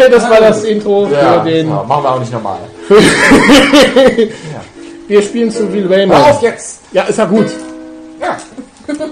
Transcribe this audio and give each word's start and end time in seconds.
Okay, 0.00 0.10
das 0.10 0.30
war 0.30 0.40
das 0.40 0.64
Intro 0.64 1.08
Ja, 1.10 1.40
für 1.42 1.50
den. 1.50 1.68
ja, 1.68 1.82
machen 1.82 2.02
wir 2.04 2.10
auch 2.12 2.20
nicht 2.20 2.32
normal. 2.32 2.58
Wir 5.08 5.22
spielen 5.22 5.50
zu 5.50 5.72
Will 5.72 5.88
Hör 5.88 5.96
Rayman. 5.96 6.20
auf 6.22 6.42
jetzt! 6.42 6.80
Ja, 6.92 7.04
ist 7.04 7.18
ja 7.18 7.24
gut. 7.24 7.46
Ja. 8.20 8.36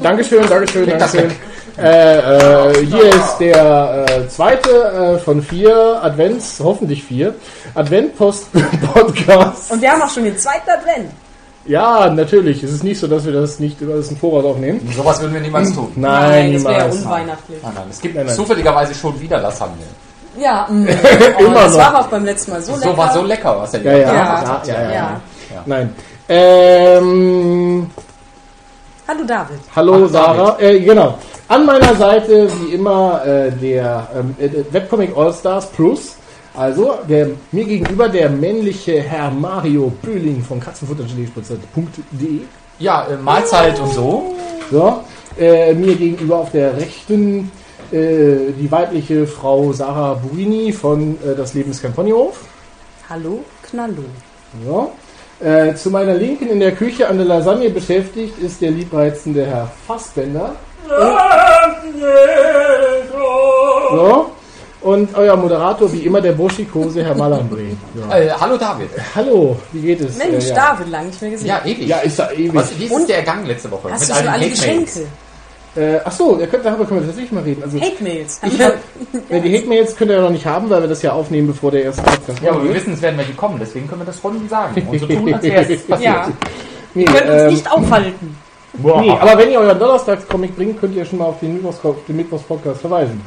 Dankeschön, 0.03 0.47
Dankeschön, 0.47 0.85
Leg 0.87 0.99
das 0.99 1.13
Dankeschön. 1.13 1.39
Äh, 1.79 2.71
äh, 2.71 2.87
hier 2.87 3.05
ist 3.15 3.37
der 3.39 4.07
äh, 4.09 4.29
zweite 4.29 4.71
äh, 4.71 5.19
von 5.19 5.43
vier 5.43 6.01
Advents, 6.03 6.59
hoffentlich 6.63 7.03
vier, 7.05 7.35
Advent-Post-Podcasts. 7.75 9.71
Und 9.71 9.83
wir 9.83 9.91
haben 9.93 10.01
auch 10.03 10.11
schon 10.11 10.25
den 10.25 10.39
zweiten 10.39 10.71
Advent. 10.71 11.11
Ja, 11.67 12.09
natürlich. 12.11 12.63
Es 12.63 12.73
ist 12.73 12.85
nicht 12.85 12.99
so, 13.01 13.07
dass 13.07 13.25
wir 13.27 13.33
das 13.33 13.59
nicht 13.59 13.81
über 13.81 13.97
das 13.97 14.11
im 14.11 14.17
Voraus 14.17 14.45
aufnehmen. 14.45 14.81
Sowas 14.97 15.21
würden 15.21 15.35
wir 15.35 15.41
niemals 15.41 15.73
tun. 15.75 15.91
Nein, 15.97 16.53
das 16.55 16.65
wäre 16.65 16.75
niemals. 16.75 16.97
unweihnachtlich. 16.97 17.59
Nein, 17.63 17.73
nein. 17.75 17.85
Es 17.91 18.01
gibt 18.01 18.15
Nein, 18.15 18.27
nein. 18.27 18.35
zufälligerweise 18.37 18.95
schon 18.95 19.21
wieder 19.21 19.39
Lasagne. 19.41 19.83
Ja, 20.39 20.67
mm. 20.69 20.89
oh, 21.39 21.45
Immer 21.45 21.55
das 21.55 21.73
noch. 21.73 21.79
war 21.79 22.01
auch 22.01 22.07
beim 22.09 22.25
letzten 22.25 22.51
Mal 22.53 22.63
so 22.63 22.73
lecker. 22.75 22.91
So 22.91 22.97
war 22.97 23.13
so 23.13 23.23
lecker, 23.23 23.59
was 23.61 23.71
der 23.73 23.83
Ja, 23.83 23.93
ja, 23.93 24.07
Ja, 24.07 24.13
ja, 24.13 24.63
ja, 24.67 24.83
ja, 24.83 24.91
ja. 24.93 25.21
Nein. 25.65 25.95
Ähm, 26.29 27.91
Hallo 29.09 29.25
David. 29.25 29.61
hallo 29.75 30.03
Ach, 30.05 30.11
Sarah. 30.11 30.57
Äh, 30.61 30.81
genau. 30.81 31.17
An 31.49 31.65
meiner 31.65 31.95
Seite 31.95 32.49
wie 32.61 32.75
immer 32.75 33.25
äh, 33.25 33.53
der 33.53 34.09
ähm, 34.17 34.35
äh, 34.39 34.65
Webcomic 34.73 35.17
All 35.17 35.33
Stars 35.33 35.71
Plus. 35.71 36.17
Also 36.57 36.99
der, 37.09 37.29
mir 37.53 37.65
gegenüber 37.65 38.09
der 38.09 38.31
männliche 38.31 39.01
Herr 39.01 39.31
Mario 39.31 39.93
Böhling 40.03 40.43
von 40.43 40.59
katzenfuttergelee.de. 40.59 42.41
Ja, 42.79 43.07
äh, 43.07 43.17
Mahlzeit 43.17 43.79
und 43.79 43.93
so. 43.93 44.35
So, 44.71 45.05
äh, 45.39 45.73
mir 45.75 45.95
gegenüber 45.95 46.39
auf 46.39 46.51
der 46.51 46.77
rechten 46.77 47.53
äh, 47.93 48.53
die 48.59 48.69
weibliche 48.71 49.27
Frau 49.27 49.73
Sarah 49.73 50.15
Burini 50.15 50.73
von 50.73 51.17
äh, 51.25 51.35
Das 51.37 51.55
Leben 51.55 51.71
ist 51.71 51.83
kein 51.83 51.93
Ponyhof. 51.93 52.41
Hallo 53.09 53.45
Knallo. 53.69 54.05
So. 54.65 54.93
Äh, 55.45 55.75
zu 55.75 55.91
meiner 55.91 56.15
Linken 56.15 56.49
in 56.49 56.61
der 56.61 56.73
Küche 56.73 57.07
an 57.09 57.19
der 57.19 57.27
Lasagne 57.27 57.69
beschäftigt 57.71 58.39
ist 58.39 58.61
der 58.63 58.71
liebreizende 58.71 59.45
Herr 59.47 59.71
Fassbender. 59.87 60.57
So. 63.91 64.31
Und 64.83 65.15
euer 65.17 65.37
Moderator, 65.37 65.93
wie 65.93 66.01
immer, 66.01 66.21
der 66.21 66.33
Burschikose, 66.33 67.03
Herr 67.05 67.15
Malambre. 67.17 67.61
Ja. 68.09 68.19
Äh, 68.19 68.31
hallo 68.41 68.57
David. 68.57 68.89
Hallo, 69.17 69.57
wie 69.73 69.81
geht 69.81 70.01
es? 70.01 70.17
Mensch, 70.17 70.45
Äh, 70.45 70.49
ja. 70.51 70.55
David, 70.55 70.89
lang 70.91 71.07
nicht 71.07 71.21
mehr 71.21 71.31
gesehen. 71.33 71.49
Ja, 71.49 71.61
ewig. 71.65 71.89
ja, 71.89 71.99
ist 71.99 72.19
ja 72.19 72.31
ewig. 72.31 72.55
Was, 72.55 72.79
wie 72.79 72.85
ist 72.85 72.93
es 72.93 73.07
der 73.07 73.23
Gang 73.23 73.47
letzte 73.47 73.71
Woche? 73.71 73.91
Hast 73.91 74.09
du 74.09 74.15
allen 74.15 74.25
schon 74.25 74.33
alle? 74.35 74.49
Geschenke? 74.49 74.91
Äh, 75.77 76.01
ach 76.05 76.13
so, 76.13 76.39
ihr 76.39 76.47
könnt, 76.47 76.65
darüber 76.65 76.85
können 76.87 77.01
wir 77.01 77.07
tatsächlich 77.07 77.33
mal 77.33 77.43
reden. 77.43 77.63
Also, 77.63 77.79
Hate-Mails. 77.81 78.41
ja, 78.59 79.39
die 79.39 79.57
Hate-Mails 79.59 79.95
könnt 79.97 80.11
ihr 80.11 80.17
ja 80.17 80.23
noch 80.23 80.31
nicht 80.31 80.47
haben, 80.47 80.71
weil 80.71 80.81
wir 80.81 80.89
das 80.89 81.03
ja 81.03 81.13
aufnehmen, 81.13 81.49
bevor 81.49 81.71
der 81.71 81.85
erste 81.85 82.03
Podcast 82.03 82.41
Ja, 82.43 82.51
aber 82.51 82.63
wir 82.63 82.69
kommt. 82.71 82.81
wissen, 82.81 82.93
es 82.95 83.03
werden 83.03 83.19
welche 83.19 83.35
kommen, 83.35 83.59
deswegen 83.61 83.87
können 83.87 84.01
wir 84.01 84.07
das 84.07 84.23
Runden 84.25 84.49
sagen. 84.49 84.87
Und 84.91 84.99
so 84.99 85.07
tun, 85.07 85.35
als 85.35 85.43
wäre 85.43 85.63
es 85.73 85.83
passiert. 85.87 86.01
Ja, 86.01 86.29
Nee, 86.95 87.03
ihr 87.05 87.13
könnt 87.13 87.31
uns 87.31 87.43
ähm, 87.43 87.49
nicht 87.51 87.71
aufhalten. 87.71 88.37
Boah. 88.79 89.01
Nee, 89.03 89.11
aber 89.11 89.37
wenn 89.39 89.51
ihr 89.51 89.61
euren 89.61 89.79
Donnerstags-Comic 89.79 90.57
bringt, 90.57 90.81
könnt 90.81 90.95
ihr 90.97 91.05
schon 91.05 91.19
mal 91.19 91.27
auf 91.27 91.41
den 91.41 91.59
Mittwochs- 91.63 91.81
den 92.09 92.17
Mittwochs-Podcast 92.17 92.81
verweisen. 92.81 93.21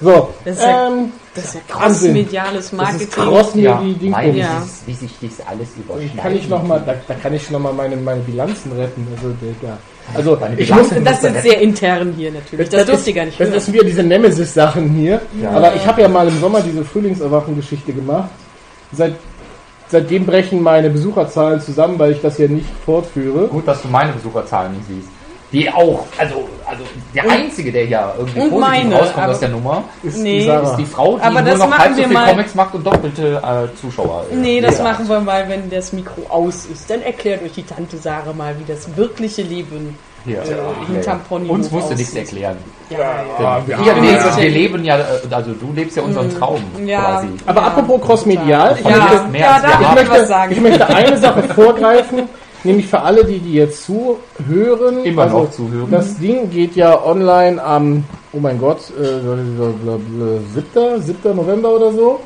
So, 0.00 0.28
Das 0.44 0.56
ist 0.58 0.62
ja- 0.62 0.88
ähm, 0.88 1.12
Das 1.34 1.44
ist 1.46 1.54
ja 1.54 1.60
cross-mediales 1.68 2.54
das 2.56 2.64
ist 2.66 2.72
Marketing. 2.74 3.08
cross 3.08 3.54
mir 3.54 3.62
ja, 3.62 3.82
Ja. 3.82 4.62
wie 4.84 4.92
sich 4.94 5.12
das 5.22 5.46
alles 5.46 5.68
überschneidet. 5.76 6.18
Kann 6.18 6.36
ich 6.36 6.48
noch 6.48 6.62
mal, 6.62 6.82
da, 6.84 6.94
da 7.08 7.14
kann 7.14 7.32
ich 7.32 7.50
noch 7.50 7.60
mal 7.60 7.72
meine, 7.72 7.96
meine 7.96 8.20
Bilanzen 8.20 8.72
retten. 8.72 9.06
Also, 9.16 9.34
der, 9.40 9.70
ja. 9.70 9.78
Also 10.14 10.38
ich 10.56 10.70
muss, 10.70 10.90
Das 11.04 11.22
ist 11.24 11.42
sehr 11.42 11.60
intern 11.60 12.14
hier 12.16 12.30
natürlich. 12.32 12.68
Das, 12.68 12.86
durfte 12.86 13.10
ich 13.10 13.16
gar 13.16 13.24
nicht 13.24 13.40
Das 13.40 13.48
hören. 13.48 13.56
ist 13.58 13.72
wieder 13.72 13.84
diese 13.84 14.02
Nemesis-Sachen 14.02 14.90
hier. 14.90 15.20
Ja. 15.40 15.50
Aber 15.50 15.74
ich 15.74 15.86
habe 15.86 16.02
ja 16.02 16.08
mal 16.08 16.28
im 16.28 16.38
Sommer 16.40 16.60
diese 16.60 16.84
Frühlingserwachen-Geschichte 16.84 17.92
gemacht. 17.92 18.30
Seit, 18.92 19.14
seitdem 19.88 20.24
brechen 20.26 20.62
meine 20.62 20.90
Besucherzahlen 20.90 21.60
zusammen, 21.60 21.98
weil 21.98 22.12
ich 22.12 22.20
das 22.20 22.38
ja 22.38 22.46
nicht 22.48 22.66
fortführe. 22.84 23.48
Gut, 23.48 23.66
dass 23.66 23.82
du 23.82 23.88
meine 23.88 24.12
Besucherzahlen 24.12 24.72
nicht 24.72 24.84
siehst. 24.88 25.08
Die 25.52 25.70
auch, 25.72 26.04
also, 26.18 26.48
also 26.66 26.82
der 27.14 27.30
Einzige, 27.30 27.70
der 27.70 27.84
hier 27.86 28.12
irgendwie 28.18 28.40
und 28.40 28.50
positiv 28.50 28.68
meine, 28.68 28.94
rauskommt 28.96 29.18
aber- 29.24 29.32
aus 29.32 29.38
der 29.40 29.48
Nummer, 29.50 29.84
Ist 30.02 30.18
Nee. 30.18 30.40
die 30.40 30.46
ist 30.66 30.76
die 30.76 30.84
Frau, 30.86 31.16
die 31.16 31.22
Aber 31.22 31.40
nur 31.40 31.50
das 31.50 31.58
noch 31.60 31.68
machen 31.68 31.78
halb 31.82 31.92
so 31.92 31.98
wir 31.98 32.04
viel 32.06 32.14
mal- 32.14 32.28
Comics 32.30 32.54
macht 32.56 32.74
und 32.74 32.84
doppelte 32.86 33.36
äh, 33.72 33.80
Zuschauer. 33.80 34.24
äh, 34.32 34.34
Nee, 34.34 34.60
das 34.60 34.78
hat. 34.78 34.84
machen 34.84 35.08
wir 35.08 35.20
mal, 35.20 35.48
wenn 35.48 35.70
das 35.70 35.92
Mikro 35.92 36.22
aus 36.28 36.66
ist. 36.66 36.90
Dann 36.90 37.00
erklärt 37.02 37.42
euch 37.44 37.52
die 37.52 37.62
Tante 37.62 37.96
Sarah 37.96 38.32
mal, 38.32 38.56
wie 38.58 38.64
das 38.70 38.96
wirkliche 38.96 39.42
Leben 39.42 39.96
Hier, 40.24 40.38
äh, 40.42 40.92
hinterm 40.92 41.20
Pony 41.28 41.48
Uns 41.48 41.70
musst 41.70 41.84
du 41.90 41.92
aussieht. 41.94 41.98
nichts 41.98 42.14
erklären. 42.16 42.56
Ja, 42.90 42.98
ja. 42.98 43.06
Ja, 43.40 43.66
Wir, 43.66 44.02
wir 44.02 44.36
wir 44.36 44.50
leben 44.50 44.84
ja, 44.84 44.96
äh, 44.98 45.02
also 45.30 45.52
du 45.52 45.72
lebst 45.72 45.96
ja 45.96 46.02
unseren 46.02 46.28
Traum 46.36 46.60
Ja. 46.84 47.00
quasi. 47.00 47.28
Aber 47.46 47.60
Ja, 47.60 47.66
apropos 47.68 48.00
crossmedial, 48.02 48.76
ich 48.80 48.84
Ja. 48.84 48.96
möchte, 48.96 49.38
Ja, 49.38 49.60
ja 49.62 50.46
ich 50.50 50.60
möchte 50.60 50.88
eine 50.88 51.16
Sache 51.18 51.42
vorgreifen, 51.54 52.28
nämlich 52.66 52.86
für 52.86 53.00
alle, 53.00 53.24
die, 53.24 53.38
die 53.38 53.54
jetzt 53.54 53.84
zuhören. 53.84 55.04
Immer 55.04 55.22
also, 55.22 55.38
noch 55.38 55.50
zuhören. 55.50 55.90
Das 55.90 56.18
Ding 56.18 56.50
geht 56.50 56.76
ja 56.76 57.02
online 57.04 57.62
am, 57.62 58.04
oh 58.32 58.38
mein 58.38 58.58
Gott, 58.58 58.80
äh, 59.00 59.20
7. 60.54 61.02
7. 61.02 61.36
November 61.36 61.74
oder 61.74 61.92
so. 61.92 62.20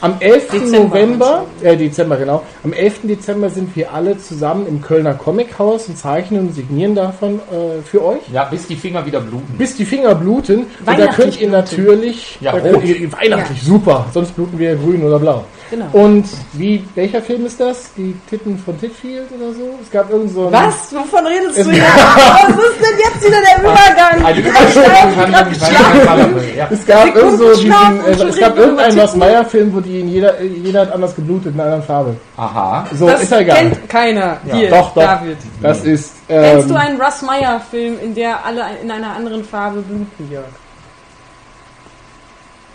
Am 0.00 0.14
11. 0.20 0.50
Dezember, 0.50 0.78
November, 0.78 1.44
äh, 1.62 1.76
Dezember 1.76 2.16
genau, 2.16 2.42
am 2.62 2.72
11. 2.72 3.00
Dezember 3.04 3.48
sind 3.48 3.74
wir 3.74 3.92
alle 3.92 4.18
zusammen 4.18 4.66
im 4.66 4.82
Kölner 4.82 5.14
Comichaus 5.14 5.88
und 5.88 5.96
zeichnen 5.96 6.48
und 6.48 6.54
signieren 6.54 6.94
davon 6.94 7.36
äh, 7.50 7.82
für 7.82 8.04
euch. 8.04 8.20
Ja, 8.32 8.44
bis 8.44 8.66
die 8.66 8.76
Finger 8.76 9.04
wieder 9.06 9.20
bluten. 9.20 9.54
Bis 9.56 9.74
die 9.76 9.84
Finger 9.86 10.14
bluten. 10.14 10.66
Und 10.84 10.98
da 10.98 11.06
könnt 11.08 11.40
ihr 11.40 11.48
natürlich, 11.48 12.38
Ja, 12.40 12.52
da 12.52 12.58
rot. 12.58 12.82
könnt 12.82 12.84
ihr, 12.84 13.12
weihnachtlich, 13.12 13.62
super, 13.62 14.06
sonst 14.12 14.32
bluten 14.36 14.58
wir 14.58 14.76
grün 14.76 15.02
oder 15.02 15.18
blau. 15.18 15.44
Genau. 15.70 15.86
Und 15.92 16.24
wie, 16.52 16.84
welcher 16.94 17.20
Film 17.20 17.44
ist 17.46 17.58
das? 17.58 17.92
Die 17.96 18.14
Titten 18.30 18.56
von 18.58 18.78
Titfield 18.78 19.26
oder 19.32 19.52
so? 19.52 19.78
Es 19.82 19.90
gab 19.90 20.10
irgend 20.10 20.30
so 20.32 20.50
Was? 20.52 20.94
Wovon 20.94 21.26
redest 21.26 21.58
Es- 21.58 21.66
du 21.66 21.72
jetzt? 21.74 21.86
Was 21.86 22.48
ist 22.50 22.80
denn 22.80 22.98
jetzt 22.98 23.26
wieder 23.26 23.40
der 23.40 23.58
Übergang? 23.60 24.24
Also, 24.24 24.80
ja. 26.56 26.68
Es 26.70 26.86
gab 26.86 27.14
irgend 27.14 27.38
so 27.38 27.54
diesen, 27.54 27.70
äh, 27.72 28.10
es 28.28 28.38
gab 28.38 28.56
irgendeinen 28.56 28.96
Los 28.96 29.16
Meyer 29.16 29.44
Film, 29.44 29.74
wo 29.74 29.80
die 29.80 30.00
in 30.00 30.08
jeder, 30.08 30.40
jeder 30.42 30.80
hat 30.82 30.92
anders 30.92 31.14
geblutet 31.14 31.54
in 31.54 31.60
einer 31.60 31.64
anderen 31.64 31.82
Farbe. 31.84 32.16
Aha. 32.36 32.86
So, 32.94 33.06
Das 33.08 33.22
ist 33.22 33.30
ja 33.32 33.40
egal. 33.40 33.56
kennt 33.56 33.88
keiner. 33.88 34.36
Hier, 34.50 34.70
Doch, 34.70 34.94
doch. 34.94 35.02
David. 35.02 35.38
Das 35.62 35.84
ist, 35.84 36.12
Kennst 36.28 36.64
ähm, 36.64 36.68
du 36.68 36.74
einen 36.78 37.00
Russ 37.00 37.22
Meyer 37.22 37.60
Film, 37.70 37.94
in 38.02 38.14
der 38.14 38.44
alle 38.44 38.62
in 38.82 38.90
einer 38.90 39.14
anderen 39.16 39.44
Farbe 39.44 39.80
bluten, 39.80 40.30
Jörg? 40.30 40.44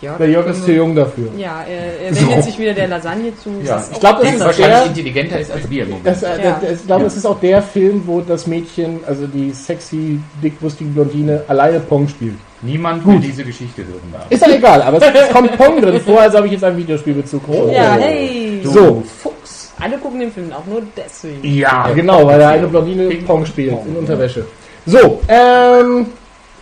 Jörg? 0.01 0.17
der 0.17 0.29
Jörg 0.29 0.47
ist 0.47 0.65
zu 0.65 0.71
jung 0.71 0.95
dafür. 0.95 1.29
Ja, 1.37 1.63
er, 1.69 2.07
er 2.07 2.15
wendet 2.15 2.35
So. 2.37 2.41
sich 2.41 2.57
wieder 2.59 2.73
der 2.73 2.87
Lasagne 2.87 3.31
zu. 3.37 3.49
Ja. 3.63 3.83
Ich 3.91 3.99
glaube, 3.99 4.19
das 4.23 4.27
auch 4.29 4.33
ist. 4.33 4.39
Wahrscheinlich 4.45 4.77
der, 4.79 4.85
intelligenter 4.87 5.39
ist 5.39 5.51
als 5.51 5.69
wir. 5.69 5.83
im 5.83 5.89
Moment. 5.89 6.07
das, 6.07 6.23
äh, 6.23 6.43
Ja. 6.43 6.59
das, 6.61 6.79
ich 6.81 6.87
glaube, 6.87 7.01
Ja. 7.01 7.07
es 7.07 7.15
ist 7.17 7.25
auch 7.25 7.39
der 7.39 7.61
Film, 7.61 8.03
wo 8.05 8.21
das 8.21 8.47
Mädchen, 8.47 8.99
also 9.07 9.27
die 9.27 9.51
sexy, 9.51 10.19
dickbrüstige 10.41 10.89
Blondine, 10.89 11.43
alleine 11.47 11.79
Pong 11.79 12.07
spielt. 12.07 12.35
Niemand 12.63 13.05
will 13.07 13.19
diese 13.19 13.43
Geschichte 13.43 13.81
hören. 13.83 14.01
darf. 14.13 14.25
Ist 14.29 14.45
ja 14.45 14.53
egal, 14.53 14.81
aber 14.83 14.97
es, 14.97 15.03
es 15.03 15.29
kommt 15.33 15.57
Pong 15.57 15.81
drin 15.81 15.99
vor, 16.01 16.21
also 16.21 16.37
habe 16.37 16.47
ich 16.47 16.53
jetzt 16.53 16.63
einen 16.63 16.77
Videospielbezug. 16.77 17.41
Ja, 17.71 17.93
hey. 17.99 18.61
So, 18.63 19.03
Fuchs. 19.21 19.73
Alle 19.79 19.97
gucken 19.97 20.19
den 20.19 20.31
Film 20.31 20.51
auch 20.53 20.65
nur 20.67 20.83
deswegen. 20.95 21.39
Ja, 21.43 21.89
genau, 21.95 22.25
weil 22.27 22.37
da 22.39 22.49
eine 22.49 22.67
Blondine 22.67 23.09
Pong 23.25 23.45
spielt 23.47 23.71
Pong. 23.71 23.87
in 23.87 23.95
Unterwäsche. 23.97 24.45
So, 24.85 25.21
ähm, 25.27 26.05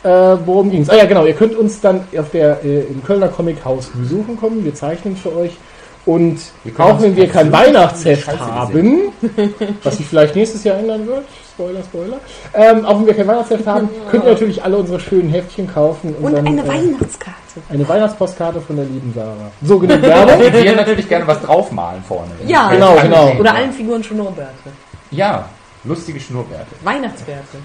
äh, 0.03 0.37
worum 0.45 0.71
ging's? 0.71 0.89
Ah 0.89 0.95
ja, 0.95 1.05
genau, 1.05 1.25
ihr 1.25 1.33
könnt 1.33 1.55
uns 1.55 1.81
dann 1.81 2.01
auf 2.17 2.29
der, 2.31 2.63
äh, 2.63 2.81
im 2.81 3.03
Kölner 3.03 3.27
Comic 3.27 3.63
Haus 3.65 3.87
besuchen 3.87 4.37
kommen. 4.37 4.63
Wir 4.63 4.73
zeichnen 4.73 5.15
für 5.15 5.35
euch. 5.35 5.57
Und 6.05 6.39
auch 6.77 7.01
wenn 7.01 7.15
wir 7.15 7.27
kein 7.27 7.51
Weihnachtsheft 7.51 8.39
haben, 8.39 9.11
was 9.83 9.97
sich 9.97 10.07
vielleicht 10.07 10.35
nächstes 10.35 10.63
Jahr 10.63 10.77
ändern 10.77 11.05
wird, 11.05 11.25
Spoiler, 11.53 11.83
Spoiler, 11.83 12.17
ähm, 12.53 12.85
auch 12.85 12.99
wenn 12.99 13.07
wir 13.07 13.13
kein 13.13 13.27
Weihnachtsheft 13.27 13.67
haben, 13.67 13.89
könnt 14.09 14.23
ihr 14.23 14.31
natürlich 14.31 14.63
alle 14.63 14.77
unsere 14.77 14.99
schönen 14.99 15.29
Heftchen 15.29 15.71
kaufen 15.71 16.15
und, 16.15 16.25
Und 16.25 16.33
dann 16.33 16.47
eine 16.47 16.63
äh, 16.63 16.67
Weihnachtskarte. 16.67 17.35
eine 17.69 17.87
Weihnachtspostkarte 17.87 18.61
von 18.61 18.77
der 18.77 18.85
lieben 18.85 19.13
Sarah. 19.13 19.51
So, 19.61 19.77
genug 19.77 20.01
Werbung. 20.01 20.45
Und 20.45 20.53
wir 20.53 20.75
natürlich 20.75 21.07
gerne 21.09 21.27
was 21.27 21.41
draufmalen 21.41 22.01
vorne. 22.01 22.31
Ja. 22.47 22.69
Genau, 22.69 22.95
genau. 23.01 23.33
Oder 23.37 23.53
allen 23.53 23.73
Figuren 23.73 24.03
Schnurrbärte. 24.03 24.69
Ja, 25.11 25.49
lustige 25.83 26.19
Schnurrbärte. 26.19 26.75
Weihnachtsbärte. 26.83 27.57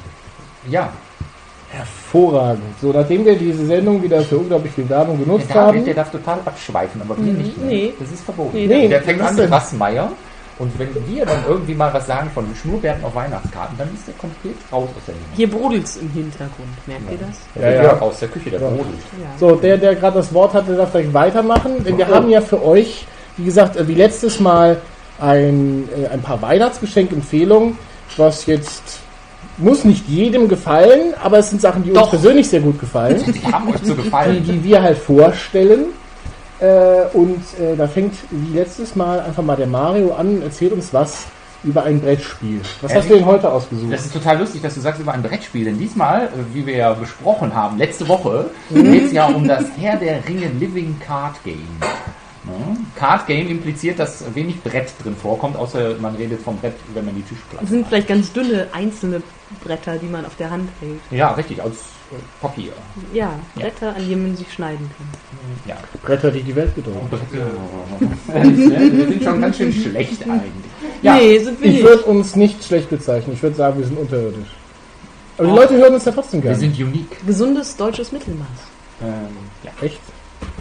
Ja, 0.69 0.91
Hervorragend. 1.75 2.63
So, 2.81 2.93
nachdem 2.93 3.25
wir 3.25 3.37
diese 3.37 3.67
Sendung 3.67 4.03
wieder 4.03 4.21
für 4.23 4.39
unglaublich 4.39 4.73
viel 4.73 4.89
Werbung 4.89 5.17
der 5.19 5.27
genutzt 5.27 5.47
David, 5.51 5.79
haben, 5.81 5.85
der 5.85 5.95
darf 5.95 6.11
total 6.11 6.39
abschweifen, 6.45 7.03
aber 7.03 7.17
wir 7.19 7.33
nicht. 7.33 7.59
ne? 7.59 7.67
Nee. 7.67 7.95
Das 7.99 8.11
ist 8.11 8.23
verboten. 8.25 8.57
Nee, 8.57 8.67
Nee, 8.67 8.89
der 8.89 9.03
fängt 9.03 9.21
an 9.21 9.35
mit 9.35 9.45
denn? 9.45 9.53
Rassmeier. 9.53 10.11
Und 10.57 10.79
wenn 10.79 10.89
wir 11.09 11.27
dann 11.27 11.43
irgendwie 11.49 11.75
mal 11.75 11.93
was 11.93 12.07
sagen 12.07 12.31
von 12.33 12.47
Schnurrbärten 12.55 13.05
auf 13.05 13.13
Weihnachtskarten, 13.17 13.77
dann 13.77 13.89
ist 13.93 14.07
der 14.07 14.15
komplett 14.15 14.55
raus 14.71 14.89
aus 14.97 15.03
der 15.05 15.15
Nummer. 15.17 15.27
Hier 15.35 15.51
brodelt's 15.51 15.97
im 15.97 16.09
Hintergrund. 16.11 16.69
Merkt 16.87 17.11
ihr 17.11 17.19
das? 17.19 17.37
Der 17.57 17.71
Ja, 17.71 17.77
ja. 17.77 17.83
Jörg 17.83 18.01
aus 18.03 18.21
der 18.21 18.29
Küche, 18.29 18.51
der 18.51 18.61
Ja. 18.61 18.69
brodelt. 18.69 18.87
Ja. 19.21 19.27
So, 19.41 19.57
der, 19.57 19.77
der 19.79 19.97
gerade 19.97 20.19
das 20.19 20.33
Wort 20.33 20.55
hatte, 20.55 20.77
darf 20.77 20.93
gleich 20.93 21.13
weitermachen. 21.13 21.83
Denn 21.83 21.99
wir 21.99 22.07
haben 22.07 22.31
ja 22.31 22.41
für 22.41 22.65
euch, 22.65 23.05
wie 23.37 23.47
gesagt, 23.47 23.77
äh, 23.77 23.89
wie 23.89 23.95
letztes 23.95 24.39
Mal 24.39 24.81
ein, 25.19 25.89
äh, 26.01 26.07
ein 26.07 26.23
paar 26.23 26.41
Weihnachtsgeschenkempfehlungen, 26.41 27.77
was 28.17 28.47
jetzt 28.47 29.01
muss 29.59 29.85
nicht 29.85 30.09
jedem 30.09 30.49
gefallen, 30.49 31.15
aber 31.23 31.39
es 31.39 31.51
sind 31.51 31.61
Sachen, 31.63 31.83
die 31.85 31.91
uns 31.91 31.99
Doch. 32.01 32.11
persönlich 32.11 32.49
sehr 32.49 32.61
gut 32.61 32.79
gefallen, 32.81 33.23
Die 33.33 33.45
haben 33.53 33.69
euch 33.69 33.83
zu 33.83 33.95
die, 33.95 34.03
gefallen. 34.03 34.45
die 34.45 34.63
wir 34.65 34.83
halt 34.83 34.99
vorstellen. 34.99 35.87
Äh, 36.61 37.07
und 37.13 37.43
äh, 37.61 37.77
da 37.77 37.87
fängt 37.89 38.15
wie 38.31 38.57
letztes 38.57 38.95
Mal 38.97 39.21
einfach 39.21 39.43
mal 39.43 39.57
der 39.57 39.67
Mario 39.67 40.13
an 40.15 40.37
und 40.37 40.43
erzählt 40.43 40.73
uns 40.73 40.93
was 40.95 41.25
über 41.65 41.83
ein 41.85 42.01
Brettspiel. 42.01 42.61
Was 42.81 42.93
Äh, 42.93 42.97
hast 42.97 43.11
du 43.11 43.15
denn 43.15 43.27
heute 43.27 43.51
ausgesucht? 43.51 43.93
Das 43.93 44.05
ist 44.05 44.13
total 44.13 44.39
lustig, 44.39 44.63
dass 44.63 44.75
du 44.75 44.81
sagst 44.81 45.01
über 45.01 45.13
ein 45.13 45.23
Brettspiel, 45.23 45.65
denn 45.65 45.79
diesmal, 45.79 46.25
äh, 46.27 46.29
wie 46.55 46.65
wir 46.67 46.77
ja 46.77 46.93
besprochen 46.93 47.55
haben, 47.55 47.79
letzte 47.79 48.07
Woche, 48.07 48.51
Mhm. 48.71 48.93
geht 48.93 49.05
es 49.07 49.13
ja 49.13 49.27
um 49.27 49.47
das 49.49 49.65
Herr 49.79 49.97
der 49.97 50.27
Ringe 50.29 50.49
Living 50.61 50.95
Card 51.05 51.43
Game. 51.45 51.67
Ne? 52.45 52.77
Card 52.95 53.27
Game 53.27 53.49
impliziert, 53.49 53.99
dass 53.99 54.23
wenig 54.35 54.63
Brett 54.63 54.89
drin 55.03 55.17
vorkommt, 55.17 55.57
außer 55.57 55.95
man 56.01 56.15
redet 56.15 56.41
vom 56.43 56.59
Brett, 56.59 56.75
wenn 56.93 57.05
man 57.07 57.15
die 57.17 57.23
Tischplatte 57.23 57.63
Das 57.63 57.71
sind 57.71 57.87
vielleicht 57.89 58.09
ganz 58.09 58.31
dünne 58.33 58.67
einzelne 58.73 59.23
Bretter, 59.63 59.97
die 59.99 60.07
man 60.07 60.25
auf 60.27 60.37
der 60.37 60.51
Hand 60.51 60.69
hält. 60.81 61.01
Ja, 61.11 61.33
richtig, 61.33 61.61
aus 61.61 61.73
äh, 62.13 62.17
Papier. 62.41 62.73
Ja, 63.13 63.39
Bretter, 63.55 63.95
an 63.95 64.09
denen 64.09 64.29
man 64.29 64.37
sich 64.37 64.53
schneiden 64.53 64.91
kann. 64.97 65.07
Ja. 65.67 65.77
Bretter, 66.03 66.31
die 66.31 66.43
die 66.43 66.55
Welt 66.57 66.75
bedrohen. 66.75 67.09
wir 67.11 69.07
sind 69.07 69.23
schon 69.23 69.41
ganz 69.41 69.57
schön 69.57 69.73
schlecht 69.73 70.23
eigentlich. 70.23 70.53
Ja, 71.03 71.15
Nee, 71.17 71.39
sind 71.39 71.63
wir 71.63 71.71
Ich 71.71 71.83
würde 71.83 72.03
uns 72.05 72.37
nicht 72.37 72.63
schlecht 72.65 72.91
bezeichnen. 72.91 73.35
Ich 73.35 73.43
würde 73.43 73.57
sagen, 73.57 73.79
wir 73.79 73.87
sind 73.87 73.99
unterirdisch. 73.99 74.49
Aber 75.37 75.49
die 75.49 75.55
Leute 75.55 75.75
hören 75.77 75.95
uns 75.95 76.05
ja 76.05 76.13
trotzdem 76.13 76.43
wir 76.43 76.51
gerne. 76.51 76.61
sind 76.61 76.79
unique. 76.79 77.27
Gesundes 77.27 77.77
deutsches 77.77 78.13
Mittelmaß. 78.13 78.47
Ähm, 79.03 79.09
ja. 79.65 79.71
Echt? 79.83 80.01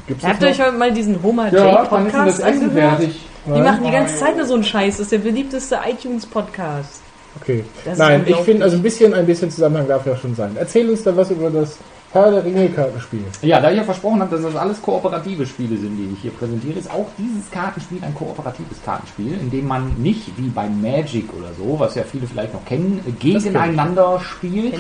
Gibt's 0.07 0.24
Habt 0.24 0.42
ihr 0.42 0.50
euch 0.50 0.57
mal 0.78 0.92
diesen 0.92 1.22
Homer 1.22 1.51
Ja, 1.54 1.66
Jake 1.66 1.92
wann 1.92 2.07
ist 2.07 2.16
denn 2.16 2.25
das 2.25 2.38
Podcast 2.39 2.56
Essen 2.56 2.69
angehört? 2.69 3.01
Die 3.46 3.62
machen 3.62 3.84
die 3.84 3.92
ganze 3.92 4.16
Zeit 4.16 4.38
nur 4.38 4.46
so 4.46 4.54
einen 4.56 4.63
Scheiß. 4.63 4.98
Das 4.98 5.01
ist 5.01 5.12
der 5.12 5.18
beliebteste 5.19 5.80
iTunes-Podcast. 5.86 7.03
Okay. 7.42 7.64
Das 7.84 7.94
ist 7.94 8.00
Nein, 8.00 8.24
ich 8.28 8.36
finde, 8.38 8.64
also 8.64 8.76
ein 8.78 8.84
bisschen, 8.84 9.14
ein 9.14 9.26
bisschen 9.26 9.50
Zusammenhang 9.52 9.88
darf 9.88 10.06
ja 10.06 10.16
schon 10.16 10.36
sein. 10.36 10.52
Erzähl 10.56 10.90
uns 10.90 11.04
da 11.04 11.16
was 11.16 11.32
über 11.32 11.50
das 11.50 11.78
Herr 12.12 12.30
der 12.30 12.46
Ringe-Kartenspiel. 12.46 13.22
Ja, 13.42 13.60
da 13.60 13.72
ich 13.72 13.78
ja 13.78 13.84
versprochen 13.84 14.22
habe, 14.22 14.36
dass 14.36 14.46
das 14.46 14.56
alles 14.56 14.80
kooperative 14.84 15.48
Spiele 15.48 15.76
sind, 15.78 15.98
die 15.98 16.14
ich 16.14 16.20
hier 16.22 16.30
präsentiere, 16.30 16.78
ist 16.78 16.92
auch 16.92 17.08
dieses 17.18 17.50
Kartenspiel 17.50 17.98
ein 18.04 18.14
kooperatives 18.14 18.78
Kartenspiel, 18.86 19.34
in 19.42 19.50
dem 19.50 19.68
man 19.68 19.96
nicht 19.98 20.28
wie 20.38 20.50
bei 20.50 20.70
Magic 20.70 21.26
oder 21.34 21.50
so, 21.58 21.80
was 21.80 21.96
ja 21.96 22.04
viele 22.04 22.28
vielleicht 22.28 22.54
noch 22.54 22.64
kennen, 22.66 23.00
gegeneinander 23.20 24.20
spielt, 24.20 24.76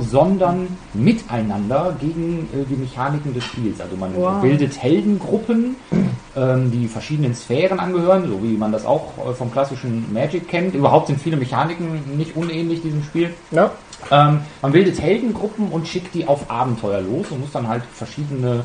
sondern 0.00 0.68
miteinander 0.94 1.96
gegen 2.00 2.48
äh, 2.54 2.64
die 2.70 2.76
Mechaniken 2.76 3.34
des 3.34 3.42
Spiels. 3.42 3.80
Also 3.80 3.96
man 3.96 4.14
Wow. 4.14 4.40
bildet 4.40 4.80
Heldengruppen, 4.80 5.74
ähm, 6.38 6.70
die 6.70 6.86
verschiedenen 6.86 7.34
Sphären 7.34 7.80
angehören, 7.80 8.28
so 8.28 8.42
wie 8.42 8.56
man 8.56 8.70
das 8.70 8.86
auch 8.86 9.12
äh, 9.28 9.34
vom 9.34 9.50
klassischen 9.50 10.12
Magic 10.12 10.48
kennt. 10.48 10.74
Überhaupt 10.74 11.08
sind 11.08 11.20
viele 11.20 11.36
Mechaniken 11.36 12.16
nicht 12.16 12.36
unähnlich 12.36 12.82
diesem 12.82 13.02
Spiel. 13.02 13.30
Ja? 13.50 13.70
Ähm, 14.10 14.40
man 14.62 14.72
bildet 14.72 15.00
Heldengruppen 15.00 15.68
und 15.68 15.88
schickt 15.88 16.14
die 16.14 16.26
auf 16.28 16.50
Abenteuer 16.50 17.00
los 17.00 17.26
und 17.30 17.40
muss 17.40 17.52
dann 17.52 17.66
halt 17.66 17.82
verschiedene 17.92 18.62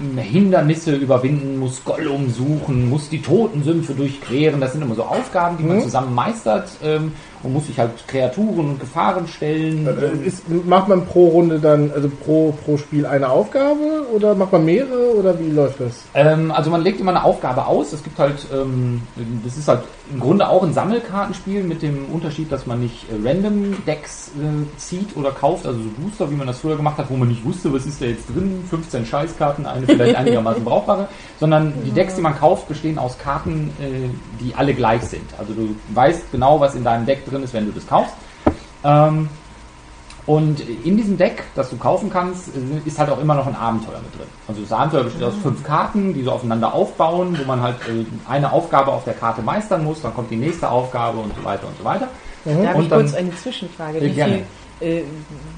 ähm, 0.00 0.18
Hindernisse 0.18 0.94
überwinden, 0.96 1.58
muss 1.58 1.82
Gollum 1.84 2.30
suchen, 2.30 2.88
muss 2.90 3.08
die 3.08 3.22
Totensümpfe 3.22 3.94
durchqueren. 3.94 4.60
Das 4.60 4.72
sind 4.72 4.82
immer 4.82 4.94
so 4.94 5.04
Aufgaben, 5.04 5.56
die 5.56 5.64
man 5.64 5.78
Mhm. 5.78 5.82
zusammen 5.82 6.14
meistert 6.14 6.68
ähm, 6.84 7.12
und 7.42 7.52
muss 7.52 7.66
sich 7.66 7.78
halt 7.78 7.90
Kreaturen 8.06 8.70
und 8.70 8.80
Gefahren 8.80 9.26
stellen. 9.28 9.86
Ist, 10.24 10.44
macht 10.66 10.88
man 10.88 11.06
pro 11.06 11.28
Runde 11.28 11.58
dann, 11.58 11.90
also 11.92 12.08
pro, 12.08 12.52
pro 12.64 12.76
Spiel 12.76 13.06
eine 13.06 13.28
Aufgabe 13.28 14.06
oder 14.14 14.34
macht 14.34 14.52
man 14.52 14.64
mehrere 14.64 15.14
oder 15.16 15.38
wie 15.38 15.50
läuft 15.50 15.80
das? 15.80 16.04
Ähm, 16.14 16.50
also 16.50 16.70
man 16.70 16.82
legt 16.82 17.00
immer 17.00 17.10
eine 17.10 17.24
Aufgabe 17.24 17.66
aus. 17.66 17.92
Es 17.92 18.02
gibt 18.02 18.18
halt, 18.18 18.46
ähm, 18.52 19.02
das 19.44 19.56
ist 19.56 19.68
halt 19.68 19.82
im 20.12 20.20
Grunde 20.20 20.48
auch 20.48 20.62
ein 20.62 20.72
Sammelkartenspiel 20.72 21.62
mit 21.62 21.82
dem 21.82 22.06
Unterschied, 22.06 22.50
dass 22.50 22.66
man 22.66 22.80
nicht 22.80 23.06
äh, 23.10 23.28
Random 23.28 23.76
Decks 23.86 24.30
äh, 24.38 24.78
zieht 24.78 25.16
oder 25.16 25.30
kauft, 25.30 25.66
also 25.66 25.78
so 25.80 25.88
Booster, 25.98 26.30
wie 26.30 26.34
man 26.34 26.46
das 26.46 26.58
früher 26.58 26.76
gemacht 26.76 26.98
hat, 26.98 27.10
wo 27.10 27.16
man 27.16 27.28
nicht 27.28 27.44
wusste, 27.44 27.72
was 27.72 27.86
ist 27.86 28.00
da 28.00 28.06
jetzt 28.06 28.28
drin, 28.28 28.64
15 28.68 29.06
Scheißkarten, 29.06 29.66
eine 29.66 29.86
vielleicht 29.86 30.16
einigermaßen 30.16 30.64
brauchbare, 30.64 31.08
sondern 31.38 31.72
die 31.84 31.90
Decks, 31.90 32.14
die 32.14 32.22
man 32.22 32.38
kauft, 32.38 32.68
bestehen 32.68 32.98
aus 32.98 33.18
Karten, 33.18 33.70
äh, 33.80 34.08
die 34.42 34.54
alle 34.54 34.74
gleich 34.74 35.02
sind. 35.02 35.28
Also 35.38 35.52
du 35.52 35.74
weißt 35.94 36.32
genau, 36.32 36.60
was 36.60 36.74
in 36.74 36.84
deinem 36.84 37.06
Deck 37.06 37.24
drin 37.28 37.42
ist, 37.42 37.52
wenn 37.54 37.66
du 37.66 37.72
das 37.72 37.86
kaufst. 37.86 38.14
Ähm, 38.84 39.28
und 40.28 40.60
in 40.60 40.98
diesem 40.98 41.16
Deck, 41.16 41.42
das 41.54 41.70
du 41.70 41.78
kaufen 41.78 42.10
kannst, 42.10 42.50
ist 42.84 42.98
halt 42.98 43.08
auch 43.08 43.18
immer 43.18 43.34
noch 43.34 43.46
ein 43.46 43.56
Abenteuer 43.56 43.98
mit 44.02 44.14
drin. 44.14 44.28
Also 44.46 44.60
das 44.60 44.70
Abenteuer 44.72 45.04
besteht 45.04 45.22
aus 45.22 45.32
fünf 45.42 45.64
Karten, 45.64 46.12
die 46.12 46.22
so 46.22 46.32
aufeinander 46.32 46.74
aufbauen, 46.74 47.38
wo 47.40 47.46
man 47.46 47.62
halt 47.62 47.76
äh, 47.88 48.04
eine 48.30 48.52
Aufgabe 48.52 48.92
auf 48.92 49.04
der 49.04 49.14
Karte 49.14 49.40
meistern 49.40 49.84
muss, 49.84 50.02
dann 50.02 50.12
kommt 50.12 50.30
die 50.30 50.36
nächste 50.36 50.68
Aufgabe 50.68 51.18
und 51.20 51.32
so 51.34 51.42
weiter 51.42 51.66
und 51.66 51.78
so 51.78 51.84
weiter. 51.84 52.08
Darf 52.44 52.76
Und 52.76 52.82
ich 52.82 52.90
kurz 52.90 53.14
eine 53.14 53.34
Zwischenfrage? 53.34 54.04
Ja, 54.06 54.26
Wie, 54.26 54.32
viel, 54.34 54.44
äh, 54.80 55.02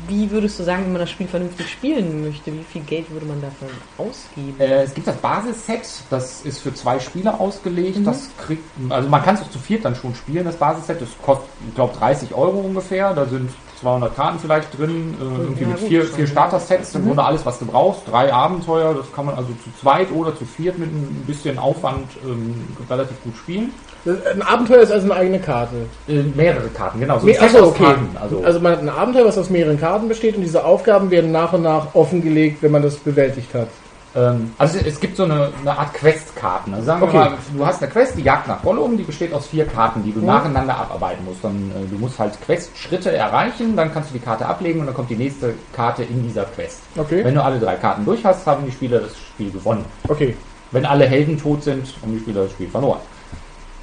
wie 0.08 0.30
würdest 0.30 0.58
du 0.58 0.62
sagen, 0.62 0.84
wenn 0.84 0.92
man 0.92 1.00
das 1.00 1.10
Spiel 1.10 1.28
vernünftig 1.28 1.70
spielen 1.70 2.24
möchte, 2.24 2.52
wie 2.52 2.64
viel 2.64 2.82
Geld 2.82 3.10
würde 3.10 3.26
man 3.26 3.40
dafür 3.40 3.68
ausgeben? 3.98 4.58
Äh, 4.58 4.82
es 4.82 4.94
gibt 4.94 5.06
das 5.06 5.16
Basisset, 5.16 5.86
das 6.08 6.42
ist 6.42 6.60
für 6.60 6.72
zwei 6.74 6.98
Spieler 6.98 7.40
ausgelegt. 7.40 7.98
Mhm. 7.98 8.04
Das 8.04 8.30
kriegt, 8.38 8.64
also 8.88 9.08
man 9.08 9.22
kann 9.22 9.34
es 9.34 9.42
auch 9.42 9.50
zu 9.50 9.58
viert 9.58 9.84
dann 9.84 9.94
schon 9.94 10.14
spielen, 10.14 10.44
das 10.44 10.56
Basisset. 10.56 11.00
Das 11.00 11.10
kostet, 11.22 11.48
ich 11.68 11.74
glaube, 11.74 11.96
30 11.96 12.34
Euro 12.34 12.60
ungefähr. 12.60 13.12
Da 13.12 13.26
sind 13.26 13.50
200 13.80 14.14
Karten 14.14 14.38
vielleicht 14.38 14.78
drin, 14.78 15.14
äh, 15.18 15.24
irgendwie 15.24 15.62
ja, 15.62 15.68
mit 15.68 15.80
gut, 15.80 15.88
vier, 15.88 16.04
vier. 16.04 16.26
Starter-Sets. 16.26 16.94
Im 16.94 17.06
Grunde 17.06 17.24
alles, 17.24 17.44
was 17.44 17.58
du 17.58 17.66
brauchst. 17.66 18.08
Drei 18.08 18.32
Abenteuer, 18.32 18.94
das 18.94 19.12
kann 19.12 19.26
man 19.26 19.34
also 19.34 19.48
zu 19.64 19.70
zweit 19.80 20.10
oder 20.12 20.36
zu 20.36 20.44
viert 20.44 20.78
mit 20.78 20.88
ein 20.88 21.24
bisschen 21.26 21.58
Aufwand 21.58 22.08
ähm, 22.24 22.66
relativ 22.88 23.22
gut 23.22 23.36
spielen. 23.36 23.72
Ein 24.06 24.42
Abenteuer 24.42 24.80
ist 24.80 24.92
also 24.92 25.10
eine 25.10 25.20
eigene 25.20 25.38
Karte. 25.40 25.76
Äh, 26.08 26.22
mehrere 26.34 26.68
Karten, 26.68 27.00
genau. 27.00 27.18
So 27.18 27.26
Me- 27.26 27.38
Achso, 27.40 27.66
okay. 27.66 27.84
Karten, 27.84 28.08
also, 28.20 28.42
Also 28.44 28.60
man 28.60 28.72
hat 28.72 28.80
ein 28.80 28.88
Abenteuer, 28.88 29.26
was 29.26 29.36
aus 29.38 29.50
mehreren 29.50 29.78
Karten 29.78 30.08
besteht 30.08 30.36
und 30.36 30.42
diese 30.42 30.64
Aufgaben 30.64 31.10
werden 31.10 31.32
nach 31.32 31.52
und 31.52 31.62
nach 31.62 31.94
offengelegt, 31.94 32.62
wenn 32.62 32.72
man 32.72 32.82
das 32.82 32.96
bewältigt 32.96 33.52
hat. 33.54 33.68
Ähm, 34.16 34.52
also 34.58 34.78
es 34.84 34.98
gibt 34.98 35.16
so 35.16 35.24
eine, 35.24 35.50
eine 35.60 35.78
Art 35.78 35.94
Questkarten. 35.94 36.72
Also 36.74 36.86
sagen 36.86 37.02
Okay. 37.02 37.12
wir 37.12 37.20
mal, 37.20 37.32
du 37.56 37.66
hast 37.66 37.82
eine 37.82 37.92
Quest, 37.92 38.16
die 38.16 38.22
Jagd 38.22 38.48
nach 38.48 38.60
Gollum, 38.62 38.96
die 38.96 39.04
besteht 39.04 39.32
aus 39.32 39.46
vier 39.46 39.66
Karten, 39.66 40.02
die 40.02 40.12
du 40.12 40.18
Mhm. 40.20 40.26
nacheinander 40.26 40.76
abarbeiten 40.78 41.24
musst. 41.24 41.44
Dann, 41.44 41.70
äh, 41.70 41.86
du 41.88 41.96
musst 41.98 42.18
halt 42.18 42.32
Questschritte 42.44 43.12
erreichen, 43.12 43.76
dann 43.76 43.92
kannst 43.92 44.10
du 44.10 44.14
die 44.14 44.24
Karte 44.24 44.46
ablegen 44.46 44.80
und 44.80 44.86
dann 44.86 44.94
kommt 44.96 45.10
die 45.10 45.14
nächste 45.16 45.54
Karte 45.76 46.02
in 46.02 46.22
dieser 46.26 46.44
Quest. 46.44 46.80
Okay. 46.96 47.22
Wenn 47.24 47.34
du 47.34 47.44
alle 47.44 47.60
drei 47.60 47.76
Karten 47.76 48.04
durch 48.04 48.24
hast, 48.24 48.46
haben 48.46 48.64
die 48.66 48.72
Spieler 48.72 48.98
das 49.00 49.16
Spiel 49.16 49.50
gewonnen. 49.52 49.84
Okay. 50.08 50.34
Wenn 50.72 50.86
alle 50.86 51.04
Helden 51.06 51.36
tot 51.40 51.62
sind, 51.64 51.84
haben 52.02 52.12
die 52.12 52.20
Spieler 52.20 52.42
das 52.44 52.52
Spiel 52.52 52.68
verloren. 52.68 52.98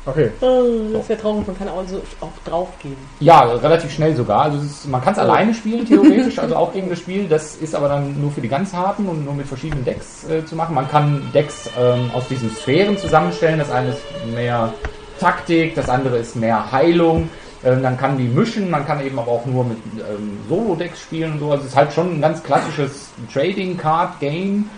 Okay. 0.07 0.31
Oh, 0.39 0.93
das 0.93 1.09
wäre 1.09 1.19
traurig, 1.19 1.45
man 1.45 1.57
kann 1.57 1.67
also 1.67 2.01
auch 2.21 2.31
draufgehen. 2.49 2.95
Ja, 3.19 3.41
relativ 3.41 3.91
schnell 3.91 4.15
sogar. 4.15 4.43
Also 4.43 4.59
ist, 4.59 4.87
man 4.87 5.01
kann 5.01 5.13
es 5.13 5.19
alleine 5.19 5.53
spielen, 5.53 5.85
theoretisch, 5.85 6.39
also 6.39 6.55
auch 6.55 6.71
gegen 6.71 6.89
das 6.89 6.99
Spiel. 6.99 7.27
Das 7.27 7.57
ist 7.57 7.75
aber 7.75 7.89
dann 7.89 8.19
nur 8.19 8.31
für 8.31 8.39
die 8.39 8.47
ganz 8.47 8.73
harten 8.73 9.07
und 9.07 9.25
nur 9.25 9.33
mit 9.33 9.45
verschiedenen 9.45 9.83
Decks 9.83 10.27
äh, 10.29 10.45
zu 10.45 10.55
machen. 10.55 10.75
Man 10.75 10.87
kann 10.89 11.29
Decks 11.33 11.69
ähm, 11.77 12.09
aus 12.13 12.25
diesen 12.29 12.49
Sphären 12.55 12.97
zusammenstellen. 12.97 13.59
Das 13.59 13.69
eine 13.69 13.89
ist 13.89 14.01
mehr 14.33 14.73
Taktik, 15.19 15.75
das 15.75 15.89
andere 15.89 16.17
ist 16.17 16.37
mehr 16.37 16.71
Heilung. 16.71 17.29
Ähm, 17.65 17.83
dann 17.83 17.97
kann 17.97 18.17
die 18.17 18.27
mischen, 18.27 18.69
man 18.69 18.85
kann 18.85 19.05
eben 19.05 19.19
aber 19.19 19.31
auch 19.31 19.45
nur 19.45 19.65
mit 19.65 19.77
ähm, 19.97 20.39
Solo-Decks 20.47 21.01
spielen 21.01 21.33
und 21.33 21.39
so. 21.39 21.51
Also 21.51 21.63
es 21.63 21.71
ist 21.71 21.75
halt 21.75 21.91
schon 21.91 22.13
ein 22.13 22.21
ganz 22.21 22.41
klassisches 22.43 23.09
Trading-Card-Game 23.33 24.69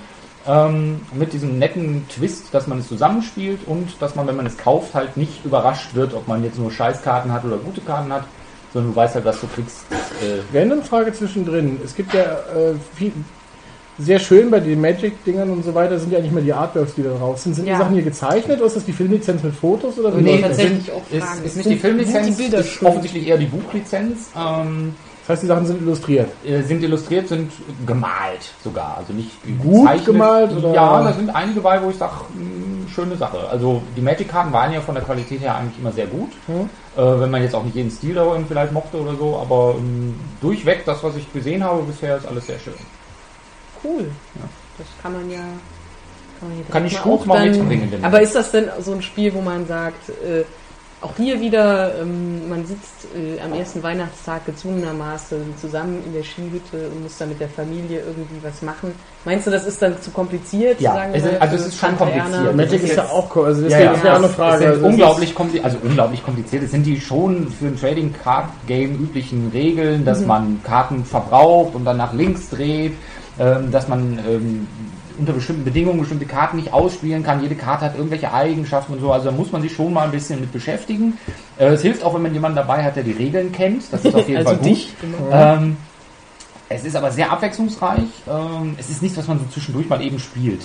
ähm, 0.48 1.02
mit 1.14 1.34
diesem 1.34 1.60
netten 1.60 2.06
Twist, 2.10 2.46
dass 2.54 2.68
man 2.68 2.80
es 2.80 2.88
zusammenspielt 2.88 3.60
und 3.66 3.90
dass 4.00 4.16
man, 4.16 4.26
wenn 4.28 4.36
man 4.36 4.46
es 4.46 4.58
kauft, 4.58 4.94
halt 4.96 5.18
nicht 5.18 5.44
überrascht 5.46 5.94
wird, 5.96 6.14
ob 6.14 6.28
man 6.28 6.44
jetzt 6.44 6.58
nur 6.58 6.72
Scheißkarten 6.72 7.32
hat 7.32 7.44
oder 7.46 7.58
gute 7.58 7.82
Karten 7.82 8.12
hat, 8.12 8.24
sondern 8.74 8.92
du 8.92 8.96
weißt 8.96 9.16
halt, 9.16 9.26
was 9.26 9.42
du 9.42 9.48
kriegst. 9.48 9.80
Äh, 9.92 10.58
Random 10.58 10.82
Frage 10.84 11.14
zwischendrin. 11.14 11.80
Es 11.84 11.96
gibt 11.96 12.14
ja 12.14 12.22
äh, 12.24 12.74
viel, 12.96 13.12
sehr 13.98 14.18
schön 14.20 14.50
bei 14.50 14.62
den 14.62 14.80
Magic-Dingern 14.80 15.50
und 15.50 15.66
so 15.66 15.76
weiter 15.76 16.00
sind 16.00 16.14
ja 16.14 16.20
nicht 16.22 16.32
mehr 16.34 16.44
die 16.44 16.54
Artworks, 16.54 16.96
die 16.96 17.04
da 17.04 17.10
drauf 17.10 17.38
sind. 17.40 17.54
Sind 17.56 17.68
Ja. 17.68 17.74
die 17.76 17.82
Sachen 17.82 17.94
hier 17.96 18.04
gezeichnet 18.04 18.58
oder 18.60 18.68
ist 18.68 18.78
das 18.78 18.86
die 18.86 18.94
Filmlizenz 18.94 19.44
mit 19.44 19.54
Fotos 19.54 20.00
oder 20.00 20.16
wie 20.18 20.22
nee, 20.22 20.42
tatsächlich 20.42 20.90
auch 20.92 21.02
ist, 21.12 21.22
Fragen. 21.24 21.44
ist 21.44 21.56
nicht 21.58 21.64
Sind- 21.66 21.74
die 21.74 21.80
Filmlizenz, 21.80 22.28
die 22.38 22.44
Bilder 22.44 22.60
ist 22.60 22.82
offensichtlich 22.82 23.28
eher 23.28 23.38
die 23.38 23.48
Buchlizenz. 23.48 24.30
Ähm, 24.38 24.96
Das 25.30 25.36
heißt, 25.36 25.44
die 25.44 25.48
Sachen 25.48 25.66
sind 25.68 25.82
illustriert. 25.84 26.28
äh, 26.44 26.64
sind 26.64 26.82
illustriert, 26.82 27.28
sind 27.28 27.52
gemalt 27.86 28.50
sogar. 28.64 28.98
Also 28.98 29.14
nicht 29.14 29.30
Gut 29.62 29.82
gezeichnet. 29.82 30.06
gemalt, 30.08 30.52
oder? 30.54 30.74
Ja, 30.74 31.04
da 31.04 31.14
sind 31.14 31.30
einige 31.36 31.62
bei, 31.62 31.80
wo 31.84 31.92
ich 31.92 31.98
sage, 31.98 32.14
schöne 32.92 33.16
Sache. 33.16 33.48
Also 33.48 33.84
die 33.96 34.02
Magic-Karten 34.02 34.52
waren 34.52 34.74
ja 34.74 34.82
von 34.82 34.96
der 34.96 35.04
Qualität 35.04 35.40
her 35.42 35.54
eigentlich 35.54 35.78
immer 35.78 35.92
sehr 35.92 36.08
gut. 36.08 36.32
Hm? 36.48 36.68
Äh, 36.98 37.20
wenn 37.20 37.30
man 37.30 37.44
jetzt 37.44 37.54
auch 37.54 37.64
nicht 37.64 37.76
jeden 37.76 37.92
Stil 37.92 38.16
da 38.16 38.24
irgendwie 38.24 38.48
vielleicht 38.48 38.72
mochte 38.74 38.98
oder 39.00 39.16
so, 39.18 39.38
aber 39.38 39.76
ähm, 39.78 40.16
durchweg, 40.42 40.84
das, 40.86 41.04
was 41.04 41.16
ich 41.16 41.32
gesehen 41.32 41.64
habe 41.64 41.84
bisher, 41.84 42.18
ist 42.18 42.26
alles 42.28 42.48
sehr 42.48 42.58
schön. 42.58 42.74
Cool. 43.84 44.06
Ja. 44.34 44.42
Das 44.80 44.88
kann 45.00 45.14
man 45.14 45.30
ja. 45.30 45.38
Kann, 46.40 46.50
man 46.50 46.70
Kann 46.72 46.86
ich 46.88 47.00
gut 47.04 47.22
auch 47.22 47.26
mal 47.28 47.48
dann- 47.48 47.56
mitbringen, 47.60 47.92
denn- 47.92 48.04
Aber 48.04 48.20
ist 48.20 48.34
das 48.34 48.50
denn 48.50 48.66
so 48.82 48.94
ein 48.94 49.04
Spiel, 49.04 49.32
wo 49.36 49.42
man 49.42 49.68
sagt, 49.68 50.10
äh, 50.10 50.44
Auch 51.02 51.14
hier 51.16 51.40
wieder, 51.40 51.98
ähm, 52.02 52.50
man 52.50 52.66
sitzt 52.66 53.08
äh, 53.16 53.40
am 53.40 53.54
ersten 53.54 53.82
Weihnachtstag 53.82 54.46
gezwungenermaßen 54.46 55.38
zusammen 55.62 56.04
in 56.06 56.12
der 56.14 56.24
Skihütte 56.24 56.90
und 56.94 57.04
muss 57.04 57.18
dann 57.18 57.30
mit 57.30 57.40
der 57.40 57.48
Familie 57.48 58.00
irgendwie 58.02 58.36
was 58.44 58.62
machen. 58.62 58.92
Meinst 59.24 59.48
du, 59.48 59.52
das 59.52 59.66
ist 59.66 59.82
dann 59.82 60.02
zu 60.02 60.12
kompliziert? 60.12 60.82
Ja, 60.82 60.96
sagen 60.96 61.12
es 61.14 61.24
ist- 61.24 61.42
also 61.42 61.56
es 61.56 61.68
ist 61.68 61.78
schon 61.78 61.98
kompliziert. 61.98 62.54
Magic 62.54 62.84
ist 62.84 62.90
ist 62.90 62.96
ja 62.98 63.06
auch, 63.06 63.34
also 63.38 63.62
Ja, 63.62 63.68
deswegen 63.70 63.86
ja. 63.86 63.92
ist 63.94 64.04
ja 64.04 64.12
auch 64.12 64.18
eine 64.18 64.26
Es 64.26 64.34
Frage. 64.34 64.58
sind 64.58 64.68
Also 64.68 64.82
das 64.82 64.90
unglaublich, 64.92 65.36
kompli 65.36 65.62
also 65.62 65.78
unglaublich 65.84 66.24
kompliziert. 66.26 66.64
Es 66.64 66.72
sind 66.72 66.86
die 66.86 67.00
schon 67.00 67.48
für 67.50 67.68
ein 67.68 67.80
Trading 67.80 68.14
Card 68.22 68.50
Game 68.68 68.96
üblichen 68.96 69.52
Regeln, 69.54 70.02
Mhm. 70.02 70.06
dass 70.06 70.26
man 70.26 70.60
Karten 70.66 71.06
verbraucht 71.06 71.76
und 71.76 71.86
dann 71.86 71.96
nach 71.96 72.12
links 72.14 72.50
dreht, 72.50 72.92
ähm, 73.40 73.72
dass 73.72 73.88
man 73.88 74.20
ähm, 74.28 74.68
unter 75.20 75.34
bestimmten 75.34 75.64
Bedingungen 75.64 76.00
bestimmte 76.00 76.26
Karten 76.26 76.58
nicht 76.58 76.74
ausspielen 76.74 77.24
kann. 77.24 77.42
Jede 77.42 77.56
Karte 77.56 77.86
hat 77.86 77.96
irgendwelche 77.96 78.34
Eigenschaften 78.34 78.94
und 78.94 79.00
so. 79.02 79.12
Also 79.12 79.26
da 79.30 79.32
muss 79.36 79.52
man 79.52 79.62
sich 79.62 79.74
schon 79.74 79.94
mal 79.94 80.06
ein 80.06 80.12
bisschen 80.12 80.40
mit 80.40 80.52
beschäftigen. 80.52 81.18
Äh, 81.58 81.68
es 81.68 81.82
hilft 81.82 82.04
auch, 82.04 82.14
wenn 82.16 82.22
man 82.22 82.34
jemanden 82.34 82.56
dabei 82.56 82.84
hat, 82.84 82.96
der 82.96 83.04
die 83.04 83.12
Regeln 83.12 83.52
kennt. 83.52 83.84
Das 83.92 84.04
ist 84.06 84.16
auf 84.16 84.28
jeden 84.28 84.38
Also 84.38 84.50
Fall 84.50 84.58
gut. 84.58 84.66
dich 84.66 84.94
immer. 85.02 85.58
Ähm, 85.58 85.78
es 86.72 86.86
ist 86.86 86.96
aber 86.96 87.10
sehr 87.12 87.32
abwechslungsreich. 87.32 88.04
Ähm, 88.30 88.76
es 88.78 88.90
ist 88.92 89.02
nichts, 89.02 89.18
was 89.18 89.28
man 89.28 89.40
so 89.40 89.46
zwischendurch 89.52 89.90
mal 89.90 90.02
eben 90.04 90.20
spielt. 90.20 90.62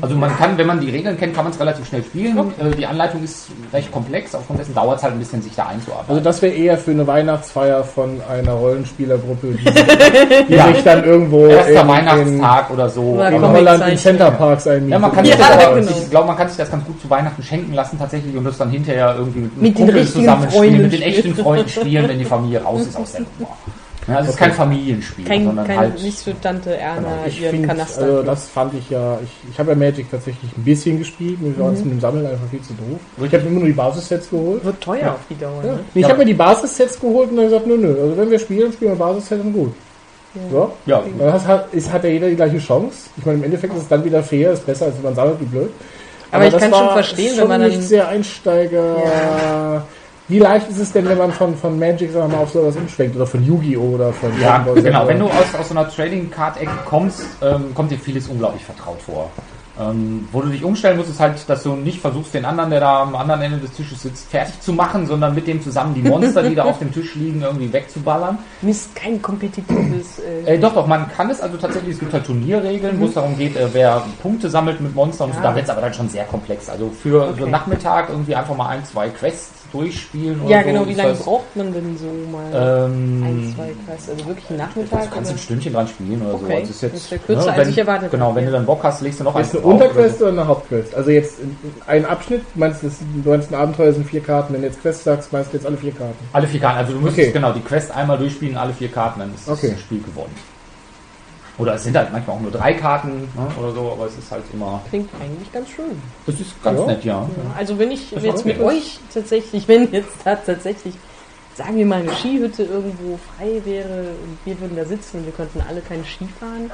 Also 0.00 0.16
man 0.16 0.36
kann, 0.36 0.58
wenn 0.58 0.66
man 0.66 0.80
die 0.80 0.90
Regeln 0.90 1.16
kennt, 1.16 1.34
kann 1.34 1.44
man 1.44 1.52
es 1.52 1.60
relativ 1.60 1.86
schnell 1.86 2.02
spielen. 2.02 2.36
Äh, 2.58 2.74
die 2.76 2.84
Anleitung 2.86 3.22
ist 3.22 3.46
recht 3.72 3.92
komplex, 3.92 4.34
aufgrund 4.34 4.58
dessen 4.58 4.74
dauert 4.74 4.96
es 4.98 5.04
halt 5.04 5.12
ein 5.12 5.18
bisschen, 5.20 5.42
sich 5.42 5.54
da 5.54 5.66
einzuarbeiten. 5.66 6.10
Also 6.10 6.22
das 6.24 6.42
wäre 6.42 6.52
eher 6.54 6.76
für 6.76 6.90
eine 6.90 7.06
Weihnachtsfeier 7.06 7.84
von 7.84 8.20
einer 8.28 8.52
Rollenspielergruppe, 8.52 9.52
die, 9.52 9.64
die 10.48 10.54
Ja. 10.54 10.72
sich 10.74 10.82
dann 10.82 11.04
irgendwo 11.04 11.46
Erster 11.46 11.82
in, 11.82 11.88
Weihnachtstag 11.88 12.70
oder 12.70 12.88
so. 12.88 13.20
In, 13.20 13.34
in 13.34 13.42
Holland 13.42 13.88
in. 13.88 13.96
Centerparks 13.98 14.66
einmieten. 14.66 14.90
ja, 14.90 14.98
man 14.98 15.12
kann 15.12 15.24
Ja, 15.24 15.36
sich 15.36 15.46
genau. 15.86 16.02
ich 16.02 16.10
glaube, 16.10 16.26
man 16.26 16.36
kann 16.36 16.48
sich 16.48 16.56
das 16.56 16.70
ganz 16.70 16.84
gut 16.84 17.00
zu 17.00 17.08
Weihnachten 17.08 17.42
schenken 17.44 17.74
lassen 17.74 17.96
tatsächlich 17.98 18.34
und 18.36 18.42
das 18.44 18.58
dann 18.58 18.70
hinterher 18.70 19.14
irgendwie 19.16 19.40
mit, 19.40 19.56
Mit 19.60 19.78
den 19.78 19.88
richtigen 19.90 20.20
zusammenspielen, 20.24 20.50
Freunden 20.50 20.82
mit 20.82 20.92
den 20.92 21.00
spielen. 21.02 21.14
echten 21.14 21.34
Freunden 21.36 21.68
spielen, 21.68 22.08
wenn 22.08 22.18
die 22.18 22.24
Familie 22.24 22.62
raus 22.62 22.80
ist 22.86 22.96
aus 22.96 23.12
der 23.12 23.20
Nummer. 23.20 23.56
Ja, 24.06 24.16
also 24.16 24.28
es 24.28 24.34
ist 24.34 24.38
kein 24.38 24.52
Familienspiel, 24.52 25.24
Kein, 25.24 25.44
sondern 25.46 25.66
kein, 25.66 25.78
halt 25.78 26.02
nicht 26.02 26.18
für 26.18 26.38
Tante 26.40 26.76
Erna 26.76 27.00
Genau, 27.00 27.10
ich 27.26 27.40
ihren 27.40 27.66
Kanaster. 27.66 28.02
also 28.02 28.22
das 28.22 28.48
fand 28.48 28.74
ich 28.74 28.90
ja, 28.90 29.18
ich, 29.24 29.50
ich 29.50 29.58
habe 29.58 29.70
ja 29.70 29.76
Magic 29.76 30.10
tatsächlich 30.10 30.50
ein 30.56 30.62
bisschen 30.64 30.98
gespielt, 30.98 31.40
mir 31.40 31.58
war 31.58 31.72
es 31.72 31.82
mit 31.82 31.92
dem 31.94 32.00
Sammeln 32.00 32.26
einfach 32.26 32.46
viel 32.50 32.60
zu 32.60 32.74
doof. 32.74 32.98
Ich 33.16 33.32
habe 33.32 33.44
mir 33.44 33.48
immer 33.50 33.58
nur 33.60 33.68
die 33.68 33.72
Basissets 33.74 34.28
geholt. 34.28 34.62
wird 34.64 34.80
teuer 34.80 35.12
auf 35.12 35.20
die 35.30 35.38
Dauer. 35.38 35.62
Ja. 35.64 35.72
Ne? 35.72 35.80
Ich 35.94 36.02
Ja. 36.02 36.08
habe 36.10 36.18
mir 36.18 36.24
die 36.26 36.34
Basissets 36.34 37.00
geholt 37.00 37.30
und 37.30 37.36
dann 37.36 37.46
gesagt, 37.46 37.66
nö, 37.66 37.76
nö, 37.78 37.96
also 38.02 38.16
wenn 38.16 38.30
wir 38.30 38.38
spielen, 38.38 38.72
spielen 38.72 38.90
wir 38.92 38.98
Basissets 38.98 39.42
und 39.42 39.52
gut. 39.54 39.72
So. 40.50 40.72
ja, 40.84 41.00
Dann 41.18 41.32
hat, 41.32 41.46
hat, 41.46 41.72
ist, 41.72 41.92
hat 41.92 42.02
ja 42.04 42.10
jeder 42.10 42.28
die 42.28 42.34
gleiche 42.36 42.58
Chance. 42.58 43.08
Ich 43.16 43.24
meine, 43.24 43.38
im 43.38 43.44
Endeffekt 43.44 43.72
ist 43.74 43.82
es 43.84 43.88
dann 43.88 44.04
wieder 44.04 44.20
fair, 44.22 44.52
ist 44.52 44.66
besser, 44.66 44.86
als 44.86 44.96
wenn 44.96 45.04
man 45.04 45.14
sammelt, 45.14 45.40
wie 45.40 45.44
blöd. 45.44 45.70
Aber 46.32 46.44
ich 46.46 46.52
das 46.52 46.60
kann 46.60 46.72
war 46.72 46.78
schon 46.80 46.92
verstehen, 46.94 47.30
wenn 47.30 47.38
schon 47.38 47.48
man 47.48 47.60
dann- 47.60 47.70
nicht 47.70 47.82
sehr 47.84 48.08
Einsteiger. 48.08 49.82
Wie 50.26 50.38
leicht 50.38 50.70
ist 50.70 50.78
es 50.78 50.90
denn, 50.92 51.06
wenn 51.06 51.18
man 51.18 51.32
von, 51.32 51.54
von 51.54 51.78
Magic 51.78 52.10
sagen 52.12 52.30
wir 52.30 52.36
mal, 52.38 52.42
auf 52.44 52.50
sowas 52.50 52.76
umschwenkt 52.76 53.14
oder 53.14 53.26
von 53.26 53.44
Yu-Gi-Oh! 53.44 53.94
oder 53.96 54.10
von 54.12 54.30
Ja, 54.40 54.52
Dragon 54.58 54.64
Ball 54.66 54.74
Z 54.76 54.84
genau. 54.84 55.00
oder- 55.00 55.08
Wenn 55.08 55.18
du 55.18 55.26
aus, 55.26 55.54
aus 55.60 55.68
so 55.68 55.76
einer 55.76 55.88
Trading 55.90 56.30
Card 56.30 56.60
Ecke 56.62 56.70
kommst, 56.86 57.26
ähm, 57.42 57.74
kommt 57.74 57.90
dir 57.90 57.98
vieles 57.98 58.28
unglaublich 58.28 58.64
vertraut 58.64 59.02
vor. 59.02 59.30
Ähm, 59.78 60.28
wo 60.30 60.40
du 60.40 60.48
dich 60.50 60.62
umstellen 60.62 60.96
musst, 60.96 61.10
ist 61.10 61.18
halt, 61.20 61.34
dass 61.50 61.64
du 61.64 61.74
nicht 61.74 62.00
versuchst, 62.00 62.32
den 62.32 62.44
anderen, 62.44 62.70
der 62.70 62.78
da 62.80 63.02
am 63.02 63.16
anderen 63.16 63.42
Ende 63.42 63.58
des 63.58 63.72
Tisches 63.72 64.02
sitzt, 64.02 64.30
fertig 64.30 64.60
zu 64.60 64.72
machen, 64.72 65.04
sondern 65.06 65.34
mit 65.34 65.46
dem 65.48 65.60
zusammen 65.60 65.94
die 65.94 66.00
Monster, 66.08 66.44
die 66.44 66.54
da 66.54 66.62
auf 66.62 66.78
dem 66.78 66.92
Tisch 66.94 67.16
liegen, 67.16 67.42
irgendwie 67.42 67.70
wegzuballern. 67.72 68.38
Mist, 68.62 68.94
kein 68.94 69.20
kompetitives. 69.20 70.20
Äh, 70.46 70.54
Äh, 70.54 70.58
doch, 70.58 70.74
doch, 70.74 70.86
man 70.86 71.10
kann 71.10 71.28
es 71.28 71.40
also 71.40 71.56
tatsächlich, 71.58 71.94
es 71.94 71.98
gibt 72.00 72.12
halt 72.14 72.24
Turnierregeln, 72.24 72.98
wo 73.00 73.06
es 73.06 73.14
darum 73.14 73.36
geht, 73.36 73.56
äh, 73.56 73.66
wer 73.72 74.04
Punkte 74.22 74.48
sammelt 74.48 74.80
mit 74.80 74.94
Monstern 74.94 75.30
und 75.30 75.34
so, 75.34 75.40
Ah. 75.40 75.42
da 75.42 75.54
wird 75.56 75.64
es 75.64 75.70
aber 75.70 75.80
dann 75.80 75.92
schon 75.92 76.08
sehr 76.08 76.24
komplex. 76.24 76.70
Also 76.70 76.88
für 76.90 77.10
so 77.26 77.30
Okay. 77.32 77.42
einen 77.42 77.50
Nachmittag 77.50 78.08
irgendwie 78.10 78.36
einfach 78.36 78.56
mal 78.56 78.68
ein, 78.68 78.84
zwei 78.84 79.08
Quests 79.08 79.63
durchspielen 79.74 80.40
oder 80.40 80.50
ja, 80.50 80.60
so. 80.62 80.66
genau. 80.68 80.86
Wie 80.86 80.90
ist 80.92 80.96
lange 80.96 81.10
das, 81.10 81.22
braucht 81.22 81.56
man 81.56 81.72
denn 81.72 81.96
so 81.98 82.06
mal? 82.30 82.86
ähm, 82.86 83.22
ein, 83.24 83.54
zwei 83.54 83.72
Quests? 83.86 84.10
Also 84.10 84.26
wirklich 84.26 84.48
einen 84.50 84.58
Nachmittag? 84.58 85.02
Du 85.02 85.08
kannst 85.14 85.30
oder? 85.30 85.38
ein 85.38 85.38
Stündchen 85.42 85.72
dran 85.72 85.88
spielen 85.88 86.22
oder 86.22 86.30
so. 86.38 86.44
Okay. 86.44 86.54
Also 86.56 86.70
ist 86.70 86.82
jetzt, 86.82 86.94
Das 86.94 87.00
ist 87.02 87.10
ja 87.10 87.18
kürzer, 87.18 87.46
ne, 87.46 87.52
als 87.52 87.68
ich 87.68 87.78
erwartet 87.78 88.10
Genau, 88.10 88.34
wenn 88.34 88.46
du 88.46 88.52
dann 88.52 88.66
Bock 88.66 88.82
hast, 88.82 89.00
legst 89.02 89.20
du 89.20 89.24
noch 89.24 89.34
Ist 89.38 89.54
eins 89.54 89.56
eine 89.56 89.64
Unterquest 89.72 90.16
oder 90.22 90.32
oder 90.32 90.40
eine 90.40 90.48
Hauptquest? 90.48 90.94
Also 90.94 91.10
jetzt 91.10 91.40
in- 91.40 91.50
in- 91.62 91.74
ein 91.86 92.04
Abschnitt, 92.06 92.42
meinst 92.54 92.82
du, 92.82 92.86
das- 92.86 92.98
du 93.00 93.28
meinst 93.28 93.50
ein 93.52 93.54
Abenteuer 93.56 93.92
sind 93.92 94.06
vier 94.06 94.20
Karten, 94.22 94.54
wenn 94.54 94.60
du 94.62 94.66
jetzt 94.68 94.80
Quest 94.80 95.04
sagst, 95.04 95.32
meinst 95.32 95.52
du 95.52 95.56
jetzt 95.56 95.66
alle 95.66 95.76
vier 95.76 95.92
Karten. 95.92 96.14
so. 96.20 96.26
Alle 96.32 96.46
vier 96.46 96.60
Karten. 96.60 96.78
Also 96.78 96.92
du 96.92 97.00
müsstest 97.00 97.28
Okay. 97.28 97.32
genau 97.32 97.52
die 97.52 97.60
Quest 97.60 97.90
einmal 97.94 98.16
durchspielen, 98.18 98.56
alle 98.56 98.72
vier 98.72 98.88
Karten, 98.88 99.20
dann 99.20 99.34
ist 99.34 99.48
Okay. 99.48 99.70
das 99.72 99.80
Spiel 99.80 100.00
gewonnen. 100.02 100.34
Oder 101.56 101.74
es 101.74 101.84
sind 101.84 101.96
halt 101.96 102.10
manchmal 102.12 102.36
auch 102.36 102.40
nur 102.40 102.50
drei 102.50 102.74
Karten 102.74 103.28
ne, 103.36 103.46
oder 103.60 103.72
so, 103.72 103.92
aber 103.92 104.06
es 104.06 104.18
ist 104.18 104.30
halt 104.30 104.42
immer. 104.52 104.82
Klingt 104.88 105.08
eigentlich 105.22 105.52
ganz 105.52 105.68
schön. 105.70 106.02
Das 106.26 106.40
ist 106.40 106.60
ganz 106.64 106.80
Ja. 106.80 106.86
nett, 106.86 107.04
ja. 107.04 107.12
Ja, 107.22 107.54
Also 107.56 107.78
wenn 107.78 107.92
ich 107.92 108.10
Das 108.10 108.24
jetzt 108.24 108.44
mit 108.44 108.58
okay. 108.58 108.66
euch 108.76 108.98
tatsächlich, 109.12 109.68
wenn 109.68 109.92
jetzt 109.92 110.08
da 110.24 110.34
tatsächlich, 110.34 110.94
sagen 111.54 111.76
wir 111.76 111.86
mal, 111.86 112.00
eine 112.00 112.12
Skihütte 112.12 112.64
irgendwo 112.64 113.18
frei 113.36 113.62
wäre 113.64 114.00
und 114.24 114.36
wir 114.44 114.60
würden 114.60 114.76
da 114.76 114.84
sitzen 114.84 115.18
und 115.18 115.26
wir 115.26 115.32
könnten 115.32 115.62
alle 115.68 115.80
kein 115.80 116.04
Ski 116.04 116.26
fahren. 116.40 116.72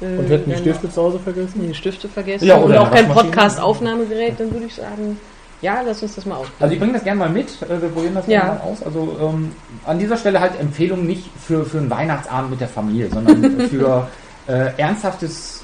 äh, 0.00 0.18
Und 0.18 0.28
wir 0.30 0.38
hätten 0.38 0.50
die 0.50 0.56
Stifte 0.56 0.90
zu 0.90 1.02
Hause 1.02 1.18
vergessen? 1.18 1.60
die 1.68 1.74
Stifte 1.74 2.08
vergessen 2.08 2.46
Ja, 2.46 2.56
und 2.56 2.70
oder 2.70 2.80
auch 2.80 2.90
kein. 2.90 3.06
Podcast-Aufnahmegerät, 3.08 4.40
dann 4.40 4.50
würde 4.52 4.66
ich 4.66 4.74
sagen, 4.74 5.18
ja, 5.64 5.80
lass 5.86 6.02
uns 6.02 6.14
das 6.14 6.26
mal 6.26 6.34
Also 6.36 6.44
ausprobieren. 6.46 6.72
ich 6.72 6.78
bringe 6.78 6.92
das 6.92 7.04
gerne 7.04 7.18
mal 7.20 7.30
mit, 7.30 7.48
äh, 7.62 7.82
wir 7.82 7.88
probieren 7.88 8.14
das 8.14 8.26
Ja. 8.26 8.40
gerne 8.42 8.58
mal 8.58 8.64
aus. 8.70 8.82
Also 8.82 9.16
ähm, 9.20 9.52
an 9.86 9.98
dieser 9.98 10.16
Stelle 10.16 10.38
halt 10.40 10.60
Empfehlung 10.60 11.06
nicht 11.06 11.28
für, 11.44 11.64
für 11.64 11.78
einen 11.78 11.90
Weihnachtsabend 11.90 12.50
mit 12.50 12.60
der 12.60 12.68
Familie, 12.68 13.08
sondern 13.10 13.60
für 13.70 14.08
äh, 14.46 14.70
ernsthaftes, 14.76 15.62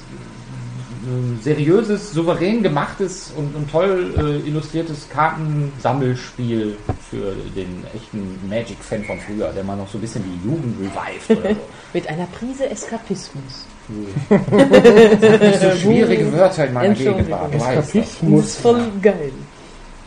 äh, 1.03 1.43
seriöses, 1.43 2.11
souverän 2.13 2.61
gemachtes 2.63 3.31
und, 3.37 3.55
und 3.55 3.69
toll 3.71 4.13
äh, 4.17 4.47
illustriertes 4.47 5.07
Kartensammelspiel 5.09 6.77
für 7.09 7.33
den 7.55 7.83
echten 7.95 8.39
Magic-Fan 8.49 9.03
von 9.05 9.19
früher, 9.19 9.49
der 9.55 9.63
mal 9.63 9.75
noch 9.77 9.87
so 9.87 9.97
ein 9.97 10.01
bisschen 10.01 10.23
die 10.23 10.47
Jugend 10.47 10.75
revived 10.79 11.39
oder 11.39 11.49
so. 11.55 11.61
Mit 11.93 12.07
einer 12.07 12.25
Prise 12.27 12.69
Eskapismus. 12.69 13.65
Nicht 14.39 15.61
so 15.61 15.71
schwierige 15.71 16.31
Wörter 16.31 16.67
in 16.67 16.73
meiner. 16.73 16.93
Gegenwart. 16.93 17.53
weißt 17.53 17.63
das. 17.63 17.75
Das 17.75 17.87
ist 17.87 17.95
Eskapismus. 17.95 18.55
voll 18.57 18.81
geil. 19.01 19.31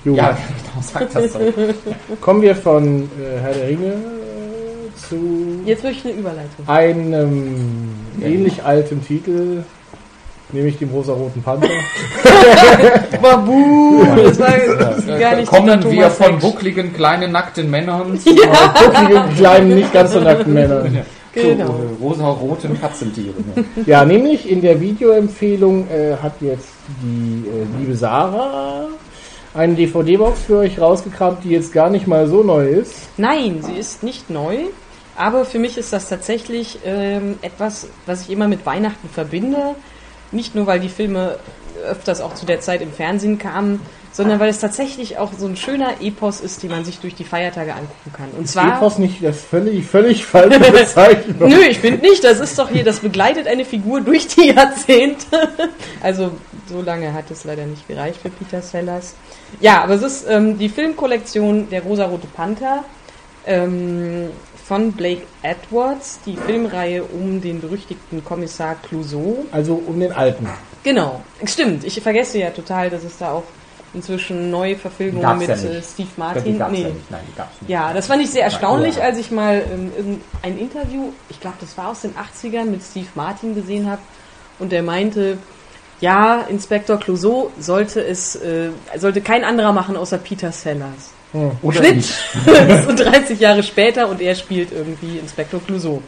Jo. 0.05 0.15
Ja, 0.15 0.37
genau, 0.73 0.83
sagt 0.83 1.15
das 1.15 1.33
so. 1.33 1.39
Kommen 2.21 2.43
wir 2.43 2.55
von 2.55 3.05
äh, 3.05 3.41
Herr 3.41 3.55
der 3.55 3.69
Ringe 3.69 3.87
äh, 3.87 5.09
zu 5.09 5.63
Jetzt 5.65 5.83
würde 5.83 5.97
ich 5.97 6.05
eine 6.05 6.15
Überleitung. 6.15 6.69
einem 6.69 7.95
ähnlich 8.23 8.63
alten 8.63 9.05
Titel, 9.05 9.65
nämlich 10.53 10.79
dem 10.79 10.91
rosa-roten 10.91 11.43
Panther. 11.43 11.69
Babu! 13.23 14.05
Das 14.17 14.39
war 14.39 15.19
gar 15.19 15.37
nicht 15.37 15.49
Kommen 15.49 15.67
der 15.67 15.83
wir 15.83 15.91
Thomas 15.91 16.17
von 16.17 16.33
Heck. 16.33 16.41
buckligen, 16.41 16.93
kleinen, 16.93 17.33
nackten 17.33 17.71
Männern 17.71 18.19
zu 18.19 18.35
Buckligen, 18.35 19.35
kleinen, 19.37 19.75
nicht 19.75 19.93
ganz 19.93 20.13
so 20.13 20.21
nackten 20.21 20.53
Männern. 20.53 20.99
Genau. 21.35 21.67
zu, 21.67 21.73
äh, 21.73 22.05
rosa-roten 22.05 22.81
Katzentieren. 22.81 23.35
Ja, 23.87 24.05
nämlich 24.05 24.49
in 24.49 24.61
der 24.61 24.81
Videoempfehlung 24.81 25.89
äh, 25.89 26.17
hat 26.23 26.35
jetzt 26.41 26.69
die 27.03 27.43
äh, 27.49 27.81
liebe 27.81 27.97
Sarah 27.97 28.87
eine 29.55 29.75
DVD-Box 29.75 30.43
für 30.43 30.59
euch 30.59 30.81
rausgekramt, 30.81 31.45
die 31.45 31.51
jetzt 31.51 31.73
gar 31.73 31.89
nicht 31.89 32.07
mal 32.07 32.27
so 32.27 32.43
neu 32.43 32.67
ist. 32.67 33.09
Nein, 33.17 33.63
sie 33.63 33.75
ist 33.75 34.03
nicht 34.03 34.29
neu. 34.29 34.59
Aber 35.17 35.45
für 35.45 35.61
mich 35.61 35.79
ist 35.79 35.93
das 35.93 36.09
tatsächlich 36.09 36.81
ähm, 36.85 37.39
etwas, 37.41 37.89
was 38.05 38.23
ich 38.23 38.31
immer 38.31 38.49
mit 38.49 38.67
Weihnachten 38.67 39.09
verbinde. 39.09 39.77
Nicht 40.33 40.57
nur, 40.57 40.67
weil 40.67 40.81
die 40.81 40.89
Filme 40.89 41.39
öfters 41.89 42.21
auch 42.21 42.35
zu 42.35 42.47
der 42.47 42.61
Zeit 42.61 42.83
im 42.83 42.93
Fernsehen 42.93 43.39
kamen, 43.39 43.81
sondern 44.15 44.39
weil 44.39 44.49
es 44.49 44.61
tatsächlich 44.61 45.19
auch 45.19 45.33
so 45.37 45.47
ein 45.47 45.57
schöner 45.57 46.01
Epos 46.01 46.41
ist, 46.41 46.63
den 46.63 46.71
man 46.71 46.85
sich 46.85 47.01
durch 47.01 47.17
die 47.17 47.25
Feiertage 47.25 47.75
angucken 47.75 48.13
kann. 48.13 48.31
Und 48.39 48.49
zwar. 48.49 48.77
Epos 48.77 48.99
nicht 48.99 49.23
das 49.25 49.41
völlig, 49.41 49.85
völlig 49.87 50.25
falsche 50.25 50.61
Bezeichnung. 50.73 51.49
Nö, 51.49 51.61
ich 51.69 51.81
finde 51.81 52.01
nicht. 52.01 52.23
Das 52.23 52.39
ist 52.39 52.57
doch 52.57 52.71
hier, 52.71 52.85
das 52.85 53.01
begleitet 53.01 53.49
eine 53.49 53.65
Figur 53.65 54.01
durch 54.01 54.29
die 54.29 54.53
Jahrzehnte. 54.53 55.27
Also 56.01 56.33
so 56.69 56.83
lange 56.83 57.13
hat 57.15 57.31
es 57.31 57.45
leider 57.45 57.65
nicht 57.65 57.89
gereicht 57.89 58.21
für 58.21 58.29
Peter 58.29 58.61
Sellers. 58.61 59.15
Ja, 59.61 59.83
aber 59.83 59.95
es 59.95 60.03
ist 60.03 60.27
ähm, 60.29 60.59
die 60.59 60.69
Filmkollektion 60.69 61.71
Der 61.71 61.83
rosarote 61.83 62.27
Panther 62.27 62.85
ähm, 63.47 64.29
von 64.65 64.93
Blake 64.93 65.23
Edwards, 65.43 66.21
die 66.27 66.37
Filmreihe 66.37 67.05
um 67.05 67.41
den 67.41 67.61
berüchtigten 67.61 68.23
Kommissar 68.23 68.77
Clouseau. 68.87 69.47
Also 69.51 69.83
um 69.87 69.99
den 69.99 70.13
alten. 70.13 70.47
Genau, 70.83 71.23
stimmt. 71.45 71.85
Ich 71.85 72.01
vergesse 72.01 72.39
ja 72.39 72.51
total, 72.51 72.91
dass 72.91 73.03
es 73.03 73.17
da 73.19 73.33
auch 73.33 73.45
inzwischen 73.95 74.51
neue 74.51 74.77
Verfilmungen 74.77 75.23
Gab's 75.23 75.41
mit 75.41 75.49
ja 75.49 75.55
äh, 75.55 75.83
Steve 75.83 76.09
Martin. 76.17 76.59
gab's 76.59 76.73
nee. 76.73 76.83
ja 76.83 76.89
nicht. 76.89 77.11
Nein, 77.11 77.21
die 77.29 77.37
gab's 77.37 77.61
nicht. 77.61 77.71
Ja, 77.71 77.93
das 77.93 78.07
fand 78.07 78.23
ich 78.23 78.31
sehr 78.31 78.45
erstaunlich, 78.45 79.03
als 79.03 79.19
ich 79.19 79.31
mal 79.31 79.63
ähm, 79.73 80.21
ein 80.43 80.59
Interview, 80.59 81.13
ich 81.29 81.41
glaube, 81.41 81.57
das 81.61 81.77
war 81.79 81.89
aus 81.89 82.03
den 82.03 82.15
80ern, 82.15 82.65
mit 82.65 82.83
Steve 82.83 83.09
Martin 83.15 83.55
gesehen 83.55 83.89
habe 83.91 84.03
und 84.59 84.73
der 84.73 84.83
meinte, 84.83 85.39
ja, 86.01 86.43
Inspektor 86.49 86.99
Clouseau 86.99 87.51
sollte 87.59 88.05
es, 88.05 88.37
äh, 88.37 88.71
sollte 88.97 89.21
kein 89.21 89.45
anderer 89.45 89.73
machen 89.73 89.97
außer 89.97 90.19
Peter 90.19 90.53
Sellers. 90.53 91.13
Oder 91.63 91.79
Schnitt! 91.79 92.05
so 92.87 92.95
30 92.95 93.41
Jahre 93.41 93.63
später 93.63 94.09
und 94.09 94.21
er 94.21 94.35
spielt 94.35 94.71
irgendwie 94.71 95.19
Inspektor 95.19 95.61
Clouseau. 95.61 96.01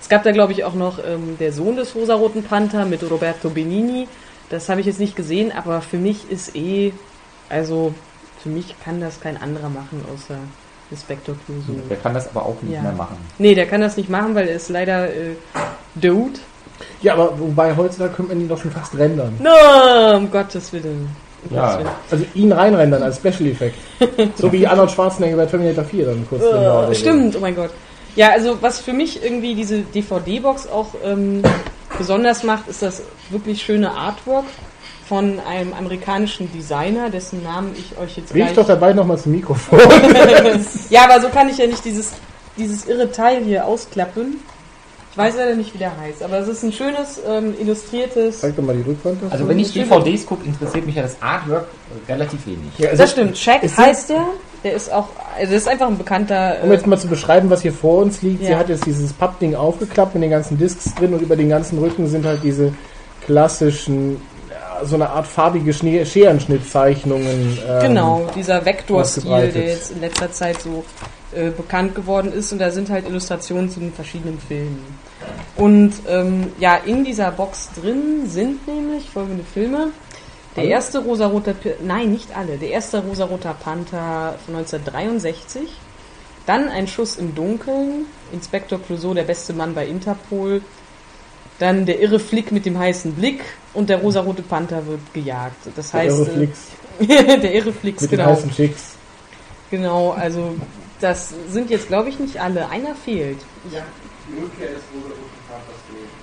Es 0.00 0.08
gab 0.08 0.22
da, 0.22 0.32
glaube 0.32 0.52
ich, 0.52 0.64
auch 0.64 0.74
noch 0.74 0.98
ähm, 0.98 1.36
der 1.38 1.52
Sohn 1.52 1.76
des 1.76 1.94
rosaroten 1.94 2.42
Panther 2.42 2.84
mit 2.84 3.02
Roberto 3.10 3.50
Benini. 3.50 4.06
Das 4.50 4.68
habe 4.68 4.80
ich 4.80 4.86
jetzt 4.86 5.00
nicht 5.00 5.16
gesehen, 5.16 5.52
aber 5.52 5.80
für 5.80 5.96
mich 5.96 6.30
ist 6.30 6.54
eh, 6.54 6.92
also 7.48 7.94
für 8.42 8.48
mich 8.48 8.74
kann 8.84 9.00
das 9.00 9.20
kein 9.20 9.40
anderer 9.40 9.68
machen, 9.68 10.04
außer 10.12 10.36
Inspector 10.90 11.34
Clouseau. 11.46 11.80
Der 11.88 11.96
kann 11.96 12.14
das 12.14 12.28
aber 12.28 12.44
auch 12.46 12.56
nicht 12.62 12.74
Ja. 12.74 12.82
mehr 12.82 12.92
machen. 12.92 13.16
Nee, 13.38 13.54
der 13.54 13.66
kann 13.66 13.80
das 13.80 13.96
nicht 13.96 14.10
machen, 14.10 14.34
weil 14.34 14.48
er 14.48 14.56
ist 14.56 14.68
leider 14.68 15.08
äh, 15.08 15.34
Dude. 15.94 16.38
Ja, 17.00 17.14
aber 17.14 17.38
wobei 17.38 17.74
heutzutage 17.76 18.12
könnte 18.14 18.34
man 18.34 18.42
ihn 18.42 18.48
doch 18.48 18.60
schon 18.60 18.70
fast 18.70 18.96
rendern. 18.98 19.32
No, 19.38 20.16
um 20.16 20.30
Gottes 20.30 20.72
Willen. 20.72 21.08
Um 21.48 21.56
Ja. 21.56 21.62
Gottes 21.62 21.78
Willen. 21.84 21.94
Also 22.10 22.24
ihn 22.34 22.52
reinrendern 22.52 23.02
als 23.02 23.16
Special 23.16 23.46
Effekt. 23.48 23.76
so 24.36 24.52
wie 24.52 24.66
Arnold 24.66 24.90
Schwarzenegger 24.90 25.36
bei 25.36 25.46
Terminator 25.46 25.84
4 25.84 26.06
dann 26.06 26.26
kurz 26.28 26.42
Äh, 26.42 26.86
so. 26.88 26.94
stimmt, 26.94 27.36
oh 27.36 27.40
mein 27.40 27.54
Gott. 27.56 27.70
Ja, 28.16 28.30
also 28.30 28.58
was 28.60 28.80
für 28.80 28.92
mich 28.92 29.22
irgendwie 29.24 29.54
diese 29.54 29.80
DVD-Box 29.80 30.68
auch 30.68 30.88
ähm, 31.04 31.42
besonders 31.98 32.42
macht, 32.44 32.68
ist 32.68 32.82
das 32.82 33.02
wirklich 33.30 33.62
schöne 33.62 33.90
Artwork 33.90 34.44
von 35.08 35.38
einem 35.40 35.72
amerikanischen 35.74 36.50
Designer, 36.52 37.10
dessen 37.10 37.42
Namen 37.42 37.72
ich 37.76 37.96
euch 37.98 38.16
jetzt 38.16 38.34
Riech 38.34 38.52
doch 38.54 38.66
dabei 38.66 38.92
nochmal 38.92 39.18
zum 39.18 39.32
Mikrofon. 39.32 39.78
Ja, 40.90 41.04
aber 41.04 41.20
so 41.20 41.28
kann 41.28 41.48
ich 41.48 41.58
ja 41.58 41.66
nicht 41.66 41.84
dieses, 41.84 42.12
dieses 42.56 42.86
irre 42.86 43.10
Teil 43.12 43.42
hier 43.44 43.66
ausklappen. 43.66 44.36
Ich 45.12 45.18
weiß 45.18 45.36
leider 45.36 45.54
nicht, 45.54 45.72
wie 45.74 45.78
der 45.78 45.96
heißt, 45.96 46.24
aber 46.24 46.38
es 46.38 46.48
ist 46.48 46.64
ein 46.64 46.72
schönes, 46.72 47.20
ähm, 47.24 47.54
illustriertes... 47.60 48.40
Zeig 48.40 48.56
doch 48.56 48.64
mal 48.64 48.74
die 48.74 48.82
Rückwand. 48.82 49.18
Also 49.30 49.46
wenn 49.46 49.60
ich. 49.60 49.72
DVDs 49.72 50.26
gucke, 50.26 50.44
interessiert 50.44 50.84
mich 50.86 50.96
ja 50.96 51.02
das 51.02 51.16
Artwork 51.22 51.66
relativ 52.08 52.44
wenig. 52.46 52.76
Ja, 52.78 52.88
also 52.90 53.02
Das 53.02 53.12
stimmt, 53.12 53.36
sind- 53.36 53.76
heißt 53.78 54.10
der. 54.10 54.24
Der 54.64 54.72
ist 54.72 54.90
auch, 54.92 55.08
also 55.38 55.52
das 55.52 55.62
ist 55.62 55.68
einfach 55.68 55.86
ein 55.86 55.98
bekannter... 55.98 56.56
Um 56.64 56.72
jetzt 56.72 56.86
mal 56.86 56.98
zu 56.98 57.06
beschreiben, 57.06 57.48
was 57.50 57.60
hier 57.62 57.72
vor 57.72 57.98
uns 58.02 58.22
liegt, 58.22 58.44
sie 58.44 58.50
Ja. 58.52 58.58
hat 58.58 58.68
jetzt 58.70 58.86
dieses 58.86 59.12
Pappding 59.12 59.54
aufgeklappt 59.54 60.14
mit 60.14 60.22
den 60.24 60.30
ganzen 60.30 60.58
Discs 60.58 60.92
drin 60.94 61.12
und 61.14 61.20
über 61.20 61.36
den 61.36 61.50
ganzen 61.50 61.78
Rücken 61.78 62.08
sind 62.08 62.24
halt 62.24 62.42
diese 62.42 62.72
klassischen, 63.24 64.20
so 64.86 64.94
eine 64.96 65.10
Art 65.10 65.26
farbige 65.26 65.72
Schnee- 65.72 66.04
Scherenschnittzeichnungen. 66.04 67.58
ähm, 67.68 67.80
Genau, 67.80 68.26
dieser 68.34 68.64
Vektorstil, 68.64 69.50
der 69.52 69.66
jetzt 69.68 69.90
in 69.92 70.00
letzter 70.00 70.30
Zeit 70.32 70.60
so 70.60 70.84
äh, 71.34 71.50
bekannt 71.50 71.94
geworden 71.94 72.32
ist 72.32 72.52
und 72.52 72.58
da 72.58 72.70
sind 72.70 72.90
halt 72.90 73.08
Illustrationen 73.08 73.70
zu 73.70 73.80
den 73.80 73.92
verschiedenen 73.92 74.38
Filmen. 74.38 74.84
Und 75.56 75.92
ähm, 76.08 76.52
ja, 76.58 76.76
in 76.76 77.04
dieser 77.04 77.30
Box 77.30 77.70
drin 77.80 78.28
sind 78.28 78.66
nämlich 78.66 79.08
folgende 79.10 79.44
Filme. 79.44 79.88
Der 80.56 80.64
erste 80.64 80.98
rosarote, 81.00 81.54
nein, 81.82 82.12
nicht 82.12 82.36
alle. 82.36 82.56
Der 82.58 82.70
erste 82.70 83.02
rosaroter 83.02 83.54
Panther 83.54 84.36
von 84.44 84.54
1963. 84.56 85.62
Dann 86.46 86.68
ein 86.68 86.86
Schuss 86.86 87.16
im 87.16 87.34
Dunkeln. 87.34 88.06
Inspektor 88.32 88.78
Clouseau, 88.80 89.14
der 89.14 89.24
beste 89.24 89.52
Mann 89.52 89.74
bei 89.74 89.86
Interpol. 89.86 90.60
Dann 91.58 91.86
der 91.86 92.00
irre 92.00 92.18
Flick 92.18 92.50
mit 92.52 92.66
dem 92.66 92.78
heißen 92.78 93.12
Blick 93.12 93.40
und 93.74 93.88
der 93.88 93.98
rosarote 93.98 94.42
Panther 94.42 94.86
wird 94.86 95.00
gejagt. 95.12 95.56
Das 95.76 95.90
der 95.92 96.00
heißt, 96.00 96.18
irre 96.18 96.30
äh, 96.30 96.34
Flix 96.34 96.58
der 97.42 97.54
irre 97.54 97.72
Flix, 97.72 98.02
mit 98.02 98.12
den 98.12 98.18
genau. 98.18 98.30
heißen 98.30 98.50
Chicks. 98.50 98.94
Genau, 99.70 100.10
also 100.12 100.54
das 101.00 101.32
sind 101.50 101.70
jetzt 101.70 101.88
glaube 101.88 102.08
ich 102.08 102.18
nicht 102.18 102.40
alle. 102.40 102.68
Einer 102.68 102.94
fehlt. 102.94 103.38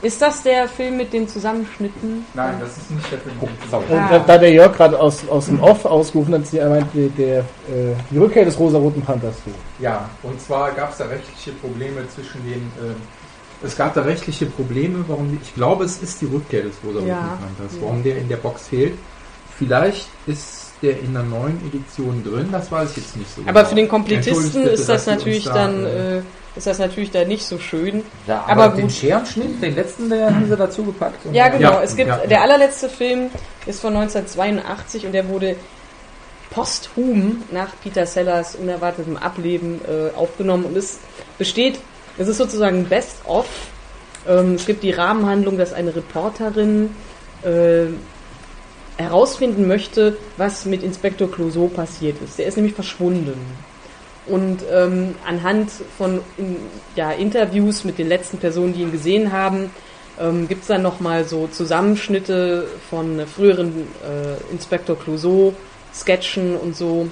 Ist 0.02 0.22
das 0.22 0.42
der 0.42 0.68
Film 0.68 0.98
mit 0.98 1.14
den 1.14 1.28
Zusammenschnitten? 1.28 2.26
Nein, 2.34 2.56
das 2.60 2.78
ist 2.78 2.90
nicht 2.92 3.12
der 3.12 3.20
Film. 3.20 3.36
Oh, 3.40 3.48
sorry. 3.70 3.86
Und 3.90 3.98
Ah. 4.00 4.10
da, 4.10 4.20
da 4.20 4.38
der 4.40 4.52
Jörg 4.52 4.76
gerade 4.76 5.00
aus, 5.00 5.28
aus 5.30 5.46
dem 5.46 5.62
Off 5.62 5.86
ausgerufen 5.86 6.34
hat, 6.34 6.48
sie 6.48 6.60
meinte, 6.60 6.88
der, 6.98 7.10
der, 7.10 7.40
äh, 7.40 7.96
die 8.10 8.18
Rückkehr 8.18 8.44
des 8.44 8.58
rosa-roten 8.58 9.02
Panthers. 9.04 9.36
Ja, 9.80 10.10
und 10.24 10.42
zwar 10.42 10.72
gab 10.72 10.92
es 10.92 10.98
da 10.98 11.06
rechtliche 11.06 11.52
Probleme 11.52 12.08
zwischen 12.10 12.44
den. 12.44 12.62
Äh, 12.84 12.96
es 13.64 13.78
gab 13.78 13.94
da 13.94 14.02
rechtliche 14.02 14.46
Probleme, 14.46 15.04
warum. 15.08 15.38
Ich 15.42 15.54
glaube, 15.56 15.86
es 15.86 16.02
ist 16.02 16.22
die 16.22 16.26
Rückkehr 16.26 16.64
des 16.64 16.74
rosa 16.86 17.06
Ja. 17.06 17.38
Panthers, 17.40 17.78
warum 17.82 18.04
der 18.04 18.18
in 18.18 18.28
der 18.30 18.38
Box 18.38 18.68
fehlt. 18.68 18.94
Vielleicht 19.58 20.08
ist 20.28 20.72
der 20.82 21.00
in 21.00 21.14
der 21.14 21.24
neuen 21.24 21.62
Edition 21.68 22.24
drin, 22.24 22.50
das 22.52 22.72
weiß 22.72 22.92
ich 22.92 22.98
jetzt 22.98 23.16
nicht 23.16 23.30
so 23.36 23.42
Aber 23.42 23.52
genau. 23.52 23.70
für 23.70 23.76
den 23.76 23.88
Komplettisten 23.88 24.64
ist 24.64 24.90
das 24.90 25.06
natürlich 25.06 25.44
da, 25.44 25.54
dann 25.54 25.86
äh, 25.86 26.18
äh, 26.18 26.22
ist 26.56 26.68
das 26.68 26.80
natürlich 26.80 27.12
dann 27.12 27.28
nicht 27.28 27.46
so 27.46 27.60
schön. 27.60 28.04
Ja, 28.28 28.44
aber 28.48 28.64
aber 28.64 28.76
den. 28.78 28.90
Scherenschnitt, 28.90 29.62
den 29.62 29.76
letzten, 29.76 30.10
der 30.10 30.34
haben 30.34 30.48
sie 30.50 30.58
dazu 30.58 30.84
gepackt. 30.84 31.20
Ja, 31.32 31.50
genau. 31.50 31.74
Ja, 31.74 31.84
es 31.84 31.96
gibt 31.96 32.10
ja, 32.10 32.18
ja. 32.18 32.28
der 32.28 32.42
allerletzte 32.42 32.90
Film 32.90 33.30
ist 33.68 33.80
von 33.80 33.96
1982 33.96 35.06
und 35.06 35.12
der 35.12 35.30
wurde 35.30 35.56
posthum 36.50 37.44
nach 37.52 37.70
Peter 37.82 38.06
Sellers 38.06 38.56
unerwartetem 38.56 39.18
Ableben 39.18 39.80
äh, 39.86 40.18
aufgenommen 40.18 40.66
und 40.66 40.76
es 40.76 41.00
besteht, 41.38 41.80
es 42.18 42.28
ist 42.28 42.38
sozusagen 42.38 42.86
Best 42.86 43.26
of. 43.26 43.48
Ähm, 44.28 44.56
es 44.56 44.66
gibt 44.66 44.84
die 44.84 44.92
Rahmenhandlung, 44.92 45.58
dass 45.58 45.74
eine 45.74 45.96
Reporterin 45.96 46.92
äh, 47.44 47.88
herausfinden 48.98 49.68
möchte, 49.68 50.18
was 50.38 50.66
mit 50.66 50.84
Inspektor 50.84 51.32
Clouseau 51.32 51.68
passiert 51.68 52.18
ist. 52.24 52.38
Der 52.38 52.46
ist 52.46 52.56
nämlich 52.56 52.76
verschwunden. 52.76 53.34
Und 54.28 54.60
ähm, 54.72 55.16
anhand 55.26 55.72
von 55.98 56.22
in, 56.38 56.58
ja, 56.96 57.12
Interviews 57.12 57.84
mit 57.84 57.98
den 57.98 58.08
letzten 58.08 58.38
Personen, 58.38 58.74
die 58.74 58.82
ihn 58.82 58.92
gesehen 58.92 59.32
haben, 59.32 59.72
ähm, 60.20 60.48
gibt 60.48 60.62
es 60.62 60.68
dann 60.68 60.84
nochmal 60.84 61.26
so 61.26 61.48
Zusammenschnitte 61.48 62.68
von 62.90 63.26
früheren 63.26 63.88
äh, 64.04 64.54
Inspektor 64.54 64.98
Clouseau, 64.98 65.54
Sketchen 65.94 66.56
und 66.56 66.76
so. 66.76 67.08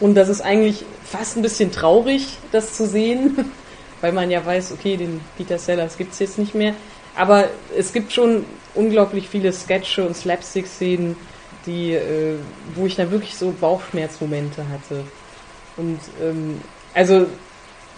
Und 0.00 0.14
das 0.14 0.28
ist 0.28 0.40
eigentlich 0.40 0.84
fast 1.04 1.36
ein 1.36 1.42
bisschen 1.42 1.70
traurig, 1.70 2.38
das 2.52 2.74
zu 2.74 2.86
sehen, 2.86 3.52
weil 4.04 4.12
man 4.12 4.30
ja 4.30 4.44
weiß, 4.44 4.72
okay, 4.72 4.98
den 4.98 5.18
Peter 5.38 5.58
Sellers 5.58 5.96
gibt's 5.96 6.18
jetzt 6.18 6.38
nicht 6.38 6.54
mehr. 6.54 6.74
Aber 7.16 7.48
es 7.74 7.90
gibt 7.90 8.12
schon 8.12 8.44
unglaublich 8.74 9.30
viele 9.30 9.50
Sketche 9.50 10.06
und 10.06 10.14
Slapstick-Szenen, 10.14 11.16
die, 11.64 11.94
äh, 11.94 12.34
wo 12.74 12.84
ich 12.84 12.96
dann 12.96 13.10
wirklich 13.10 13.34
so 13.34 13.54
Bauchschmerzmomente 13.58 14.62
hatte. 14.68 15.04
Und 15.78 16.00
ähm, 16.22 16.60
also 16.92 17.26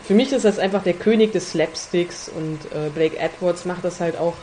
für 0.04 0.14
mich 0.14 0.30
ist 0.32 0.44
das 0.44 0.60
einfach 0.60 0.84
der 0.84 0.94
König 0.94 1.32
des 1.32 1.50
Slapsticks 1.50 2.28
und 2.28 2.60
äh, 2.66 2.88
Blake 2.94 3.18
Edwards 3.18 3.64
macht 3.64 3.84
das 3.84 3.98
halt 3.98 4.16
auch 4.16 4.34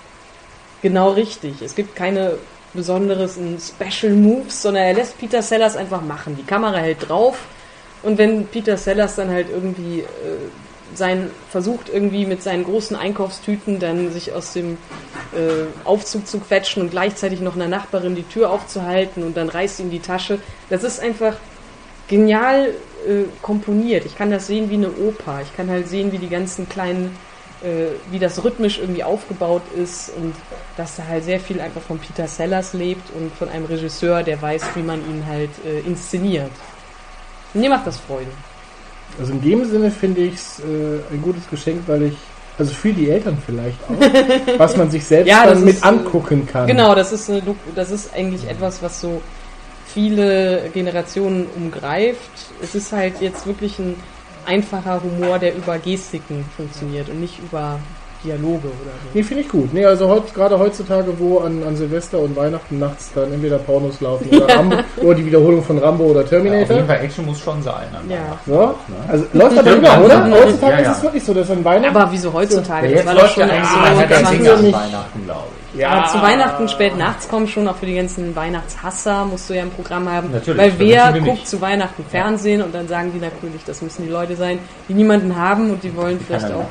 genau 0.81 1.11
richtig. 1.11 1.61
Es 1.61 1.75
gibt 1.75 1.95
keine 1.95 2.33
besonderes 2.73 3.39
Special 3.61 4.11
Moves, 4.11 4.63
sondern 4.63 4.83
er 4.83 4.95
lässt 4.95 5.17
Peter 5.17 5.41
Sellers 5.41 5.77
einfach 5.77 6.01
machen. 6.01 6.35
Die 6.35 6.43
Kamera 6.43 6.79
hält 6.79 7.07
drauf 7.07 7.37
und 8.01 8.17
wenn 8.17 8.47
Peter 8.47 8.75
Sellers 8.75 9.15
dann 9.15 9.29
halt 9.29 9.47
irgendwie 9.49 9.99
äh, 9.99 10.03
sein 10.97 11.29
versucht 11.49 11.89
irgendwie 11.89 12.25
mit 12.25 12.43
seinen 12.43 12.63
großen 12.63 12.95
Einkaufstüten 12.95 13.79
dann 13.79 14.11
sich 14.11 14.33
aus 14.33 14.53
dem 14.53 14.77
äh, 15.33 15.65
Aufzug 15.85 16.27
zu 16.27 16.39
quetschen 16.39 16.83
und 16.83 16.91
gleichzeitig 16.91 17.41
noch 17.41 17.55
einer 17.55 17.67
Nachbarin 17.67 18.15
die 18.15 18.23
Tür 18.23 18.51
aufzuhalten 18.51 19.23
und 19.23 19.37
dann 19.37 19.49
reißt 19.49 19.79
ihm 19.79 19.91
die 19.91 19.99
Tasche. 19.99 20.39
Das 20.69 20.83
ist 20.83 20.99
einfach 20.99 21.35
genial 22.07 22.73
äh, 23.07 23.23
komponiert. 23.41 24.05
Ich 24.05 24.15
kann 24.15 24.31
das 24.31 24.47
sehen 24.47 24.69
wie 24.69 24.75
eine 24.75 24.91
Oper. 24.91 25.41
Ich 25.41 25.55
kann 25.55 25.69
halt 25.69 25.87
sehen, 25.87 26.11
wie 26.11 26.17
die 26.17 26.29
ganzen 26.29 26.69
kleinen, 26.69 27.15
äh, 27.63 27.87
wie 28.11 28.19
das 28.19 28.43
rhythmisch 28.43 28.79
irgendwie 28.79 29.03
aufgebaut 29.03 29.63
ist 29.75 30.11
und 30.15 30.35
dass 30.77 30.95
da 30.95 31.07
halt 31.07 31.23
sehr 31.23 31.39
viel 31.39 31.59
einfach 31.59 31.81
von 31.81 31.99
Peter 31.99 32.27
Sellers 32.27 32.73
lebt 32.73 33.09
und 33.15 33.33
von 33.33 33.49
einem 33.49 33.65
Regisseur, 33.65 34.23
der 34.23 34.41
weiß, 34.41 34.63
wie 34.75 34.83
man 34.83 34.99
ihn 34.99 35.25
halt 35.27 35.51
äh, 35.65 35.79
inszeniert. 35.79 36.51
Mir 37.53 37.69
macht 37.69 37.87
das 37.87 37.97
Freude. 37.97 38.31
Also 39.19 39.31
in 39.31 39.41
dem 39.41 39.65
Sinne 39.65 39.91
finde 39.91 40.21
ich 40.21 40.35
es 40.35 40.59
äh, 40.59 41.13
ein 41.13 41.21
gutes 41.21 41.49
Geschenk, 41.49 41.81
weil 41.87 42.03
ich, 42.03 42.15
also 42.57 42.73
für 42.73 42.93
die 42.93 43.09
Eltern 43.09 43.37
vielleicht 43.45 43.77
auch, 43.83 43.99
was 44.57 44.75
man 44.77 44.89
sich 44.89 45.05
selbst 45.05 45.29
Ja, 45.29 45.45
dann 45.45 45.63
mit 45.63 45.75
ist, 45.75 45.83
äh, 45.83 45.87
angucken 45.87 46.45
kann. 46.45 46.67
Genau, 46.67 46.95
das 46.95 47.11
ist, 47.11 47.29
eine, 47.29 47.41
das 47.75 47.91
ist 47.91 48.13
eigentlich 48.13 48.47
etwas, 48.49 48.81
was 48.81 49.01
so 49.01 49.21
viele 49.85 50.69
Generationen 50.73 51.47
umgreift. 51.55 52.31
Es 52.61 52.75
ist 52.75 52.91
halt 52.91 53.21
jetzt 53.21 53.45
wirklich 53.45 53.77
ein 53.79 53.95
einfacher 54.45 55.01
Humor, 55.03 55.39
der 55.39 55.55
über 55.55 55.77
Gestiken 55.77 56.45
funktioniert 56.57 57.09
und 57.09 57.19
nicht 57.19 57.39
über 57.39 57.79
Dialoge 58.23 58.67
oder 58.67 58.91
so. 59.03 59.09
Nee, 59.13 59.23
finde 59.23 59.43
ich 59.43 59.49
gut. 59.49 59.73
Nee, 59.73 59.85
also 59.85 60.07
heut, 60.09 60.33
gerade 60.33 60.57
heutzutage, 60.57 61.13
wo 61.19 61.39
an, 61.39 61.61
an 61.67 61.75
Silvester 61.75 62.19
und 62.19 62.35
Weihnachten 62.35 62.79
nachts 62.79 63.11
dann 63.13 63.31
entweder 63.33 63.57
Pornos 63.59 63.99
laufen 64.01 64.27
oder, 64.29 64.47
Rambo, 64.57 64.77
oder 65.01 65.15
die 65.15 65.25
Wiederholung 65.25 65.63
von 65.63 65.77
Rambo 65.77 66.05
oder 66.05 66.21
Ja, 66.21 66.25
auf 66.25 66.31
jeden 66.31 66.43
Terminator. 66.45 66.85
Fall 66.85 66.99
Action 67.05 67.25
muss 67.25 67.39
schon 67.39 67.61
sein. 67.61 67.87
an 67.93 68.09
Ja. 68.09 68.17
Weihnachten, 68.17 68.51
So. 68.51 68.53
ne? 68.55 68.73
Also 69.09 69.25
läuft 69.33 69.57
aber 69.59 69.71
immer, 69.73 69.87
Ja, 69.87 69.99
oder? 70.01 70.13
ja. 70.27 70.31
Heutzutage 70.31 70.71
Ja, 70.73 70.79
ist 70.79 70.85
ja. 70.85 70.91
es 70.93 71.03
wirklich 71.03 71.23
so, 71.23 71.33
dass 71.33 71.51
an 71.51 71.65
Weihnachten. 71.65 71.95
Aber 71.97 72.11
wieso 72.11 72.33
heutzutage? 72.33 72.87
Ja, 72.87 72.91
Das 72.93 72.99
jetzt 72.99 73.05
war 73.07 73.13
doch 73.15 73.21
läuft 73.21 73.33
schon 73.35 73.47
ja 73.47 73.53
eigentlich 73.53 73.69
so 73.69 73.77
mal 73.79 74.07
kein 74.07 74.25
20 74.25 74.39
Ding 74.39 74.47
an 74.51 74.61
nicht. 74.63 74.73
Weihnachten, 74.73 75.23
glaube 75.25 75.43
ich. 75.73 75.79
Ja, 75.79 76.05
zu 76.05 76.21
Weihnachten 76.21 76.67
spät 76.69 76.95
nachts 76.99 77.27
kommen 77.27 77.47
schon 77.47 77.67
auch 77.67 77.75
für 77.75 77.87
die 77.87 77.95
ganzen 77.95 78.35
Weihnachtshasser, 78.35 79.25
musst 79.25 79.49
du 79.49 79.55
ja 79.55 79.63
ein 79.63 79.71
Programm 79.71 80.07
haben. 80.07 80.29
Natürlich, 80.31 80.61
Weil 80.61 80.73
wer 80.77 81.11
guckt 81.13 81.25
nicht. 81.25 81.47
zu 81.47 81.59
Weihnachten 81.61 82.05
Fernsehen 82.07 82.61
und 82.61 82.75
dann 82.75 82.87
sagen 82.87 83.11
die 83.11 83.19
natürlich, 83.19 83.63
das 83.65 83.81
müssen 83.81 84.03
die 84.03 84.09
Leute 84.11 84.35
sein, 84.35 84.59
die 84.87 84.93
niemanden 84.93 85.35
haben 85.35 85.71
und 85.71 85.83
die 85.83 85.95
wollen 85.95 86.19
vielleicht 86.19 86.45
auch. 86.53 86.65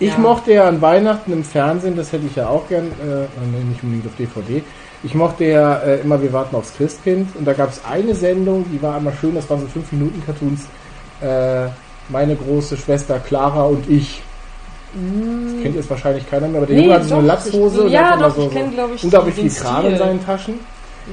Ich 0.00 0.08
Ja. 0.12 0.18
mochte 0.18 0.52
ja 0.54 0.66
an 0.66 0.80
Weihnachten 0.80 1.32
im 1.32 1.44
Fernsehen, 1.44 1.94
das 1.94 2.10
hätte 2.12 2.26
ich 2.26 2.34
ja 2.34 2.48
auch 2.48 2.66
gern, 2.68 2.86
äh, 2.86 3.26
nee, 3.52 3.62
nicht 3.68 3.82
unbedingt 3.82 4.06
auf 4.06 4.16
DVD. 4.16 4.62
Ich 5.02 5.14
mochte 5.14 5.44
ja 5.44 5.76
äh, 5.78 6.00
immer 6.00 6.20
Wir 6.22 6.32
warten 6.32 6.56
aufs 6.56 6.74
Christkind 6.74 7.28
und 7.36 7.44
da 7.44 7.52
gab 7.52 7.70
es 7.70 7.82
eine 7.88 8.14
Sendung, 8.14 8.64
die 8.72 8.80
war 8.82 8.96
einmal 8.96 9.12
schön, 9.20 9.34
das 9.34 9.48
waren 9.50 9.60
so 9.60 9.66
5 9.66 9.92
Minuten 9.92 10.22
Cartoons. 10.24 10.62
Äh, 11.20 11.68
meine 12.08 12.34
große 12.34 12.76
Schwester 12.76 13.18
Clara 13.20 13.64
und 13.64 13.88
ich. 13.88 14.22
Das 14.92 15.62
kennt 15.62 15.76
jetzt 15.76 15.88
wahrscheinlich 15.88 16.28
keiner 16.28 16.48
mehr, 16.48 16.58
aber 16.58 16.66
der 16.66 16.76
Nee, 16.76 16.82
Junge 16.84 16.94
hatte 16.96 17.04
so 17.04 17.14
eine 17.16 17.26
Latzhose 17.26 17.78
ich- 17.78 17.84
und 17.84 17.90
ja, 17.92 18.10
hat 18.10 18.14
immer 18.16 18.28
doch, 18.28 18.36
so, 18.36 18.50
ich, 18.94 19.04
unglaublich 19.04 19.34
viel 19.34 19.50
Kram 19.50 19.86
in 19.86 19.96
seinen 19.96 20.24
Taschen. 20.24 20.54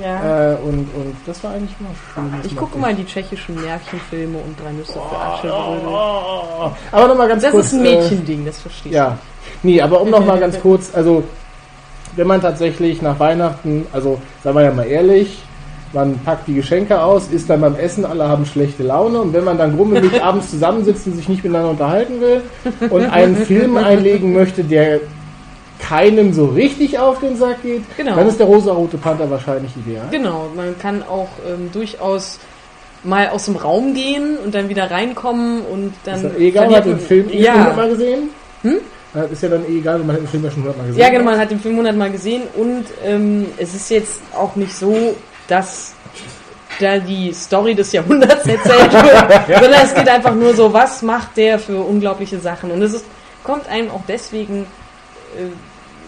Ja. 0.02 0.54
Äh, 0.54 0.56
und, 0.58 0.80
und 0.94 1.16
das 1.26 1.44
war 1.44 1.52
eigentlich 1.52 1.76
immer 1.80 1.90
schön. 2.14 2.32
Das 2.38 2.52
Ich 2.52 2.56
gucke 2.58 2.78
mal 2.78 2.94
die 2.94 3.06
tschechischen 3.06 3.56
Märchenfilme 3.56 4.38
und 4.38 4.60
Drei 4.60 4.72
Nüsse 4.72 4.94
für 4.94 5.18
Aschenbrödel. 5.18 5.88
Oh, 5.88 6.72
aber 6.92 7.08
nochmal 7.08 7.28
ganz 7.28 7.44
Das 7.44 7.52
kurz. 7.52 7.68
ist 7.68 7.74
ein 7.74 7.86
äh, 7.86 7.96
Mädchending, 7.96 8.46
das 8.46 8.60
verstehst 8.60 8.94
Ja, 8.94 9.18
nee, 9.64 9.82
aber 9.82 10.02
um 10.02 10.10
nochmal 10.10 10.40
ganz 10.42 10.60
kurz, 10.60 10.94
also 10.94 11.24
wenn 12.16 12.28
man 12.28 12.42
tatsächlich 12.42 13.02
nach 13.02 13.20
Weihnachten, 13.20 13.86
also 13.94 14.20
sagen 14.44 14.56
wir 14.58 14.64
ja 14.64 14.74
mal 14.74 14.88
ehrlich, 14.88 15.44
man 15.94 16.20
packt 16.20 16.48
die 16.48 16.56
Geschenke 16.56 17.02
aus, 17.02 17.30
isst 17.30 17.50
dann 17.50 17.62
beim 17.62 17.76
Essen, 17.76 18.06
alle 18.06 18.28
haben 18.28 18.46
schlechte 18.46 18.84
Laune 18.84 19.22
und 19.22 19.34
wenn 19.34 19.44
man 19.44 19.58
dann 19.58 19.76
grummelig 19.76 20.22
abends 20.24 20.50
zusammensitzt 20.50 21.08
und 21.08 21.14
sich 21.14 21.30
nicht 21.30 21.44
miteinander 21.44 21.70
unterhalten 21.70 22.20
will 22.20 22.42
und 22.90 23.06
einen 23.06 23.36
Film 23.46 23.78
einlegen 23.78 24.34
möchte, 24.34 24.64
der 24.64 25.00
keinem 25.80 26.34
so 26.34 26.46
richtig 26.46 27.00
auf 27.00 27.20
den 27.20 27.36
Sack 27.36 27.62
geht, 27.64 27.84
Genau. 27.98 28.16
dann 28.16 28.28
ist 28.28 28.40
der 28.40 28.48
rosa-rote 28.48 28.98
Panther 28.98 29.30
wahrscheinlich 29.30 29.72
ideal. 29.86 30.08
Genau, 30.12 30.50
man 30.56 30.78
kann 30.80 31.04
auch 31.04 31.30
ähm, 31.48 31.70
durchaus 31.72 32.40
mal 33.04 33.30
aus 33.30 33.46
dem 33.46 33.56
Raum 33.56 33.94
gehen 33.94 34.38
und 34.44 34.56
dann 34.56 34.70
wieder 34.70 34.90
reinkommen 34.90 35.62
und 35.62 35.94
dann. 36.04 36.26
Ist 36.26 36.40
eh 36.40 36.48
egal, 36.48 36.68
man 36.68 36.76
hat 36.76 36.86
den 36.86 37.00
Film 37.00 37.30
eh 37.30 37.42
ja, 37.42 37.54
hundertmal 37.54 37.90
gesehen. 37.90 38.30
Hm? 38.64 38.78
Äh, 39.16 39.32
Ist 39.32 39.44
ja 39.44 39.50
dann 39.50 39.66
eh 39.66 39.78
egal, 39.78 40.00
man 40.00 40.12
hat 40.16 40.22
den 40.22 40.28
Film 40.28 40.44
ja 40.44 40.52
schon 40.52 40.64
hundertmal 40.64 40.88
gesehen. 40.88 41.02
Ja, 41.02 41.10
genau, 41.10 41.24
man 41.24 41.40
hat 41.40 41.52
den 41.52 41.60
Film 41.60 41.78
hundertmal 41.78 42.12
gesehen 42.12 42.44
und 42.56 42.86
ähm, 43.06 43.46
es 43.58 43.74
ist 43.74 43.90
jetzt 43.90 44.22
auch 44.36 44.56
nicht 44.56 44.74
so, 44.76 45.16
dass 45.48 45.94
da 46.80 46.98
die 47.00 47.34
Story 47.34 47.74
des 47.74 47.92
Jahrhunderts 47.92 48.46
erzählt 48.46 48.94
wird, 48.94 49.60
sondern 49.62 49.82
es 49.84 49.94
geht 49.96 50.10
einfach 50.10 50.36
nur 50.36 50.54
so, 50.54 50.74
was 50.74 51.02
macht 51.02 51.38
der 51.38 51.58
für 51.60 51.78
unglaubliche 51.80 52.40
Sachen. 52.40 52.72
Und 52.72 52.82
es 52.82 52.94
ist, 52.94 53.06
kommt 53.44 53.68
einem 53.70 53.90
auch 53.90 54.02
deswegen 54.08 54.68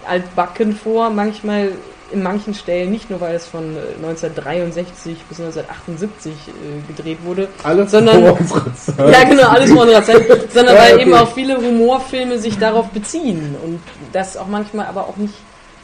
altbacken 0.08 0.76
vor, 0.76 1.10
manchmal 1.10 1.72
in 2.12 2.24
manchen 2.24 2.56
Stellen, 2.56 2.90
nicht 2.90 3.12
nur 3.12 3.22
weil 3.22 3.36
es 3.36 3.46
von 3.46 3.76
äh, 3.76 3.80
1963 4.04 5.16
bis 5.30 5.40
1978 5.40 6.32
äh, 6.34 6.88
gedreht 6.92 7.20
wurde, 7.24 7.48
Alles 7.64 7.92
sondern- 7.92 8.22
vor 8.24 8.40
unserer 8.40 8.74
Zeit. 8.76 9.12
ja, 9.12 9.24
genau, 9.26 9.48
alles 9.50 9.72
vor 9.72 9.84
unserer 9.84 10.04
Zeit. 10.04 10.26
Sondern 10.52 10.76
Ja, 10.76 10.82
weil 10.82 10.94
okay. 10.96 11.02
eben 11.04 11.14
auch 11.14 11.32
viele 11.34 11.58
Humorfilme 11.58 12.40
sich 12.40 12.58
darauf 12.58 12.88
beziehen. 12.90 13.56
Und 13.64 13.80
das 14.12 14.38
auch 14.38 14.48
manchmal 14.48 14.88
aber 14.88 15.02
auch 15.08 15.18
nicht, 15.18 15.36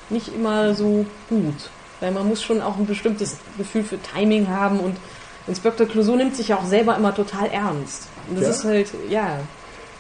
nicht 0.10 0.34
immer 0.36 0.74
so 0.74 1.06
gut. 1.30 1.54
Weil 2.00 2.12
man 2.12 2.28
muss 2.28 2.42
schon 2.42 2.60
auch 2.60 2.78
ein 2.78 2.88
bestimmtes 2.88 3.38
Gefühl 3.60 3.84
für 3.84 3.98
Timing 4.02 4.48
haben 4.50 4.80
und 4.80 4.98
Inspektor 5.48 5.86
Clouseau 5.86 6.16
nimmt 6.16 6.36
sich 6.36 6.48
ja 6.48 6.56
auch 6.58 6.66
selber 6.66 6.96
immer 6.98 7.14
total 7.14 7.52
ernst. 7.52 8.08
Und 8.28 8.38
das 8.40 8.46
Ja? 8.46 8.50
ist 8.50 8.64
halt, 8.66 8.88
ja. 9.10 9.40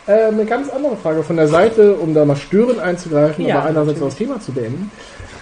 Äh, 0.07 0.27
eine 0.27 0.45
ganz 0.45 0.69
andere 0.69 0.95
Frage 0.97 1.23
von 1.23 1.35
der 1.35 1.47
Seite, 1.47 1.95
um 1.95 2.13
da 2.13 2.25
mal 2.25 2.35
störend 2.35 2.79
einzugreifen, 2.79 3.45
Ja, 3.45 3.57
aber 3.59 3.69
einerseits 3.69 3.99
natürlich. 3.99 4.13
das 4.13 4.17
Thema 4.17 4.39
zu 4.41 4.51
beenden. 4.51 4.91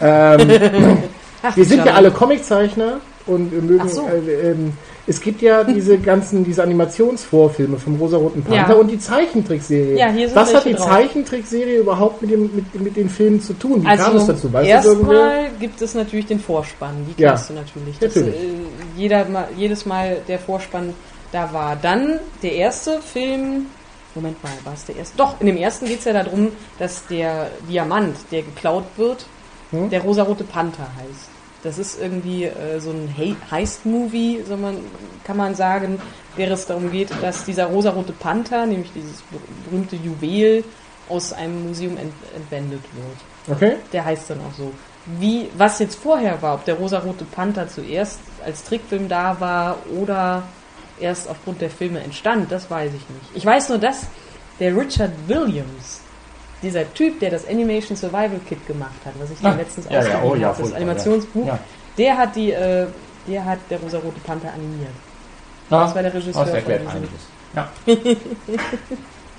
Ähm, 0.02 0.97
Ach, 1.43 1.58
wir 1.58 1.65
sind 1.65 1.86
ja 1.86 1.93
alle 1.95 2.12
Comiczeichner 2.12 3.02
und 3.26 3.52
wir 3.52 3.62
mögen. 3.62 3.89
So. 3.89 4.08
Äh, 4.08 4.52
ähm, 4.52 4.73
es 5.06 5.19
gibt 5.19 5.41
ja 5.41 5.65
diese 5.65 5.97
ganzen, 5.97 6.45
diese 6.45 6.63
Animationsvorfilme 6.63 7.78
vom 7.78 7.97
Rosaroten 7.97 8.41
Panther 8.41 8.73
Ja. 8.73 8.80
und 8.80 8.88
die 8.89 8.97
Zeichentrickserie. 8.97 9.97
Ja, 9.97 10.08
hier 10.10 10.28
sind 10.28 10.36
Was 10.38 10.54
hat 10.54 10.63
die 10.63 10.73
drauf. 10.76 10.88
Zeichentrickserie 10.88 11.80
überhaupt 11.80 12.21
mit, 12.21 12.32
dem, 12.32 12.49
mit, 12.56 12.82
mit 12.82 12.95
den 12.95 13.10
Filmen 13.10 13.41
zu 13.41 13.54
tun? 13.54 13.84
Wie 13.84 13.88
Also 13.88 14.04
kam 14.06 14.15
es 14.15 14.28
dazu? 14.28 14.54
Weißt 14.54 14.69
erstmal 14.69 15.49
gibt 15.60 15.82
es 15.82 15.93
natürlich 15.93 16.28
den 16.28 16.39
Vorspann, 16.39 16.95
die 17.17 17.21
Ja, 17.21 17.32
kennst 17.32 17.49
du 17.49 17.54
natürlich. 17.54 17.99
Das, 17.99 18.15
natürlich. 18.15 18.36
Äh, 18.36 18.47
jeder, 18.95 19.26
jedes 19.58 19.86
Mal 19.86 20.17
der 20.30 20.39
Vorspann 20.39 20.93
da 21.34 21.49
war. 21.52 21.76
Dann 21.82 22.19
der 22.41 22.54
erste 22.54 23.02
Film, 23.02 23.65
Moment 24.15 24.41
mal, 24.43 24.52
war 24.63 24.73
es 24.73 24.86
der 24.86 24.95
erste? 24.95 25.17
Doch, 25.17 25.39
in 25.39 25.47
dem 25.47 25.58
ersten 25.58 25.88
geht 25.88 25.99
es 25.99 26.06
ja 26.06 26.13
darum, 26.13 26.52
dass 26.78 27.08
der 27.08 27.49
Diamant, 27.67 28.15
der 28.32 28.43
geklaut 28.43 28.86
wird, 28.97 29.26
Hm? 29.71 29.89
der 29.89 30.02
rosarote 30.02 30.43
Panther 30.43 30.88
heißt. 30.95 31.30
Das 31.63 31.78
ist 31.80 31.99
irgendwie 31.99 32.43
äh, 32.43 32.80
so 32.80 32.91
ein 32.91 33.08
He- 33.08 33.36
Heist-Movie, 33.49 34.43
so 34.47 34.56
man, 34.58 34.76
kann 35.23 35.38
man 35.38 35.56
sagen, 35.56 35.99
wäre 36.36 36.54
es 36.54 36.65
darum 36.65 36.91
geht, 36.91 37.10
dass 37.21 37.45
dieser 37.45 37.65
rosarote 37.67 38.13
Panther, 38.13 38.65
nämlich 38.65 38.91
dieses 38.93 39.21
ber- 39.23 39.39
berühmte 39.69 39.95
Juwel, 39.95 40.63
aus 41.10 41.34
einem 41.34 41.67
Museum 41.67 41.97
ent 41.97 42.13
entwendet 42.36 42.82
wird. 42.93 43.58
Okay. 43.58 43.76
Der 43.91 44.06
heißt 44.06 44.30
dann 44.30 44.39
auch 44.39 44.54
so. 44.58 44.71
Wie, 45.19 45.49
was 45.58 45.80
jetzt 45.80 45.95
vorher 45.95 46.41
war, 46.41 46.56
ob 46.56 46.65
der 46.65 46.76
rosarote 46.76 47.26
Panther 47.26 47.67
zuerst 47.67 48.19
als 48.45 48.63
Trickfilm 48.63 49.10
da 49.10 49.39
war 49.39 49.78
oder 49.99 50.43
erst 50.99 51.29
aufgrund 51.29 51.62
der 51.62 51.69
Filme 51.69 51.99
entstand, 52.01 52.51
das 52.51 52.69
weiß 52.69 52.89
ich 52.89 53.10
nicht. 53.10 53.36
Ich 53.36 53.45
weiß 53.45 53.69
nur, 53.69 53.77
dass 53.77 54.08
der 54.60 54.75
Richard 54.75 55.12
Williams, 55.27 56.01
dieser 56.62 56.91
Typ, 56.93 57.19
der 57.19 57.32
das 57.32 57.47
Animation 57.47 57.97
Survival 57.97 58.39
Kit 58.47 58.65
gemacht 58.67 58.91
hat, 59.06 59.13
was 59.19 59.32
ich 59.32 59.39
dir 59.39 59.47
Ah, 59.47 59.56
letztens 59.56 59.88
ja, 59.89 60.03
ja, 60.03 60.21
oh 60.23 60.36
ja, 60.36 60.47
habe, 60.49 60.62
das 60.62 60.73
Animationsbuch, 60.73 61.47
Ja. 61.47 61.60
der 61.97 62.17
hat 62.17 62.36
die, 62.36 62.51
äh, 62.51 62.88
der 63.27 63.45
hat 63.45 63.60
der 63.69 63.79
rosarote 63.79 64.19
Panther 64.21 64.53
animiert. 64.53 64.91
Ja. 65.69 65.84
Das 65.84 65.95
war 65.95 66.03
der 66.03 66.13
Regisseur 66.13 66.45
Das 66.45 66.53
erklärt 66.53 66.88
einiges. 66.88 67.10
Ja. 67.56 67.69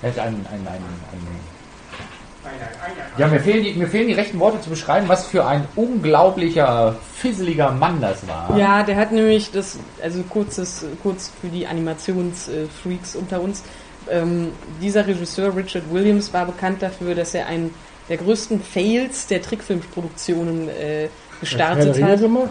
er 0.01 0.09
ist 0.09 0.19
ein, 0.19 0.35
ein, 0.35 0.45
ein, 0.51 0.67
ein 0.67 1.54
ja, 3.17 3.27
mir 3.27 3.39
fehlen, 3.39 3.63
die, 3.63 3.73
mir 3.73 3.87
fehlen 3.87 4.07
die 4.07 4.13
rechten 4.13 4.39
Worte 4.39 4.61
zu 4.61 4.69
beschreiben, 4.69 5.07
was 5.07 5.25
für 5.25 5.45
ein 5.45 5.67
unglaublicher, 5.75 6.95
fisseliger 7.15 7.71
Mann 7.71 8.01
das 8.01 8.27
war. 8.27 8.57
Ja, 8.57 8.83
der 8.83 8.97
hat 8.97 9.11
nämlich 9.11 9.51
das, 9.51 9.77
also 10.01 10.21
kurzes, 10.23 10.85
kurz 11.01 11.31
für 11.41 11.47
die 11.47 11.65
Animationsfreaks 11.67 13.15
unter 13.15 13.41
uns. 13.41 13.63
Ähm, 14.09 14.51
dieser 14.81 15.07
Regisseur 15.07 15.55
Richard 15.55 15.91
Williams 15.91 16.31
war 16.33 16.45
bekannt 16.45 16.81
dafür, 16.81 17.15
dass 17.15 17.33
er 17.33 17.47
einen 17.47 17.73
der 18.09 18.17
größten 18.17 18.61
Fails 18.61 19.27
der 19.27 19.41
Trickfilmproduktionen 19.41 20.69
äh, 20.69 21.09
gestartet 21.39 22.01
hat. 22.01 22.19
Gemacht? 22.19 22.49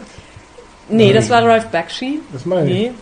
Nee, 0.88 1.12
das 1.12 1.28
Nein. 1.28 1.44
war 1.44 1.50
Ralph 1.50 1.66
Bakshi. 1.68 2.20
Das 2.33 2.44
meine 2.44 2.68
ich. 2.68 2.76
Nee. 2.76 2.92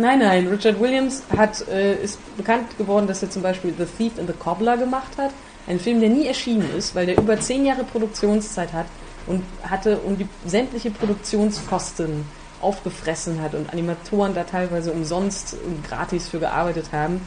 Nein, 0.00 0.20
nein, 0.20 0.46
Richard 0.46 0.78
Williams 0.80 1.24
hat, 1.36 1.66
äh, 1.68 1.94
ist 1.96 2.20
bekannt 2.36 2.78
geworden, 2.78 3.08
dass 3.08 3.20
er 3.20 3.30
zum 3.30 3.42
Beispiel 3.42 3.74
The 3.76 3.84
Thief 3.84 4.16
and 4.18 4.28
the 4.28 4.34
Cobbler 4.34 4.76
gemacht 4.76 5.10
hat. 5.18 5.32
Ein 5.68 5.78
Film, 5.78 6.00
der 6.00 6.08
nie 6.08 6.26
erschienen 6.26 6.68
ist, 6.76 6.94
weil 6.94 7.04
der 7.04 7.18
über 7.18 7.38
zehn 7.38 7.66
Jahre 7.66 7.84
Produktionszeit 7.84 8.72
hat 8.72 8.86
und 9.26 9.44
hatte 9.62 9.98
und 9.98 10.18
die 10.18 10.26
sämtliche 10.46 10.90
Produktionskosten 10.90 12.24
aufgefressen 12.62 13.42
hat 13.42 13.54
und 13.54 13.70
Animatoren 13.70 14.34
da 14.34 14.44
teilweise 14.44 14.90
umsonst 14.90 15.56
und 15.64 15.86
gratis 15.86 16.28
für 16.28 16.40
gearbeitet 16.40 16.86
haben. 16.92 17.20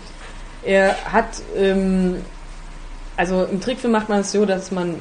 Er 0.63 0.95
hat, 1.05 1.41
ähm, 1.55 2.17
also 3.15 3.43
im 3.45 3.61
Trickfilm 3.61 3.93
macht 3.93 4.09
man 4.09 4.21
es 4.21 4.31
so, 4.31 4.45
dass 4.45 4.71
man 4.71 4.95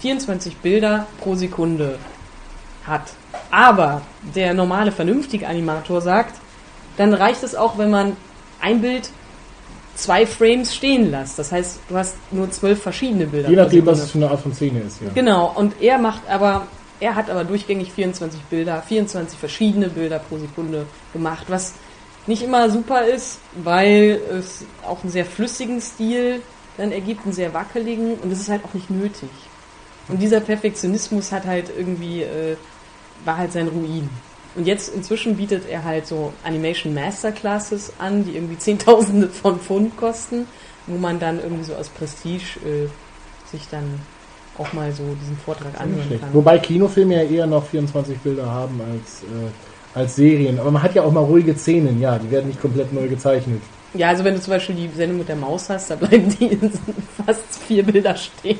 24 0.00 0.56
Bilder 0.56 1.06
pro 1.20 1.34
Sekunde 1.34 1.98
hat. 2.86 3.12
Aber 3.50 4.00
der 4.34 4.54
normale, 4.54 4.90
vernünftige 4.90 5.46
Animator 5.46 6.00
sagt, 6.00 6.34
dann 6.96 7.12
reicht 7.12 7.42
es 7.42 7.54
auch, 7.54 7.76
wenn 7.76 7.90
man 7.90 8.16
ein 8.60 8.80
Bild 8.80 9.10
zwei 10.02 10.26
Frames 10.26 10.74
stehen 10.74 11.10
lässt. 11.10 11.38
Das 11.38 11.52
heißt, 11.52 11.80
du 11.88 11.96
hast 11.96 12.16
nur 12.30 12.50
zwölf 12.50 12.82
verschiedene 12.82 13.26
Bilder. 13.26 13.50
Je 13.50 13.56
nachdem, 13.56 13.86
was 13.86 14.00
es 14.00 14.10
für 14.10 14.18
eine 14.18 14.30
Art 14.30 14.40
von 14.40 14.54
Szene 14.54 14.80
ist, 14.80 15.00
ja. 15.00 15.10
Genau, 15.14 15.52
und 15.54 15.80
er 15.80 15.98
macht 15.98 16.22
aber, 16.28 16.66
er 17.00 17.14
hat 17.14 17.30
aber 17.30 17.44
durchgängig 17.44 17.92
24 17.92 18.40
Bilder, 18.42 18.82
24 18.82 19.38
verschiedene 19.38 19.88
Bilder 19.88 20.18
pro 20.18 20.38
Sekunde 20.38 20.86
gemacht, 21.12 21.44
was 21.48 21.74
nicht 22.26 22.42
immer 22.42 22.70
super 22.70 23.04
ist, 23.04 23.38
weil 23.62 24.20
es 24.38 24.64
auch 24.86 25.02
einen 25.02 25.10
sehr 25.10 25.24
flüssigen 25.24 25.80
Stil 25.80 26.42
dann 26.76 26.92
ergibt, 26.92 27.24
einen 27.24 27.32
sehr 27.32 27.52
wackeligen 27.52 28.14
und 28.14 28.32
es 28.32 28.40
ist 28.40 28.48
halt 28.48 28.64
auch 28.64 28.74
nicht 28.74 28.90
nötig. 28.90 29.30
Und 30.08 30.20
dieser 30.20 30.40
Perfektionismus 30.40 31.30
hat 31.32 31.44
halt 31.46 31.70
irgendwie, 31.76 32.22
äh, 32.22 32.56
war 33.24 33.36
halt 33.36 33.52
sein 33.52 33.68
Ruin. 33.68 34.08
Und 34.54 34.66
jetzt 34.66 34.94
inzwischen 34.94 35.36
bietet 35.36 35.68
er 35.68 35.84
halt 35.84 36.06
so 36.06 36.32
Animation 36.42 36.92
Masterclasses 36.94 37.92
an, 37.98 38.24
die 38.24 38.34
irgendwie 38.34 38.58
Zehntausende 38.58 39.28
von 39.28 39.60
Pfund 39.60 39.96
kosten, 39.96 40.46
wo 40.86 40.98
man 40.98 41.20
dann 41.20 41.40
irgendwie 41.40 41.64
so 41.64 41.74
aus 41.74 41.88
Prestige 41.88 42.58
äh, 42.64 42.88
sich 43.50 43.68
dann 43.70 44.00
auch 44.58 44.72
mal 44.72 44.92
so 44.92 45.04
diesen 45.20 45.36
Vortrag 45.36 45.80
anhören 45.80 46.20
kann. 46.20 46.28
Wobei 46.32 46.58
Kinofilme 46.58 47.22
ja 47.22 47.22
eher 47.22 47.46
noch 47.46 47.64
24 47.66 48.18
Bilder 48.18 48.46
haben 48.46 48.80
als, 48.80 49.22
äh, 49.22 49.98
als 49.98 50.16
Serien. 50.16 50.58
Aber 50.58 50.70
man 50.70 50.82
hat 50.82 50.94
ja 50.94 51.02
auch 51.02 51.12
mal 51.12 51.20
ruhige 51.20 51.56
Szenen, 51.56 52.00
ja, 52.00 52.18
die 52.18 52.30
werden 52.30 52.48
nicht 52.48 52.60
komplett 52.60 52.92
neu 52.92 53.08
gezeichnet. 53.08 53.62
Ja, 53.94 54.08
also 54.08 54.22
wenn 54.22 54.34
du 54.34 54.40
zum 54.40 54.52
Beispiel 54.52 54.74
die 54.76 54.88
Sendung 54.94 55.18
mit 55.18 55.28
der 55.28 55.36
Maus 55.36 55.68
hast, 55.68 55.90
da 55.90 55.96
bleiben 55.96 56.28
die 56.38 56.46
in 56.46 56.72
fast 57.24 57.58
vier 57.66 57.82
Bilder 57.82 58.14
stehen. 58.16 58.58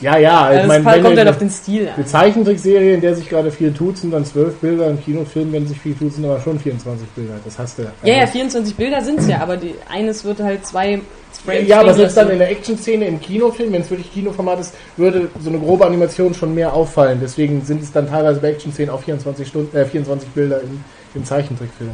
Ja, 0.00 0.16
ja, 0.16 0.50
ich 0.52 0.58
Also 0.58 0.68
meine, 0.68 0.82
kommt 0.82 1.06
eine, 1.06 1.16
halt 1.18 1.28
auf 1.28 1.38
den 1.38 1.50
Stil 1.50 1.88
eine 1.88 1.94
an. 1.96 2.06
Zeichentrickserie, 2.06 2.94
in 2.94 3.00
der 3.00 3.14
sich 3.14 3.28
gerade 3.28 3.50
viel 3.50 3.72
tut, 3.72 3.98
sind 3.98 4.12
dann 4.12 4.24
12 4.24 4.56
Bilder. 4.56 4.88
Im 4.88 5.02
Kinofilm, 5.02 5.52
wenn 5.52 5.66
sich 5.66 5.78
viel 5.78 5.94
tut, 5.94 6.14
sind 6.14 6.24
aber 6.24 6.40
schon 6.40 6.58
24 6.58 7.06
Bilder. 7.08 7.34
Das 7.44 7.58
hast 7.58 7.78
du. 7.78 7.82
Ja, 7.82 8.14
ja, 8.14 8.20
Also- 8.22 8.32
24 8.32 8.76
Bilder 8.76 9.02
sind's 9.02 9.26
ja, 9.28 9.40
aber 9.40 9.56
die, 9.56 9.74
eines 9.90 10.24
wird 10.24 10.40
halt 10.40 10.66
zwei 10.66 11.00
Frames 11.44 11.68
Ja, 11.68 11.80
aber 11.80 11.94
selbst 11.94 12.16
dann 12.16 12.30
in 12.30 12.38
der 12.38 12.50
Action-Szene 12.50 13.06
im 13.06 13.20
Kinofilm, 13.20 13.72
wenn 13.72 13.82
es 13.82 13.90
wirklich 13.90 14.12
Kinoformat 14.12 14.60
ist, 14.60 14.74
würde 14.96 15.28
so 15.42 15.50
eine 15.50 15.58
grobe 15.58 15.86
Animation 15.86 16.34
schon 16.34 16.54
mehr 16.54 16.72
auffallen. 16.72 17.18
Deswegen 17.22 17.62
sind 17.64 17.82
es 17.82 17.92
dann 17.92 18.08
teilweise 18.08 18.40
bei 18.40 18.50
Action-Szenen 18.50 18.90
auch 18.90 19.02
24, 19.02 19.46
Stunden, 19.46 19.76
äh, 19.76 19.84
24 19.84 20.28
Bilder 20.30 20.60
im, 20.62 20.82
im 21.14 21.24
Zeichentrickfilm. 21.24 21.90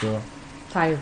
So, 0.00 0.08
Teilweise. 0.72 0.98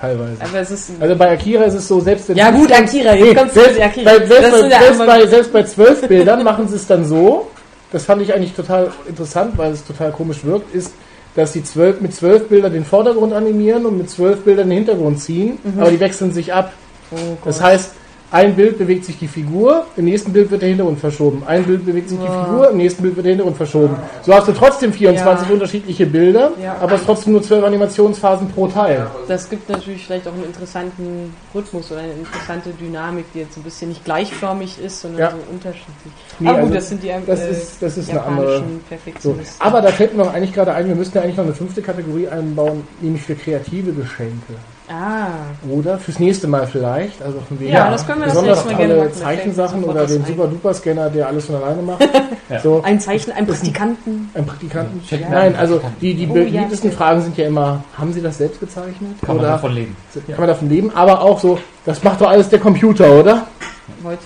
Teilweise. 0.00 0.36
Aber 0.40 0.58
es 0.60 0.70
ist. 0.70 0.90
Also 1.00 1.16
bei 1.16 1.30
Akira 1.32 1.64
ist 1.64 1.74
es 1.74 1.88
so, 1.88 2.00
selbst 2.00 2.28
wenn 2.28 2.36
ja 2.36 2.50
gut, 2.50 2.72
Akira, 2.72 3.14
jetzt 3.14 3.24
Nee, 3.28 3.34
kommst 3.34 3.56
du 3.56 3.60
selbst, 3.60 3.78
mit 3.78 3.84
Akira. 3.86 4.10
bei, 4.10 4.26
selbst, 4.26 4.50
bei, 4.50 4.68
selbst, 4.68 5.06
bei, 5.06 5.26
selbst 5.26 5.52
bei 5.52 5.62
zwölf 5.64 6.08
Bildern 6.08 6.44
machen 6.44 6.68
sie 6.68 6.76
es 6.76 6.86
dann 6.86 7.04
so, 7.04 7.48
das 7.92 8.04
fand 8.04 8.22
ich 8.22 8.32
eigentlich 8.34 8.54
total 8.54 8.90
interessant, 9.08 9.56
weil 9.56 9.72
es 9.72 9.84
total 9.84 10.12
komisch 10.12 10.44
wirkt, 10.44 10.74
ist, 10.74 10.92
dass 11.34 11.52
sie 11.52 11.62
zwölf, 11.62 12.00
mit 12.00 12.14
zwölf 12.14 12.48
Bildern 12.48 12.72
den 12.72 12.84
Vordergrund 12.84 13.32
animieren 13.32 13.86
und 13.86 13.98
mit 13.98 14.10
zwölf 14.10 14.42
Bildern 14.42 14.68
den 14.68 14.78
Hintergrund 14.78 15.20
ziehen, 15.20 15.58
aber 15.78 15.90
die 15.90 16.00
wechseln 16.00 16.32
sich 16.32 16.52
ab. 16.52 16.72
Oh 17.12 17.16
Das 17.44 17.60
heißt, 17.60 17.92
ein 18.32 18.54
Bild 18.54 18.78
bewegt 18.78 19.04
sich 19.04 19.18
die 19.18 19.26
Figur, 19.26 19.86
im 19.96 20.04
nächsten 20.04 20.32
Bild 20.32 20.50
wird 20.50 20.62
der 20.62 20.68
Hintergrund 20.68 21.00
verschoben. 21.00 21.42
Ein 21.46 21.64
Bild 21.64 21.84
bewegt 21.84 22.08
sich 22.10 22.18
die 22.18 22.24
Ja. 22.24 22.44
Figur, 22.44 22.70
im 22.70 22.76
nächsten 22.76 23.02
Bild 23.02 23.16
wird 23.16 23.26
der 23.26 23.30
Hintergrund 23.32 23.56
verschoben. 23.56 23.96
So 24.22 24.32
hast 24.34 24.46
du 24.48 24.52
trotzdem 24.52 24.92
24 24.92 25.48
Ja. 25.48 25.54
unterschiedliche 25.54 26.06
Bilder, 26.06 26.52
Ja. 26.62 26.76
aber 26.80 26.94
es 26.94 27.04
trotzdem 27.04 27.32
nur 27.32 27.42
zwölf 27.42 27.64
Animationsphasen 27.64 28.48
pro 28.50 28.68
Teil. 28.68 29.06
Das 29.26 29.48
gibt 29.50 29.68
natürlich 29.68 30.04
vielleicht 30.06 30.28
auch 30.28 30.32
einen 30.34 30.44
interessanten 30.44 31.34
Rhythmus 31.54 31.90
oder 31.90 32.00
eine 32.02 32.12
interessante 32.12 32.70
Dynamik, 32.70 33.24
die 33.34 33.40
jetzt 33.40 33.56
ein 33.56 33.62
bisschen 33.62 33.88
nicht 33.88 34.04
gleichförmig 34.04 34.78
ist, 34.84 35.00
sondern 35.00 35.20
Ja. 35.20 35.30
so 35.32 35.36
unterschiedlich. 35.50 36.12
Nee, 36.38 36.48
aber 36.48 36.58
gut, 36.58 36.66
also 36.66 36.74
das 36.76 36.88
sind 36.88 37.02
die 37.02 37.10
das 37.26 37.40
äh, 37.40 37.50
ist- 37.50 37.82
das 37.82 37.96
ist 37.98 38.10
eine 38.10 38.22
andere- 38.22 38.46
japanischen 38.52 38.80
So. 38.80 38.88
Perfektionisten. 38.88 39.56
Aber 39.66 39.80
da 39.82 39.88
fällt 39.88 40.16
mir 40.16 40.24
noch 40.24 40.32
eigentlich 40.32 40.54
gerade 40.54 40.72
ein, 40.72 40.86
wir 40.86 40.94
müssten 40.94 41.18
ja 41.18 41.24
eigentlich 41.24 41.36
noch 41.36 41.44
eine 41.44 41.54
fünfte 41.54 41.82
Kategorie 41.82 42.28
einbauen, 42.28 42.84
nämlich 43.00 43.22
für 43.22 43.34
kreative 43.34 43.92
Geschenke. 43.92 44.54
Ah, 44.90 45.28
Oder 45.70 45.98
fürs 45.98 46.18
nächste 46.18 46.46
Mal 46.48 46.66
vielleicht. 46.66 47.22
Also 47.22 47.40
von 47.48 47.58
wegen 47.60 47.72
Ja, 47.72 47.90
das 47.90 48.06
können 48.06 48.20
wir 48.20 48.26
das 48.26 48.34
besonders 48.34 48.58
nächste 48.64 48.72
Mal 48.72 48.86
gerne 48.86 49.00
alle 49.02 49.12
Zeichensachen 49.12 49.84
oder 49.84 50.06
den. 50.06 50.24
Super 50.24 50.46
Duper 50.46 50.74
Scanner, 50.74 51.10
der 51.10 51.28
alles 51.28 51.46
von 51.46 51.56
alleine 51.56 51.82
macht. 51.82 52.08
So, 52.64 52.82
ein 52.82 52.98
Zeichen, 52.98 53.30
ein 53.30 53.46
Das 53.46 53.58
Praktikanten. 53.60 54.28
ein 54.34 54.44
Praktikanten. 54.44 55.00
Check 55.06 55.20
mal 55.20 55.30
Nein, 55.30 55.38
einen 55.46 55.54
also 55.56 55.74
Praktikanten. 55.78 56.00
die, 56.00 56.14
die 56.14 56.26
Oh, 56.28 56.34
beliebtesten 56.34 56.90
ja. 56.90 56.96
Fragen 56.96 57.22
sind 57.22 57.36
ja 57.38 57.46
immer, 57.46 57.84
haben 57.96 58.12
Sie 58.12 58.20
das 58.20 58.38
selbst 58.38 58.58
gezeichnet? 58.58 59.12
Kann 59.24 59.36
man 59.36 59.44
oder 59.44 59.52
davon 59.54 59.72
leben. 59.72 59.96
kann 60.12 60.36
man 60.36 60.48
davon 60.48 60.68
leben? 60.68 60.90
Aber 60.92 61.20
auch 61.22 61.38
so, 61.38 61.60
das 61.84 62.02
macht 62.02 62.20
doch 62.20 62.28
alles 62.28 62.48
der 62.48 62.58
Computer, 62.58 63.08
oder? 63.12 63.46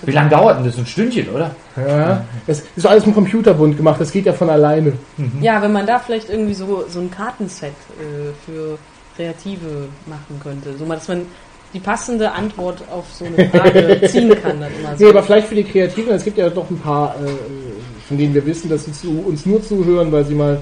Wie 0.05 0.11
lange 0.11 0.29
dauert 0.31 0.57
denn 0.57 0.65
das? 0.65 0.75
Ein 0.77 0.87
Stündchen, 0.87 1.29
oder? 1.29 1.51
Ja. 1.75 2.23
Es 2.47 2.63
ist 2.75 2.87
alles 2.87 3.05
im 3.05 3.13
Computerbund 3.13 3.77
gemacht, 3.77 4.01
das 4.01 4.11
geht 4.11 4.25
ja 4.25 4.33
von 4.33 4.49
alleine. 4.49 4.93
Ja, 5.39 5.61
wenn 5.61 5.71
man 5.71 5.85
da 5.85 5.99
vielleicht 5.99 6.29
irgendwie 6.29 6.55
so, 6.55 6.83
so 6.89 6.99
ein 7.01 7.11
Kartenset 7.11 7.69
äh, 7.99 8.33
für 8.45 8.77
Kreative 9.15 9.87
machen 10.05 10.39
könnte. 10.43 10.77
So 10.77 10.85
mal, 10.85 10.95
dass 10.95 11.07
man 11.07 11.21
die 11.73 11.79
passende 11.79 12.31
Antwort 12.31 12.77
auf 12.91 13.05
so 13.13 13.25
eine 13.25 13.49
Frage 13.49 14.01
ziehen 14.07 14.29
kann. 14.41 14.59
Dann 14.61 14.71
immer 14.79 14.95
so. 14.97 15.03
Nee, 15.03 15.09
aber 15.09 15.23
vielleicht 15.23 15.47
für 15.47 15.55
die 15.55 15.63
Kreativen, 15.63 16.13
es 16.13 16.23
gibt 16.23 16.37
ja 16.37 16.49
doch 16.49 16.69
ein 16.69 16.79
paar, 16.79 17.15
äh, 17.15 17.27
von 18.07 18.17
denen 18.17 18.33
wir 18.33 18.45
wissen, 18.45 18.69
dass 18.69 18.85
sie 18.85 18.93
zu, 18.93 19.23
uns 19.27 19.45
nur 19.45 19.61
zuhören, 19.63 20.11
weil 20.11 20.23
sie 20.25 20.35
mal 20.35 20.61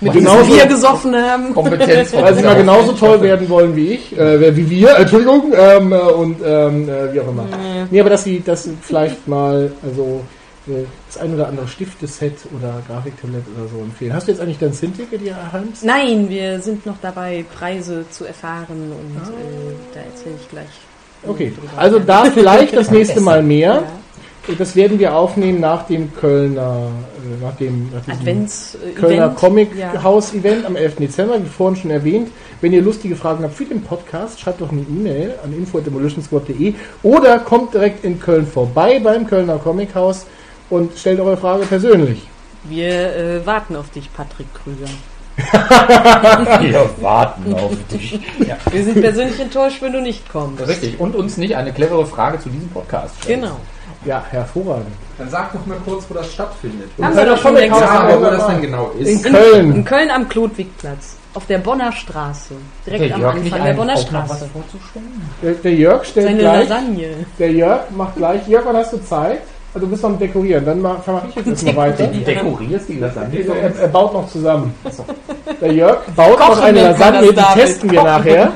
Mit 0.00 0.12
genauso- 0.14 0.52
Bier 0.52 0.66
gesoffen 0.66 1.14
haben. 1.14 1.54
Kompetenz. 1.54 2.12
weil 2.20 2.34
sie 2.34 2.42
mal 2.42 2.56
genauso 2.56 2.92
toll 2.92 3.20
werden 3.22 3.48
wollen 3.48 3.76
wie 3.76 3.88
ich, 3.92 4.18
äh, 4.18 4.56
wie 4.56 4.68
wir, 4.68 4.96
Entschuldigung, 4.96 5.52
ähm, 5.56 5.92
äh, 5.92 5.96
und 5.96 6.36
ähm, 6.44 6.88
äh, 6.88 7.12
wie 7.14 7.20
auch 7.20 7.28
immer. 7.28 7.44
Nee. 7.44 7.86
Nee, 7.90 8.00
aber 8.00 8.10
dass 8.10 8.24
sie 8.24 8.42
das 8.44 8.68
vielleicht 8.80 9.28
mal, 9.28 9.70
also 9.84 10.22
das 10.66 11.18
ein 11.18 11.34
oder 11.34 11.48
andere 11.48 11.66
Stifteset 11.66 12.34
oder 12.56 12.82
Grafiktablett 12.86 13.44
oder 13.56 13.68
so 13.68 13.78
empfehlen. 13.78 14.12
Hast 14.12 14.28
du 14.28 14.32
jetzt 14.32 14.40
eigentlich 14.40 14.58
dein 14.58 14.72
Sim-Ticket 14.72 15.20
hier 15.20 15.32
erheimst? 15.32 15.84
Nein, 15.84 16.28
wir 16.28 16.60
sind 16.60 16.86
noch 16.86 16.96
dabei, 17.02 17.44
Preise 17.54 18.04
zu 18.10 18.24
erfahren 18.24 18.92
und 18.92 19.16
äh, 19.16 19.74
da 19.94 20.00
erzähle 20.00 20.36
ich 20.40 20.48
gleich. 20.48 20.68
Okay, 21.26 21.52
also 21.76 21.98
da 21.98 22.24
vielleicht 22.24 22.76
das 22.76 22.90
nächste 22.90 23.20
Mal 23.20 23.42
mehr. 23.42 23.74
Ja. 23.74 24.54
Das 24.58 24.74
werden 24.74 24.98
wir 24.98 25.14
aufnehmen 25.14 25.60
nach 25.60 25.86
dem 25.86 26.12
Kölner, 26.16 26.88
äh, 26.88 27.44
nach 27.44 27.54
dem 27.56 27.90
nach 27.92 28.12
Advents 28.12 28.74
äh, 28.74 28.90
Kölner 28.90 29.26
Event. 29.26 29.36
Comic 29.36 29.68
Ja. 29.78 30.02
House 30.02 30.34
Event 30.34 30.66
am 30.66 30.74
11. 30.74 30.96
Dezember, 30.96 31.40
wie 31.40 31.48
vorhin 31.48 31.80
schon 31.80 31.90
erwähnt. 31.92 32.28
Wenn 32.60 32.72
ihr 32.72 32.82
lustige 32.82 33.14
Fragen 33.14 33.44
habt 33.44 33.54
für 33.54 33.64
den 33.64 33.82
Podcast, 33.82 34.40
schreibt 34.40 34.60
doch 34.60 34.72
eine 34.72 34.80
E-Mail 34.80 35.34
an 35.44 35.52
info@demolitionsquad.de 35.52 36.74
oder 37.04 37.38
kommt 37.38 37.74
direkt 37.74 38.04
in 38.04 38.18
Köln 38.18 38.46
vorbei 38.46 39.00
beim 39.02 39.28
Kölner 39.28 39.58
Comic 39.58 39.94
House 39.94 40.26
und 40.72 40.96
stellt 40.98 41.20
eure 41.20 41.36
Frage 41.36 41.66
persönlich. 41.66 42.26
Wir 42.64 43.14
äh, 43.16 43.46
warten 43.46 43.76
auf 43.76 43.90
dich, 43.90 44.08
Patrick 44.14 44.46
Krüger. 44.54 44.88
Wir 46.60 46.88
warten 47.00 47.54
auf 47.58 47.72
dich. 47.90 48.20
Ja, 48.46 48.56
Wir 48.70 48.84
sind 48.84 49.00
persönlich 49.00 49.40
enttäuscht, 49.40 49.80
wenn 49.82 49.92
du 49.92 50.00
nicht 50.00 50.30
kommst. 50.30 50.66
richtig. 50.66 51.00
Und 51.00 51.16
uns 51.16 51.36
nicht 51.36 51.56
eine 51.56 51.72
clevere 51.72 52.06
Frage 52.06 52.38
zu 52.40 52.48
diesem 52.48 52.68
Podcast. 52.68 53.14
stellt. 53.22 53.40
Genau. 53.42 53.56
Ja, 54.04 54.22
hervorragend. 54.30 54.88
Dann 55.18 55.30
sag 55.30 55.52
doch 55.52 55.64
mal 55.64 55.78
kurz, 55.84 56.04
wo 56.08 56.14
das 56.14 56.32
stattfindet. 56.32 56.90
Haben 57.00 57.16
wir 57.16 57.24
doch 57.26 57.38
schon 57.40 57.56
aber 57.56 58.20
wo 58.20 58.24
das 58.24 58.46
denn 58.48 58.60
genau 58.62 58.90
In 58.98 59.06
ist. 59.06 59.26
In, 59.26 59.32
Köln. 59.32 59.72
in 59.76 59.84
Köln 59.84 60.10
am 60.10 60.28
Klodwigplatz. 60.28 61.16
Auf 61.34 61.46
der 61.46 61.58
Bonner 61.58 61.92
Straße. 61.92 62.54
Direkt 62.86 63.04
Okay, 63.04 63.12
am 63.14 63.20
Jörg, 63.20 63.34
Anfang 63.36 63.64
der 63.64 63.72
Bonner 63.74 63.96
Straße. 63.96 64.48
vorzustellen? 64.52 65.22
Der, 65.42 65.52
der 65.52 65.74
Jörg 65.74 66.04
stellt 66.04 66.26
Seine 66.26 66.38
gleich. 66.40 66.68
Lasagne. 66.68 67.08
Der 67.38 67.52
Jörg 67.52 67.80
macht 67.96 68.16
gleich. 68.16 68.46
Jörg, 68.48 68.64
wann 68.66 68.76
hast 68.76 68.92
du 68.92 68.98
Zeit? 69.02 69.40
Also 69.74 69.86
du 69.86 69.90
bist 69.90 70.02
noch 70.02 70.10
am 70.10 70.18
Dekorieren. 70.18 70.64
Dann 70.66 70.80
mach, 70.82 71.06
mach 71.06 71.26
ich 71.28 71.34
jetzt 71.36 71.46
erstmal 71.48 71.76
weiter. 71.76 72.06
Du 72.06 72.18
dekorierst 72.18 72.88
die 72.88 72.98
Lasagne 72.98 73.38
Er, 73.40 73.74
er 73.80 73.88
baut 73.88 74.12
noch 74.12 74.28
zusammen. 74.28 74.74
Der 75.60 75.72
Jörg 75.72 75.98
baut 76.14 76.36
Kochen 76.36 76.50
noch 76.56 76.62
eine 76.62 76.82
Lasagne, 76.82 77.28
die 77.28 77.34
David. 77.34 77.62
testen 77.64 77.90
wir 77.90 77.98
Kochen. 78.00 78.10
nachher. 78.12 78.52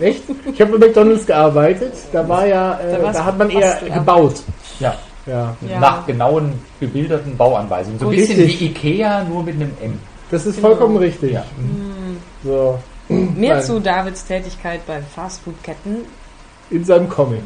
Echt? 0.00 0.22
Ich 0.52 0.60
habe 0.60 0.78
bei 0.78 0.86
McDonalds 0.86 1.26
gearbeitet. 1.26 1.92
Da 2.12 2.28
war 2.28 2.46
ja, 2.46 2.78
äh, 2.80 3.00
Da 3.02 3.12
da 3.12 3.24
hat 3.24 3.38
man 3.38 3.48
eher 3.50 3.78
gebaut. 3.94 4.34
Ja, 4.80 4.94
Ja. 5.26 5.54
Ja. 5.66 5.80
nach 5.80 6.06
genauen, 6.06 6.52
gebilderten 6.78 7.36
Bauanweisungen. 7.36 7.98
So 7.98 8.06
ein 8.06 8.10
Richtig. 8.14 8.36
bisschen 8.36 8.60
wie 8.60 8.64
Ikea, 8.66 9.24
nur 9.24 9.42
mit 9.42 9.54
einem 9.54 9.72
M. 9.82 9.98
Das 10.30 10.44
ist 10.46 10.60
vollkommen 10.60 10.94
Genau. 10.94 11.06
richtig. 11.06 11.32
Ja. 11.32 11.44
So. 12.44 12.78
Mehr 13.08 13.54
Nein. 13.56 13.64
zu 13.64 13.80
Davids 13.80 14.24
Tätigkeit 14.26 14.86
bei 14.86 15.00
Fastfood-Ketten. 15.14 16.04
In 16.70 16.84
seinem 16.84 17.08
Comic. 17.08 17.40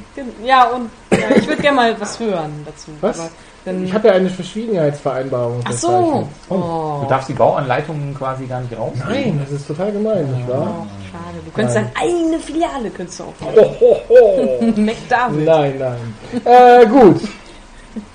Ja, 0.44 0.64
und 0.70 0.90
ja, 1.10 1.34
ich 1.36 1.46
würde 1.48 1.62
gerne 1.62 1.76
mal 1.76 1.96
was 2.00 2.20
hören 2.20 2.52
dazu. 2.66 2.90
Was? 3.00 3.18
Aber 3.20 3.28
dann, 3.64 3.84
Ich 3.84 3.94
habe 3.94 4.08
ja 4.08 4.14
eine 4.14 4.28
Verschwiegenheitsvereinbarung. 4.28 5.60
Ach 5.64 5.72
so. 5.72 6.28
Oh, 6.50 7.00
Du 7.02 7.06
darfst 7.08 7.30
die 7.30 7.32
Bauanleitungen 7.32 8.14
quasi 8.14 8.44
gar 8.44 8.60
nicht 8.60 8.76
raus. 8.78 8.92
Nein, 9.08 9.40
das 9.42 9.52
ist 9.60 9.66
total 9.66 9.92
gemein, 9.92 10.30
nicht 10.36 10.46
wahr? 10.48 10.74
oh, 10.82 10.86
schade. 11.10 11.38
Du 11.44 11.50
könntest 11.52 11.76
Nein. 11.76 11.90
deine 11.94 12.06
eigene 12.12 12.38
Filiale 12.38 12.90
könntest 12.90 13.20
du 13.20 13.24
auch 13.24 13.56
Ho, 13.56 13.76
ho, 13.80 13.96
ho. 14.10 14.60
McDavid. 14.76 15.44
Nein, 15.46 15.74
nein. 15.78 16.42
Äh, 16.44 16.86
gut. 16.86 17.20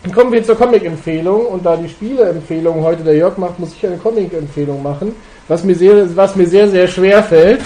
Dann 0.04 0.12
kommen 0.12 0.32
wir 0.32 0.44
zur 0.44 0.56
Comic-Empfehlung. 0.56 1.48
Und 1.48 1.66
da 1.66 1.76
die 1.76 1.90
Spiele-Empfehlung 1.90 2.84
heute 2.84 3.02
der 3.04 3.16
Jörg 3.16 3.38
macht, 3.38 3.58
muss 3.60 3.74
ich 3.74 3.84
eine 3.88 3.98
Comic-Empfehlung 3.98 4.84
machen. 4.84 5.16
Was 5.48 5.64
mir 5.64 5.74
sehr, 5.76 6.16
was 6.16 6.36
mir 6.36 6.46
sehr, 6.46 6.68
sehr 6.68 6.88
schwer 6.88 7.24
fällt. 7.24 7.62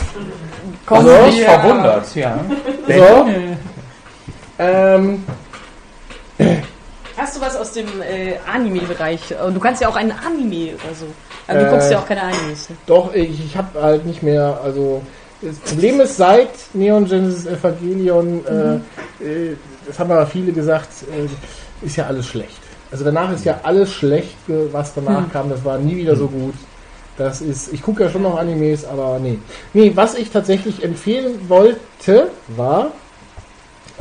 Komm, 0.85 0.99
Also, 0.99 1.11
Mich 1.25 1.41
verwundert, 1.43 2.15
ja. 2.15 2.39
So. 2.87 3.25
Ähm, 4.59 5.23
Hast 7.17 7.37
du 7.37 7.41
was 7.41 7.55
aus 7.55 7.71
dem 7.73 7.85
äh, 8.01 8.35
Anime-Bereich? 8.51 9.35
Und 9.45 9.53
Du 9.55 9.59
kannst 9.59 9.81
ja 9.81 9.87
auch 9.87 9.95
einen 9.95 10.11
Anime 10.11 10.73
oder 10.73 10.95
so. 10.95 11.05
Aber 11.47 11.59
du 11.59 11.69
guckst 11.69 11.89
Äh, 11.89 11.93
ja 11.93 11.99
auch 11.99 12.07
keine 12.07 12.23
Animes. 12.23 12.69
ne? 12.69 12.75
doch, 12.87 13.13
ich, 13.13 13.45
ich 13.45 13.55
habe 13.57 13.81
halt 13.81 14.05
nicht 14.05 14.23
mehr, 14.23 14.59
also 14.63 15.01
das 15.41 15.57
Problem 15.59 15.99
ist, 16.01 16.17
seit 16.17 16.49
Neon 16.73 17.05
Genesis 17.05 17.45
Evangelion, 17.45 18.43
äh, 18.45 19.23
äh, 19.23 19.55
das 19.85 19.99
haben 19.99 20.11
aber 20.11 20.25
viele 20.25 20.51
gesagt, 20.53 20.89
äh, 21.11 21.85
ist 21.85 21.95
ja 21.97 22.05
alles 22.07 22.25
schlecht. 22.27 22.57
Also 22.91 23.03
danach 23.03 23.31
ist 23.33 23.43
ja 23.43 23.59
alles 23.63 23.91
schlecht, 23.91 24.35
was 24.47 24.93
danach 24.93 25.31
kam, 25.31 25.49
das 25.49 25.63
war 25.65 25.77
nie 25.77 25.97
wieder 25.97 26.15
so 26.15 26.27
gut. 26.27 26.53
Das 27.17 27.41
ist, 27.41 27.71
ich 27.71 27.81
gucke 27.81 28.03
ja 28.03 28.09
schon 28.09 28.23
noch 28.23 28.37
Animes, 28.37 28.85
aber 28.85 29.19
nee. 29.19 29.37
Nee, 29.73 29.91
was 29.95 30.15
ich 30.15 30.31
tatsächlich 30.31 30.83
empfehlen 30.83 31.47
wollte, 31.47 32.29
war, 32.47 32.91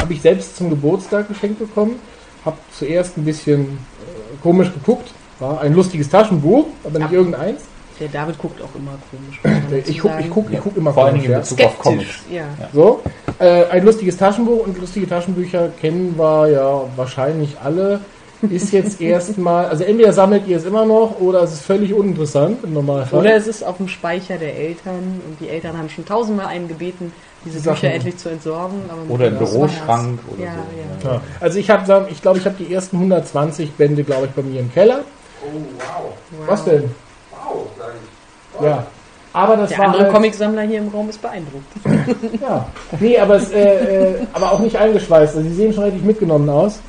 habe 0.00 0.12
ich 0.14 0.22
selbst 0.22 0.56
zum 0.56 0.70
Geburtstag 0.70 1.28
geschenkt 1.28 1.58
bekommen, 1.58 1.98
habe 2.44 2.56
zuerst 2.76 3.16
ein 3.18 3.24
bisschen 3.24 3.60
äh, 3.62 4.42
komisch 4.42 4.72
geguckt, 4.72 5.10
war 5.38 5.60
ein 5.60 5.74
lustiges 5.74 6.08
Taschenbuch, 6.08 6.66
aber 6.84 6.98
nicht 6.98 7.10
Ja. 7.12 7.18
irgendeins. 7.18 7.60
Der 8.00 8.08
David 8.08 8.38
guckt 8.38 8.60
auch 8.62 8.74
immer 8.74 8.92
komisch. 9.10 9.40
Ich 9.86 9.98
gucke 10.00 10.14
ich 10.20 10.30
guck, 10.30 10.50
ich 10.50 10.60
guck 10.60 10.76
immer 10.76 10.92
Vor 10.92 11.04
allen 11.04 11.20
Dingen 11.20 11.26
in 11.26 11.32
komisch, 11.32 11.50
ja. 11.50 11.56
Bezug 11.56 11.66
auf 11.66 11.78
Comics. 11.78 12.20
Ja. 12.30 12.44
So, 12.72 13.02
äh, 13.38 13.64
ein 13.66 13.84
lustiges 13.84 14.16
Taschenbuch 14.16 14.66
und 14.66 14.78
lustige 14.78 15.06
Taschenbücher 15.08 15.68
kennen 15.80 16.14
wir 16.16 16.48
ja 16.48 16.82
wahrscheinlich 16.96 17.56
alle. 17.62 18.00
Ist 18.50 18.72
jetzt 18.72 19.00
erstmal, 19.00 19.66
also 19.66 19.84
entweder 19.84 20.12
sammelt 20.12 20.46
ihr 20.48 20.56
es 20.56 20.64
immer 20.64 20.84
noch 20.84 21.20
oder 21.20 21.42
es 21.42 21.52
ist 21.52 21.62
völlig 21.62 21.94
uninteressant 21.94 22.64
im 22.64 22.74
Normalfall. 22.74 23.20
Oder 23.20 23.36
es 23.36 23.46
ist 23.46 23.62
auf 23.62 23.76
dem 23.76 23.88
Speicher 23.88 24.36
der 24.36 24.56
Eltern 24.56 25.20
und 25.26 25.40
die 25.40 25.48
Eltern 25.48 25.78
haben 25.78 25.88
schon 25.88 26.04
tausendmal 26.04 26.46
einen 26.46 26.66
gebeten, 26.66 27.12
diese 27.44 27.60
Sachen. 27.60 27.80
Bücher 27.80 27.94
endlich 27.94 28.16
zu 28.16 28.30
entsorgen. 28.30 28.80
Aber 28.88 29.14
Oder 29.14 29.28
im 29.28 29.38
Büroschrank 29.38 30.18
oder 30.28 30.44
ja, 30.44 30.52
so. 31.00 31.08
Ja. 31.08 31.14
ja. 31.14 31.20
Also 31.40 31.58
ich 31.58 31.70
habe, 31.70 32.08
ich 32.10 32.20
glaube, 32.20 32.38
ich 32.38 32.44
habe 32.44 32.56
die 32.58 32.72
ersten 32.72 32.96
120 32.96 33.72
Bände, 33.72 34.02
glaube 34.02 34.26
ich, 34.26 34.32
bei 34.32 34.42
mir 34.42 34.60
im 34.60 34.72
Keller. 34.72 35.00
Oh, 35.44 35.46
wow. 35.78 36.12
Wow. 36.30 36.48
Was 36.48 36.64
denn? 36.64 36.90
Wow, 37.30 37.66
sag 37.78 37.92
ich. 37.94 38.64
Ja. 38.64 38.86
Aber 39.34 39.56
das 39.56 39.70
Der 39.70 39.78
war 39.78 39.86
andere 39.86 40.02
halt, 40.04 40.12
Comicsammler 40.12 40.62
hier 40.62 40.78
im 40.78 40.88
Raum 40.88 41.08
ist 41.08 41.22
beeindruckt. 41.22 41.64
Ja. 42.40 42.66
Nee, 43.00 43.18
aber, 43.18 43.36
es, 43.36 43.50
äh, 43.50 44.10
äh, 44.10 44.14
aber 44.32 44.52
auch 44.52 44.58
nicht 44.58 44.76
eingeschweißt. 44.76 45.36
Also 45.36 45.48
sie 45.48 45.54
sehen 45.54 45.72
schon 45.72 45.84
richtig 45.84 46.02
mitgenommen 46.02 46.48
aus. 46.50 46.80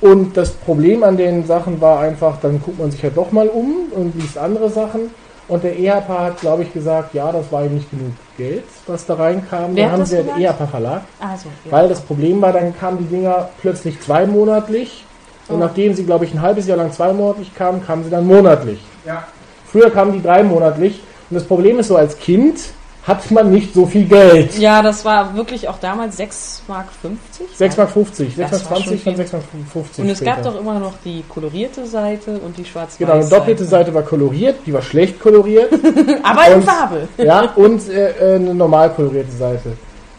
Und 0.00 0.36
das 0.36 0.50
Problem 0.50 1.02
an 1.02 1.16
den 1.16 1.46
Sachen 1.46 1.80
war 1.80 2.00
einfach, 2.00 2.38
dann 2.40 2.60
guckt 2.62 2.78
man 2.78 2.90
sich 2.90 3.02
ja 3.02 3.10
doch 3.10 3.32
mal 3.32 3.48
um 3.48 3.86
und 3.94 4.14
liest 4.14 4.36
andere 4.36 4.68
Sachen. 4.68 5.10
Und 5.48 5.62
der 5.62 5.78
EHP 5.78 6.08
hat, 6.08 6.40
glaube 6.40 6.64
ich, 6.64 6.72
gesagt, 6.72 7.14
ja, 7.14 7.30
das 7.30 7.50
war 7.52 7.64
ihm 7.64 7.74
nicht 7.74 7.88
genug 7.90 8.12
Geld, 8.36 8.64
was 8.86 9.06
da 9.06 9.14
reinkam. 9.14 9.70
Wer 9.74 9.84
dann 9.84 9.92
haben 9.92 10.04
sie 10.04 10.16
den? 10.22 10.42
EHP 10.42 10.66
Verlag. 10.68 11.02
Also, 11.20 11.48
ja. 11.64 11.72
Weil 11.72 11.88
das 11.88 12.00
Problem 12.00 12.42
war, 12.42 12.52
dann 12.52 12.76
kamen 12.76 12.98
die 12.98 13.04
Dinger 13.16 13.48
plötzlich 13.60 14.00
zweimonatlich 14.00 15.04
Und 15.48 15.56
Oh. 15.56 15.58
nachdem 15.58 15.94
sie, 15.94 16.04
glaube 16.04 16.24
ich, 16.24 16.34
ein 16.34 16.42
halbes 16.42 16.66
Jahr 16.66 16.76
lang 16.76 16.90
zweimonatlich 16.90 17.54
kamen, 17.54 17.80
kamen 17.86 18.02
sie 18.02 18.10
dann 18.10 18.26
monatlich. 18.26 18.80
Ja. 19.06 19.22
Früher 19.70 19.90
kamen 19.90 20.12
die 20.14 20.20
dreimonatlich. 20.22 21.00
Und 21.30 21.34
das 21.36 21.44
Problem 21.44 21.78
ist 21.78 21.86
so, 21.86 21.96
als 21.96 22.18
Kind 22.18 22.58
hat 23.06 23.30
man 23.30 23.52
nicht 23.52 23.72
so 23.72 23.86
viel 23.86 24.04
Geld. 24.06 24.58
Ja, 24.58 24.82
das 24.82 25.04
war 25.04 25.34
wirklich 25.36 25.68
auch 25.68 25.78
damals 25.78 26.18
6,50 26.18 26.60
Mark. 26.68 26.86
6,50 27.04 27.08
Mark, 27.08 27.28
6 27.56 27.56
Das 27.56 27.76
Mark 27.76 28.70
war 28.70 28.78
20, 28.78 28.84
schon 28.84 28.90
dann 28.90 28.98
viel. 28.98 29.16
6 29.16 29.32
Mark 29.32 29.44
50 29.72 30.04
Und 30.04 30.10
es 30.10 30.20
gab 30.20 30.34
später. 30.34 30.50
doch 30.50 30.60
immer 30.60 30.78
noch 30.80 30.94
die 31.04 31.22
kolorierte 31.28 31.86
Seite 31.86 32.38
und 32.38 32.56
die 32.58 32.64
schwarz-weiß. 32.64 32.98
Genau, 32.98 33.12
eine 33.12 33.28
doppelte 33.28 33.64
Seite 33.64 33.94
war 33.94 34.02
koloriert, 34.02 34.56
die 34.66 34.72
war 34.72 34.82
schlecht 34.82 35.20
koloriert. 35.20 35.72
Aber 36.24 36.48
in 36.48 36.62
Farbe. 36.62 37.08
ja, 37.18 37.52
und 37.54 37.88
äh, 37.88 38.10
äh, 38.10 38.34
eine 38.36 38.54
normal 38.54 38.90
kolorierte 38.90 39.32
Seite. 39.32 39.72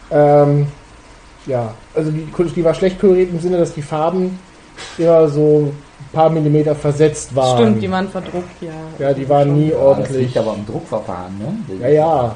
Ähm, 0.10 0.67
ja, 1.45 1.73
also 1.93 2.10
die, 2.12 2.26
die 2.56 2.63
war 2.63 2.73
schlecht 2.73 3.00
koloriert 3.02 3.32
im 3.32 3.39
Sinne, 3.41 3.58
dass 3.58 3.73
die 3.73 3.82
Farben 3.82 4.39
immer 4.97 5.28
so 5.28 5.71
ein 5.73 6.13
paar 6.13 6.30
Millimeter 6.30 6.73
versetzt 6.76 7.36
waren. 7.36 7.58
Stimmt, 7.58 7.82
die 7.84 7.91
waren 7.91 8.08
verdruckt, 8.08 8.62
ja. 8.62 8.71
Ja, 9.00 9.13
die 9.13 9.28
waren 9.28 9.54
nie 9.56 9.69
Ja, 9.71 9.76
das 9.78 9.80
ordentlich. 9.82 10.17
liegt 10.28 10.38
aber 10.38 10.52
am 10.54 10.65
Druckverfahren, 10.65 11.38
ne? 11.38 11.76
Ja, 11.82 11.88
ja, 11.89 12.36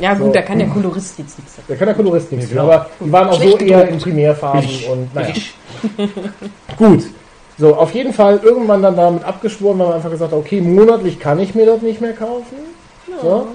Ja 0.00 0.14
gut, 0.14 0.26
So. 0.26 0.32
da 0.32 0.42
kann 0.42 0.58
der 0.58 0.68
Kolorist 0.68 1.18
jetzt 1.18 1.38
nichts 1.38 1.56
da 1.68 1.74
kann 1.74 1.86
der 1.86 1.94
Kolorist 1.94 2.32
nichts 2.32 2.50
klar. 2.50 2.64
aber 2.64 2.90
die 2.98 3.12
waren 3.12 3.28
auch 3.28 3.40
so 3.40 3.58
eher 3.58 3.88
in 3.88 3.98
Primärfarben 3.98 4.68
und 4.90 5.14
naja. 5.14 5.34
Gut. 6.76 7.04
So, 7.58 7.74
auf 7.76 7.92
jeden 7.92 8.14
Fall 8.14 8.40
irgendwann 8.42 8.82
dann 8.82 8.96
damit 8.96 9.22
abgeschworen, 9.22 9.78
weil 9.78 9.88
man 9.88 9.96
einfach 9.96 10.10
gesagt 10.10 10.32
hat, 10.32 10.38
okay, 10.38 10.62
monatlich 10.62 11.20
kann 11.20 11.38
ich 11.38 11.54
mir 11.54 11.66
das 11.66 11.82
nicht 11.82 12.00
mehr 12.00 12.14
kaufen. 12.14 12.56
So. 13.20 13.48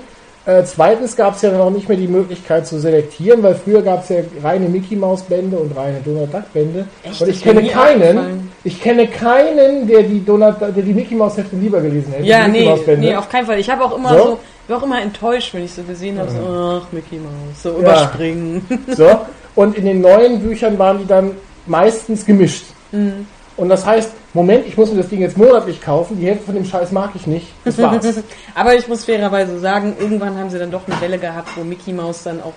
Äh, 0.46 0.64
zweitens 0.64 1.16
gab 1.16 1.36
es 1.36 1.42
ja 1.42 1.50
dann 1.50 1.62
auch 1.62 1.72
nicht 1.72 1.90
mehr 1.90 1.98
die 1.98 2.08
Möglichkeit 2.08 2.68
zu 2.68 2.80
selektieren, 2.80 3.42
weil 3.42 3.56
früher 3.56 3.82
gab 3.82 4.04
es 4.04 4.10
ja 4.10 4.18
reine 4.44 4.70
Mickey 4.70 4.96
Maus 4.96 5.24
Bände 5.24 5.58
und 5.58 5.76
reine 5.76 6.00
Donald 6.06 6.32
Duck 6.32 6.54
Bände. 6.54 6.86
Echt? 7.04 7.20
Und 7.22 7.30
ich 7.30 7.44
mir 7.44 7.54
kenne 7.54 7.68
keinen, 7.70 8.52
ich 8.64 8.80
kenne 8.82 9.08
keinen, 9.08 9.88
der 9.88 10.04
die 10.04 10.24
Donald, 10.24 10.62
der 10.62 10.70
die 10.72 10.94
Mickey 10.94 11.16
Maus 11.16 11.36
Hefte 11.38 11.56
lieber 11.56 11.82
gelesen 11.82 12.14
hätte. 12.14 12.28
Ja, 12.28 12.48
nee, 12.48 12.64
Maus 12.66 12.82
nee, 12.86 13.16
auf 13.16 13.28
keinen 13.28 13.48
Fall. 13.48 13.60
Ich 13.60 13.70
habe 13.70 13.84
auch 13.84 13.98
immer 13.98 14.10
So? 14.10 14.18
so, 14.24 14.40
war 14.68 14.78
auch 14.78 14.84
immer 14.84 15.02
enttäuscht, 15.02 15.54
wenn 15.54 15.64
ich 15.66 15.74
so 15.74 15.82
gesehen 15.84 16.20
habe, 16.20 16.30
so, 16.30 16.82
ach, 16.84 16.92
Mickey 16.92 17.16
Mouse, 17.16 17.64
so 17.64 17.70
Ja. 17.72 17.78
überspringen. 17.80 18.66
So. 18.96 19.10
Und 19.56 19.78
in 19.78 19.86
den 19.86 20.02
neuen 20.02 20.42
Büchern 20.42 20.78
waren 20.78 21.00
die 21.00 21.06
dann 21.08 21.32
meistens 21.66 22.26
gemischt. 22.26 22.66
Mhm. 22.92 23.26
Und 23.58 23.70
das 23.70 23.86
heißt, 23.86 24.12
Moment, 24.34 24.66
ich 24.68 24.76
muss 24.76 24.92
mir 24.92 24.98
das 24.98 25.08
Ding 25.10 25.22
jetzt 25.22 25.38
monatlich 25.38 25.82
kaufen, 25.82 26.20
die 26.20 26.26
Hälfte 26.28 26.46
von 26.48 26.56
dem 26.56 26.66
Scheiß 26.66 26.92
mag 26.92 27.12
ich 27.16 27.26
nicht. 27.26 27.48
Das 27.64 27.78
war's. 27.78 28.06
Aber 28.56 28.76
ich 28.76 28.88
muss 28.88 29.06
fairerweise 29.06 29.60
sagen, 29.60 29.96
irgendwann 29.98 30.38
haben 30.38 30.50
sie 30.50 30.60
dann 30.60 30.72
doch 30.72 30.86
eine 30.88 31.00
Welle 31.00 31.18
gehabt, 31.18 31.50
wo 31.56 31.64
Mickey 31.64 31.94
Mouse 31.94 32.24
dann 32.24 32.42
auch 32.42 32.54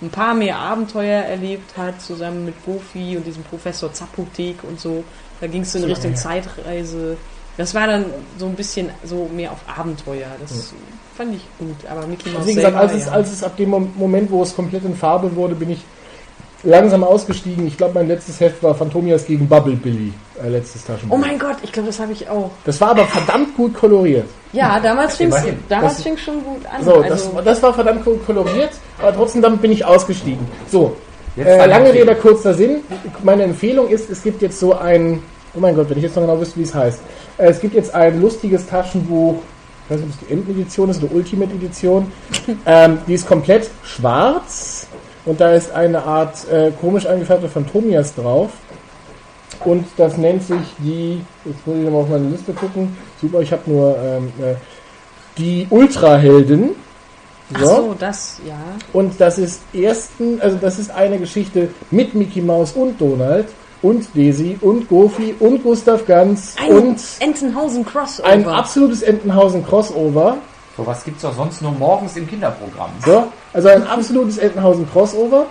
ein 0.00 0.08
paar 0.10 0.32
mehr 0.32 0.56
Abenteuer 0.56 1.22
erlebt 1.24 1.76
hat, 1.76 2.00
zusammen 2.00 2.44
mit 2.46 2.54
Goofy 2.64 3.16
und 3.16 3.26
diesem 3.26 3.42
Professor 3.42 3.92
Zapotek 3.92 4.56
und 4.62 4.80
so. 4.80 5.04
Da 5.40 5.46
ging 5.48 5.62
es 5.62 5.74
in 5.74 5.82
So, 5.82 5.88
Richtung 5.88 6.12
ja. 6.12 6.16
Zeitreise. 6.16 7.16
Das 7.56 7.74
war 7.74 7.86
dann 7.88 8.06
so 8.38 8.46
ein 8.46 8.54
bisschen 8.54 8.88
so 9.04 9.28
mehr 9.34 9.50
auf 9.52 9.58
Abenteuer. 9.76 10.28
Das 10.40 10.72
fand 11.16 11.34
ich 11.34 11.42
gut. 11.58 11.76
Aber 11.90 12.06
Mickey 12.06 12.30
Mouse 12.30 12.46
Wie 12.46 12.54
gesagt, 12.54 12.76
als 12.76 12.94
es, 12.94 13.06
ja. 13.06 13.12
als 13.12 13.32
es 13.32 13.42
ab 13.42 13.56
dem 13.56 13.70
Mom- 13.70 13.90
Moment, 13.96 14.30
wo 14.30 14.42
es 14.42 14.54
komplett 14.54 14.84
in 14.84 14.96
Farbe 14.96 15.34
wurde, 15.36 15.56
bin 15.56 15.70
ich 15.72 15.80
langsam 16.62 17.04
ausgestiegen. 17.04 17.66
Ich 17.66 17.76
glaube, 17.76 17.94
mein 17.94 18.08
letztes 18.08 18.40
Heft 18.40 18.62
war 18.62 18.74
Phantomias 18.74 19.24
gegen 19.26 19.48
Bubble 19.48 19.76
Billy. 19.76 20.12
Äh, 20.42 20.48
letztes 20.48 20.84
Taschenbuch. 20.84 21.16
Oh 21.16 21.20
mein 21.20 21.38
Gott, 21.38 21.56
ich 21.62 21.72
glaube, 21.72 21.88
das 21.88 22.00
habe 22.00 22.12
ich 22.12 22.28
auch. 22.28 22.50
Das 22.64 22.80
war 22.80 22.90
aber 22.90 23.04
verdammt 23.04 23.56
gut 23.56 23.74
koloriert. 23.74 24.26
Ja, 24.52 24.80
damals 24.80 25.16
fing 25.16 25.28
es 25.28 25.36
Immerhin. 25.36 25.58
damals 25.68 25.94
Das- 25.94 26.02
fing's 26.02 26.20
schon 26.20 26.42
gut 26.42 26.62
an. 26.66 26.84
So, 26.84 27.02
das, 27.02 27.26
also, 27.26 27.40
das 27.42 27.62
war 27.62 27.74
verdammt 27.74 28.04
gut 28.04 28.24
koloriert, 28.26 28.70
aber 29.00 29.14
trotzdem 29.14 29.42
damit 29.42 29.62
bin 29.62 29.72
ich 29.72 29.84
ausgestiegen. 29.84 30.46
So, 30.70 30.96
Jetzt 31.36 31.46
äh, 31.46 31.66
lange. 31.66 31.92
Rede, 31.92 32.14
kurzer 32.16 32.54
Sinn. 32.54 32.78
Meine 33.22 33.44
Empfehlung 33.44 33.88
ist, 33.88 34.10
es 34.10 34.22
gibt 34.22 34.42
jetzt 34.42 34.58
so 34.58 34.74
ein, 34.74 35.22
oh 35.54 35.60
mein 35.60 35.76
Gott, 35.76 35.88
wenn 35.90 35.98
ich 35.98 36.04
jetzt 36.04 36.16
noch 36.16 36.22
genau 36.22 36.40
wüsste, 36.40 36.58
wie 36.58 36.64
es 36.64 36.74
heißt. 36.74 37.00
Äh, 37.38 37.46
es 37.50 37.60
gibt 37.60 37.74
jetzt 37.74 37.94
ein 37.94 38.20
lustiges 38.20 38.66
Taschenbuch, 38.66 39.36
ich 39.84 39.94
weiß 39.94 40.00
nicht, 40.00 40.14
ob 40.14 40.20
es 40.22 40.26
die 40.28 40.32
Entenedition 40.34 40.90
ist 40.90 41.02
oder 41.02 41.14
Ultimate 41.14 41.52
Edition. 41.54 42.10
ähm, 42.66 42.98
die 43.06 43.14
ist 43.14 43.26
komplett 43.28 43.70
schwarz 43.84 44.88
und 45.28 45.40
da 45.40 45.52
ist 45.52 45.72
eine 45.72 46.02
Art 46.02 46.48
äh, 46.50 46.70
komisch 46.80 47.06
eingefärbte 47.06 47.48
Phantomias 47.48 48.14
drauf. 48.14 48.50
Und 49.64 49.84
das 49.96 50.16
nennt 50.16 50.42
sich 50.42 50.56
die, 50.78 51.20
jetzt 51.44 51.66
muss 51.66 51.76
ich 51.76 51.84
nochmal 51.84 52.02
auf 52.02 52.08
meine 52.08 52.28
Liste 52.30 52.52
gucken. 52.52 52.96
Super, 53.20 53.40
ich 53.40 53.52
habe 53.52 53.62
nur 53.66 53.96
ähm, 53.98 54.32
äh, 54.40 54.54
die 55.36 55.66
Ultrahelden. 55.68 56.70
ach 57.52 57.60
so, 57.60 57.94
das, 57.98 58.40
ja. 58.46 58.54
Und 58.92 59.20
das 59.20 59.38
ist 59.38 59.62
ersten, 59.74 60.40
also 60.40 60.56
das 60.58 60.78
ist 60.78 60.90
eine 60.90 61.18
Geschichte 61.18 61.68
mit 61.90 62.14
Mickey 62.14 62.40
Mouse 62.40 62.72
und 62.72 62.98
Donald 62.98 63.48
und 63.82 64.08
Daisy 64.14 64.56
und 64.60 64.88
Goofy 64.88 65.34
und 65.38 65.62
Gustav 65.62 66.06
Ganz 66.06 66.54
Ein 66.58 66.70
und 66.70 67.00
Entenhausen 67.20 67.84
Crossover. 67.84 68.28
ein 68.28 68.46
absolutes 68.46 69.02
Entenhausen 69.02 69.64
Crossover. 69.64 70.38
So 70.78 70.86
was 70.86 71.04
gibt's 71.04 71.22
doch 71.22 71.34
sonst 71.34 71.60
nur 71.60 71.72
morgens 71.72 72.16
im 72.16 72.26
Kinderprogramm. 72.28 72.90
So, 73.04 73.24
also 73.52 73.68
ein 73.68 73.84
absolutes 73.86 74.38
Entenhausen 74.38 74.88
Crossover. 74.90 75.46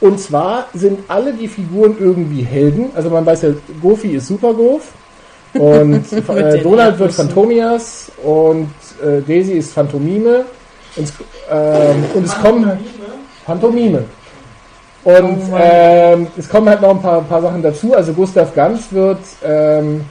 Und 0.00 0.18
zwar 0.18 0.64
sind 0.72 1.00
alle 1.08 1.34
die 1.34 1.46
Figuren 1.48 1.94
irgendwie 2.00 2.40
Helden. 2.42 2.90
Also 2.94 3.10
man 3.10 3.26
weiß 3.26 3.42
ja, 3.42 3.50
Goofy 3.82 4.12
ist 4.16 4.26
Super 4.28 4.54
Goof 4.54 4.84
und 5.52 6.10
äh, 6.30 6.58
Donald 6.62 6.98
wird. 6.98 7.12
Phantomias 7.12 8.10
und 8.24 8.70
äh, 9.04 9.20
Daisy 9.20 9.52
ist 9.52 9.74
Phantomime. 9.74 10.46
Und, 10.96 11.04
es- 11.04 11.12
ähm, 11.50 12.04
und 12.14 12.24
es 12.24 12.34
kommen 12.40 12.70
Phantomime. 13.44 14.04
Und 15.04 15.42
Oh 15.52 15.56
ähm, 15.58 16.26
es 16.38 16.48
kommen 16.48 16.68
halt 16.70 16.80
noch 16.80 16.90
ein 16.90 17.02
paar, 17.02 17.20
paar 17.22 17.42
Sachen 17.42 17.62
dazu. 17.62 17.94
Also 17.94 18.12
Gustav 18.14 18.54
Ganz 18.54 18.90
wird 18.92 19.18
ähm, 19.44 20.04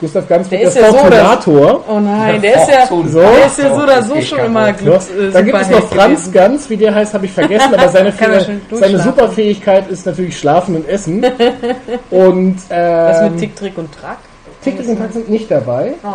Gustav 0.00 0.28
Ganz 0.28 0.48
Der 0.48 0.62
ist 0.62 0.74
der 0.74 0.82
ja 0.82 0.90
so, 0.90 0.96
Fortunator. 0.98 1.84
Oh 1.88 2.00
nein, 2.00 2.42
der 2.42 2.56
ist 2.56 2.68
ja, 2.68 2.86
so. 2.86 3.02
der 3.20 3.46
ist 3.46 3.58
ja 3.58 3.74
so 3.74 3.82
oder 3.82 4.02
so 4.02 4.20
schon 4.20 4.38
immer 4.40 4.72
gut. 4.72 4.88
Äh, 4.88 5.30
Da 5.32 5.40
gibt 5.40 5.56
es 5.58 5.70
noch 5.70 5.88
Franz 5.88 6.18
gewesen. 6.20 6.32
Ganz, 6.32 6.70
wie 6.70 6.76
der 6.76 6.94
heißt, 6.94 7.14
habe 7.14 7.26
ich 7.26 7.32
vergessen, 7.32 7.74
aber 7.78 7.88
seine, 7.88 8.12
seine. 8.70 8.98
Superfähigkeit 8.98 9.88
ist 9.88 10.04
natürlich 10.04 10.38
Schlafen 10.38 10.76
und 10.76 10.88
Essen. 10.88 11.24
und 12.10 12.56
Was 12.68 13.20
ähm, 13.20 13.32
mit 13.32 13.40
Tick, 13.40 13.56
Trick 13.56 13.78
und 13.78 13.92
Track? 13.92 14.18
Tick, 14.62 14.78
Tick 14.78 14.88
und 14.88 14.98
Tack 14.98 15.12
sind 15.12 15.30
nicht 15.30 15.50
dabei. 15.50 15.94
Oh. 16.02 16.08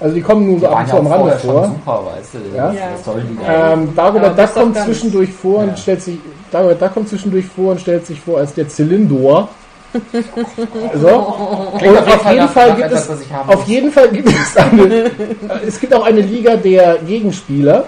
Also 0.00 0.14
die 0.14 0.22
kommen 0.22 0.46
nur 0.46 0.60
so 0.60 0.68
ab 0.68 0.80
und 0.80 0.88
zu 0.88 0.96
am 0.96 1.06
Rande 1.06 1.38
vor. 1.38 1.64
super, 1.64 2.02
weißt 2.14 2.34
du. 2.34 2.56
Ja. 2.56 2.68
Das, 2.68 3.14
Ja. 3.46 3.72
Ähm, 3.72 3.94
Dagobert 3.94 4.38
Duck 4.38 4.54
kommt 4.54 4.76
zwischendurch 4.78 5.32
vor 5.32 5.60
und 5.60 5.78
stellt 5.78 6.02
sich 6.02 6.18
Dagobert 6.50 6.82
Duck 6.82 6.94
kommt 6.94 7.08
zwischendurch 7.08 7.46
vor 7.46 7.72
und 7.72 7.80
stellt 7.80 8.06
sich 8.06 8.20
vor 8.20 8.38
als 8.38 8.54
der 8.54 8.68
Zylindor. 8.68 9.48
So. 10.94 11.08
Und 11.08 11.98
auf 11.98 12.30
jeden 12.32 12.48
Fall 12.48 12.74
gibt 12.76 12.92
es 12.92 13.08
auf 13.10 13.56
muss. 13.58 13.68
jeden 13.68 13.92
Fall 13.92 14.08
gibt 14.08 14.28
es 14.28 14.56
eine 14.56 15.10
es 15.66 15.80
gibt 15.80 15.94
auch 15.94 16.04
eine 16.04 16.20
Liga 16.20 16.56
der 16.56 16.98
Gegenspieler 17.06 17.86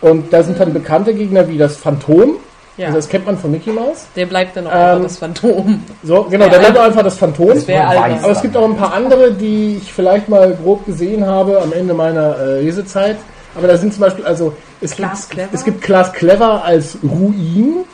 und 0.00 0.32
da 0.32 0.42
sind 0.42 0.58
dann 0.60 0.72
bekannte 0.72 1.12
Gegner 1.14 1.46
wie 1.48 1.58
das 1.58 1.76
Phantom. 1.76 2.36
Ja, 2.76 2.86
Also 2.86 2.98
das 2.98 3.08
kennt 3.08 3.26
man 3.26 3.36
von 3.36 3.50
Mickey 3.50 3.70
Mouse. 3.70 4.06
der 4.16 4.24
bleibt 4.26 4.56
dann 4.56 4.66
auch 4.66 4.70
Ähm, 4.72 4.78
einfach 4.78 5.02
das 5.02 5.18
Phantom. 5.18 5.82
So, 6.02 6.22
genau, 6.30 6.48
da 6.48 6.58
bleibt 6.58 6.78
auch 6.78 6.84
einfach 6.84 7.02
das 7.02 7.18
Phantom. 7.18 7.48
Das. 7.48 7.68
Aber 7.68 8.30
es 8.30 8.40
gibt 8.40 8.56
auch 8.56 8.64
ein 8.64 8.76
paar 8.76 8.94
andere, 8.94 9.32
die 9.32 9.76
ich 9.82 9.92
vielleicht 9.92 10.28
mal 10.30 10.56
grob 10.62 10.86
gesehen 10.86 11.26
habe 11.26 11.60
am 11.60 11.72
Ende 11.74 11.92
meiner 11.92 12.36
äh, 12.38 12.62
Lesezeit. 12.62 13.16
Aber 13.54 13.66
da 13.66 13.76
sind 13.76 13.92
zum 13.92 14.00
Beispiel, 14.02 14.24
also 14.24 14.54
es 14.80 14.92
Klaas 14.92 15.22
gibt, 15.28 15.32
Clever? 15.32 15.48
es 15.52 15.64
gibt 15.64 15.82
Klaas 15.82 16.12
Clever 16.12 16.64
als 16.64 16.96
Ruin, 17.02 17.84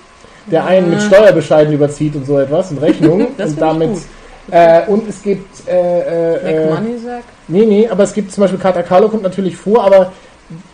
der 0.51 0.65
einen 0.65 0.91
mit 0.91 1.03
Steuerbescheiden 1.03 1.73
überzieht 1.73 2.15
und 2.15 2.27
so 2.27 2.39
etwas 2.39 2.71
und 2.71 2.79
Rechnungen. 2.79 3.29
Und 3.39 3.61
damit 3.61 3.91
gut. 3.91 4.03
äh, 4.51 4.83
und 4.87 5.09
es 5.09 5.23
gibt 5.23 5.69
äh, 5.69 6.35
äh, 6.35 6.67
äh, 6.67 6.71
Money 6.71 6.99
sagt. 6.99 7.25
nee, 7.49 7.65
nee, 7.65 7.89
aber 7.89 8.05
es 8.05 8.15
gibt 8.15 8.33
zum 8.33 8.43
Beispiel 8.43 8.61
Katakalo 8.61 9.09
kommt 9.09 9.23
natürlich 9.23 9.57
vor, 9.57 9.85
aber 9.85 10.13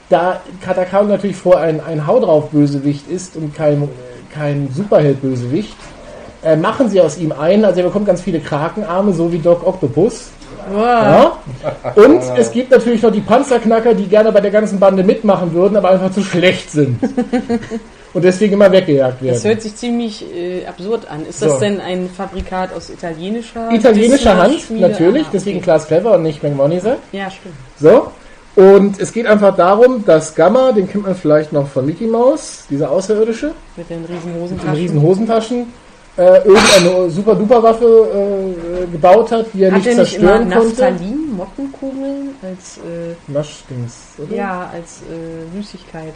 da 0.09 0.41
Katakalo 0.61 1.09
natürlich 1.09 1.37
vor 1.37 1.59
ein, 1.59 1.81
ein 1.81 2.07
Hau 2.07 2.21
drauf 2.21 2.51
Bösewicht 2.51 3.09
ist 3.09 3.37
und 3.37 3.55
kein, 3.55 3.89
kein 4.35 4.69
Superheld-Bösewicht, 4.75 5.77
äh, 6.45 6.57
machen 6.57 6.91
sie 6.91 7.01
aus 7.01 7.17
ihm 7.17 7.33
einen, 7.33 7.65
also 7.65 7.81
er 7.81 7.87
bekommt 7.87 8.07
ganz 8.07 8.21
viele 8.21 8.41
Krakenarme, 8.41 9.13
so 9.15 9.33
wie 9.33 9.39
Doc 9.39 9.67
Octopus. 9.67 10.31
Wow. 10.71 10.83
Ja? 10.83 11.33
Und 11.95 12.23
es 12.37 12.53
gibt 12.53 12.71
natürlich 12.71 13.03
noch 13.03 13.11
die 13.11 13.21
Panzerknacker, 13.21 13.95
die 13.95 14.07
gerne 14.07 14.31
bei 14.31 14.41
der 14.41 14.51
ganzen 14.51 14.79
Bande 14.79 15.03
mitmachen 15.03 15.53
würden, 15.53 15.77
aber 15.77 15.91
einfach 15.91 16.12
zu 16.12 16.23
schlecht 16.23 16.70
sind. 16.70 16.99
Und 18.15 18.23
deswegen 18.25 18.53
immer 18.55 18.71
weggejagt 18.71 19.19
Das 19.21 19.23
werden. 19.23 19.43
hört 19.55 19.63
sich 19.63 19.75
ziemlich 19.75 20.25
äh, 20.35 20.67
absurd 20.67 21.09
an. 21.11 21.25
Ist 21.27 21.41
das 21.41 21.53
So. 21.55 21.61
denn 21.61 21.81
ein 21.81 22.11
Fabrikat 22.15 22.75
aus 22.75 22.91
italienischer 22.91 23.71
Italienischer 23.71 24.37
Hand, 24.37 24.71
natürlich, 24.71 25.27
Ah, 25.27 25.31
deswegen 25.33 25.57
okay. 25.59 25.65
Klaas 25.65 25.87
Clever 25.87 26.15
und 26.17 26.23
nicht 26.23 26.43
McMoneyser. 26.43 26.97
Ja, 27.13 27.31
stimmt. 27.31 27.55
So. 27.79 28.13
Und 28.55 29.01
es 29.01 29.13
geht 29.13 29.27
einfach 29.27 29.57
darum, 29.57 30.05
dass 30.05 30.35
Gamma, 30.35 30.73
den 30.73 30.87
kennt 30.91 31.07
man 31.07 31.15
vielleicht 31.15 31.55
noch 31.55 31.67
von 31.69 31.87
Mickey 31.87 32.07
Mouse, 32.07 32.65
dieser 32.69 32.91
Außerirdische, 32.91 33.53
Mit 33.77 33.89
den 33.89 34.05
riesen 34.05 34.27
mit 34.27 34.35
den 34.35 34.43
Hosentaschen. 34.43 34.75
riesen 34.75 35.03
Hosentaschen, 35.03 35.73
äh, 36.19 36.37
irgendeine 36.47 37.09
super 37.11 37.35
duper 37.35 37.63
Waffe 37.63 37.87
äh, 38.85 38.87
gebaut 38.93 39.33
hat, 39.33 39.47
die 39.55 39.63
er 39.63 39.71
Hat 39.73 39.79
nicht 39.79 39.87
der 39.87 39.97
nicht 40.05 40.19
immer 40.19 40.29
zerstören 40.33 40.51
konnte. 40.51 40.83
Naphthalin, 40.83 41.33
Mottenkugeln 41.35 42.29
als 42.43 42.77
äh, 42.77 43.33
Naschdings, 43.33 43.95
oder? 44.19 44.37
ja 44.37 44.71
als 44.71 45.01
äh, 45.11 45.57
Süßigkeit? 45.57 46.13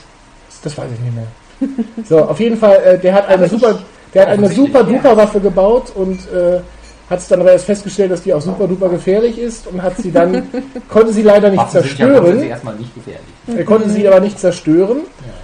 Das 0.62 0.76
weiß 0.76 0.88
ich 0.92 1.00
nicht 1.00 1.14
mehr. 1.14 1.26
So, 2.08 2.18
auf 2.20 2.38
jeden 2.40 2.56
Fall, 2.56 2.76
äh, 2.84 2.98
der 2.98 3.14
hat 3.14 3.28
eine 3.28 3.48
super, 3.48 3.78
der 4.14 4.22
hat 4.22 4.28
eine 4.28 4.48
super 4.48 4.80
ja. 4.80 4.84
duper 4.84 5.16
Waffe 5.16 5.40
gebaut 5.40 5.92
und 5.94 6.20
äh, 6.32 6.60
hat 7.08 7.20
es 7.20 7.28
dann 7.28 7.40
aber 7.40 7.52
erst 7.52 7.66
festgestellt, 7.66 8.10
dass 8.10 8.22
die 8.22 8.34
auch 8.34 8.40
super 8.40 8.66
duper 8.66 8.88
gefährlich 8.88 9.38
ist 9.38 9.66
und 9.68 9.80
hat 9.80 9.96
sie 9.96 10.10
dann, 10.10 10.42
konnte 10.88 11.12
sie 11.12 11.22
leider 11.22 11.50
nicht 11.50 11.58
Waffen 11.58 11.76
ja 11.76 11.82
zerstören. 11.82 12.14
grundsätzlich 12.14 12.50
erstmal 12.50 12.74
nicht 12.74 12.94
gefährlich. 12.94 13.26
Er 13.56 13.64
konnte 13.64 13.88
sie 13.90 14.08
aber 14.08 14.20
nicht 14.20 14.40
zerstören 14.40 14.98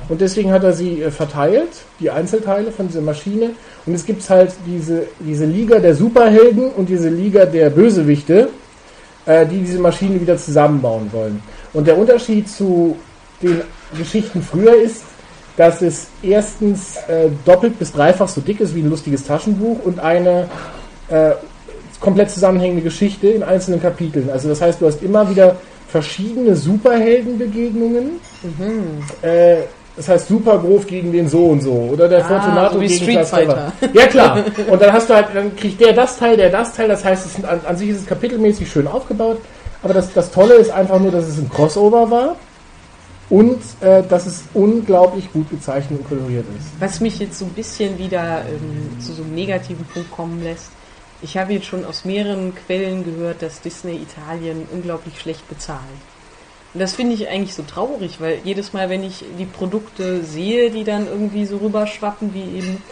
und 0.09 0.21
deswegen 0.21 0.51
hat 0.51 0.65
er 0.65 0.73
sie 0.73 1.03
äh, 1.03 1.11
verteilt, 1.11 1.69
die 2.01 2.11
Einzelteile 2.11 2.73
von 2.73 2.89
dieser 2.89 3.01
Maschine. 3.01 3.51
Und 3.87 3.95
es 3.95 4.05
gibt 4.05 4.29
halt 4.29 4.53
diese, 4.67 5.05
diese 5.21 5.45
Liga 5.45 5.79
der 5.79 5.95
Superhelden 5.95 6.71
und 6.71 6.89
diese 6.89 7.09
Liga 7.09 7.47
der 7.47 7.71
Bösewichte, 7.71 8.49
äh, 9.27 9.47
die 9.47 9.61
diese 9.61 9.79
Maschine 9.79 10.21
wieder 10.21 10.37
zusammenbauen 10.37 11.13
wollen. 11.13 11.43
Und 11.73 11.87
der 11.87 11.97
Unterschied 11.97 12.49
zu 12.49 12.97
den 13.41 13.61
Geschichten 13.97 14.43
früher 14.43 14.75
ist, 14.75 15.03
dass 15.57 15.83
es 15.83 16.09
erstens 16.23 16.97
äh, 17.09 17.29
doppelt 17.45 17.79
bis 17.79 17.93
dreifach 17.93 18.29
so 18.29 18.41
dick 18.41 18.61
ist 18.61 18.75
wie 18.75 18.81
ein 18.81 18.91
lustiges 18.91 19.25
Taschenbuch 19.25 19.79
und 19.85 20.01
eine 20.01 20.49
äh, 21.09 21.33
komplett 22.01 22.31
zusammenhängende 22.31 22.83
Geschichte 22.83 23.29
in 23.29 23.43
einzelnen 23.43 23.81
Kapiteln. 23.81 24.31
Also 24.31 24.49
das 24.49 24.61
heißt, 24.61 24.81
du 24.81 24.87
hast 24.87 25.03
immer 25.03 25.29
wieder 25.29 25.57
verschiedene 25.89 26.57
Superheldenbegegnungen. 26.57 28.13
Äh, 29.21 29.57
das 29.95 30.09
heißt 30.09 30.29
Supergrof 30.29 30.87
gegen 30.87 31.13
den 31.13 31.29
so 31.29 31.47
und 31.47 31.63
so 31.63 31.91
oder 31.93 32.09
der 32.09 32.25
Ah, 32.25 32.29
Fortunato 32.29 32.75
so 32.75 32.81
wie 32.81 32.87
gegen 32.87 33.03
Street 33.03 33.27
Fighter. 33.27 33.73
Ja 33.93 34.07
klar. 34.07 34.39
Und 34.71 34.81
dann 34.81 34.91
hast 34.91 35.11
du 35.11 35.15
halt, 35.15 35.27
dann 35.35 35.55
kriegt 35.55 35.79
der 35.83 35.93
das 35.93 36.17
Teil, 36.17 36.39
der 36.39 36.49
das 36.49 36.73
Teil. 36.73 36.89
Das 36.89 37.05
heißt, 37.05 37.27
es 37.27 37.35
sind, 37.35 37.45
an, 37.45 37.61
an 37.69 37.77
sich 37.77 37.91
ist 37.91 38.01
es 38.01 38.07
kapitelmäßig 38.07 38.71
schön 38.73 38.87
aufgebaut. 38.87 39.37
Aber 39.83 39.93
das, 39.93 40.11
das 40.15 40.31
Tolle 40.31 40.55
ist 40.55 40.71
einfach 40.71 40.99
nur, 40.99 41.11
dass 41.11 41.27
es 41.27 41.37
ein 41.37 41.51
Crossover 41.51 42.11
war 42.11 42.37
und 43.33 43.63
äh, 43.81 44.03
dass 44.03 44.27
es 44.27 44.45
unglaublich 44.53 45.33
gut 45.33 45.49
gezeichnet 45.49 46.01
und 46.01 46.07
koloriert 46.07 46.45
ist. 46.59 46.69
Was 46.79 47.01
mich 47.01 47.19
jetzt 47.19 47.39
so 47.39 47.47
ein 47.47 47.53
bisschen 47.53 47.99
wieder 47.99 48.43
ähm, 48.47 49.01
zu 49.01 49.15
so 49.15 49.23
einem 49.23 49.35
negativen 49.35 49.87
Punkt 49.87 50.11
kommen 50.13 50.43
lässt. 50.45 50.71
Ich 51.23 51.39
habe 51.39 51.55
jetzt 51.55 51.65
schon 51.65 51.87
aus 51.87 52.05
mehreren 52.05 52.55
Quellen 52.55 53.05
gehört, 53.07 53.41
dass 53.41 53.63
Disney 53.63 54.03
Italien 54.03 54.69
unglaublich 54.71 55.19
schlecht 55.19 55.49
bezahlt. 55.49 55.81
Und 56.75 56.81
das 56.81 56.95
finde 56.95 57.15
ich 57.15 57.27
eigentlich 57.27 57.55
so 57.55 57.63
traurig, 57.63 58.21
weil 58.21 58.41
jedes 58.45 58.75
Mal, 58.75 58.91
wenn 58.91 59.03
ich 59.03 59.25
die 59.39 59.47
Produkte 59.47 60.23
sehe, 60.25 60.71
die 60.71 60.85
dann 60.85 61.07
irgendwie 61.07 61.47
so 61.47 61.57
rüberschwappen, 61.57 62.35
wie 62.35 62.59
eben 62.59 62.83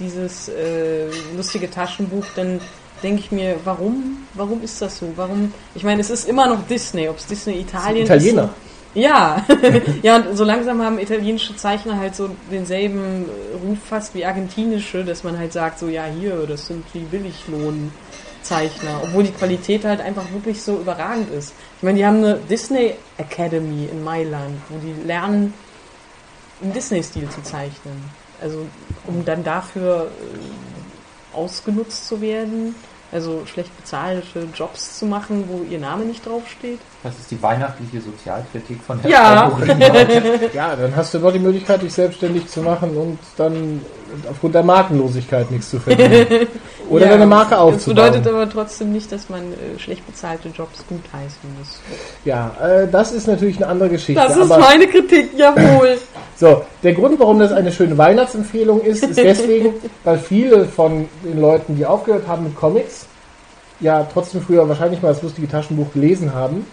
dieses 0.00 0.48
äh, 0.48 1.06
lustige 1.36 1.70
Taschenbuch, 1.70 2.24
dann 2.34 2.60
denke 3.04 3.20
ich 3.20 3.30
mir, 3.30 3.60
warum? 3.62 4.26
Warum 4.34 4.60
ist 4.64 4.82
das 4.82 4.98
so? 4.98 5.12
Warum? 5.14 5.52
Ich 5.76 5.84
meine, 5.84 6.00
es 6.00 6.10
ist 6.10 6.28
immer 6.28 6.48
noch 6.48 6.66
Disney, 6.66 7.08
ob 7.08 7.18
es 7.18 7.26
Disney 7.26 7.60
Italien 7.60 8.06
Italiener. 8.06 8.44
ist. 8.44 8.73
Ja, 8.94 9.44
ja, 10.02 10.16
und 10.16 10.36
so 10.36 10.44
langsam 10.44 10.80
haben 10.80 11.00
italienische 11.00 11.56
Zeichner 11.56 11.98
halt 11.98 12.14
so 12.14 12.30
denselben 12.50 13.24
Ruf 13.66 13.78
fast 13.88 14.14
wie 14.14 14.24
argentinische, 14.24 15.04
dass 15.04 15.24
man 15.24 15.36
halt 15.36 15.52
sagt, 15.52 15.80
so, 15.80 15.88
ja, 15.88 16.04
hier, 16.04 16.46
das 16.46 16.68
sind 16.68 16.84
die 16.94 17.00
Billiglohn-Zeichner, 17.00 19.00
obwohl 19.02 19.24
die 19.24 19.32
Qualität 19.32 19.84
halt 19.84 20.00
einfach 20.00 20.30
wirklich 20.32 20.62
so 20.62 20.78
überragend 20.78 21.30
ist. 21.30 21.54
Ich 21.78 21.82
meine, 21.82 21.98
die 21.98 22.06
haben 22.06 22.18
eine 22.18 22.38
Disney 22.48 22.94
Academy 23.18 23.88
in 23.90 24.04
Mailand, 24.04 24.60
wo 24.68 24.78
die 24.78 24.94
lernen, 25.04 25.52
im 26.62 26.72
Disney-Stil 26.72 27.28
zu 27.30 27.42
zeichnen. 27.42 28.00
Also, 28.40 28.64
um 29.08 29.24
dann 29.24 29.42
dafür 29.42 30.06
äh, 30.06 31.36
ausgenutzt 31.36 32.06
zu 32.06 32.20
werden, 32.20 32.76
also 33.14 33.46
schlecht 33.46 33.74
bezahlte 33.76 34.48
Jobs 34.54 34.98
zu 34.98 35.06
machen, 35.06 35.44
wo 35.48 35.64
ihr 35.70 35.78
Name 35.78 36.04
nicht 36.04 36.26
draufsteht. 36.26 36.80
Das 37.04 37.16
ist 37.16 37.30
die 37.30 37.40
weihnachtliche 37.40 38.00
Sozialkritik 38.00 38.82
von 38.82 39.00
der 39.00 39.10
Ja. 39.10 39.52
Ja, 40.52 40.74
dann 40.74 40.94
hast 40.96 41.14
du 41.14 41.20
noch 41.20 41.32
die 41.32 41.38
Möglichkeit, 41.38 41.82
dich 41.82 41.92
selbstständig 41.92 42.48
zu 42.48 42.60
machen 42.60 42.96
und 42.96 43.18
dann 43.36 43.80
aufgrund 44.28 44.54
der 44.56 44.64
Markenlosigkeit 44.64 45.50
nichts 45.50 45.70
zu 45.70 45.78
verdienen. 45.78 46.48
Oder 46.94 47.06
Ja, 47.06 47.12
deine 47.12 47.26
Marke 47.26 47.50
Das 47.50 47.58
aufzubauen. 47.60 48.06
bedeutet 48.12 48.26
aber 48.32 48.48
trotzdem 48.50 48.92
nicht, 48.92 49.10
dass 49.12 49.28
man 49.28 49.40
äh, 49.52 49.78
schlecht 49.78 50.06
bezahlte 50.06 50.48
Jobs 50.48 50.84
gutheißen 50.88 51.40
muss. 51.58 51.80
ja, 52.24 52.50
äh, 52.62 52.88
das 52.90 53.12
ist 53.12 53.26
natürlich 53.26 53.56
eine 53.56 53.66
andere 53.68 53.88
Geschichte. 53.90 54.22
Das 54.22 54.36
ist 54.36 54.50
aber 54.50 54.58
meine 54.58 54.86
Kritik, 54.86 55.30
jawohl. 55.36 55.96
so, 56.36 56.62
der 56.82 56.92
Grund, 56.94 57.18
warum 57.18 57.38
das 57.38 57.52
eine 57.52 57.72
schöne 57.72 57.96
Weihnachtsempfehlung 57.98 58.80
ist, 58.80 59.02
ist 59.04 59.16
deswegen, 59.22 59.74
weil 60.04 60.18
viele 60.18 60.64
von 60.66 61.08
den 61.24 61.40
Leuten, 61.40 61.76
die 61.76 61.84
aufgehört 61.86 62.26
haben 62.26 62.44
mit 62.44 62.56
Comics, 62.56 63.06
ja 63.80 64.06
trotzdem 64.12 64.40
früher 64.42 64.68
wahrscheinlich 64.68 65.02
mal 65.02 65.08
das 65.08 65.22
lustige 65.22 65.48
Taschenbuch 65.48 65.92
gelesen 65.92 66.32
haben. 66.34 66.66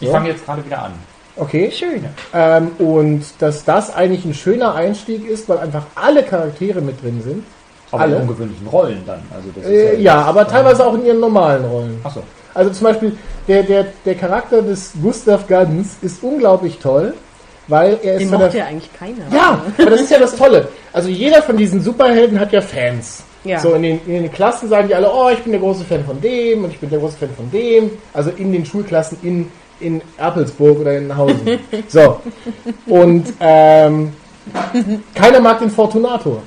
Ich 0.00 0.08
So. 0.08 0.12
fange 0.14 0.28
jetzt 0.30 0.44
gerade 0.44 0.64
wieder 0.64 0.82
an. 0.82 0.92
Okay. 1.36 1.70
Schön. 1.72 2.04
Ähm, 2.34 2.72
und 2.78 3.22
dass 3.38 3.64
das 3.64 3.94
eigentlich 3.94 4.24
ein 4.26 4.34
schöner 4.34 4.74
Einstieg 4.74 5.26
ist, 5.26 5.48
weil 5.48 5.58
einfach 5.58 5.84
alle 5.94 6.22
Charaktere 6.24 6.82
mit 6.82 7.02
drin 7.02 7.22
sind. 7.24 7.44
Aber 7.92 8.02
Alle? 8.02 8.16
in 8.16 8.22
ungewöhnlichen 8.22 8.66
Rollen 8.66 9.02
dann. 9.06 9.20
Also 9.34 9.48
das 9.54 9.66
Äh, 9.66 9.94
ist 9.94 10.00
ja, 10.00 10.22
aber 10.22 10.48
teilweise 10.48 10.84
auch 10.86 10.94
in 10.94 11.04
ihren 11.04 11.20
normalen 11.20 11.64
Rollen. 11.64 12.00
Achso. 12.02 12.22
Also 12.54 12.70
zum 12.70 12.84
Beispiel 12.84 13.16
der, 13.48 13.62
der, 13.62 13.86
der 14.04 14.14
Charakter 14.14 14.62
des 14.62 14.92
Gustav 15.00 15.46
Gans 15.46 15.96
ist 16.02 16.22
unglaublich 16.22 16.78
toll, 16.78 17.14
weil 17.68 17.98
er 18.02 18.14
ist 18.14 18.20
Den 18.22 18.30
mochte 18.30 18.48
der, 18.50 18.60
ja 18.60 18.66
eigentlich 18.66 18.90
keiner. 18.98 19.24
Ja, 19.32 19.62
aber 19.78 19.90
das 19.90 20.00
ist 20.02 20.10
ja 20.10 20.18
das 20.18 20.36
Tolle. 20.36 20.68
Also 20.92 21.08
jeder 21.08 21.42
von 21.42 21.56
diesen 21.56 21.80
Superhelden 21.82 22.40
hat 22.40 22.52
ja 22.52 22.60
Fans. 22.60 23.24
Ja. 23.44 23.58
So 23.58 23.74
in 23.74 23.82
den, 23.82 24.00
in 24.06 24.22
den 24.22 24.32
Klassen 24.32 24.68
sagen 24.68 24.88
die 24.88 24.94
alle, 24.94 25.10
oh, 25.12 25.28
ich 25.30 25.40
bin 25.40 25.52
der 25.52 25.60
große 25.60 25.84
Fan 25.84 26.04
von 26.04 26.20
dem 26.20 26.64
und 26.64 26.70
ich 26.70 26.78
bin 26.78 26.88
der 26.90 26.98
große 26.98 27.16
Fan 27.18 27.30
von 27.36 27.50
dem. 27.50 27.90
Also 28.12 28.30
in 28.30 28.52
den 28.52 28.64
Schulklassen 28.64 29.18
in, 29.22 29.50
in 29.80 30.00
Erpelsburg 30.16 30.80
oder 30.80 30.96
in 30.96 31.14
Hausen. 31.16 31.58
So. 31.88 32.20
Und 32.86 33.32
ähm, 33.40 34.12
keiner 35.14 35.40
mag 35.40 35.58
den 35.58 35.70
Fortunator. 35.70 36.42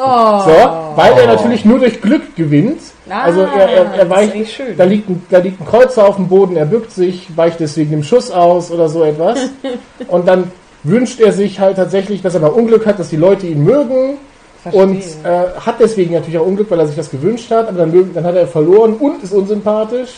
Oh. 0.00 0.40
So, 0.44 0.96
weil 0.96 1.12
er 1.18 1.26
natürlich 1.26 1.64
nur 1.64 1.78
durch 1.78 2.00
Glück 2.00 2.34
gewinnt. 2.34 2.80
Ah, 3.08 3.24
also 3.24 3.40
er, 3.40 3.68
er, 3.68 3.94
er 3.94 4.10
weicht, 4.10 4.34
da 4.76 4.84
liegt, 4.84 5.10
ein, 5.10 5.26
da 5.28 5.38
liegt 5.38 5.60
ein 5.60 5.66
Kreuzer 5.66 6.06
auf 6.06 6.16
dem 6.16 6.28
Boden, 6.28 6.56
er 6.56 6.64
bückt 6.64 6.92
sich, 6.92 7.28
weicht 7.36 7.60
deswegen 7.60 7.90
dem 7.90 8.02
Schuss 8.02 8.30
aus 8.30 8.70
oder 8.70 8.88
so 8.88 9.02
etwas. 9.02 9.38
Und 10.08 10.26
dann 10.26 10.52
wünscht 10.84 11.20
er 11.20 11.32
sich 11.32 11.60
halt 11.60 11.76
tatsächlich, 11.76 12.22
dass 12.22 12.34
er 12.34 12.40
mal 12.40 12.48
Unglück 12.48 12.86
hat, 12.86 12.98
dass 12.98 13.10
die 13.10 13.16
Leute 13.16 13.46
ihn 13.46 13.62
mögen. 13.62 14.18
Verstehe. 14.62 14.82
Und 14.82 15.02
äh, 15.24 15.60
hat 15.60 15.80
deswegen 15.80 16.14
natürlich 16.14 16.38
auch 16.38 16.46
Unglück, 16.46 16.70
weil 16.70 16.80
er 16.80 16.86
sich 16.86 16.96
das 16.96 17.10
gewünscht 17.10 17.50
hat, 17.50 17.68
aber 17.68 17.78
dann, 17.78 18.12
dann 18.14 18.24
hat 18.24 18.36
er 18.36 18.46
verloren 18.46 18.94
und 18.94 19.22
ist 19.22 19.32
unsympathisch. 19.32 20.10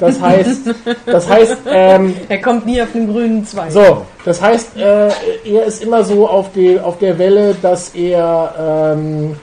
Das 0.00 0.20
heißt, 0.20 0.62
das 1.06 1.28
heißt, 1.28 1.58
ähm, 1.70 2.14
er 2.28 2.40
kommt 2.40 2.66
nie 2.66 2.82
auf 2.82 2.90
den 2.92 3.06
grünen 3.10 3.46
Zweig. 3.46 3.70
so, 3.70 4.04
das 4.24 4.42
heißt, 4.42 4.76
äh, 4.76 5.08
er 5.44 5.64
ist 5.64 5.82
immer 5.82 6.02
so 6.02 6.28
auf, 6.28 6.52
die, 6.52 6.78
auf 6.80 6.98
der 6.98 7.18
Welle, 7.18 7.54
dass 7.62 7.90
er, 7.90 8.94
ähm, 8.96 9.36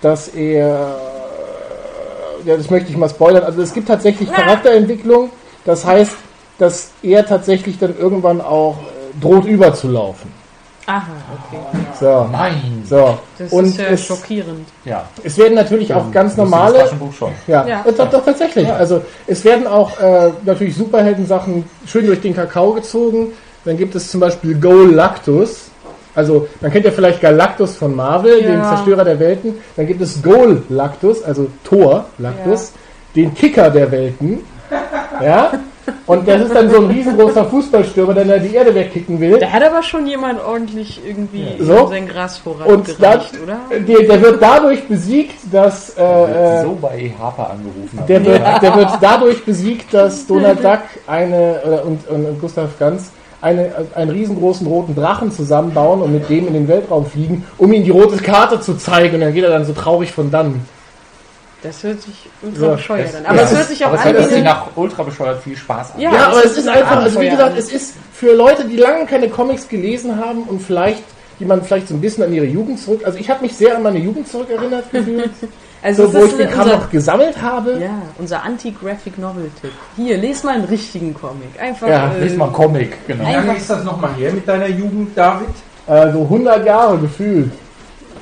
dass 0.00 0.28
er, 0.28 0.96
ja, 2.44 2.56
das 2.56 2.70
möchte 2.70 2.90
ich 2.90 2.96
mal 2.96 3.10
spoilern. 3.10 3.44
Also 3.44 3.60
es 3.60 3.74
gibt 3.74 3.88
tatsächlich 3.88 4.32
Charakterentwicklung. 4.32 5.30
Das 5.64 5.84
heißt, 5.84 6.16
dass 6.58 6.92
er 7.02 7.26
tatsächlich 7.26 7.78
dann 7.78 7.96
irgendwann 7.98 8.40
auch 8.40 8.76
äh, 8.78 9.20
droht 9.20 9.44
überzulaufen. 9.44 10.30
Aha, 10.86 11.02
okay. 11.48 11.60
So, 11.98 12.28
Nein. 12.30 12.82
so. 12.88 13.18
Das 13.38 13.52
Und 13.52 13.64
ist 13.66 13.78
ja 13.78 13.86
es, 13.86 14.04
schockierend. 14.04 14.68
Ja. 14.84 15.04
es 15.24 15.36
werden 15.36 15.54
natürlich 15.54 15.92
auch 15.92 16.10
ganz 16.12 16.36
normale, 16.36 16.78
Taschenbuch 16.78 17.12
schon. 17.12 17.32
ja, 17.48 17.66
Ja. 17.66 17.84
äh, 17.84 17.92
doch, 17.92 18.08
doch 18.08 18.24
tatsächlich. 18.24 18.68
Also 18.72 19.02
es 19.26 19.44
werden 19.44 19.66
auch 19.66 19.98
äh, 20.00 20.30
natürlich 20.44 20.76
Superheldensachen 20.76 21.64
schön 21.86 22.06
durch 22.06 22.20
den 22.20 22.34
Kakao 22.36 22.72
gezogen. 22.72 23.32
Dann 23.64 23.76
gibt 23.76 23.96
es 23.96 24.10
zum 24.10 24.20
Beispiel 24.20 24.58
Galactus. 24.60 25.70
Also 26.14 26.46
man 26.60 26.70
kennt 26.70 26.84
ja 26.84 26.92
vielleicht 26.92 27.20
Galactus 27.20 27.76
von 27.76 27.94
Marvel, 27.94 28.40
Ja. 28.42 28.52
den 28.52 28.62
Zerstörer 28.62 29.04
der 29.04 29.18
Welten. 29.18 29.54
Dann 29.76 29.86
gibt 29.88 30.00
es 30.00 30.22
Galactus, 30.22 31.22
also 31.24 31.48
Thor 31.64 32.04
Lactus, 32.18 32.72
den 33.16 33.34
Kicker 33.34 33.70
der 33.70 33.90
Welten. 33.90 34.44
Ja. 35.20 35.52
Und 36.06 36.26
das 36.28 36.42
ist 36.42 36.54
dann 36.54 36.70
so 36.70 36.78
ein 36.78 36.86
riesengroßer 36.86 37.44
Fußballstürmer, 37.46 38.14
der 38.14 38.24
da 38.24 38.38
die 38.38 38.54
Erde 38.54 38.74
wegkicken 38.74 39.18
will. 39.20 39.38
Da 39.38 39.50
hat 39.50 39.64
aber 39.64 39.82
schon 39.82 40.06
jemand 40.06 40.40
ordentlich 40.44 41.00
irgendwie 41.06 41.46
So. 41.58 41.76
in 41.78 41.88
sein 41.88 42.08
Grasvorrat 42.08 42.66
Und 42.66 42.86
gereicht, 42.86 43.34
dann, 43.34 43.42
oder? 43.42 43.84
der, 43.86 44.02
der 44.06 44.22
wird 44.22 44.42
dadurch 44.42 44.86
besiegt, 44.86 45.34
dass 45.52 45.96
äh, 45.96 46.02
äh, 46.02 46.62
so 46.62 46.78
bei 46.80 47.12
Harper 47.18 47.50
angerufen. 47.50 47.98
Der 48.08 48.24
wird, 48.24 48.62
der 48.62 48.76
wird 48.76 48.90
dadurch 49.00 49.44
besiegt, 49.44 49.92
dass 49.92 50.26
Donald 50.26 50.62
Duck 50.62 50.80
eine, 51.06 51.60
oder, 51.64 51.84
und, 51.84 52.08
und, 52.08 52.24
und 52.26 52.40
Gustav 52.40 52.78
Ganz 52.78 53.10
eine, 53.40 53.70
einen 53.94 54.10
riesengroßen 54.10 54.66
roten 54.66 54.94
Drachen 54.94 55.30
zusammenbauen 55.30 56.00
und 56.02 56.12
mit 56.12 56.28
dem 56.28 56.48
in 56.48 56.54
den 56.54 56.68
Weltraum 56.68 57.06
fliegen, 57.06 57.44
um 57.58 57.72
ihm 57.72 57.84
die 57.84 57.90
rote 57.90 58.16
Karte 58.16 58.60
zu 58.60 58.76
zeigen. 58.76 59.16
Und 59.16 59.20
dann 59.20 59.34
geht 59.34 59.44
er 59.44 59.50
dann 59.50 59.64
so 59.64 59.72
traurig 59.72 60.12
von 60.12 60.30
dann. 60.30 60.62
Das 61.62 61.82
hört 61.82 62.00
sich 62.02 62.28
ultra 62.42 62.60
So, 62.60 62.70
bescheuert 62.72 63.14
an. 63.16 63.26
Aber 63.26 63.36
ja, 63.36 63.42
es 63.42 63.54
hört 63.54 63.68
sich 63.68 63.84
auch 63.84 63.88
aber 63.88 63.98
es 63.98 64.04
an 64.04 64.12
hört 64.12 64.30
wie 64.30 64.34
sich 64.34 64.44
nach 64.44 64.66
ultra 64.76 65.02
bescheuert 65.02 65.42
viel 65.42 65.56
Spaß 65.56 65.94
an. 65.94 66.00
Ja, 66.00 66.12
Ja, 66.12 66.18
es 66.18 66.26
aber 66.26 66.44
es 66.44 66.50
ist 66.52 66.58
ist 66.58 66.68
ein 66.68 66.78
einfach, 66.78 66.96
also 67.02 67.20
wie 67.20 67.30
gesagt, 67.30 67.58
es 67.58 67.72
ist 67.72 67.94
für 68.12 68.32
Leute, 68.34 68.64
die 68.64 68.76
lange 68.76 69.06
keine 69.06 69.28
Comics 69.28 69.68
gelesen 69.68 70.16
haben 70.18 70.42
und 70.42 70.60
vielleicht, 70.60 71.02
die 71.40 71.44
man 71.44 71.62
vielleicht 71.62 71.88
so 71.88 71.94
ein 71.94 72.00
bisschen 72.00 72.24
an 72.24 72.32
ihre 72.32 72.46
Jugend 72.46 72.78
zurück, 72.78 73.02
also 73.04 73.18
ich 73.18 73.28
habe 73.30 73.42
mich 73.42 73.56
sehr 73.56 73.76
an 73.76 73.82
meine 73.82 73.98
Jugend 73.98 74.28
zurückerinnert 74.28 74.90
gefühlt, 74.92 75.30
Also 75.82 76.06
so, 76.08 76.14
wo 76.20 76.24
ich 76.24 76.36
den 76.36 76.50
Kram 76.50 76.68
noch 76.68 76.90
gesammelt 76.90 77.40
habe. 77.40 77.78
ja, 77.78 78.02
unser 78.18 78.42
Anti-Graphic-Novel-Tipp. 78.42 79.70
Hier, 79.96 80.16
les 80.18 80.42
mal 80.42 80.54
einen 80.54 80.64
richtigen 80.64 81.14
Comic. 81.14 81.60
Einfach. 81.60 81.86
Ja, 81.88 82.12
äh, 82.12 82.24
Lies 82.24 82.36
mal 82.36 82.46
einen 82.46 82.54
Comic, 82.54 83.06
genau. 83.06 83.28
Wie 83.28 83.32
lange 83.32 83.56
ist 83.56 83.70
das 83.70 83.84
nochmal 83.84 84.14
her 84.14 84.32
mit 84.32 84.48
deiner 84.48 84.68
Jugend, 84.68 85.16
David? 85.16 85.48
Äh, 85.86 86.12
so 86.12 86.22
100 86.22 86.66
Jahre 86.66 86.98
gefühlt. 86.98 87.52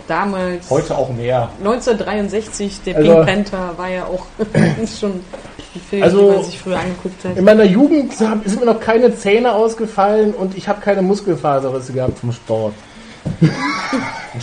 Damals. 0.09 0.70
Heute 0.70 0.96
auch 0.96 1.11
mehr. 1.11 1.48
1963, 1.59 2.80
der 2.84 2.96
Also- 2.96 3.14
Pink 3.14 3.26
Panther 3.26 3.70
war 3.76 3.88
ja 3.88 4.05
auch 4.05 4.24
schon 5.00 5.11
ein 5.12 5.80
Film, 5.90 6.02
Also- 6.02 6.18
den 6.28 6.34
man 6.36 6.44
sich 6.44 6.59
früher 6.61 6.78
angeguckt 6.78 7.24
hat. 7.24 7.36
In 7.36 7.44
meiner 7.44 7.64
Jugend 7.64 8.12
sind 8.14 8.61
mir 8.61 8.66
noch 8.66 8.80
keine 8.80 9.14
Zähne 9.16 9.52
ausgefallen 9.52 10.32
und 10.34 10.57
ich 10.57 10.68
habe 10.68 10.80
keine 10.80 11.02
Muskelfaserrisse 11.02 11.92
gehabt 11.92 12.18
vom 12.18 12.32
Sport. 12.32 12.74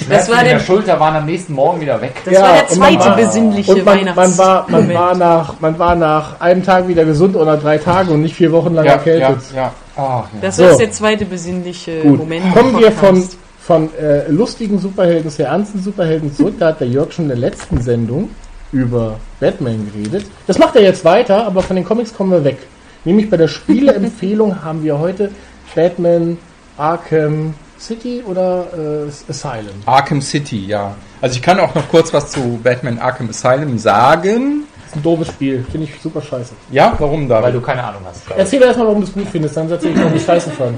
Das 0.09 0.30
war 0.30 0.39
in 0.39 0.45
der 0.45 0.53
der- 0.57 0.59
Schulter 0.64 0.97
waren 0.99 1.18
am 1.18 1.26
nächsten 1.26 1.53
Morgen 1.53 1.82
wieder 1.82 1.99
weg. 2.01 2.14
Das 2.24 2.41
war 2.41 2.53
der 2.53 2.72
und 2.72 2.80
man 2.80 2.93
zweite 2.93 3.09
war- 3.09 3.16
besinnliche 3.18 3.72
und 3.76 3.86
man, 3.86 4.05
man 4.16 4.38
war, 4.38 4.66
man 4.70 4.88
Weihnachtsmoment. 4.88 4.93
war 4.99 5.16
nach, 5.16 5.59
man 5.59 5.80
war 5.80 5.95
nach 5.95 6.39
einem 6.39 6.64
Tag 6.64 6.88
wieder 6.88 7.03
gesund 7.03 7.36
oder 7.36 7.57
drei 7.57 7.78
Tagen 7.78 8.09
und 8.14 8.22
nicht 8.22 8.34
vier 8.36 8.51
Wochen 8.53 8.74
lang 8.74 8.86
ja, 8.86 8.93
erkältet. 8.93 9.38
ja. 9.53 9.74
Ach, 9.97 9.99
ja. 9.99 10.26
Das 10.41 10.55
So. 10.55 10.64
war 10.64 10.70
jetzt 10.70 10.80
der 10.80 10.91
zweite 10.91 11.26
besinnliche 11.26 11.99
Gut. 12.03 12.20
Moment. 12.20 12.53
Kommen 12.55 12.80
wir 12.80 12.91
von. 12.93 13.28
Von 13.72 13.89
äh, 13.95 14.30
lustigen 14.30 14.80
Superhelden 14.80 15.32
zu 15.32 15.45
ernsten 15.45 15.82
Superhelden 15.82 16.36
zurück. 16.36 16.55
Da 16.59 16.67
hat 16.67 16.82
der 16.82 16.89
Jörg 16.89 17.13
schon 17.13 17.24
in 17.24 17.30
der 17.30 17.38
letzten 17.38 17.80
Sendung 17.82 18.30
über 18.74 19.17
Batman 19.39 19.89
geredet. 19.93 20.26
Das 20.45 20.59
macht 20.59 20.76
er 20.76 20.82
jetzt 20.82 21.05
weiter, 21.05 21.45
aber 21.45 21.63
von 21.63 21.78
den 21.78 21.86
Comics 21.86 22.13
kommen 22.13 22.32
wir 22.32 22.43
weg. 22.43 22.57
Nämlich 23.05 23.30
bei 23.30 23.38
der 23.38 23.47
Spieleempfehlung 23.47 24.61
haben 24.65 24.84
wir 24.84 24.99
heute 24.99 25.32
Batman 25.74 26.38
Arkham 26.78 27.53
City 27.80 28.22
oder 28.28 29.07
äh, 29.07 29.30
Asylum. 29.30 29.76
Arkham 29.86 30.22
City, 30.22 30.65
ja. 30.65 30.93
Also 31.22 31.38
ich 31.38 31.41
kann 31.41 31.57
auch 31.57 31.74
noch 31.74 31.88
kurz 31.88 32.13
was 32.13 32.30
zu 32.30 32.59
Batman 32.61 32.99
Arkham 32.99 33.30
Asylum 33.30 33.78
sagen. 33.78 34.65
Das 34.76 34.88
ist 34.88 34.95
ein 34.97 35.03
doofes 35.03 35.30
Spiel, 35.30 35.65
finde 35.72 35.88
ich 35.88 36.01
super 36.01 36.22
scheiße. 36.22 36.51
Ja, 36.72 36.93
warum 36.99 37.30
da? 37.30 37.41
Weil 37.41 37.53
du 37.53 37.61
keine 37.61 37.86
Ahnung 37.86 38.01
hast. 38.05 38.24
Erzähl 38.36 38.59
mir 38.59 38.65
erstmal, 38.65 38.88
warum 38.88 38.99
du 38.99 39.07
es 39.07 39.13
gut 39.13 39.28
findest, 39.32 39.55
dann 39.55 39.72
erzähl 39.72 39.91
ich, 39.91 39.97
warum 39.97 40.13
ich 40.13 40.26
scheiße 40.26 40.49
fand. 40.51 40.78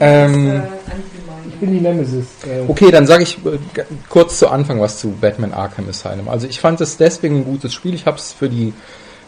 Ähm, 0.00 0.62
Ich 1.48 1.56
bin 1.56 1.72
die 1.72 1.80
Nemesis. 1.80 2.26
Äh, 2.44 2.64
Okay, 2.68 2.90
dann 2.90 3.06
sage 3.06 3.22
ich 3.22 3.38
äh, 3.46 3.58
kurz 4.08 4.38
zu 4.38 4.48
Anfang 4.48 4.80
was 4.80 4.98
zu 4.98 5.10
Batman 5.10 5.52
Arkham 5.52 5.88
Asylum. 5.88 6.28
Also 6.28 6.46
ich 6.46 6.60
fand 6.60 6.80
es 6.80 6.96
deswegen 6.96 7.36
ein 7.36 7.44
gutes 7.44 7.72
Spiel. 7.72 7.94
Ich 7.94 8.06
habe 8.06 8.18
es 8.18 8.32
für 8.32 8.48
die 8.48 8.74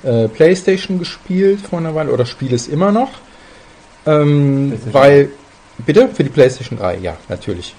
äh, 0.03 0.29
PlayStation 0.29 0.99
gespielt 0.99 1.61
vor 1.61 1.79
einer 1.79 1.95
Weile 1.95 2.13
oder 2.13 2.27
spiele 2.27 2.55
es 2.55 2.69
immer 2.69 2.93
noch. 2.93 3.11
Ähm, 4.07 4.79
weil, 4.93 5.31
bitte? 5.79 6.09
Für 6.09 6.25
die 6.25 6.31
PlayStation 6.31 6.79
3, 6.79 6.99
ja, 6.99 7.17
natürlich. 7.29 7.75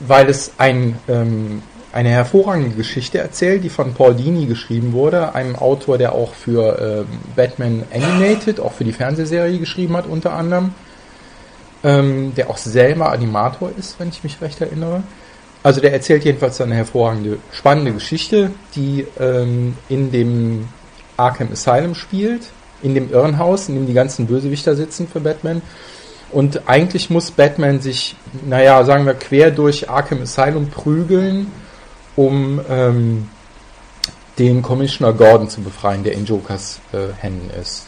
Weil 0.00 0.28
es 0.28 0.52
ein, 0.58 0.98
ähm, 1.08 1.62
eine 1.92 2.10
hervorragende 2.10 2.76
Geschichte 2.76 3.18
erzählt, 3.18 3.64
die 3.64 3.70
von 3.70 3.94
Paul 3.94 4.14
Dini 4.14 4.46
geschrieben 4.46 4.92
wurde, 4.92 5.34
einem 5.34 5.56
Autor, 5.56 5.98
der 5.98 6.12
auch 6.12 6.34
für 6.34 7.06
ähm, 7.08 7.18
Batman 7.34 7.84
Animated, 7.92 8.60
auch 8.60 8.72
für 8.72 8.84
die 8.84 8.92
Fernsehserie 8.92 9.58
geschrieben 9.58 9.96
hat, 9.96 10.06
unter 10.06 10.32
anderem 10.34 10.74
ähm, 11.86 12.34
der 12.34 12.50
auch 12.50 12.56
selber 12.56 13.12
Animator 13.12 13.70
ist, 13.78 13.98
wenn 14.00 14.08
ich 14.08 14.24
mich 14.24 14.40
recht 14.42 14.60
erinnere. 14.60 15.04
Also 15.62 15.80
der 15.80 15.92
erzählt 15.92 16.24
jedenfalls 16.24 16.60
eine 16.60 16.74
hervorragende, 16.74 17.38
spannende 17.52 17.92
Geschichte, 17.92 18.50
die 18.74 19.06
ähm, 19.18 19.76
in 19.88 20.10
dem 20.10 20.68
Arkham 21.16 21.52
Asylum 21.52 21.94
spielt, 21.94 22.42
in 22.82 22.94
dem 22.94 23.10
Irrenhaus, 23.12 23.68
in 23.68 23.76
dem 23.76 23.86
die 23.86 23.94
ganzen 23.94 24.26
Bösewichter 24.26 24.74
sitzen 24.74 25.06
für 25.08 25.20
Batman. 25.20 25.62
Und 26.32 26.68
eigentlich 26.68 27.08
muss 27.08 27.30
Batman 27.30 27.80
sich, 27.80 28.16
naja, 28.44 28.82
sagen 28.84 29.06
wir, 29.06 29.14
quer 29.14 29.52
durch 29.52 29.88
Arkham 29.88 30.22
Asylum 30.22 30.68
prügeln, 30.68 31.52
um 32.16 32.60
ähm, 32.68 33.28
den 34.38 34.60
Commissioner 34.60 35.12
Gordon 35.12 35.48
zu 35.48 35.62
befreien, 35.62 36.02
der 36.02 36.14
in 36.14 36.26
Jokers 36.26 36.80
äh, 36.92 37.12
Händen 37.20 37.50
ist. 37.60 37.85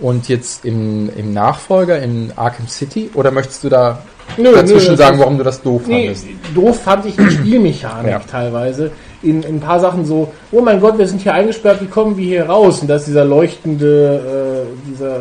Und 0.00 0.28
jetzt 0.28 0.64
im, 0.64 1.10
im 1.16 1.32
Nachfolger 1.32 2.00
in 2.00 2.32
Arkham 2.36 2.68
City, 2.68 3.10
oder 3.14 3.30
möchtest 3.32 3.64
du 3.64 3.68
da 3.68 4.00
Nö, 4.36 4.52
dazwischen 4.54 4.92
nö, 4.92 4.96
sagen, 4.96 5.16
das- 5.16 5.20
warum 5.20 5.38
du 5.38 5.44
das 5.44 5.60
doof 5.62 5.82
Nee, 5.86 6.14
fandest? 6.14 6.26
doof 6.54 6.82
fand 6.82 7.06
ich 7.06 7.16
die 7.16 7.30
Spielmechanik 7.30 8.10
Ja. 8.12 8.18
teilweise. 8.20 8.90
In, 9.22 9.42
in 9.42 9.56
ein 9.56 9.60
paar 9.60 9.80
Sachen 9.80 10.04
so, 10.04 10.32
oh 10.52 10.60
mein 10.60 10.80
Gott, 10.80 10.96
wir 10.98 11.08
sind 11.08 11.20
hier 11.22 11.34
eingesperrt, 11.34 11.80
wie 11.80 11.86
kommen 11.86 12.16
wir 12.16 12.24
hier 12.24 12.46
raus? 12.46 12.80
Und 12.80 12.88
da 12.88 12.96
ist 12.96 13.06
dieser 13.08 13.24
leuchtende, 13.24 14.66
äh, 14.66 14.88
dieser 14.88 15.16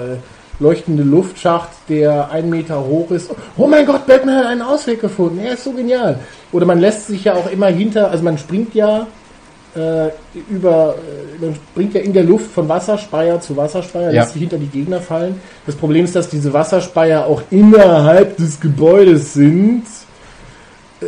leuchtende 0.59 1.01
Luftschacht, 1.03 1.69
der 1.89 2.30
einen 2.32 2.49
Meter 2.51 2.80
hoch 2.86 3.09
ist. 3.11 3.32
Oh 3.57 3.65
mein 3.67 3.86
Gott, 3.86 4.05
Batman 4.05 4.36
hat 4.38 4.45
einen 4.47 4.61
Ausweg 4.61 5.01
gefunden. 5.01 5.39
Er 5.39 5.53
ist 5.53 5.63
so 5.63 5.71
genial. 5.71 6.19
Oder 6.51 6.65
man 6.67 6.80
lässt 6.80 7.07
sich 7.07 7.23
ja 7.23 7.34
auch 7.34 7.49
immer 7.49 7.67
hinter, 7.67 8.11
also 8.11 8.23
man 8.23 8.38
springt 8.38 8.75
ja 8.75 9.07
äh, 9.78 10.09
über, 10.49 10.95
äh, 11.41 11.45
man 11.45 11.55
springt 11.55 11.93
ja 11.93 12.01
in 12.01 12.13
der 12.13 12.23
Luft 12.23 12.51
von 12.51 12.67
Wasserspeier 12.67 13.39
zu 13.39 13.55
Wasserspeier, 13.55 14.11
Ja. 14.11 14.21
lässt 14.21 14.34
sich 14.34 14.41
hinter 14.41 14.57
die 14.57 14.67
Gegner 14.67 14.99
fallen. 14.99 15.39
Das 15.65 15.75
Problem 15.75 16.05
ist, 16.05 16.15
dass 16.15 16.30
diese 16.30 16.51
Wasserspeier 16.53 17.25
auch 17.25 17.41
innerhalb 17.51 18.38
des 18.38 18.59
Gebäudes 18.59 19.34
sind. 19.34 19.84
Äh, 21.01 21.05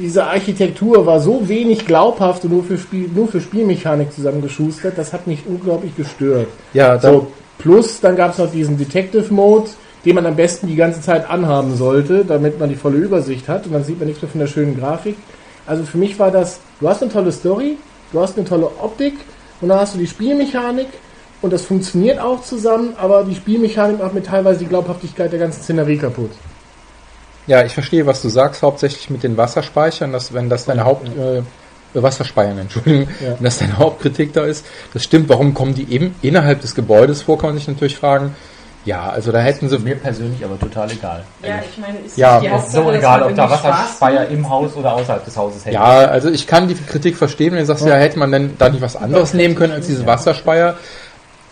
diese 0.00 0.24
Architektur 0.24 1.06
war 1.06 1.20
so 1.20 1.48
wenig 1.48 1.86
glaubhaft 1.86 2.44
und 2.44 2.52
nur 2.52 2.64
für, 2.64 2.76
Spiel, 2.76 3.08
nur 3.14 3.28
für 3.28 3.40
Spielmechanik 3.40 4.12
zusammengeschustert, 4.12 4.98
das 4.98 5.12
hat 5.12 5.26
mich 5.26 5.40
unglaublich 5.46 5.96
gestört. 5.96 6.48
Ja, 6.74 6.98
So, 7.00 7.28
plus 7.58 8.00
dann 8.00 8.16
gab 8.16 8.32
es 8.32 8.38
noch 8.38 8.50
diesen 8.50 8.76
Detective 8.76 9.32
Mode, 9.32 9.68
den 10.04 10.14
man 10.16 10.26
am 10.26 10.36
besten 10.36 10.66
die 10.66 10.74
ganze 10.76 11.00
Zeit 11.00 11.28
anhaben 11.30 11.74
sollte, 11.76 12.24
damit 12.24 12.58
man 12.60 12.68
die 12.68 12.74
volle 12.74 12.98
Übersicht 12.98 13.48
hat 13.48 13.66
und 13.66 13.72
dann 13.72 13.84
sieht 13.84 13.98
man 13.98 14.08
nichts 14.08 14.20
mehr 14.22 14.30
von 14.30 14.40
der 14.40 14.46
schönen 14.48 14.78
Grafik. 14.78 15.16
Also 15.66 15.84
für 15.84 15.98
mich 15.98 16.18
war 16.18 16.30
das, 16.30 16.60
du 16.80 16.88
hast 16.88 17.02
eine 17.02 17.12
tolle 17.12 17.32
Story, 17.32 17.76
du 18.12 18.20
hast 18.20 18.36
eine 18.36 18.46
tolle 18.46 18.66
Optik 18.80 19.14
und 19.60 19.68
dann 19.68 19.78
hast 19.78 19.94
du 19.94 19.98
die 19.98 20.06
Spielmechanik 20.06 20.88
und 21.40 21.52
das 21.52 21.62
funktioniert 21.62 22.18
auch 22.18 22.42
zusammen, 22.42 22.94
aber 22.96 23.24
die 23.24 23.34
Spielmechanik 23.34 23.98
macht 24.00 24.14
mir 24.14 24.22
teilweise 24.22 24.60
die 24.60 24.66
Glaubhaftigkeit 24.66 25.30
der 25.32 25.38
ganzen 25.38 25.62
Szenerie 25.62 25.98
kaputt. 25.98 26.30
ja, 27.46 27.64
ich 27.64 27.74
verstehe, 27.74 28.06
was 28.06 28.22
du 28.22 28.28
sagst, 28.28 28.62
hauptsächlich 28.62 29.10
mit 29.10 29.22
den 29.22 29.36
Wasserspeichern, 29.36 30.12
dass 30.12 30.32
wenn 30.32 30.48
das 30.48 30.64
deine 30.64 30.84
Haupt... 30.84 31.08
Äh, 31.16 31.42
Wasserspeiern, 31.94 32.56
Entschuldigung, 32.58 33.06
Ja. 33.20 33.34
wenn 33.36 33.44
das 33.44 33.58
deine 33.58 33.76
Hauptkritik 33.76 34.32
da 34.32 34.44
ist. 34.46 34.64
Das 34.94 35.04
stimmt, 35.04 35.28
warum 35.28 35.52
kommen 35.52 35.74
die 35.74 35.92
eben 35.92 36.14
innerhalb 36.22 36.62
des 36.62 36.74
Gebäudes 36.74 37.20
vor, 37.20 37.36
kann 37.36 37.50
man 37.50 37.58
sich 37.58 37.68
natürlich 37.68 37.98
fragen. 37.98 38.34
Ja, 38.84 39.10
also 39.10 39.30
da 39.30 39.38
hätten 39.38 39.68
sie... 39.68 39.78
Mir 39.78 39.94
persönlich 39.94 40.44
aber 40.44 40.58
total 40.58 40.90
egal. 40.90 41.24
Ja, 41.42 41.60
ich 41.60 41.78
meine, 41.78 41.98
ist 41.98 42.16
Ja, 42.18 42.40
die 42.40 42.46
ist 42.46 42.72
so 42.72 42.90
egal, 42.90 43.22
ob 43.22 43.34
da 43.34 43.48
Wasserspeier 43.48 44.26
im 44.28 44.48
Haus 44.48 44.74
oder 44.74 44.94
außerhalb 44.94 45.24
des 45.24 45.36
Hauses 45.36 45.64
hängt. 45.64 45.74
Ja, 45.74 45.84
also 45.84 46.30
ich 46.30 46.46
kann 46.46 46.66
die 46.66 46.74
Kritik 46.74 47.16
verstehen, 47.16 47.52
wenn 47.52 47.60
du 47.60 47.66
sagst, 47.66 47.86
ja, 47.86 47.94
hätte 47.94 48.18
man 48.18 48.32
denn 48.32 48.56
da 48.58 48.68
nicht 48.68 48.82
was 48.82 48.96
anderes 48.96 49.34
nehmen 49.34 49.54
können 49.54 49.72
als 49.72 49.86
diese 49.86 50.04
Wasserspeier. 50.04 50.76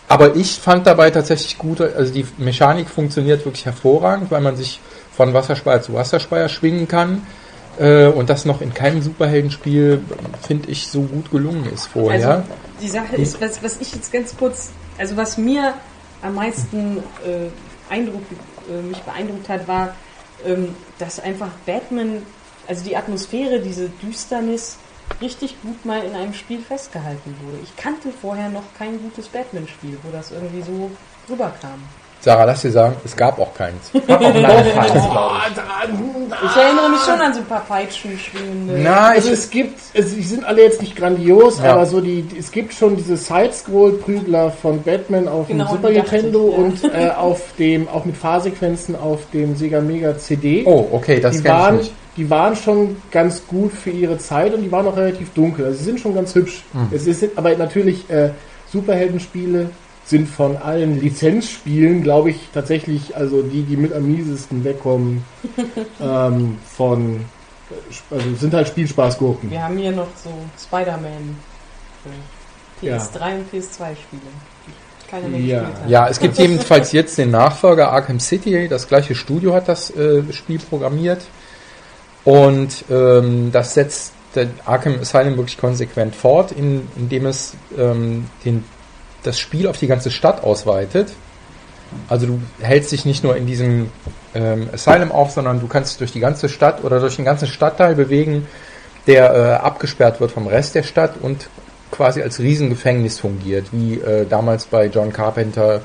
Aber 0.08 0.34
ich 0.34 0.58
fand 0.58 0.88
dabei 0.88 1.12
tatsächlich 1.12 1.56
gut, 1.56 1.80
also 1.80 2.12
die 2.12 2.26
Mechanik 2.36 2.90
funktioniert 2.90 3.44
wirklich 3.44 3.64
hervorragend, 3.64 4.32
weil 4.32 4.40
man 4.40 4.56
sich 4.56 4.80
von 5.12 5.32
Wasserspeier 5.32 5.82
zu 5.82 5.94
Wasserspeier 5.94 6.48
schwingen 6.48 6.88
kann. 6.88 7.22
Äh, 7.78 8.06
und 8.06 8.28
das 8.28 8.44
noch 8.44 8.60
in 8.60 8.74
keinem 8.74 9.02
Superheldenspiel, 9.02 10.00
finde 10.42 10.68
ich, 10.68 10.88
so 10.88 11.02
gut 11.02 11.30
gelungen 11.30 11.64
ist 11.72 11.86
vorher. 11.86 12.28
Also 12.28 12.42
die 12.82 12.88
Sache 12.88 13.16
ist, 13.16 13.40
was, 13.40 13.62
was 13.62 13.80
ich 13.80 13.94
jetzt 13.94 14.12
ganz 14.12 14.36
kurz, 14.36 14.70
also 14.98 15.16
was 15.16 15.38
mir 15.38 15.74
am 16.22 16.34
meisten 16.34 16.98
äh, 17.24 17.48
Eindruck, 17.92 18.22
äh, 18.68 18.82
mich 18.82 18.98
beeindruckt 18.98 19.48
hat, 19.48 19.66
war, 19.66 19.94
ähm, 20.44 20.74
dass 20.98 21.20
einfach 21.20 21.50
Batman, 21.66 22.22
also 22.66 22.84
die 22.84 22.96
Atmosphäre, 22.96 23.60
diese 23.60 23.88
Düsternis 23.88 24.78
richtig 25.20 25.60
gut 25.62 25.84
mal 25.84 26.02
in 26.04 26.14
einem 26.14 26.34
Spiel 26.34 26.60
festgehalten 26.60 27.34
wurde. 27.42 27.58
Ich 27.62 27.76
kannte 27.76 28.10
vorher 28.12 28.48
noch 28.48 28.62
kein 28.78 29.00
gutes 29.00 29.28
Batman-Spiel, 29.28 29.98
wo 30.02 30.10
das 30.10 30.30
irgendwie 30.30 30.62
so 30.62 30.90
rüberkam. 31.28 31.82
Sarah, 32.22 32.44
lass 32.44 32.60
dir 32.62 32.70
sagen, 32.70 32.96
es 33.04 33.16
gab 33.16 33.38
auch 33.38 33.54
keins. 33.54 33.90
Auch 33.94 34.20
lange 34.20 34.32
glaube 34.42 34.64
ich. 34.66 36.44
Ich 36.44 36.56
erinnere 36.56 36.90
mich 36.90 37.00
schon 37.00 37.20
an 37.20 37.32
so 37.32 37.40
ein 37.40 37.46
paar 37.46 37.64
Peitschen 37.66 38.18
schwingende. 38.18 38.78
Na, 38.82 39.08
Also 39.08 39.30
es 39.30 39.48
gibt, 39.50 39.78
es, 39.94 40.14
die 40.14 40.22
sind 40.22 40.44
alle 40.44 40.62
jetzt 40.62 40.80
nicht 40.80 40.96
grandios, 40.96 41.60
Ja. 41.62 41.72
aber 41.72 41.86
so 41.86 42.00
die, 42.00 42.24
es 42.38 42.50
gibt 42.50 42.72
schon 42.74 42.96
diese 42.96 43.16
Side-Scroll-Prügler 43.16 44.50
von 44.50 44.82
Batman 44.82 45.28
auf 45.28 45.48
Genau, 45.48 45.64
dem 45.64 45.70
Super 45.76 45.90
Nintendo 45.90 46.50
ich, 46.52 46.58
und 46.84 46.94
äh, 46.94 47.08
auf 47.10 47.40
dem, 47.58 47.88
auch 47.88 48.04
mit 48.04 48.16
Fahrsequenzen 48.16 48.96
auf 48.96 49.20
dem 49.32 49.56
Sega 49.56 49.80
Mega 49.80 50.16
CD. 50.18 50.62
Oh, 50.66 50.88
okay, 50.92 51.20
das 51.20 51.36
die 51.36 51.42
kenne 51.42 51.54
ich 51.56 51.60
waren, 51.62 51.76
nicht. 51.78 51.92
die 52.16 52.30
waren 52.30 52.56
schon 52.56 52.96
ganz 53.10 53.46
gut 53.46 53.72
für 53.72 53.90
ihre 53.90 54.18
Zeit 54.18 54.54
und 54.54 54.62
die 54.62 54.70
waren 54.70 54.86
auch 54.86 54.96
relativ 54.96 55.32
dunkel. 55.34 55.64
Also 55.66 55.78
sie 55.78 55.84
sind 55.84 56.00
schon 56.00 56.14
ganz 56.14 56.34
hübsch. 56.34 56.62
Hm. 56.72 56.88
Es 56.92 57.06
ist, 57.06 57.24
aber 57.36 57.54
natürlich 57.56 58.08
äh, 58.10 58.30
Superheldenspiele 58.72 59.70
sind 60.10 60.28
von 60.28 60.56
allen 60.56 61.00
Lizenzspielen, 61.00 62.02
glaube 62.02 62.30
ich, 62.30 62.48
tatsächlich 62.52 63.16
also 63.16 63.42
die, 63.42 63.62
die 63.62 63.76
mit 63.76 63.92
am 63.92 64.04
miesesten 64.06 64.64
wegkommen 64.64 65.24
ähm, 66.00 66.58
von 66.76 67.20
äh, 67.70 68.14
also 68.14 68.34
sind 68.34 68.52
halt 68.52 68.68
Spielspaßgurken. 68.68 69.50
Wir 69.50 69.62
haben 69.62 69.78
hier 69.78 69.92
noch 69.92 70.08
so 70.22 70.30
Spider-Man 70.62 71.36
für 72.02 72.86
Ja. 72.86 72.96
PS3 72.96 73.36
und 73.36 73.52
PS2-Spiele. 73.52 74.22
Keiner 75.10 75.28
mehr 75.28 75.40
Ja. 75.40 75.60
gespielt. 75.60 75.88
Ja, 75.88 76.08
es 76.08 76.18
gibt 76.20 76.38
jedenfalls 76.38 76.92
jetzt 76.92 77.16
den 77.18 77.30
Nachfolger 77.30 77.92
Arkham 77.92 78.20
City. 78.20 78.68
Das 78.68 78.88
gleiche 78.88 79.14
Studio 79.14 79.54
hat 79.54 79.68
das 79.68 79.90
äh, 79.96 80.22
Spiel 80.32 80.58
programmiert. 80.58 81.22
Und 82.24 82.84
ähm, 82.90 83.50
das 83.52 83.74
setzt 83.74 84.12
der 84.34 84.48
Arkham 84.64 84.98
Asylum 85.00 85.36
wirklich 85.36 85.58
konsequent 85.58 86.14
fort, 86.14 86.52
in, 86.52 86.86
indem 86.96 87.26
es 87.26 87.54
ähm, 87.76 88.26
den, 88.44 88.64
das 89.22 89.38
Spiel 89.38 89.66
auf 89.66 89.78
die 89.78 89.86
ganze 89.86 90.10
Stadt 90.10 90.42
ausweitet. 90.42 91.12
Also 92.08 92.26
du 92.26 92.40
hältst 92.60 92.92
dich 92.92 93.04
nicht 93.04 93.24
nur 93.24 93.36
in 93.36 93.46
diesem 93.46 93.90
ähm, 94.34 94.68
Asylum 94.72 95.10
auf, 95.10 95.32
sondern 95.32 95.60
du 95.60 95.66
kannst 95.66 95.92
dich 95.92 95.98
durch 95.98 96.12
die 96.12 96.20
ganze 96.20 96.48
Stadt 96.48 96.84
oder 96.84 97.00
durch 97.00 97.16
den 97.16 97.24
ganzen 97.24 97.48
Stadtteil 97.48 97.94
bewegen, 97.94 98.46
der 99.06 99.34
äh, 99.34 99.52
abgesperrt 99.54 100.20
wird 100.20 100.30
vom 100.30 100.46
Rest 100.46 100.74
der 100.74 100.84
Stadt 100.84 101.14
und 101.20 101.48
quasi 101.90 102.22
als 102.22 102.38
Riesengefängnis 102.38 103.18
fungiert, 103.18 103.66
wie 103.72 103.94
äh, 103.94 104.26
damals 104.26 104.66
bei 104.66 104.86
John 104.86 105.12
Carpenter 105.12 105.80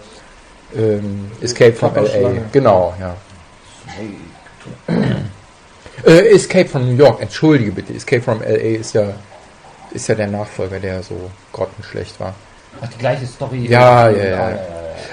ähm, 0.76 1.32
Escape 1.42 1.74
from 1.74 1.96
LA. 1.96 2.34
Genau, 2.52 2.94
ja. 3.00 3.16
Äh, 6.06 6.36
Escape 6.36 6.68
from 6.68 6.86
New 6.86 6.98
York, 6.98 7.22
entschuldige 7.22 7.72
bitte, 7.72 7.94
Escape 7.94 8.22
from 8.22 8.42
LA 8.42 8.78
ist 8.78 8.94
ja 8.94 9.14
ist 9.92 10.08
ja 10.08 10.16
der 10.16 10.28
Nachfolger, 10.28 10.80
der 10.80 11.02
so 11.02 11.32
grottenschlecht 11.54 12.20
war. 12.20 12.36
Ach, 12.82 12.88
die 12.88 12.98
gleiche 12.98 13.26
Story. 13.26 13.68
Ja, 13.70 14.10
ja, 14.10 14.24
ja. 14.26 14.60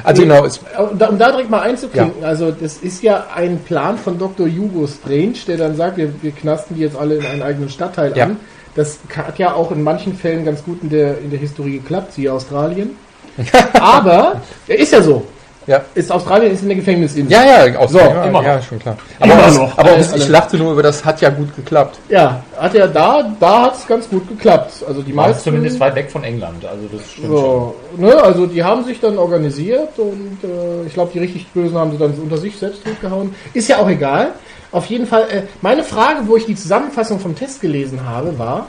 Also 0.05 0.23
genau, 0.23 0.45
Um 0.45 0.99
da, 0.99 1.09
um 1.09 1.19
da 1.19 1.31
direkt 1.31 1.51
mal 1.51 1.61
einzuklinken, 1.61 2.25
also 2.25 2.51
das 2.51 2.79
ist 2.79 3.03
ja 3.03 3.27
ein 3.35 3.59
Plan 3.61 3.99
von 3.99 4.19
Dr. 4.19 4.47
Hugo 4.49 4.87
Strange, 4.87 5.35
der 5.47 5.57
dann 5.59 5.77
sagt, 5.77 5.97
wir, 5.97 6.13
wir 6.23 6.33
knasten 6.33 6.75
die 6.77 6.83
jetzt 6.83 6.97
alle 6.97 7.17
in 7.17 7.27
einen 7.27 7.43
eigenen 7.43 7.69
Stadtteil 7.69 8.17
Ja. 8.17 8.25
an. 8.27 8.37
Das 8.75 8.99
hat 9.15 9.39
ja 9.39 9.53
auch 9.53 9.71
in 9.71 9.83
manchen 9.83 10.15
Fällen 10.17 10.45
ganz 10.45 10.65
gut 10.65 10.83
in 10.83 10.89
der, 10.89 11.19
in 11.19 11.31
der 11.31 11.39
Historie 11.39 11.79
geklappt, 11.79 12.15
siehe 12.15 12.33
Australien. 12.33 12.97
Aber, 13.75 14.41
ja, 14.67 14.75
ist 14.75 14.93
ja 14.93 15.03
so. 15.03 15.27
Ja. 15.67 15.83
Ist 15.95 16.11
Australien 16.11 16.53
ist 16.53 16.63
in 16.63 16.69
der 16.69 16.77
Gefängnisinsel. 16.77 17.33
Ja, 17.33 17.67
ja, 17.67 17.79
aus 17.79 17.93
So, 17.93 17.99
immer 17.99 18.43
ja, 18.43 18.57
noch. 18.57 18.63
schon 18.63 18.79
klar. 18.79 18.97
Immer 19.21 19.35
Aber, 19.35 19.43
was, 19.45 19.57
noch. 19.57 19.79
aber 19.79 19.91
Alles, 19.91 20.15
ich 20.15 20.29
lachte 20.29 20.57
nur 20.57 20.73
über 20.73 20.83
das 20.83 21.05
hat 21.05 21.21
ja 21.21 21.31
gut 21.31 21.55
geklappt. 21.55 21.99
Ja, 22.09 22.43
hat 22.59 22.75
ja 22.75 22.87
da, 22.87 23.35
da 23.39 23.63
hat 23.63 23.77
es 23.77 23.87
ganz 23.87 24.09
gut 24.09 24.29
geklappt. 24.29 24.85
Also 24.87 25.03
die 25.03 25.13
meisten. 25.13 25.45
zumindest 25.45 25.79
weit 25.81 25.95
weg 25.95 26.11
von 26.11 26.25
England, 26.25 26.65
also 26.65 26.89
das 26.93 27.11
stimmt 27.11 27.27
schon. 27.29 27.37
So, 27.37 27.75
ne, 27.97 28.15
also 28.23 28.47
die 28.47 28.63
haben 28.63 28.85
sich 28.85 29.01
dann 29.01 29.19
organisiert 29.19 29.99
und 29.99 30.39
äh, 30.43 30.87
ich 30.87 30.95
glaube, 30.95 31.11
die 31.13 31.19
richtig 31.21 31.47
Bösen 31.49 31.77
haben 31.77 31.93
sie 31.93 31.99
dann 31.99 32.13
unter 32.15 32.37
sich 32.37 32.57
selbst 32.57 32.85
totgehauen. 32.85 33.35
Ist 33.55 33.69
ja 33.69 33.79
auch 33.79 33.89
egal. 33.89 34.31
Auf 34.73 34.87
jeden 34.87 35.07
Fall, 35.07 35.29
äh, 35.31 35.43
meine 35.61 35.85
Frage, 35.85 36.21
wo 36.27 36.37
ich 36.37 36.47
die 36.47 36.57
Zusammenfassung 36.57 37.21
vom 37.21 37.37
Test 37.37 37.61
gelesen 37.61 38.07
habe, 38.07 38.39
war, 38.39 38.67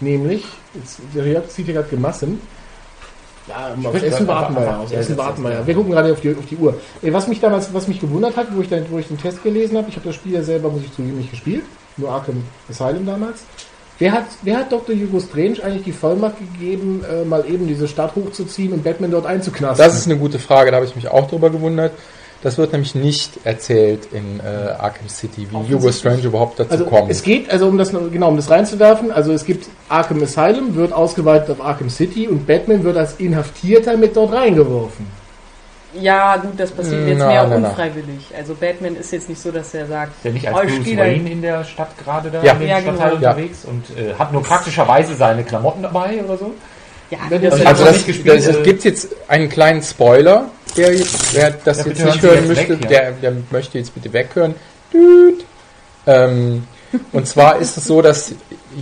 nämlich, 0.00 0.44
jetzt, 0.74 0.98
der 1.14 1.26
Jörg 1.26 1.48
zieht 1.48 1.66
hier 1.66 1.74
gerade 1.74 1.88
Gemassen. 1.88 2.40
Ja, 3.46 3.74
Sprich 3.82 4.04
Essen 4.04 4.26
warten 4.26 4.54
wir 4.54 4.62
ja, 4.62 4.84
Ja, 4.90 4.98
Essen 4.98 5.16
warten 5.18 5.42
wir 5.42 5.52
ja. 5.52 5.66
Wir 5.66 5.74
gucken 5.74 5.92
gerade 5.92 6.12
auf 6.12 6.20
die, 6.20 6.34
auf 6.34 6.46
die 6.48 6.56
Uhr. 6.56 6.74
Was 7.02 7.28
mich 7.28 7.40
damals, 7.40 7.72
was 7.74 7.88
mich 7.88 8.00
gewundert 8.00 8.36
hat, 8.36 8.46
wo 8.54 8.62
ich, 8.62 8.68
dann, 8.68 8.86
wo 8.90 8.98
ich 8.98 9.08
den 9.08 9.18
Test 9.18 9.42
gelesen 9.42 9.76
habe, 9.76 9.88
ich 9.88 9.96
habe 9.96 10.06
das 10.06 10.14
Spiel 10.14 10.32
ja 10.32 10.42
selber, 10.42 10.70
muss 10.70 10.82
ich 10.82 10.92
zugeben, 10.92 11.18
nicht 11.18 11.30
gespielt, 11.30 11.64
nur 11.96 12.10
Arkham 12.10 12.42
Asylum 12.70 13.04
damals. 13.04 13.42
Wer 13.98 14.12
hat, 14.12 14.24
wer 14.42 14.58
hat 14.58 14.72
Dr. 14.72 14.96
Hugo 14.96 15.20
Strange 15.20 15.62
eigentlich 15.62 15.84
die 15.84 15.92
Vollmacht 15.92 16.36
gegeben, 16.38 17.04
äh, 17.08 17.24
mal 17.24 17.44
eben 17.46 17.68
diese 17.68 17.86
Stadt 17.86 18.16
hochzuziehen 18.16 18.72
und 18.72 18.82
Batman 18.82 19.12
dort 19.12 19.26
einzuknasten? 19.26 19.84
Das 19.84 19.96
ist 19.96 20.06
eine 20.06 20.18
gute 20.18 20.40
Frage, 20.40 20.70
da 20.70 20.78
habe 20.78 20.86
ich 20.86 20.96
mich 20.96 21.06
auch 21.08 21.28
drüber 21.28 21.50
gewundert. 21.50 21.92
Das 22.44 22.58
wird 22.58 22.72
nämlich 22.72 22.94
nicht 22.94 23.32
erzählt 23.44 24.06
in 24.12 24.38
äh, 24.38 24.72
Arkham 24.78 25.08
City, 25.08 25.48
wie 25.50 25.74
Hugo 25.74 25.90
Strange 25.90 26.22
überhaupt 26.22 26.60
dazu 26.60 26.70
also 26.72 26.84
kommt. 26.84 27.10
es 27.10 27.22
geht, 27.22 27.50
also 27.50 27.66
um 27.66 27.78
das 27.78 27.90
genau, 27.90 28.28
um 28.28 28.36
das 28.36 28.50
reinzuwerfen, 28.50 29.10
also 29.10 29.32
es 29.32 29.44
gibt 29.46 29.66
Arkham 29.88 30.22
Asylum, 30.22 30.74
wird 30.76 30.92
ausgeweitet 30.92 31.48
auf 31.50 31.60
Arkham 31.64 31.88
City 31.88 32.28
und 32.28 32.46
Batman 32.46 32.84
wird 32.84 32.98
als 32.98 33.14
Inhaftierter 33.14 33.96
mit 33.96 34.14
dort 34.14 34.32
reingeworfen. 34.34 35.06
Ja, 35.98 36.36
gut, 36.36 36.52
das 36.58 36.70
passiert 36.72 37.06
jetzt 37.08 37.18
Na, 37.18 37.28
mehr 37.28 37.46
na, 37.48 37.58
na. 37.60 37.68
unfreiwillig. 37.68 38.26
Also 38.36 38.54
Batman 38.54 38.96
ist 38.96 39.12
jetzt 39.12 39.28
nicht 39.28 39.40
so, 39.40 39.50
dass 39.50 39.72
er 39.74 39.86
sagt, 39.86 40.12
der 40.24 40.32
nicht 40.32 40.46
Oh, 40.52 40.56
als 40.56 40.70
ich 40.72 40.78
Bruce 40.84 40.96
Wayne 40.98 41.30
in 41.30 41.40
der 41.40 41.64
Stadt 41.64 41.96
gerade 42.02 42.30
da 42.30 42.42
Ja. 42.42 42.52
in 42.52 42.58
dem 42.60 42.68
Ja, 42.68 42.80
Stadtteil 42.80 43.10
genau. 43.10 43.22
Ja. 43.22 43.30
unterwegs 43.30 43.64
und 43.64 43.84
äh, 43.98 44.12
hat 44.18 44.32
nur 44.32 44.42
praktischerweise 44.42 45.14
seine 45.14 45.44
Klamotten 45.44 45.82
dabei 45.82 46.22
oder 46.22 46.36
so? 46.36 46.50
ja, 47.10 47.18
Wenn 47.30 47.40
das 47.42 47.52
das- 47.52 47.60
ist 47.60 47.66
Also 47.66 47.84
das, 47.84 47.92
nicht 47.94 48.06
gespielt, 48.08 48.36
das, 48.38 48.46
es 48.48 48.56
äh, 48.56 48.62
gibt 48.64 48.84
jetzt 48.84 49.08
einen 49.28 49.48
kleinen 49.48 49.82
Spoiler, 49.82 50.46
der 50.76 50.94
jetzt, 50.94 51.34
wer 51.34 51.50
das 51.50 51.78
Ja, 51.78 51.86
jetzt 51.86 52.04
nicht 52.04 52.22
hören 52.22 52.48
möchte, 52.48 52.80
weg, 52.80 52.82
ja. 52.82 52.88
der, 52.88 53.12
der 53.12 53.32
möchte 53.50 53.78
jetzt 53.78 53.94
bitte 53.94 54.12
weghören. 54.12 54.54
Düt. 54.92 55.44
Ähm, 56.06 56.66
und 57.12 57.26
zwar 57.26 57.58
ist 57.58 57.76
es 57.76 57.84
so, 57.84 58.02
dass 58.02 58.34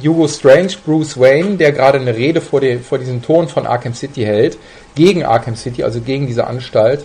Hugo 0.02 0.28
Strange, 0.28 0.72
Bruce 0.84 1.18
Wayne, 1.18 1.56
der 1.56 1.72
gerade 1.72 1.98
eine 1.98 2.14
Rede 2.14 2.40
vor, 2.40 2.60
der, 2.60 2.80
vor 2.80 2.98
diesem 2.98 3.22
Ton 3.22 3.48
von 3.48 3.66
Arkham 3.66 3.94
City 3.94 4.22
hält, 4.22 4.58
gegen 4.94 5.24
Arkham 5.24 5.56
City, 5.56 5.82
also 5.82 6.00
gegen 6.00 6.26
diese 6.26 6.46
Anstalt, 6.46 7.04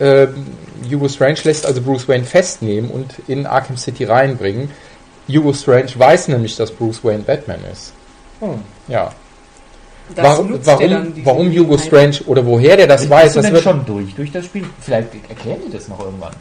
ähm, 0.00 0.46
Hugo 0.90 1.08
Strange 1.08 1.38
lässt 1.44 1.64
also 1.64 1.80
Bruce 1.80 2.08
Wayne 2.08 2.24
festnehmen 2.24 2.90
und 2.90 3.14
in 3.28 3.46
Arkham 3.46 3.76
City 3.76 4.04
reinbringen. 4.04 4.70
Hugo 5.28 5.52
Strange 5.52 5.90
weiß 5.94 6.28
nämlich, 6.28 6.56
dass 6.56 6.72
Bruce 6.72 7.04
Wayne 7.04 7.22
Batman 7.22 7.60
ist. 7.70 7.92
Hm. 8.40 8.60
Ja. 8.88 9.12
Das 10.14 10.24
warum 10.24 10.50
nutzt 10.50 10.66
dann, 10.66 10.80
warum, 10.80 11.24
warum 11.24 11.52
Hugo. 11.52 11.78
Strange 11.78 12.18
oder 12.26 12.44
woher 12.46 12.76
der 12.76 12.86
das 12.86 13.02
Bist 13.02 13.10
weiß, 13.10 13.34
das 13.34 13.50
wird 13.50 13.62
schon 13.62 13.84
durch, 13.84 14.14
durch 14.14 14.32
das 14.32 14.44
Spiel? 14.46 14.64
Vielleicht 14.80 15.08
erklären 15.28 15.60
die 15.66 15.72
das 15.72 15.88
noch 15.88 16.00
irgendwann. 16.00 16.32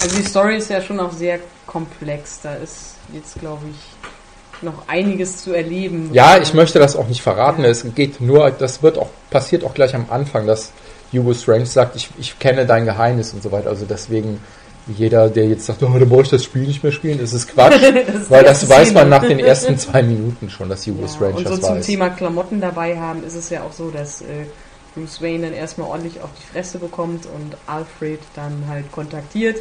Also 0.00 0.16
die 0.16 0.24
Story 0.24 0.56
ist 0.56 0.70
ja 0.70 0.80
schon 0.80 1.00
auch 1.00 1.12
sehr 1.12 1.38
komplex. 1.66 2.40
Da 2.42 2.54
ist 2.54 2.94
jetzt, 3.12 3.38
glaube 3.40 3.64
ich, 3.70 4.62
noch 4.62 4.88
einiges 4.88 5.38
zu 5.38 5.52
erleben. 5.52 6.10
Ja, 6.12 6.38
ich 6.38 6.54
möchte 6.54 6.78
das 6.78 6.96
auch 6.96 7.08
nicht 7.08 7.22
verraten. 7.22 7.64
Es 7.64 7.84
geht 7.94 8.20
nur, 8.20 8.50
das 8.50 8.82
wird 8.82 8.98
auch, 8.98 9.08
passiert 9.30 9.64
auch 9.64 9.74
gleich 9.74 9.94
am 9.94 10.06
Anfang, 10.10 10.46
dass 10.46 10.72
Hugo 11.12 11.34
Strange 11.34 11.66
sagt, 11.66 11.96
ich, 11.96 12.08
ich 12.18 12.38
kenne 12.38 12.66
dein 12.66 12.84
Geheimnis 12.84 13.32
und 13.32 13.42
so 13.42 13.52
weiter. 13.52 13.70
Also 13.70 13.86
deswegen, 13.88 14.40
jeder, 14.88 15.28
der 15.28 15.46
jetzt 15.46 15.66
sagt, 15.66 15.82
oh, 15.82 15.98
dann 15.98 16.08
brauche 16.08 16.22
ich 16.22 16.28
das 16.28 16.44
Spiel 16.44 16.62
nicht 16.62 16.82
mehr 16.82 16.92
spielen, 16.92 17.18
das 17.18 17.32
ist 17.32 17.48
Quatsch. 17.48 17.82
ist 17.82 18.30
weil 18.30 18.40
die 18.40 18.46
das 18.46 18.68
weiß 18.68 18.92
man 18.92 19.08
nach 19.08 19.24
den 19.26 19.38
ersten 19.40 19.76
zwei 19.78 20.02
Minuten 20.02 20.48
schon, 20.48 20.68
dass 20.68 20.86
Hugo 20.86 21.02
Ja, 21.02 21.08
Strange 21.08 21.34
und 21.36 21.44
so 21.48 21.56
das 21.56 21.60
zum 21.66 21.76
weiß. 21.76 21.86
Thema 21.86 22.10
Klamotten 22.10 22.60
dabei 22.60 22.98
haben, 22.98 23.24
ist 23.24 23.34
es 23.34 23.50
ja 23.50 23.62
auch 23.62 23.72
so, 23.72 23.90
dass 23.90 24.20
äh, 24.22 24.46
Bruce 24.94 25.20
Wayne 25.20 25.46
dann 25.46 25.52
erstmal 25.54 25.88
ordentlich 25.88 26.20
auf 26.20 26.30
die 26.40 26.52
Fresse 26.52 26.78
bekommt 26.78 27.26
und 27.26 27.56
Alfred 27.66 28.20
dann 28.34 28.64
halt 28.68 28.90
kontaktiert 28.92 29.58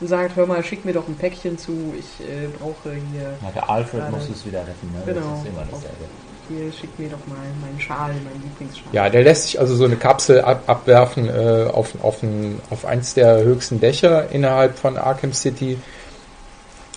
und 0.00 0.08
sagt, 0.08 0.36
hör 0.36 0.46
mal, 0.46 0.62
schick 0.64 0.84
mir 0.84 0.92
doch 0.92 1.08
ein 1.08 1.14
Päckchen 1.14 1.56
zu, 1.58 1.94
ich 1.98 2.26
äh, 2.26 2.48
brauche 2.58 2.90
hier, 3.12 3.34
Ja, 3.42 3.50
der 3.54 3.70
Alfred 3.70 4.00
Gerade. 4.02 4.16
muss 4.16 4.28
es 4.28 4.44
wieder 4.44 4.60
retten. 4.60 4.92
Ne? 4.92 5.02
Genau. 5.06 5.20
Das 5.30 5.40
ist 5.40 5.46
immer 5.46 5.64
dasselbe. 5.70 6.04
Hier, 6.48 6.72
schick 6.72 6.98
mir 6.98 7.08
doch 7.08 7.26
mal 7.26 7.36
meinen 7.60 7.80
Schal, 7.80 8.08
meinen 8.08 8.42
Lieblingsschal. 8.42 8.84
Ja, 8.92 9.08
der 9.08 9.22
lässt 9.22 9.44
sich 9.44 9.58
also 9.60 9.74
so 9.74 9.84
eine 9.84 9.96
Kapsel 9.96 10.40
ab, 10.42 10.62
abwerfen 10.66 11.28
äh, 11.28 11.66
auf, 11.72 11.92
auf, 12.02 12.22
ein, 12.22 12.60
auf 12.70 12.84
eins 12.84 13.14
der 13.14 13.42
höchsten 13.42 13.80
Dächer 13.80 14.30
innerhalb 14.30 14.78
von 14.78 14.96
Arkham 14.96 15.32
City. 15.32 15.78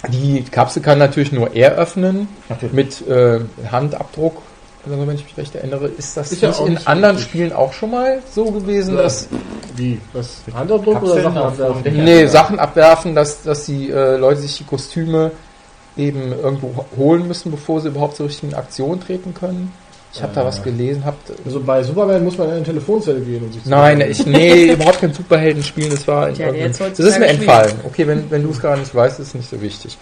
Die 0.10 0.44
Kapsel 0.44 0.82
kann 0.82 0.98
natürlich 0.98 1.32
nur 1.32 1.54
er 1.56 1.76
öffnen. 1.76 2.28
Natürlich. 2.48 2.74
mit 2.74 3.08
äh, 3.08 3.42
Handabdruck. 3.70 4.42
Also 4.86 4.98
wenn 5.06 5.16
ich 5.16 5.26
mich 5.26 5.38
recht 5.38 5.54
erinnere, 5.56 5.88
ist 5.88 6.16
das 6.16 6.32
Ist 6.32 6.42
ja 6.42 6.48
nicht 6.50 6.60
auch 6.60 6.66
in 6.68 6.74
nicht 6.76 6.88
anderen 6.88 7.18
richtig. 7.18 7.32
Spielen 7.32 7.52
auch 7.54 7.74
schon 7.74 7.92
mal 7.92 8.20
so 8.34 8.46
gewesen, 8.52 8.96
Ja. 8.96 9.04
dass 9.04 9.28
Wie? 9.76 10.00
Was? 10.14 10.42
Handabdruck 10.54 11.04
oder 11.04 11.22
Sachen 11.22 11.38
abwerfen? 11.38 12.04
nee, 12.06 12.26
Sachen 12.28 12.60
abwerfen, 12.60 13.14
dass, 13.14 13.44
dass 13.44 13.66
die 13.66 13.90
äh, 13.90 14.16
Leute 14.16 14.40
sich 14.40 14.58
die 14.58 14.64
Kostüme 14.64 15.32
eben 15.98 16.32
irgendwo 16.32 16.86
holen 16.98 17.28
müssen, 17.28 17.52
bevor 17.52 17.82
sie 17.82 17.90
überhaupt 17.90 18.16
so 18.18 18.26
richtig 18.26 18.50
in 18.50 18.56
Aktion 18.56 19.00
treten 19.00 19.34
können. 19.34 19.72
Ich 20.12 20.24
habe 20.24 20.34
da 20.34 20.44
was 20.44 20.64
gelesen, 20.64 21.06
habt 21.06 21.32
Also 21.46 21.60
bei 21.60 21.84
Superman 21.84 22.24
muss 22.24 22.36
man 22.38 22.48
in 22.50 22.56
eine 22.56 22.64
Telefonzelle 22.64 23.20
gehen 23.22 23.44
und 23.44 23.54
sich 23.54 23.64
zu- 23.64 23.70
Nein, 23.70 24.02
ich 24.02 24.26
nee, 24.26 24.72
überhaupt 24.74 25.02
kein 25.02 25.14
Superhelden 25.14 25.64
spielen, 25.64 25.92
das 25.92 26.08
war 26.08 26.34
Tja, 26.34 26.52
Das 26.52 27.00
ist 27.00 27.20
mir 27.20 27.28
entfallen. 27.28 27.74
Okay, 27.84 28.08
wenn, 28.08 28.30
wenn 28.32 28.42
du 28.42 28.50
es 28.50 28.60
gar 28.60 28.76
nicht 28.76 28.94
weißt, 28.94 29.20
ist 29.20 29.28
es 29.28 29.34
nicht 29.36 29.50
so 29.50 29.62
wichtig. 29.62 29.98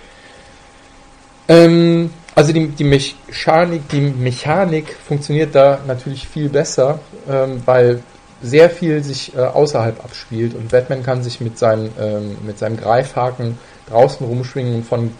Ähm, 1.49 2.09
also 2.35 2.53
die, 2.53 2.67
die 2.67 2.83
Mechanik, 2.83 3.89
die 3.89 4.01
Mechanik 4.01 4.95
funktioniert 5.05 5.55
da 5.55 5.79
natürlich 5.87 6.27
viel 6.27 6.49
besser, 6.49 6.99
ähm, 7.29 7.61
weil 7.65 8.01
sehr 8.41 8.69
viel 8.69 9.03
sich 9.03 9.35
äh, 9.35 9.39
außerhalb 9.39 10.03
abspielt 10.03 10.53
und 10.53 10.69
Batman 10.69 11.03
kann 11.03 11.23
sich 11.23 11.41
mit 11.41 11.57
seinem, 11.57 11.89
ähm, 11.99 12.37
mit 12.45 12.59
seinem 12.59 12.77
Greifhaken 12.77 13.57
draußen 13.89 14.25
rumschwingen 14.25 14.75
und 14.75 14.83
von, 14.85 15.11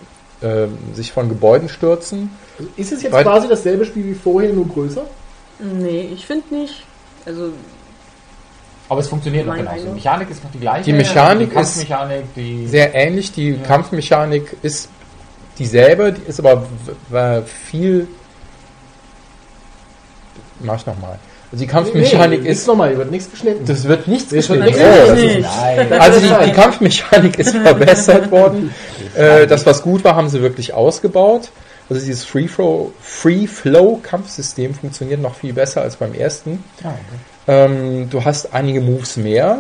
ähm, 0.42 0.78
sich 0.94 1.12
von 1.12 1.30
Gebäuden 1.30 1.68
stürzen. 1.70 2.30
Ist 2.76 2.92
es 2.92 3.04
jetzt 3.04 3.12
Weil- 3.14 3.24
quasi 3.24 3.48
dasselbe 3.48 3.86
Spiel 3.86 4.06
wie 4.06 4.14
vorher, 4.14 4.54
nur 4.54 4.68
größer? 4.68 5.04
Nee, 5.60 6.10
ich 6.14 6.26
finde 6.26 6.54
nicht. 6.54 6.84
Also, 7.26 7.50
Aber 8.90 9.00
es 9.02 9.08
funktioniert 9.08 9.46
noch 9.48 9.56
genauso. 9.56 9.86
Die. 9.86 9.92
Mechanik 9.94 10.30
ist 10.30 10.44
noch 10.44 10.52
die 10.52 10.60
gleiche. 10.60 10.86
Die 10.86 10.94
Mechanik 10.94 11.50
die 11.50 11.56
Kampfmechanik, 11.56 12.34
die 12.36 12.68
sehr 12.68 12.94
ähnlich. 12.96 13.32
Die 13.34 13.50
Ja. 13.52 13.64
Kampfmechanik 13.64 14.56
ist 14.62 14.90
dieselbe, 15.60 16.14
die 16.14 16.22
ist 16.30 16.40
aber 16.40 16.66
viel. 17.46 18.08
Mach 20.60 20.76
ich 20.76 20.86
nochmal. 20.86 21.20
Also 21.52 21.64
die 21.64 21.68
Kampfmechanik 21.68 22.44
nee, 22.44 22.50
ist. 22.50 22.68
nochmal, 22.68 22.90
hier 22.90 22.98
wird 22.98 23.12
nichts 23.12 23.32
geschnitten. 23.32 23.66
Das 23.66 23.88
wird 23.88 24.08
nichts 24.08 24.30
Das 24.30 24.50
wird 24.50 24.66
geschnitten. 24.66 24.66
nichts 24.66 24.82
Oh, 24.82 25.08
das 25.08 25.20
ist, 25.22 26.02
also 26.02 26.20
die, 26.20 26.46
die 26.46 26.52
Kampfmechanik 26.52 27.40
ist 27.40 27.56
verbessert 27.64 28.32
worden. 28.32 28.74
Äh, 29.16 29.48
das, 29.48 29.66
was 29.66 29.82
gut 29.82 30.04
war, 30.04 30.16
haben 30.16 30.28
sie 30.28 30.42
wirklich 30.42 30.74
ausgebaut. 30.74 31.50
Also 31.90 32.06
dieses 32.06 32.26
Free 32.26 32.50
Flow, 32.50 32.92
Free 33.02 33.48
Flow 33.48 34.00
Kampfsystem 34.04 34.74
funktioniert 34.74 35.22
noch 35.22 35.36
viel 35.36 35.54
besser 35.54 35.82
als 35.82 35.96
beim 35.96 36.14
ersten. 36.14 36.64
Ja, 36.84 36.90
okay. 36.90 37.00
Ähm, 37.48 38.10
du 38.10 38.26
hast 38.26 38.54
einige 38.54 38.82
Moves 38.82 39.16
mehr. 39.16 39.60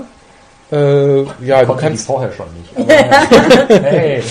Äh, 0.69 1.23
ja, 1.45 1.63
du 1.63 1.75
kannst, 1.75 2.05
vorher 2.07 2.29
schon 2.33 2.47
nicht. 2.57 2.75
Aber, 2.77 3.73
hey. 3.83 4.21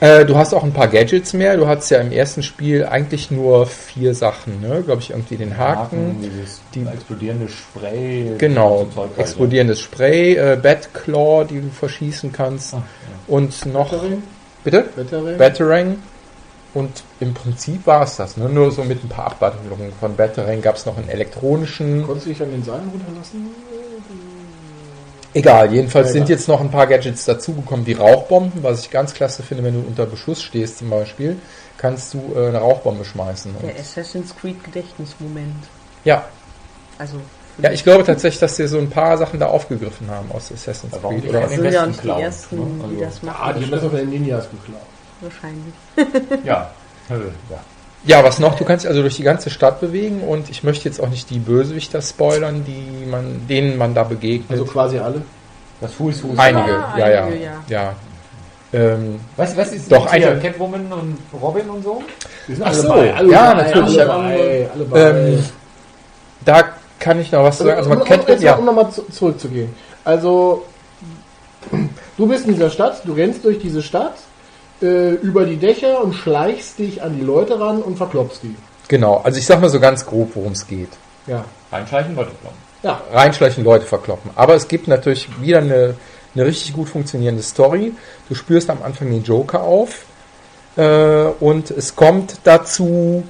äh, 0.00 0.24
du 0.24 0.34
hast 0.36 0.54
auch 0.54 0.64
ein 0.64 0.72
paar 0.72 0.88
Gadgets 0.88 1.34
mehr. 1.34 1.58
Du 1.58 1.66
hattest 1.66 1.90
ja 1.90 1.98
im 2.00 2.10
ersten 2.10 2.42
Spiel 2.42 2.86
eigentlich 2.86 3.30
nur 3.30 3.66
vier 3.66 4.14
Sachen, 4.14 4.62
ne? 4.62 4.82
Glaube 4.82 5.02
ich, 5.02 5.10
irgendwie 5.10 5.36
den 5.36 5.58
Haken. 5.58 6.16
dieses 6.22 6.62
die- 6.74 6.86
explodierende 6.86 7.48
Spray. 7.48 8.32
Genau, 8.38 8.86
Zeug 8.94 9.10
explodierendes 9.18 9.80
Spray, 9.80 10.36
äh, 10.36 10.56
Batclaw, 10.60 11.44
die 11.44 11.60
du 11.60 11.68
verschießen 11.68 12.32
kannst. 12.32 12.72
Ah, 12.74 12.78
ja. 12.78 13.34
Und 13.34 13.66
noch, 13.66 13.90
Batarang? 13.90 14.22
bitte? 14.64 14.84
Batarang? 14.96 15.36
Batarang. 15.36 15.96
Und 16.72 17.02
im 17.18 17.34
Prinzip 17.34 17.86
war 17.86 18.04
es 18.04 18.16
das, 18.16 18.36
ne? 18.38 18.48
Nur 18.48 18.70
so 18.70 18.84
mit 18.84 19.04
ein 19.04 19.08
paar 19.08 19.26
Abwandlungen 19.26 19.92
von 20.00 20.16
Batarang 20.16 20.62
gab 20.62 20.76
es 20.76 20.86
noch 20.86 20.96
einen 20.96 21.08
elektronischen. 21.10 22.04
Konntest 22.06 22.26
du 22.26 22.30
dich 22.30 22.42
an 22.42 22.50
den 22.52 22.62
Seilen 22.64 22.88
runterlassen? 22.88 23.50
Egal, 25.32 25.72
jedenfalls 25.72 26.08
Ja, 26.08 26.12
sind 26.14 26.22
egal. 26.24 26.36
jetzt 26.36 26.48
noch 26.48 26.60
ein 26.60 26.70
paar 26.70 26.86
Gadgets 26.86 27.24
dazugekommen, 27.24 27.86
wie 27.86 27.92
Rauchbomben, 27.92 28.62
was 28.62 28.80
ich 28.80 28.90
ganz 28.90 29.14
klasse 29.14 29.42
finde, 29.42 29.62
wenn 29.64 29.74
du 29.74 29.86
unter 29.86 30.06
Beschuss 30.06 30.42
stehst 30.42 30.78
zum 30.78 30.90
Beispiel, 30.90 31.36
kannst 31.78 32.14
du 32.14 32.32
äh, 32.34 32.48
eine 32.48 32.58
Rauchbombe 32.58 33.04
schmeißen. 33.04 33.54
Der 33.62 33.78
Assassin's 33.78 34.34
Creed 34.36 34.62
Gedächtnismoment. 34.64 35.54
ja, 36.04 36.24
Also. 36.98 37.16
ja, 37.62 37.70
ich 37.70 37.84
glaube 37.84 38.04
tatsächlich, 38.04 38.40
dass 38.40 38.56
sie 38.56 38.66
so 38.66 38.78
ein 38.78 38.90
paar 38.90 39.16
Sachen 39.18 39.38
da 39.38 39.46
aufgegriffen 39.46 40.10
haben 40.10 40.30
aus 40.32 40.50
Assassin's 40.52 40.92
Warum 41.00 41.20
Creed. 41.20 41.30
Oder 41.30 41.40
das 41.42 41.50
den 41.50 41.62
sind 41.62 41.72
ja 41.72 41.86
nicht 41.86 42.02
die 42.04 42.08
ersten, 42.08 42.56
ne? 42.56 42.66
die 42.66 42.82
Also- 42.96 43.04
das 43.04 43.22
machen. 43.22 43.38
Ah, 43.40 43.52
die 43.52 43.62
haben 43.64 43.70
das 43.70 43.84
auch 43.84 43.88
von 43.90 43.96
den 43.98 44.10
Ninjas 44.10 44.46
geklaut. 44.50 44.80
Wahrscheinlich. 45.20 46.44
Ja. 46.44 46.70
Äh, 47.08 47.14
ja. 47.50 47.60
Ja, 48.04 48.24
was 48.24 48.38
noch? 48.38 48.54
Du 48.56 48.64
kannst 48.64 48.84
dich 48.84 48.88
also 48.88 49.02
durch 49.02 49.16
die 49.16 49.22
ganze 49.22 49.50
Stadt 49.50 49.80
bewegen 49.80 50.22
und 50.22 50.48
ich 50.48 50.62
möchte 50.64 50.88
jetzt 50.88 51.00
auch 51.02 51.08
nicht 51.08 51.28
die 51.28 51.38
Bösewichter 51.38 52.00
spoilern, 52.00 52.64
die 52.66 53.06
man, 53.06 53.46
denen 53.48 53.76
man 53.76 53.94
da 53.94 54.04
begegnet. 54.04 54.50
Also 54.50 54.64
quasi 54.64 54.98
alle. 54.98 55.22
Das 55.82 55.92
Fuß, 55.94 56.20
Fuß. 56.20 56.38
einige, 56.38 56.72
Ah, 56.78 56.94
ja, 56.98 57.08
ja, 57.10 57.24
einige, 57.24 57.44
ja. 57.44 57.52
ja. 57.68 57.92
Ähm, 58.72 59.18
Was, 59.36 59.56
was 59.56 59.72
ist 59.72 59.90
Doch, 59.90 60.06
eine- 60.06 60.38
Catwoman 60.38 60.92
und 60.92 61.18
Robin 61.40 61.68
und 61.68 61.82
so? 61.82 62.02
Die 62.46 62.54
sind 62.54 62.62
Ach 62.62 62.68
alle 62.68 62.76
so, 62.80 62.88
bei, 62.88 63.14
alle 63.14 63.30
ja, 63.32 63.52
bei, 63.54 63.62
natürlich, 63.62 64.00
Alle 64.00 64.08
ja. 64.08 64.16
bei, 64.16 64.68
alle 64.74 64.84
bei. 64.84 65.00
ähm, 65.10 65.44
da 66.44 66.64
kann 66.98 67.20
ich 67.20 67.32
noch 67.32 67.42
was 67.44 67.58
zu 67.58 67.64
sagen. 67.64 67.76
Also 67.78 67.90
um, 67.90 67.94
man 67.96 68.02
um, 68.02 68.08
kennt 68.08 68.28
jetzt 68.28 68.42
ja, 68.42 68.54
um 68.54 68.64
nochmal 68.64 68.90
zu, 68.90 69.02
zurückzugehen. 69.10 69.74
Also, 70.04 70.64
du 72.16 72.26
bist 72.26 72.46
in 72.46 72.54
dieser 72.54 72.70
Stadt, 72.70 73.02
du 73.04 73.12
rennst 73.12 73.44
durch 73.44 73.58
diese 73.58 73.82
Stadt, 73.82 74.14
äh, 74.82 75.12
über 75.14 75.44
die 75.44 75.56
Dächer 75.56 76.02
und 76.02 76.14
schleichst 76.14 76.78
dich 76.78 77.02
an 77.02 77.16
die 77.16 77.24
Leute 77.24 77.60
ran 77.60 77.82
und 77.82 77.96
verklopst 77.96 78.42
die. 78.42 78.54
genau. 78.88 79.20
Also 79.22 79.38
ich 79.38 79.46
sag 79.46 79.60
mal 79.60 79.68
so 79.68 79.80
ganz 79.80 80.06
grob, 80.06 80.30
worum 80.34 80.52
es 80.52 80.66
geht. 80.66 80.90
Ja. 81.26 81.44
Reinschleichen, 81.70 82.16
Leute 82.16 82.30
glauben. 82.40 82.56
Ja. 82.82 83.00
reinschleichen, 83.12 83.62
Leute 83.62 83.84
verkloppen. 83.84 84.30
Aber 84.36 84.54
es 84.54 84.66
gibt 84.66 84.88
natürlich 84.88 85.28
wieder 85.40 85.58
eine, 85.58 85.96
eine 86.34 86.46
richtig 86.46 86.72
gut 86.72 86.88
funktionierende 86.88 87.42
Story. 87.42 87.92
Du 88.28 88.34
spürst 88.34 88.70
am 88.70 88.82
Anfang 88.82 89.10
den 89.10 89.22
Joker 89.22 89.62
auf 89.62 90.06
äh, 90.76 91.24
und 91.40 91.70
es 91.70 91.94
kommt 91.94 92.38
dazu, 92.44 93.24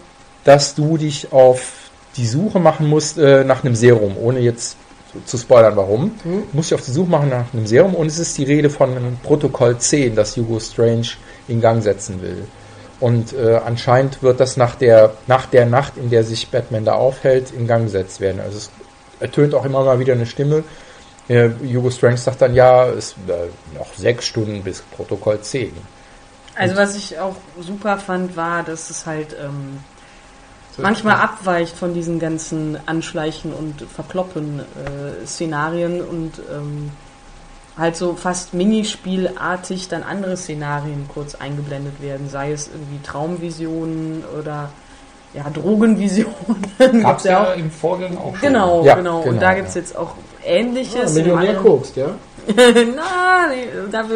dass 0.44 0.74
du 0.74 0.96
dich 0.96 1.32
auf 1.32 1.72
die 2.16 2.26
Suche 2.26 2.60
machen 2.60 2.86
musst 2.86 3.18
äh, 3.18 3.44
nach 3.44 3.64
einem 3.64 3.74
Serum, 3.74 4.16
ohne 4.16 4.40
jetzt 4.40 4.76
zu- 5.24 5.38
spoilern, 5.38 5.76
warum. 5.76 6.12
Hm. 6.22 6.42
Du 6.50 6.56
musst 6.56 6.70
dich 6.70 6.78
auf 6.78 6.84
die 6.84 6.90
Suche 6.90 7.10
machen 7.10 7.28
nach 7.30 7.52
einem 7.52 7.66
Serum 7.66 7.94
und 7.94 8.06
es 8.06 8.18
ist 8.18 8.36
die 8.38 8.44
Rede 8.44 8.70
von 8.70 8.90
einem 8.96 9.16
Protokoll 9.22 9.78
10, 9.78 10.14
das 10.16 10.36
Hugo 10.36 10.58
Strange 10.60 11.08
in 11.48 11.60
Gang 11.60 11.82
setzen 11.82 12.22
will. 12.22 12.44
Und 13.00 13.32
äh, 13.32 13.60
anscheinend 13.64 14.22
wird 14.22 14.40
das 14.40 14.56
nach 14.56 14.74
der, 14.74 15.14
nach 15.26 15.46
der 15.46 15.64
Nacht, 15.66 15.96
in 15.96 16.10
der 16.10 16.22
sich 16.22 16.48
Batman 16.50 16.84
da 16.84 16.94
aufhält, 16.94 17.50
in 17.50 17.66
Gang 17.66 17.84
gesetzt 17.84 18.20
werden. 18.20 18.40
Also 18.40 18.58
es 18.58 18.70
ertönt 19.20 19.54
auch 19.54 19.64
immer 19.64 19.82
mal 19.84 19.98
wieder 19.98 20.12
eine 20.12 20.26
Stimme. 20.26 20.64
Äh, 21.28 21.48
Hugo 21.72 21.90
Strange 21.90 22.18
sagt 22.18 22.42
dann, 22.42 22.54
ja, 22.54 22.86
es 22.86 23.12
äh, 23.26 23.76
noch 23.78 23.94
sechs 23.94 24.26
Stunden 24.26 24.62
bis 24.62 24.82
Protokoll 24.82 25.40
10. 25.40 25.72
Also 26.56 26.76
was 26.76 26.94
ich 26.94 27.18
auch 27.18 27.36
super 27.58 27.96
fand, 27.96 28.36
war, 28.36 28.62
dass 28.64 28.90
es 28.90 29.06
halt 29.06 29.34
ähm, 29.42 29.78
manchmal 30.82 31.16
abweicht 31.16 31.76
von 31.76 31.94
diesen 31.94 32.18
ganzen 32.18 32.78
Anschleichen 32.86 33.52
und 33.52 33.82
Verkloppen 33.82 34.60
äh, 34.60 35.26
Szenarien 35.26 36.00
und 36.00 36.32
ähm, 36.50 36.90
halt 37.76 37.96
so 37.96 38.14
fast 38.14 38.52
Minispielartig 38.54 39.88
dann 39.88 40.02
andere 40.02 40.36
Szenarien 40.36 41.08
kurz 41.12 41.34
eingeblendet 41.34 42.00
werden, 42.02 42.28
sei 42.28 42.52
es 42.52 42.68
irgendwie 42.68 43.00
Traumvisionen 43.02 44.22
oder 44.38 44.70
ja, 45.32 45.48
Drogenvisionen. 45.48 46.34
Gab's 46.78 46.90
Gibt's 46.90 47.24
ja 47.24 47.52
im 47.52 47.70
Vorgang 47.70 48.18
auch 48.18 48.32
schon. 48.36 48.40
Genau, 48.40 48.84
Ja, 48.84 48.96
genau. 48.96 49.20
genau, 49.20 49.30
Und 49.32 49.40
da 49.40 49.50
ja. 49.50 49.54
gibt's 49.54 49.74
jetzt 49.74 49.96
auch 49.96 50.14
Ja, 50.44 50.50
Ähnliches. 50.52 51.10
im 51.10 51.22
Millionär 51.22 51.54
kokst, 51.54 51.96
ja? 51.96 52.10
Na, 52.56 53.46
nee, 53.48 53.68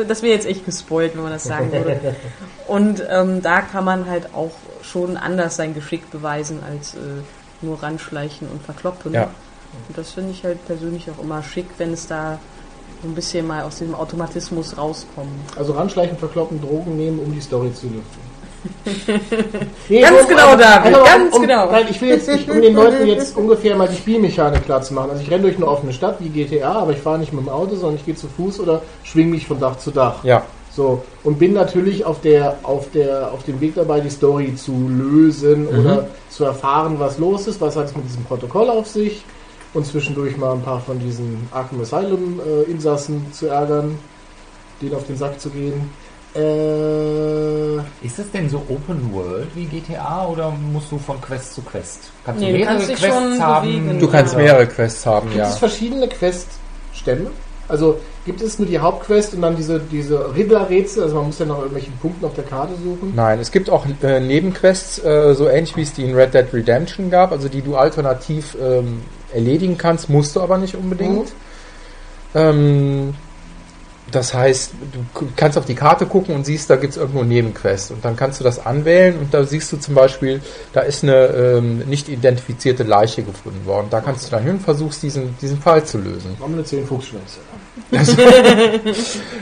das 0.08 0.22
wäre 0.22 0.34
jetzt 0.34 0.46
echt 0.46 0.64
gespoilt, 0.64 1.14
wenn 1.14 1.22
man 1.22 1.32
das 1.32 1.44
sagen 1.44 1.70
würde. 1.70 2.16
Und 2.66 3.02
ähm, 3.08 3.42
da 3.42 3.60
kann 3.60 3.84
man 3.84 4.08
halt 4.08 4.34
auch 4.34 4.50
schon 4.90 5.16
anders 5.16 5.56
sein 5.56 5.74
Geschick 5.74 6.10
beweisen 6.10 6.60
als 6.68 6.94
äh, 6.94 6.98
nur 7.62 7.82
ranschleichen 7.82 8.48
und 8.48 8.62
verkloppen. 8.62 9.12
Ja. 9.12 9.24
Und 9.88 9.98
das 9.98 10.12
finde 10.12 10.30
ich 10.30 10.44
halt 10.44 10.64
persönlich 10.66 11.10
auch 11.10 11.22
immer 11.22 11.42
schick, 11.42 11.66
wenn 11.78 11.92
es 11.92 12.06
da 12.06 12.38
so 13.02 13.08
ein 13.08 13.14
bisschen 13.14 13.46
mal 13.46 13.64
aus 13.64 13.78
diesem 13.78 13.94
Automatismus 13.94 14.78
rauskommt. 14.78 15.28
Also 15.56 15.72
ranschleichen, 15.72 16.16
verkloppen, 16.16 16.60
Drogen 16.60 16.96
nehmen, 16.96 17.18
um 17.18 17.32
die 17.32 17.40
Story 17.40 17.72
zu 17.72 17.86
lüften. 17.86 18.34
Nee, 19.90 20.00
Ganz 20.00 20.26
genau, 20.26 20.48
also, 20.48 20.62
David, 20.62 20.86
einfach 20.86 21.00
mal, 21.00 21.04
ganz 21.04 21.34
um, 21.34 21.42
genau. 21.42 21.70
Nein, 21.70 21.86
ich 21.90 22.00
will 22.00 22.08
jetzt, 22.08 22.28
ich, 22.28 22.48
um 22.48 22.62
den 22.62 22.74
Leuten 22.74 23.06
jetzt 23.06 23.36
ungefähr 23.36 23.76
mal 23.76 23.88
die 23.88 23.96
Spielmechanik 23.96 24.64
klar 24.64 24.80
zu 24.80 24.94
machen. 24.94 25.10
Also 25.10 25.22
ich 25.22 25.30
renne 25.30 25.42
durch 25.42 25.56
eine 25.56 25.66
offene 25.66 25.92
Stadt 25.92 26.16
wie 26.20 26.30
GTA, 26.30 26.72
aber 26.72 26.92
ich 26.92 26.98
fahre 26.98 27.18
nicht 27.18 27.34
mit 27.34 27.44
dem 27.44 27.50
Auto, 27.50 27.76
sondern 27.76 27.96
ich 27.96 28.06
gehe 28.06 28.14
zu 28.14 28.26
Fuß 28.26 28.60
oder 28.60 28.80
schwing 29.02 29.28
mich 29.28 29.46
von 29.46 29.60
Dach 29.60 29.76
zu 29.76 29.90
Dach. 29.90 30.24
Ja, 30.24 30.44
So, 30.74 31.04
und 31.22 31.38
bin 31.38 31.52
natürlich 31.52 32.04
auf 32.04 32.20
der, 32.20 32.56
auf 32.64 32.90
der, 32.90 33.30
auf 33.32 33.44
dem 33.44 33.60
Weg 33.60 33.74
dabei, 33.76 34.00
die 34.00 34.10
Story 34.10 34.54
zu 34.56 34.72
lösen 34.88 35.62
Mhm. 35.70 35.78
oder 35.78 36.06
zu 36.30 36.44
erfahren, 36.44 36.96
was 36.98 37.18
los 37.18 37.46
ist, 37.46 37.60
was 37.60 37.76
hat 37.76 37.86
es 37.86 37.94
mit 37.96 38.04
diesem 38.06 38.24
Protokoll 38.24 38.68
auf 38.68 38.88
sich 38.88 39.22
und 39.72 39.86
zwischendurch 39.86 40.36
mal 40.36 40.52
ein 40.54 40.62
paar 40.62 40.80
von 40.80 40.98
diesen 40.98 41.48
Arkham 41.52 41.80
Asylum 41.80 42.40
äh, 42.40 42.70
Insassen 42.70 43.24
zu 43.32 43.46
ärgern, 43.46 43.96
denen 44.82 44.94
auf 44.94 45.06
den 45.06 45.16
Sack 45.16 45.38
zu 45.40 45.50
gehen. 45.50 45.90
Äh, 46.34 47.76
Ist 48.04 48.18
das 48.18 48.30
denn 48.32 48.48
so 48.50 48.58
Open 48.68 49.12
World 49.12 49.46
wie 49.54 49.66
GTA 49.66 50.26
oder 50.26 50.50
musst 50.50 50.90
du 50.90 50.98
von 50.98 51.20
Quest 51.20 51.54
zu 51.54 51.62
Quest? 51.62 52.10
Kannst 52.24 52.40
Nee, 52.40 52.46
du 52.48 52.52
du 52.52 52.58
mehrere 52.58 52.76
kannst 52.78 52.94
Quests 52.96 53.40
haben? 53.40 53.66
bewegen. 53.68 54.00
du 54.00 54.08
kannst 54.08 54.32
Ja. 54.34 54.38
mehrere 54.40 54.66
Quests 54.66 55.06
haben, 55.06 55.26
gibt 55.28 55.38
ja. 55.38 55.48
es 55.48 55.58
verschiedene 55.58 56.08
Queststämme? 56.08 57.30
Also 57.68 57.98
gibt 58.26 58.42
es 58.42 58.58
nur 58.58 58.68
die 58.68 58.78
Hauptquest 58.78 59.34
und 59.34 59.42
dann 59.42 59.56
diese, 59.56 59.80
diese 59.80 60.34
Riddler-Rätsel, 60.34 61.04
also 61.04 61.16
man 61.16 61.26
muss 61.26 61.38
ja 61.38 61.46
nach 61.46 61.56
irgendwelchen 61.56 61.94
Punkten 61.98 62.24
auf 62.24 62.34
der 62.34 62.44
Karte 62.44 62.74
suchen. 62.74 63.12
Nein, 63.14 63.40
es 63.40 63.50
gibt 63.50 63.70
auch 63.70 63.86
äh, 64.02 64.20
Nebenquests, 64.20 65.02
äh, 65.04 65.34
so 65.34 65.48
ähnlich 65.48 65.76
wie 65.76 65.82
es 65.82 65.92
die 65.92 66.04
in 66.04 66.14
Red 66.14 66.34
Dead 66.34 66.46
Redemption 66.52 67.10
gab, 67.10 67.32
also 67.32 67.48
die 67.48 67.62
du 67.62 67.76
alternativ 67.76 68.56
ähm, 68.60 69.02
erledigen 69.32 69.78
kannst, 69.78 70.10
musst 70.10 70.36
du 70.36 70.40
aber 70.40 70.58
nicht 70.58 70.76
unbedingt. 70.76 71.32
Ähm, 72.34 73.14
das 74.14 74.34
heißt, 74.34 74.72
du 74.92 75.26
kannst 75.36 75.58
auf 75.58 75.64
die 75.64 75.74
Karte 75.74 76.06
gucken 76.06 76.34
und 76.34 76.44
siehst, 76.46 76.70
da 76.70 76.76
gibt 76.76 76.92
es 76.92 76.96
irgendwo 76.96 77.20
einen 77.20 77.28
Nebenquest. 77.28 77.90
Und 77.90 78.04
dann 78.04 78.16
kannst 78.16 78.40
du 78.40 78.44
das 78.44 78.64
anwählen 78.64 79.18
und 79.18 79.34
da 79.34 79.44
siehst 79.44 79.72
du 79.72 79.76
zum 79.76 79.94
Beispiel, 79.94 80.40
da 80.72 80.80
ist 80.80 81.02
eine 81.02 81.26
ähm, 81.26 81.78
nicht 81.80 82.08
identifizierte 82.08 82.82
Leiche 82.82 83.22
gefunden 83.22 83.66
worden. 83.66 83.88
Da 83.90 84.00
kannst 84.00 84.26
du 84.26 84.30
dann 84.30 84.44
hin 84.44 84.52
und 84.52 84.62
versuchst, 84.62 85.02
diesen, 85.02 85.36
diesen 85.40 85.60
Fall 85.60 85.84
zu 85.84 85.98
lösen. 85.98 86.36
Eine 86.44 86.64
10 86.64 86.86
Fuchsschwänze. 86.86 87.40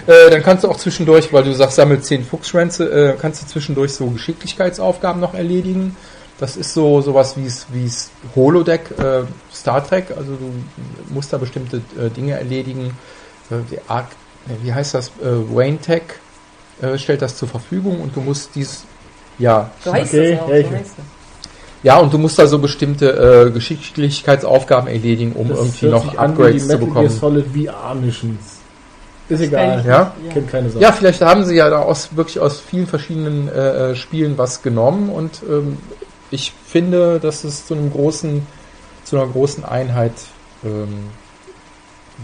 Äh, 0.06 0.30
dann 0.30 0.42
kannst 0.42 0.64
du 0.64 0.68
auch 0.68 0.78
zwischendurch, 0.78 1.32
weil 1.32 1.44
du 1.44 1.52
sagst, 1.52 1.76
sammel 1.76 2.00
10 2.00 2.24
Fuchsschwänze, 2.24 3.12
äh, 3.12 3.16
kannst 3.20 3.42
du 3.42 3.46
zwischendurch 3.46 3.92
so 3.92 4.06
Geschicklichkeitsaufgaben 4.06 5.20
noch 5.20 5.34
erledigen. 5.34 5.96
Das 6.40 6.56
ist 6.56 6.74
so 6.74 7.00
sowas 7.02 7.36
wie 7.36 7.84
es 7.84 8.10
Holodeck 8.34 8.90
äh, 8.98 9.22
Star 9.54 9.86
Trek, 9.86 10.06
also 10.16 10.32
du 10.32 10.52
musst 11.10 11.32
da 11.32 11.38
bestimmte 11.38 11.82
äh, 11.96 12.10
Dinge 12.10 12.32
erledigen. 12.32 12.96
Äh, 13.50 13.56
die 13.70 13.76
äh, 13.76 14.04
wie 14.62 14.72
heißt 14.72 14.94
das? 14.94 15.08
Äh, 15.22 15.54
Wayne 15.54 15.78
Tech 15.78 16.02
äh, 16.80 16.98
stellt 16.98 17.22
das 17.22 17.36
zur 17.36 17.48
Verfügung 17.48 18.00
und 18.00 18.14
du 18.16 18.20
musst 18.20 18.50
dies 18.54 18.84
ja 19.38 19.70
So 19.84 19.92
heißt 19.92 20.12
Okay, 20.14 20.32
das 20.32 20.40
auch. 20.42 20.48
ja, 20.48 20.62
So 20.62 20.70
heißt 20.70 20.90
das. 20.96 21.04
ja 21.82 21.96
und 21.98 22.12
du 22.12 22.18
musst 22.18 22.38
da 22.38 22.46
so 22.46 22.58
bestimmte 22.58 23.46
äh, 23.46 23.50
Geschicklichkeitsaufgaben 23.50 24.88
erledigen, 24.88 25.32
um 25.32 25.48
Das 25.48 25.58
irgendwie 25.58 25.86
noch 25.86 26.16
Upgrades 26.16 26.68
zu 26.68 26.78
bekommen. 26.78 27.08
Solid 27.08 27.46
VR 27.46 27.94
Missions. 27.94 28.58
Ist 29.28 29.40
egal. 29.40 29.80
ich 29.80 29.86
Ja? 29.86 30.12
nicht, 30.20 30.32
Kennt 30.34 30.50
keine 30.50 30.68
Sau. 30.70 30.80
Ja, 30.80 30.92
vielleicht 30.92 31.20
haben 31.22 31.44
sie 31.44 31.54
ja 31.54 31.70
da 31.70 31.78
aus, 31.80 32.14
wirklich 32.16 32.40
aus 32.40 32.60
vielen 32.60 32.86
verschiedenen 32.86 33.48
äh, 33.48 33.92
äh, 33.92 33.96
Spielen 33.96 34.36
was 34.36 34.62
genommen 34.62 35.08
und 35.08 35.42
ähm, 35.48 35.78
ich 36.30 36.52
finde, 36.66 37.20
dass 37.20 37.44
es 37.44 37.66
zu 37.66 37.74
einem 37.74 37.90
großen, 37.92 38.46
zu 39.04 39.16
einer 39.16 39.26
großen 39.30 39.64
Einheit 39.64 40.12
ähm, 40.64 41.04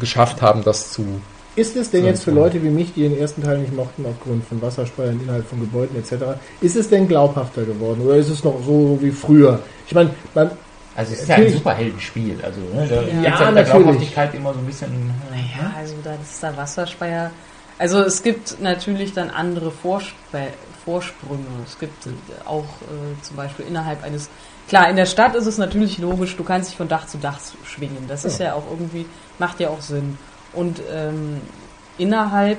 geschafft 0.00 0.42
haben, 0.42 0.64
das 0.64 0.92
zu. 0.92 1.20
Ist 1.58 1.76
es 1.76 1.90
denn 1.90 2.04
jetzt 2.04 2.24
für. 2.24 2.30
Leute 2.30 2.62
wie 2.62 2.68
mich, 2.70 2.94
die 2.94 3.02
den 3.02 3.18
ersten 3.18 3.42
Teil 3.42 3.58
nicht 3.58 3.74
mochten 3.74 4.06
aufgrund 4.06 4.44
von 4.44 4.62
Wasserspeiern, 4.62 5.20
Inhalt 5.20 5.44
von 5.46 5.58
Gebäuden 5.60 5.96
etc., 5.98 6.38
ist 6.60 6.76
es 6.76 6.88
denn 6.88 7.08
glaubhafter 7.08 7.64
geworden 7.64 8.00
oder 8.02 8.16
ist 8.16 8.28
es 8.28 8.44
noch 8.44 8.62
so 8.64 8.98
wie 9.00 9.10
früher? 9.10 9.58
Ich 9.86 9.94
meine, 9.94 10.10
man, 10.34 10.50
Also 10.94 11.14
es 11.14 11.22
ist 11.22 11.28
ja 11.28 11.36
ein. 11.36 11.52
Superheldenspiel. 11.52 12.38
Also 12.42 12.60
ne, 12.60 12.86
da 12.88 13.02
Ja, 13.02 13.40
ja, 13.40 13.52
der. 13.52 13.64
Glaubhaftigkeit 13.64 14.34
immer 14.34 14.52
so 14.52 14.60
ein 14.60 14.66
bisschen. 14.66 14.88
äh, 15.32 15.60
Ja, 15.60 15.72
also 15.76 15.94
da 16.04 16.14
ist 16.14 16.42
der 16.42 16.56
Wasserspeier. 16.56 17.30
Also 17.78 18.00
es 18.02 18.22
gibt 18.22 18.60
natürlich 18.60 19.12
dann 19.12 19.30
andere 19.30 19.70
Vorspe 19.70 20.48
Vorsprünge. 20.84 21.44
Es 21.66 21.78
gibt 21.78 22.06
äh, 22.06 22.10
auch 22.46 22.64
äh, 22.64 23.22
zum 23.22 23.36
Beispiel 23.36 23.66
innerhalb 23.66 24.02
eines. 24.04 24.30
Klar, 24.68 24.88
in 24.90 24.96
der 24.96 25.06
Stadt 25.06 25.34
ist 25.34 25.46
es 25.46 25.58
natürlich 25.58 25.98
logisch, 25.98 26.36
du 26.36 26.44
kannst 26.44 26.70
dich 26.70 26.76
von 26.76 26.88
Dach 26.88 27.06
zu 27.06 27.18
Dach 27.18 27.38
schwingen. 27.64 28.04
Das 28.06 28.24
ist 28.24 28.38
ja 28.38 28.54
auch 28.54 28.64
irgendwie, 28.70 29.06
macht 29.38 29.60
ja 29.60 29.70
auch 29.70 29.80
Sinn. 29.80 30.18
Und 30.52 30.80
ähm, 30.90 31.40
innerhalb 31.98 32.58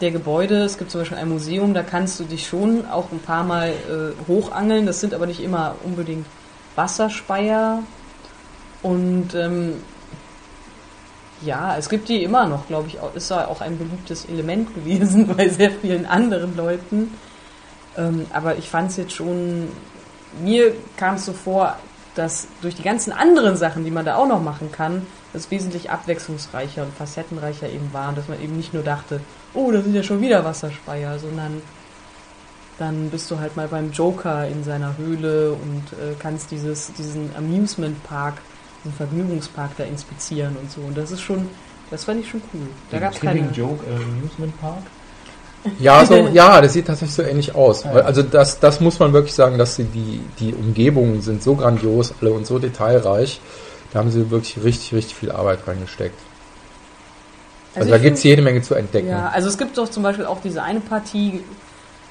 der 0.00 0.10
Gebäude, 0.10 0.62
es 0.62 0.78
gibt 0.78 0.90
zum 0.90 1.00
Beispiel 1.00 1.18
ein 1.18 1.28
Museum, 1.28 1.72
da 1.72 1.82
kannst 1.82 2.20
du 2.20 2.24
dich 2.24 2.46
schon 2.46 2.86
auch 2.86 3.10
ein 3.12 3.20
paar 3.20 3.44
Mal 3.44 3.70
äh, 3.70 4.28
hochangeln. 4.28 4.86
Das 4.86 5.00
sind 5.00 5.14
aber 5.14 5.26
nicht 5.26 5.42
immer 5.42 5.76
unbedingt 5.84 6.26
Wasserspeier. 6.74 7.82
Und 8.82 9.34
ähm, 9.34 9.74
ja, 11.42 11.76
es 11.76 11.88
gibt 11.88 12.08
die 12.08 12.22
immer 12.22 12.46
noch, 12.46 12.66
glaube 12.66 12.88
ich, 12.88 12.98
ist 13.14 13.30
ja 13.30 13.48
auch 13.48 13.60
ein 13.60 13.78
beliebtes 13.78 14.26
Element 14.26 14.74
gewesen 14.74 15.34
bei 15.34 15.48
sehr 15.48 15.70
vielen 15.70 16.06
anderen 16.06 16.56
Leuten. 16.56 17.14
Ähm, 17.96 18.26
aber 18.32 18.56
ich 18.56 18.68
fand 18.68 18.90
es 18.90 18.96
jetzt 18.96 19.12
schon, 19.12 19.68
mir 20.42 20.74
kam 20.96 21.14
es 21.14 21.24
so 21.24 21.32
vor, 21.32 21.76
dass 22.14 22.48
durch 22.62 22.74
die 22.74 22.82
ganzen 22.82 23.12
anderen 23.12 23.56
Sachen, 23.56 23.84
die 23.84 23.90
man 23.90 24.04
da 24.04 24.16
auch 24.16 24.26
noch 24.26 24.42
machen 24.42 24.72
kann, 24.72 25.06
das 25.36 25.50
wesentlich 25.50 25.90
abwechslungsreicher 25.90 26.82
und 26.82 26.94
facettenreicher 26.94 27.68
eben 27.68 27.92
war. 27.92 28.08
Und 28.08 28.18
dass 28.18 28.28
man 28.28 28.42
eben 28.42 28.56
nicht 28.56 28.72
nur 28.72 28.82
dachte, 28.82 29.20
oh, 29.52 29.70
da 29.70 29.82
sind 29.82 29.94
ja 29.94 30.02
schon 30.02 30.22
wieder 30.22 30.44
Wasserspeier, 30.44 31.18
sondern 31.18 31.60
dann 32.78 33.10
bist 33.10 33.30
du 33.30 33.38
halt 33.38 33.54
mal 33.54 33.68
beim 33.68 33.92
Joker 33.92 34.48
in 34.48 34.64
seiner 34.64 34.96
Höhle 34.96 35.52
und 35.52 35.92
äh, 35.92 36.14
kannst 36.18 36.50
dieses, 36.50 36.92
diesen 36.94 37.30
Amusement 37.36 38.02
Park, 38.04 38.38
diesen 38.82 38.96
Vergnügungspark 38.96 39.72
da 39.76 39.84
inspizieren 39.84 40.56
und 40.56 40.70
so. 40.70 40.80
Und 40.80 40.96
das 40.96 41.10
ist 41.10 41.20
schon, 41.20 41.48
das 41.90 42.04
fand 42.04 42.20
ich 42.20 42.30
schon 42.30 42.40
cool. 42.54 42.68
Da 42.90 42.98
gab 42.98 43.12
es 43.12 43.20
keine. 43.20 43.50
Joke 43.52 43.84
äh, 43.86 43.94
Amusement 43.94 44.58
Park. 44.58 44.82
Ja, 45.78 46.04
so, 46.06 46.14
ja, 46.32 46.62
das 46.62 46.72
sieht 46.72 46.86
tatsächlich 46.86 47.14
so 47.14 47.22
ähnlich 47.22 47.54
aus. 47.54 47.84
Also 47.84 48.22
das, 48.22 48.58
das 48.58 48.80
muss 48.80 48.98
man 48.98 49.12
wirklich 49.12 49.34
sagen, 49.34 49.58
dass 49.58 49.76
sie 49.76 49.84
die, 49.84 50.20
die 50.40 50.54
Umgebungen 50.54 51.20
sind 51.20 51.42
so 51.42 51.56
grandios 51.56 52.14
alle 52.22 52.32
und 52.32 52.46
so 52.46 52.58
detailreich. 52.58 53.40
Da 53.92 54.00
haben 54.00 54.10
sie 54.10 54.30
wirklich 54.30 54.62
richtig, 54.62 54.92
richtig 54.94 55.14
viel 55.14 55.30
Arbeit 55.30 55.60
reingesteckt. 55.66 56.18
Also, 57.74 57.90
da 57.90 57.96
ich 57.96 58.02
gibt's 58.02 58.22
find- 58.22 58.30
jede 58.30 58.42
Menge 58.42 58.62
zu 58.62 58.74
entdecken. 58.74 59.08
Ja, 59.08 59.28
also 59.28 59.48
es 59.48 59.58
gibt 59.58 59.76
doch 59.78 59.88
zum 59.88 60.02
Beispiel 60.02 60.24
auch 60.24 60.40
diese 60.42 60.62
eine 60.62 60.80
Partie, 60.80 61.42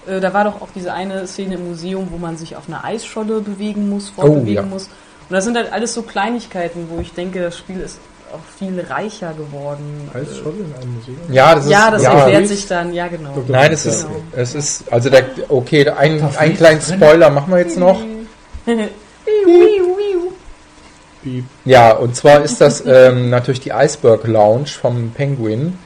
äh, 0.07 0.19
da 0.19 0.34
war 0.34 0.43
doch 0.43 0.61
auch 0.61 0.69
diese 0.76 0.93
eine 0.93 1.26
Szene 1.28 1.55
im 1.55 1.67
Museum, 1.69 2.07
wo 2.11 2.17
man 2.17 2.38
sich 2.38 2.55
auf 2.55 2.67
einer 2.67 2.84
Eisscholle 2.86 3.41
bewegen 3.41 3.89
muss, 3.89 4.09
fortbewegen 4.09 4.53
ja. 4.55 4.61
muss. 4.61 4.84
Und 5.28 5.34
das 5.34 5.43
sind 5.43 5.57
halt 5.57 5.73
alles 5.73 5.93
so 5.95 6.03
Kleinigkeiten, 6.03 6.88
wo 6.89 6.99
ich 7.01 7.13
denke, 7.13 7.41
das 7.41 7.57
Spiel 7.57 7.80
ist 7.82 7.97
auch 8.32 8.39
viel 8.59 8.80
reicher 8.89 9.34
geworden. 9.34 10.07
Eisscholle 10.13 10.57
in 10.59 10.73
einem 10.82 10.95
Museum? 10.95 11.17
Ja, 11.32 11.55
das 11.55 11.65
ist, 11.65 11.71
Ja, 11.71 11.89
das 11.91 12.03
ja, 12.03 12.13
erklärt 12.13 12.47
sich 12.47 12.67
dann, 12.67 12.93
ja 12.93 13.07
genau. 13.07 13.34
Nein, 13.47 13.71
es 13.71 13.86
ist, 13.88 14.03
Genau. 14.07 14.19
es 14.36 14.53
ist, 14.55 14.84
also 14.93 15.09
der, 15.09 15.26
okay, 15.49 15.89
ein, 15.89 16.19
Da 16.19 16.30
einen 16.39 16.55
kleinen. 16.55 16.82
Spoiler 16.82 17.30
machen 17.32 17.51
wir 17.51 17.59
jetzt 17.59 17.78
noch. 17.78 17.99
Piep. 21.26 21.45
Ja, 21.65 21.91
und 21.91 22.15
zwar 22.15 22.43
ist 22.43 22.61
das 22.61 22.84
ähm, 22.86 23.32
natürlich 23.32 23.61
die 23.61 23.71
Iceberg 23.71 24.26
Lounge 24.28 24.67
vom 24.67 25.11
Penguin. 25.11 25.78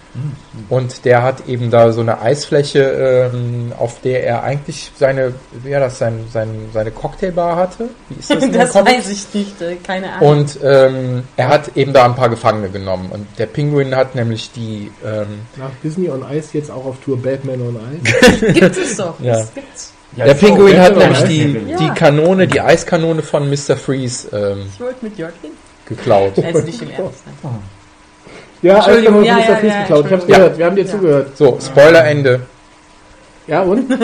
Und 0.70 1.06
der 1.06 1.24
hat 1.24 1.48
eben 1.48 1.70
da 1.70 1.92
so 1.92 2.02
eine 2.02 2.20
Eisfläche, 2.22 3.32
ähm, 3.34 3.72
auf 3.78 4.02
der 4.02 4.24
er 4.24 4.44
eigentlich 4.44 4.92
seine, 4.96 5.34
wie 5.64 5.72
das, 5.72 6.00
sein, 6.00 6.26
sein, 6.32 6.50
seine 6.74 6.92
Cocktailbar 6.92 7.56
hatte. 7.56 7.90
Wie 8.10 8.20
ist 8.20 8.30
das 8.30 8.52
Das 8.52 8.76
weiß 8.76 9.10
ich 9.10 9.34
nicht, 9.34 9.62
äh, 9.62 9.76
keine 9.76 10.14
Ahnung. 10.14 10.30
Und 10.30 10.60
ähm, 10.64 11.24
er 11.38 11.48
hat 11.50 11.78
eben 11.78 11.94
da 11.94 12.06
ein 12.06 12.16
paar 12.16 12.30
Gefangene 12.30 12.70
genommen. 12.70 13.10
Und 13.12 13.28
der 13.38 13.46
Pinguin 13.46 13.96
hat 13.96 14.16
nämlich 14.16 14.52
die, 14.52 14.92
ähm, 15.06 15.42
Nach 15.58 15.72
Disney 15.84 16.10
on 16.10 16.26
Ice 16.32 16.50
jetzt 16.54 16.72
auch 16.72 16.86
auf 16.86 16.98
Tour 17.04 17.22
Batman 17.22 17.62
on 17.62 17.80
Ice. 18.04 18.52
Gibt 18.54 18.78
es 18.78 18.98
doch. 18.98 19.20
Ja. 19.20 19.38
Das 19.38 19.54
gibt's. 19.54 19.94
Ja, 20.16 20.26
der 20.26 20.34
Pinguin 20.34 20.80
hat 20.80 20.98
nämlich 20.98 21.24
die, 21.24 21.76
die. 21.80 21.90
Kanone, 21.96 22.48
die 22.48 22.60
Eiskanone 22.60 23.22
von 23.22 23.48
Mr. 23.50 23.78
Freeze 23.78 24.28
ähm, 24.36 24.66
Ich 24.74 24.80
wollte 24.80 25.06
mit 25.06 25.18
Jörg 25.18 25.34
hin. 25.42 25.52
geklaut. 25.86 26.34
Also 26.44 26.60
nicht 26.62 26.82
im 26.82 26.90
Ernst. 26.90 27.26
ne? 27.28 27.50
Ja, 28.62 28.86
Eiskanone 28.86 29.26
ja, 29.26 29.34
von 29.36 29.42
Mr. 29.44 29.50
ja, 29.50 29.56
Freeze 29.58 29.68
ja, 29.76 29.82
geklaut. 29.82 30.06
Ich 30.08 30.12
hab's 30.12 30.28
gehört, 30.28 30.58
wir 30.58 30.66
haben 30.66 30.76
dir 30.76 30.86
Ja. 30.86 30.92
zugehört. 30.92 31.38
So, 31.38 31.60
Spoilerende. 31.62 32.42
Ja, 33.50 33.62
und? 33.64 33.90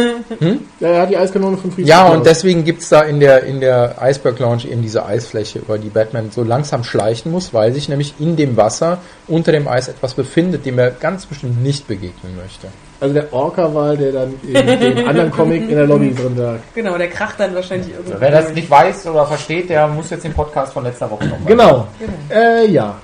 Ja, 0.79 0.89
er 0.89 1.01
hat 1.03 1.09
die 1.09 1.17
Eiskanone 1.17 1.57
von 1.57 1.71
Freeze 1.71 1.87
Ja, 1.87 2.07
und 2.07 2.25
deswegen 2.25 2.63
gibt's 2.63 2.89
da 2.89 3.01
in 3.01 3.19
der, 3.19 3.43
in 3.43 3.59
der 3.59 3.95
Iceberg 4.01 4.39
Lounge 4.39 4.65
eben 4.65 4.81
diese 4.81 5.05
Eisfläche, 5.05 5.59
über 5.59 5.77
die 5.77 5.89
Batman 5.89 6.31
so 6.31 6.43
langsam 6.43 6.83
schleichen 6.83 7.31
muss, 7.31 7.53
weil 7.53 7.71
sich 7.71 7.87
nämlich 7.87 8.15
in 8.19 8.35
dem 8.35 8.57
Wasser 8.57 8.99
unter 9.27 9.51
dem 9.51 9.67
Eis 9.67 9.87
etwas 9.87 10.13
befindet, 10.13 10.65
dem 10.65 10.79
er 10.79 10.91
ganz 10.91 11.25
bestimmt 11.25 11.63
nicht 11.63 11.87
begegnen 11.87 12.35
möchte. 12.35 12.67
Also 12.99 13.13
der 13.13 13.31
Orca-Wal, 13.31 13.97
der 13.97 14.11
dann 14.11 14.33
in 14.43 14.79
dem 14.79 15.07
anderen 15.07 15.31
Comic 15.31 15.63
in 15.63 15.75
der 15.75 15.87
Lobby 15.87 16.13
drin 16.13 16.35
lag. 16.37 16.59
Genau, 16.73 16.97
der 16.97 17.09
kracht 17.09 17.39
dann 17.39 17.53
wahrscheinlich 17.53 17.91
irgendwie. 17.93 18.15
Wer 18.19 18.31
das 18.31 18.53
nicht 18.53 18.69
weiß 18.69 19.07
oder 19.07 19.25
versteht, 19.25 19.69
der 19.69 19.87
muss 19.87 20.09
jetzt 20.09 20.23
den 20.23 20.33
Podcast 20.33 20.73
von 20.73 20.83
letzter 20.83 21.09
Woche 21.09 21.25
nochmal. 21.25 21.47
Genau. 21.47 21.87
Äh, 22.29 22.67
ja. 22.67 22.95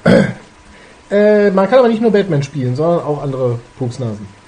Äh, 1.10 1.52
man 1.52 1.70
kann 1.70 1.80
aber 1.80 1.90
nicht 1.90 2.02
nur 2.02 2.12
Batman 2.12 2.42
spielen, 2.42 2.76
sondern 2.76 3.06
auch 3.06 3.22
andere 3.22 3.60
Puksnasen. 3.78 4.41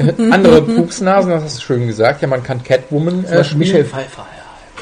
Andere 0.30 0.62
Puksnasen, 0.62 1.30
das 1.30 1.44
hast 1.44 1.58
du 1.58 1.62
schön 1.62 1.86
gesagt. 1.86 2.22
Ja, 2.22 2.28
man 2.28 2.42
kann 2.42 2.62
Catwoman 2.62 3.24
Zum 3.26 3.34
äh, 3.34 3.44
spielen. 3.44 3.58
Michelle 3.58 3.84
Pfeiffer. 3.84 4.26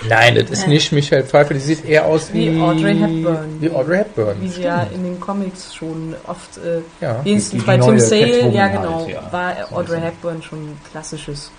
Nein, 0.09 0.37
das 0.37 0.51
ist 0.51 0.69
nicht 0.69 0.93
Michelle 0.93 1.25
Pfeiffer, 1.25 1.55
die 1.55 1.61
sieht 1.61 1.85
eher 1.85 2.07
aus 2.07 2.33
wie, 2.33 2.55
Wie 2.55 2.61
Audrey 2.61 2.97
Hepburn. 2.97 3.57
Wie 3.61 3.71
Audrey 3.71 3.99
Hepburn. 3.99 4.37
Wie 4.41 4.49
sie 4.49 4.63
ja 4.63 4.87
in 4.95 5.03
den 5.03 5.19
Comics 5.19 5.75
schon 5.75 6.15
oft, 6.27 6.57
äh, 6.59 6.83
Ja. 7.05 7.25
wenigstens 7.25 7.61
die 7.61 7.67
bei 7.67 7.79
Tim 7.79 7.99
Sale, 7.99 8.27
Catwoman 8.27 8.53
ja 8.55 8.63
halt, 8.63 8.73
genau, 8.73 9.07
ja. 9.09 9.33
war 9.33 9.55
Audrey. 9.73 10.01
Hepburn 10.01 10.43
schon 10.43 10.59
ein 10.59 10.79
klassisches 10.91 11.51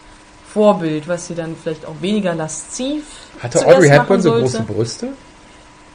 Vorbild, 0.54 1.08
was 1.08 1.28
sie 1.28 1.36
dann 1.36 1.56
vielleicht 1.62 1.86
auch 1.86 1.96
weniger 2.02 2.34
lasziv 2.34 3.04
Hatte 3.40 3.66
Audrey 3.66 3.90
Hepburn 3.90 4.22
so 4.22 4.32
große 4.32 4.64
Brüste? 4.64 5.10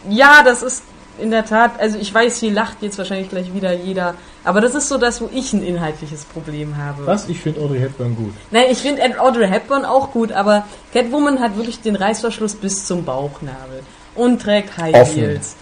Ja, 0.08 0.42
das 0.44 0.62
ist 0.62 0.82
in 1.18 1.30
der 1.30 1.44
Tat, 1.44 1.72
also 1.78 1.98
ich 1.98 2.12
weiß, 2.12 2.38
hier 2.38 2.52
lacht 2.52 2.78
jetzt 2.82 2.98
wahrscheinlich 2.98 3.30
gleich 3.30 3.54
wieder 3.54 3.72
jeder, 3.72 4.14
aber 4.42 4.60
das 4.60 4.74
ist 4.74 4.88
so 4.88 4.98
das, 4.98 5.20
wo 5.20 5.30
ich 5.32 5.52
ein 5.52 5.62
inhaltliches 5.62 6.24
Problem 6.24 6.76
habe. 6.76 7.06
Was? 7.06 7.28
Ich 7.28 7.40
finde 7.40 7.60
Audrey 7.60 7.80
Hepburn 7.80 8.16
gut. 8.16 8.34
Nein, 8.50 8.64
ich 8.70 8.78
finde 8.78 9.02
Audrey 9.20 9.48
Hepburn 9.48 9.84
auch 9.84 10.10
gut, 10.10 10.32
aber 10.32 10.66
Catwoman 10.92 11.40
hat 11.40 11.56
wirklich 11.56 11.80
den 11.80 11.96
Reißverschluss 11.96 12.54
bis 12.56 12.86
zum 12.86 13.04
Bauchnabel 13.04 13.82
und 14.14 14.42
trägt 14.42 14.76
High 14.76 14.94
Offen. 14.94 15.14
Heels. 15.14 15.56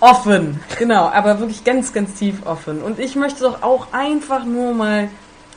Offen, 0.00 0.60
genau, 0.78 1.08
aber 1.08 1.40
wirklich 1.40 1.62
ganz, 1.62 1.92
ganz 1.92 2.14
tief 2.14 2.46
offen. 2.46 2.80
Und 2.80 2.98
ich 2.98 3.16
möchte 3.16 3.42
doch 3.42 3.62
auch 3.62 3.88
einfach 3.92 4.44
nur 4.44 4.72
mal 4.72 5.08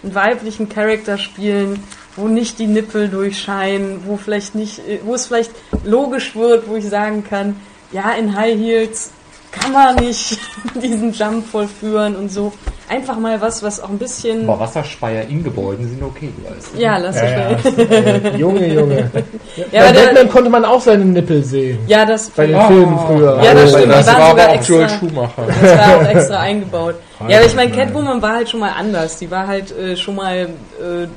einen 0.03 0.15
weiblichen 0.15 0.67
Charakter 0.67 1.17
spielen, 1.17 1.81
wo 2.15 2.27
nicht 2.27 2.59
die 2.59 2.67
Nippel 2.67 3.07
durchscheinen, 3.07 4.01
wo 4.05 4.17
vielleicht 4.17 4.53
nicht, 4.53 4.81
wo 5.03 5.15
es 5.15 5.27
vielleicht 5.27 5.51
logisch 5.85 6.35
wird, 6.35 6.67
wo 6.67 6.75
ich 6.75 6.87
sagen 6.87 7.23
kann, 7.23 7.55
ja, 7.91 8.11
in 8.11 8.35
High 8.35 8.57
Heels 8.57 9.11
kann 9.59 9.71
man 9.71 9.95
nicht 9.95 10.37
diesen 10.81 11.13
Jump 11.13 11.47
vollführen 11.47 12.15
und 12.15 12.31
so. 12.31 12.51
Einfach 12.89 13.17
mal 13.17 13.39
was, 13.39 13.63
was 13.63 13.79
auch 13.81 13.89
ein 13.89 13.97
bisschen. 13.97 14.47
Aber 14.47 14.59
Wasserspeier 14.59 15.23
in 15.27 15.41
Gebäuden 15.43 15.87
sind 15.87 16.03
okay, 16.03 16.29
weißt 16.43 16.75
du. 16.75 16.79
Ja, 16.81 16.97
lass 16.97 17.15
Ja, 17.15 17.49
uns 17.49 17.63
ja. 17.63 17.71
Äh, 17.83 18.35
Junge, 18.37 18.67
Junge. 18.73 19.09
Ja, 19.55 19.63
Bei 19.71 19.83
aber 19.85 19.93
der, 19.93 20.05
Batman 20.07 20.29
konnte 20.29 20.49
man 20.49 20.65
auch 20.65 20.81
seine 20.81 21.05
Nippel 21.05 21.43
sehen. 21.43 21.79
ja, 21.87 22.05
das, 22.05 22.29
Bei 22.31 22.45
den 22.45 22.55
Oh. 22.57 22.67
Filmen 22.67 22.99
früher. 23.07 23.41
Ja, 23.41 23.53
das 23.53 23.73
Oh, 23.73 23.77
stimmt, 23.77 23.93
das 23.93 24.07
war 24.07 24.15
aber 24.19 24.47
auch 24.49 24.53
extra- 24.55 24.73
Joel 24.75 24.89
Schumacher. 24.89 25.43
das 25.61 25.77
war 25.77 25.97
auch 25.97 26.09
extra 26.09 26.39
eingebaut. 26.41 26.95
Ja, 27.27 27.37
aber 27.37 27.45
ich 27.45 27.55
meine, 27.55 27.71
Catwoman 27.71 28.21
war 28.21 28.33
halt 28.35 28.49
schon 28.49 28.59
mal 28.59 28.73
anders. 28.77 29.17
Die 29.17 29.31
war 29.31 29.47
halt 29.47 29.71
äh, 29.77 29.95
schon 29.95 30.15
mal 30.15 30.35
äh, 30.35 31.07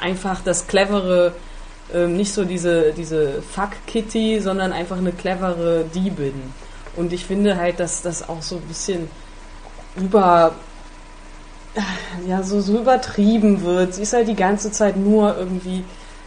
einfach 0.00 0.40
das 0.44 0.66
clevere, 0.68 1.32
äh, 1.92 2.06
nicht 2.06 2.32
so 2.32 2.44
diese, 2.44 2.92
diese 2.96 3.42
Fuck-Kitty, 3.52 4.38
sondern 4.40 4.72
einfach 4.72 4.98
eine 4.98 5.10
clevere 5.12 5.84
Diebin. 5.94 6.34
Und 6.96 7.12
ich 7.12 7.26
finde 7.26 7.56
halt, 7.56 7.80
dass 7.80 8.02
das 8.02 8.28
auch 8.28 8.42
so 8.42 8.56
ein 8.56 8.62
bisschen 8.62 9.08
über 9.96 10.54
ja, 12.26 12.42
so, 12.42 12.60
so 12.60 12.78
übertrieben 12.78 13.62
wird. 13.62 13.94
Sie 13.94 14.02
ist 14.02 14.12
halt 14.12 14.28
die 14.28 14.34
ganze 14.34 14.72
Zeit 14.72 14.96
nur 14.96 15.36
irgendwie 15.36 15.84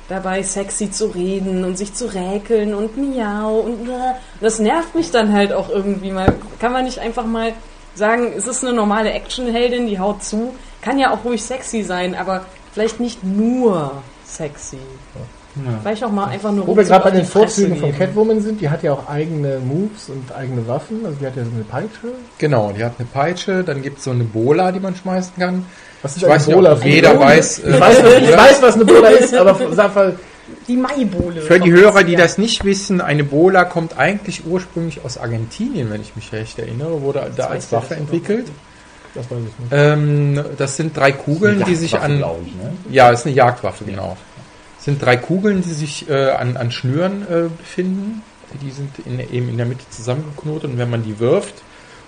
dabei, 0.07 0.41
sexy 0.43 0.91
zu 0.91 1.07
reden 1.07 1.63
und 1.63 1.78
sich 1.78 1.93
zu 1.93 2.07
räkeln 2.07 2.74
und 2.74 2.97
miau 2.97 3.59
und 3.59 3.88
äh. 3.88 4.15
das 4.41 4.59
nervt 4.59 4.95
mich 4.95 5.11
dann 5.11 5.34
halt 5.34 5.53
auch 5.53 5.70
irgendwie 5.70 6.11
mal. 6.11 6.34
Kann 6.59 6.72
man 6.72 6.86
nicht 6.86 6.99
einfach 6.99 7.26
mal 7.26 7.53
sagen, 7.95 8.34
es 8.36 8.47
ist 8.47 8.63
eine 8.63 8.74
normale 8.74 9.11
Actionheldin, 9.11 9.88
die 9.88 9.99
haut 9.99 10.24
zu, 10.24 10.53
kann 10.82 10.99
ja 10.99 11.11
auch 11.11 11.24
ruhig 11.26 11.43
sexy 11.43 11.84
sein, 11.84 12.15
aber 12.15 12.45
vielleicht 12.74 12.99
nicht 12.99 13.24
nur 13.24 14.01
sexy. 14.26 14.80
Vielleicht 15.82 16.03
auch 16.03 16.12
mal 16.12 16.26
einfach 16.28 16.51
nur 16.51 16.68
Wo 16.68 16.76
wir 16.76 16.84
gerade 16.84 17.03
bei 17.03 17.12
den 17.12 17.26
Vorzügen 17.26 17.76
von. 17.78 17.97
Catwoman 17.97 18.41
sind, 18.41 18.62
die 18.62 18.70
hat 18.70 18.84
ja 18.84 18.93
auch 18.93 19.07
eigene 19.10 19.60
Moves 19.60 20.10
und 20.10 20.32
eigene 20.36 20.68
Waffen. 20.68 21.05
Also 21.05 21.18
die 21.20 21.26
hat 21.28 21.36
ja 21.36 21.43
so 21.43 21.51
eine 21.53 21.64
Peitsche. 21.64 22.07
Genau, 22.38 22.72
die 22.76 22.84
hat 22.84 22.93
eine 22.97 23.07
Peitsche, 23.12 23.64
dann 23.64 23.82
gibt's 23.82 24.03
so 24.03 24.12
eine 24.12 24.24
Bola, 24.24 24.72
die 24.72 24.80
man 24.80 24.95
schmeißen 24.95 25.34
kann. 25.38 25.66
Was 26.01 26.16
ist 26.16 26.24
Ich 26.24 26.30
weiß 26.30 26.47
nicht, 26.47 26.55
Bola? 26.55 26.78
jeder 26.84 27.12
Eine 27.12 27.20
weiß. 27.20 27.60
äh, 27.60 27.70
Ich 27.72 27.80
weiß, 27.80 28.03
was- 28.03 28.14
ich 28.30 28.38
weiß, 28.38 28.62
was 28.62 28.76
eine 28.76 28.86
Bola 28.86 29.07
ist, 29.10 29.34
aber 29.36 29.60
sag 29.74 29.95
mal, 29.95 30.16
die 30.68 30.78
Maibohle. 30.78 31.41
Für 31.41 31.60
die 31.60 31.72
Hörer, 31.72 32.03
die 32.03 32.16
das 32.16 32.38
nicht 32.38 32.64
wissen, 32.64 33.01
eine 33.01 33.24
Bola 33.24 33.66
kommt 33.66 33.97
eigentlich 33.99 34.45
ursprünglich 34.47 35.03
aus 35.05 35.18
Argentinien, 35.18 35.91
wenn 35.91 36.01
ich 36.01 36.16
mich 36.16 36.32
recht 36.32 36.57
erinnere, 36.57 37.01
wurde 37.01 37.30
da 37.36 37.47
als 37.47 37.72
Waffe 37.72 37.95
entwickelt. 37.95 38.47
Das 39.16 39.26
weiß 39.30 39.39
ich 39.39 39.60
nicht. 39.60 39.72
Ähm, 39.72 40.39
das 40.57 40.78
sind 40.78 40.95
drei 40.95 41.12
Kugeln, 41.12 41.64
die 41.68 41.76
sich 41.76 41.97
an. 41.97 42.18
glaube 42.18 42.41
ich, 42.45 42.53
ne? 42.55 42.72
Ja, 42.91 43.10
ist 43.10 43.26
eine 43.26 43.34
Jagdwaffe, 43.36 43.84
genau. 43.84 44.16
Sind 44.80 45.01
drei 45.01 45.17
Kugeln, 45.17 45.61
die 45.61 45.73
sich 45.73 46.09
äh, 46.09 46.32
an, 46.32 46.57
an 46.57 46.71
Schnüren 46.71 47.23
äh, 47.23 47.49
befinden. 47.49 48.21
Die 48.61 48.71
sind 48.71 48.91
in, 49.05 49.19
eben 49.19 49.49
in 49.49 49.57
der 49.57 49.65
Mitte 49.65 49.88
zusammengeknotet 49.89 50.71
und 50.71 50.77
wenn 50.77 50.89
man 50.89 51.03
die 51.03 51.19
wirft 51.19 51.63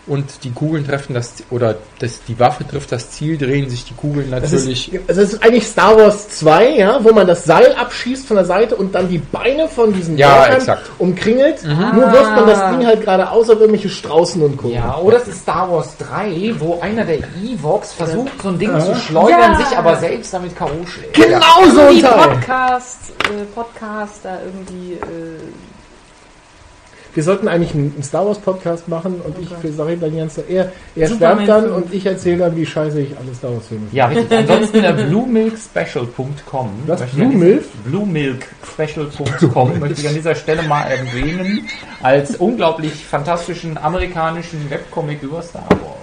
und 0.08 0.44
die 0.44 0.52
Kugeln 0.52 0.86
treffen 0.86 1.14
das 1.14 1.36
oder 1.52 1.76
das, 2.00 2.22
die 2.28 2.40
Waffe 2.40 2.68
trifft 2.68 2.92
das 2.92 3.12
Ziel, 3.12 3.38
drehen 3.38 3.70
sich 3.70 3.86
die 3.86 3.94
Kugeln 3.94 4.32
natürlich. 4.32 4.92
ist, 4.94 5.08
also 5.08 5.22
das 5.22 5.34
ist 5.34 5.44
eigentlich 5.44 5.68
Star 5.68 5.96
Wars 5.96 6.28
2, 6.30 6.70
ja, 6.78 7.00
wo 7.04 7.14
man 7.14 7.28
das 7.28 7.46
Seil 7.46 7.74
abschießt 7.76 8.26
von 8.26 8.38
der 8.38 8.46
Seite 8.46 8.76
und 8.76 8.96
dann 8.96 9.08
die 9.10 9.20
Beine 9.20 9.68
von 9.68 9.94
diesem 9.94 10.18
Ja, 10.18 10.48
exakt. 10.48 10.90
umkringelt. 10.98 11.64
Nur 11.64 12.12
wirft 12.12 12.36
man 12.36 12.48
das 12.48 12.60
Ding 12.72 12.86
halt 12.88 13.02
geradeaus 13.02 13.50
auf 13.50 13.60
irgendwelche 13.60 13.90
Straußen 13.90 14.42
und 14.42 14.58
Co. 14.58 14.70
Ja, 14.70 14.98
oder 14.98 15.18
es 15.18 15.28
ist 15.28 15.42
Star 15.42 15.72
Wars 15.72 15.96
3, 15.98 16.56
wo 16.58 16.80
einer 16.82 17.06
der 17.06 17.20
Evox 17.44 17.94
versucht, 17.94 18.42
so 18.42 18.50
ein 18.50 18.58
Ding 18.58 18.72
zu 18.80 18.96
schleudern, 18.96 19.54
Ja. 19.54 19.58
sich 19.68 19.78
aber 19.78 19.96
selbst 19.98 20.34
damit 20.34 20.56
K.O. 20.58 20.70
schlägt. 20.88 21.14
Genau 21.14 21.40
so 21.74 21.82
ein 21.82 21.96
die 21.96 22.02
Teil. 22.02 22.28
Podcast, 22.30 23.12
äh, 23.30 23.46
Podcast 23.54 24.20
da 24.24 24.40
irgendwie. 24.44 24.94
Äh, 24.94 24.98
Wir 27.14 27.24
sollten 27.24 27.48
eigentlich 27.48 27.74
einen, 27.74 28.02
Star 28.04 28.26
Wars 28.26 28.40
Podcast 28.40 28.88
machen 28.88 29.22
und 29.22 29.36
ich 29.40 29.50
sage 29.76 29.98
dann 29.98 30.12
die 30.12 30.18
ganze 30.18 30.38
Zeit, 30.38 30.50
er, 30.50 30.72
er 30.96 31.08
schwärmt 31.10 31.48
dann 31.48 31.64
Film. 31.64 31.76
und 31.76 31.94
ich 31.94 32.06
erzähle 32.06 32.38
dann, 32.38 32.56
wie 32.56 32.66
scheiße 32.66 33.02
ich 33.02 33.18
alle 33.18 33.34
Star 33.36 33.54
Wars 33.54 33.68
Filme 33.68 33.84
finde. 33.88 33.98
Ja, 33.98 34.06
richtig. 34.08 34.38
Ansonsten 34.40 34.84
äh, 34.84 34.94
bluemilkspecial.com. 35.10 36.70
Was? 36.88 37.02
Blue 37.12 37.28
Milk? 37.34 37.64
dieser- 37.86 37.90
Bluemilkspecial.com 37.90 39.80
möchte 39.80 40.02
ich 40.02 40.08
an 40.08 40.14
dieser 40.16 40.36
Stelle 40.36 40.64
mal 40.64 40.84
erwähnen 40.84 41.68
als 42.02 42.36
unglaublich 42.38 42.94
fantastischen 43.06 43.78
amerikanischen 43.78 44.70
Webcomic 44.70 45.22
über 45.24 45.42
Star 45.42 45.68
Wars. 45.70 46.01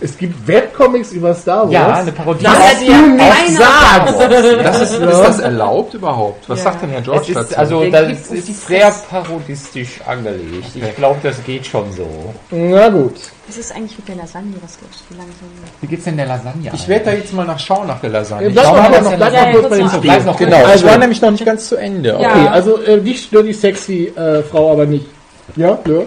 Es 0.00 0.16
gibt 0.18 0.46
Webcomics 0.46 1.12
über 1.12 1.34
Star 1.34 1.62
Wars. 1.64 1.72
Ja, 1.72 1.94
eine 1.94 2.12
Parodie 2.12 2.44
das 2.44 2.54
auf 2.56 2.62
hätte 2.62 2.84
ja 2.84 2.98
keiner 3.16 3.58
sagst. 3.58 4.20
Das 4.64 4.80
ist, 4.82 5.00
ist 5.00 5.20
das 5.20 5.38
erlaubt 5.40 5.94
überhaupt? 5.94 6.48
Was 6.48 6.58
Ja. 6.58 6.64
sagt 6.64 6.82
denn 6.82 6.90
Herr 6.90 7.00
George 7.02 7.32
dazu? 7.34 7.56
also, 7.56 7.80
Der 7.84 7.90
das 8.08 8.26
ist 8.30 8.66
sehr 8.66 8.92
parodistisch 9.10 10.00
angelegt. 10.06 10.66
Ich 10.74 10.96
glaube, 10.96 11.18
das 11.22 11.42
geht 11.44 11.66
schon 11.66 11.90
so. 11.92 12.06
Na 12.50 12.88
gut. 12.88 13.14
Was 13.48 13.56
ist 13.58 13.74
eigentlich 13.76 13.96
mit 13.96 14.08
der 14.08 14.16
Lasagne? 14.16 14.54
Was 14.60 14.76
glaubst 14.78 15.02
du, 15.08 15.14
wie 15.14 15.18
lange 15.18 15.30
so? 15.30 15.46
Wie 15.80 15.86
geht's 15.86 16.04
denn 16.04 16.16
der 16.16 16.26
Lasagne? 16.26 16.70
ich 16.74 16.88
werde 16.88 17.04
da 17.04 17.12
jetzt 17.12 17.32
mal 17.32 17.46
nachschauen 17.46 17.86
nach 17.86 18.00
der 18.00 18.10
Lasagne. 18.10 18.50
Bleib 18.50 18.64
schau 18.64 18.72
mal, 18.74 18.90
noch, 18.90 19.04
was 19.12 19.16
bleib 19.16 19.32
mal 19.32 19.52
kurz 19.52 19.62
Ja, 19.62 19.68
bei 19.68 19.76
dem. 19.78 19.88
Spiel. 19.88 20.00
Bleib 20.00 20.24
noch 20.26 20.36
Genau, 20.36 20.56
Also- 20.64 20.84
ich 20.86 20.90
war 20.90 20.98
nämlich 20.98 21.20
noch 21.22 21.30
nicht 21.30 21.44
ganz 21.44 21.68
zu 21.68 21.76
Ende. 21.76 22.08
Ja. 22.10 22.16
Okay, 22.30 22.48
also 22.48 22.82
äh, 22.82 23.00
dich 23.00 23.22
stört 23.22 23.46
die 23.46 23.52
sexy 23.52 24.12
äh, 24.16 24.42
Frau 24.42 24.72
aber 24.72 24.86
nicht. 24.86 25.06
Ja, 25.54 25.76
Fleur? 25.76 26.06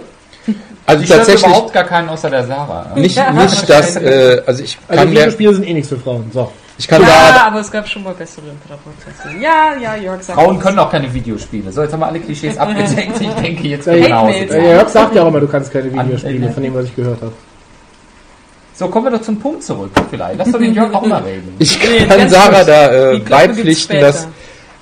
Also 0.90 1.04
Ich 1.04 1.10
tatsächlich 1.10 1.46
überhaupt 1.46 1.74
gar 1.74 1.84
keinen 1.84 2.10
außer 2.10 2.30
der 2.30 2.46
Sarah. 2.46 2.86
nicht, 2.96 3.18
nicht 3.34 3.70
das, 3.70 3.96
äh, 3.96 4.42
also 4.46 4.64
ich 4.64 4.78
Also 4.88 5.00
kann, 5.04 5.10
mir, 5.10 5.20
Videospiele 5.20 5.54
sind 5.56 5.68
eh 5.68 5.74
nichts 5.74 5.90
für 5.90 5.98
Frauen. 5.98 6.30
So. 6.34 6.52
ich 6.78 6.88
kann 6.88 7.02
Ja, 7.02 7.08
da, 7.34 7.48
aber 7.48 7.60
es 7.60 7.72
gab 7.72 7.88
schon 7.88 8.04
mal 8.04 8.14
bessere 8.14 8.46
Interpretationen. 8.48 9.42
Ja, 9.42 9.76
ja, 9.82 9.96
Jörg 9.96 10.22
sagt 10.24 10.40
Frauen 10.40 10.60
können 10.60 10.80
auch 10.80 10.92
keine 10.92 11.14
Videospiele. 11.14 11.72
So, 11.72 11.84
jetzt 11.84 11.94
haben 11.94 12.00
wir 12.00 12.08
alle 12.08 12.20
Klischees 12.20 12.58
abgedeckt. 12.64 13.22
Ich 13.22 13.30
denke, 13.34 13.68
jetzt 13.68 13.86
Ja, 13.88 13.94
wir 13.94 14.00
ja. 14.02 14.10
nach 14.10 14.22
Hause. 14.24 14.40
Hate 14.40 14.58
Äh, 14.58 14.70
Jörg 14.76 14.90
sagt 14.90 15.16
ja 15.16 15.24
auch 15.24 15.28
immer, 15.28 15.40
du 15.40 15.48
kannst 15.48 15.72
keine 15.72 15.94
Videospiele, 15.94 16.48
An- 16.48 16.54
von 16.54 16.64
dem, 16.64 16.74
was 16.74 16.86
ich 16.86 16.96
gehört 16.96 17.22
habe. 17.22 17.34
So, 18.74 18.88
kommen 18.88 19.08
wir 19.08 19.12
doch 19.18 19.22
zum 19.22 19.38
Punkt 19.38 19.62
zurück, 19.62 19.92
vielleicht. 20.10 20.38
Lass 20.40 20.52
doch 20.54 20.60
den 20.60 20.74
Jörg 20.74 20.94
auch 20.94 21.06
mal 21.06 21.22
reden. 21.24 21.54
ich 21.60 21.78
Nee, 21.80 22.06
kann 22.08 22.18
ganz 22.18 22.32
Sarah 22.32 22.64
da 22.64 23.12
äh, 23.12 23.20
beipflichten, 23.20 24.00
dass 24.00 24.28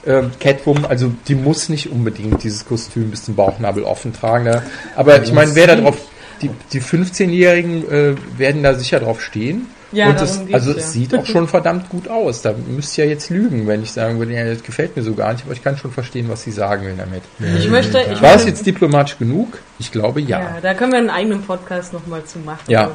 ähm, 0.08 0.32
Catwoman, 0.40 0.86
also 0.86 1.12
die 1.28 1.36
muss 1.36 1.70
nicht 1.70 1.92
unbedingt 1.92 2.44
dieses 2.44 2.66
Kostüm 2.66 3.12
bis 3.12 3.26
zum 3.26 3.36
Bauchnabel 3.36 3.84
offen 3.84 4.14
tragen. 4.14 4.46
Ne? 4.46 4.64
Aber 4.96 5.22
ich 5.22 5.32
meine, 5.34 5.54
wer 5.56 5.68
da 5.68 5.76
drauf, 5.76 5.98
die, 6.42 6.50
die 6.72 6.82
15-Jährigen 6.82 7.90
äh, 7.90 8.16
werden 8.38 8.64
da 8.64 8.74
sicher 8.74 9.00
drauf 9.00 9.22
stehen. 9.22 9.68
Ja, 9.92 10.10
und 10.10 10.18
geht's, 10.18 10.42
also 10.52 10.72
ja. 10.72 10.78
es 10.78 10.92
sieht 10.92 11.16
auch 11.16 11.26
schon 11.26 11.48
verdammt 11.48 11.90
gut 11.90 12.08
aus. 12.10 12.42
Da 12.42 12.54
müsst 12.68 12.98
ihr 12.98 13.06
ja 13.06 13.12
jetzt 13.12 13.30
lügen, 13.30 13.68
wenn 13.68 13.84
ich 13.84 13.92
sagen 13.92 14.20
würde, 14.20 14.34
ja, 14.34 14.46
das 14.46 14.64
gefällt 14.64 14.96
mir 14.96 15.04
so 15.04 15.14
gar 15.14 15.32
nicht, 15.32 15.46
aber 15.46 15.54
ich 15.54 15.64
kann 15.64 15.78
schon 15.78 15.92
verstehen, 15.92 16.28
was 16.30 16.44
sie 16.44 16.52
sagen 16.52 16.86
will 16.86 16.96
damit. 16.98 17.24
Ich 17.58 17.70
möchte, 17.70 18.02
ich 18.12 18.22
War 18.22 18.36
es 18.36 18.46
jetzt 18.46 18.66
diplomatisch 18.66 19.18
genug? 19.18 19.60
Ich 19.80 19.92
glaube 19.92 20.22
ja. 20.22 20.40
Ja, 20.40 20.58
da 20.62 20.74
können 20.74 20.92
wir 20.92 21.00
einen 21.00 21.10
eigenen 21.10 21.42
Podcast 21.44 21.94
nochmal 21.94 22.24
zu 22.26 22.40
machen. 22.40 22.60
Ja. 22.68 22.92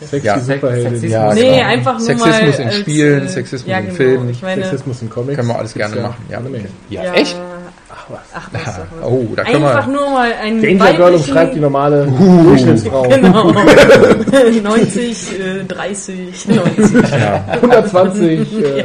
Das- 0.00 0.10
Sexy 0.10 0.26
Ja. 0.26 0.38
Superheldin. 0.38 1.00
Sexismus. 1.00 1.10
Ja, 1.12 1.34
Nee, 1.34 1.42
genau. 1.42 1.66
einfach 1.68 1.92
nur 1.98 2.00
Sexismus 2.06 2.40
mal 2.40 2.48
in 2.60 2.66
als, 2.66 2.76
Spielen, 2.76 3.26
äh, 3.26 3.28
Sexismus 3.28 3.70
ja, 3.70 3.78
in 3.78 3.84
genau. 3.86 3.96
Filmen. 3.96 4.30
Ich 4.30 4.42
meine, 4.42 4.62
Sexismus 4.62 5.02
in 5.02 5.10
Comics. 5.10 5.36
Können 5.36 5.48
wir 5.48 5.58
alles 5.58 5.74
gerne 5.74 5.96
machen, 5.96 6.24
ja. 6.28 6.40
Ja, 6.90 7.04
ja, 7.04 7.14
echt? 7.14 7.36
Ach 8.08 8.10
was. 8.10 8.18
Ach, 8.34 8.48
was. 8.52 8.80
Oh, 9.04 9.26
da 9.34 9.42
können 9.44 9.64
Einfach 9.64 9.86
wir. 9.86 9.92
nur 9.94 10.10
mal 10.10 10.32
einen 10.32 10.62
Danger 10.62 10.76
Girl 10.78 10.88
weiblichen- 10.98 11.14
umschreibt 11.16 11.54
die 11.54 11.60
normale 11.60 12.06
Durchschnittsfrau. 12.44 13.08
Genau. 13.08 13.52
90, 14.62 15.40
äh, 15.40 15.64
30, 15.66 16.48
90. 16.48 17.12
120. 17.52 18.64
Äh, 18.64 18.84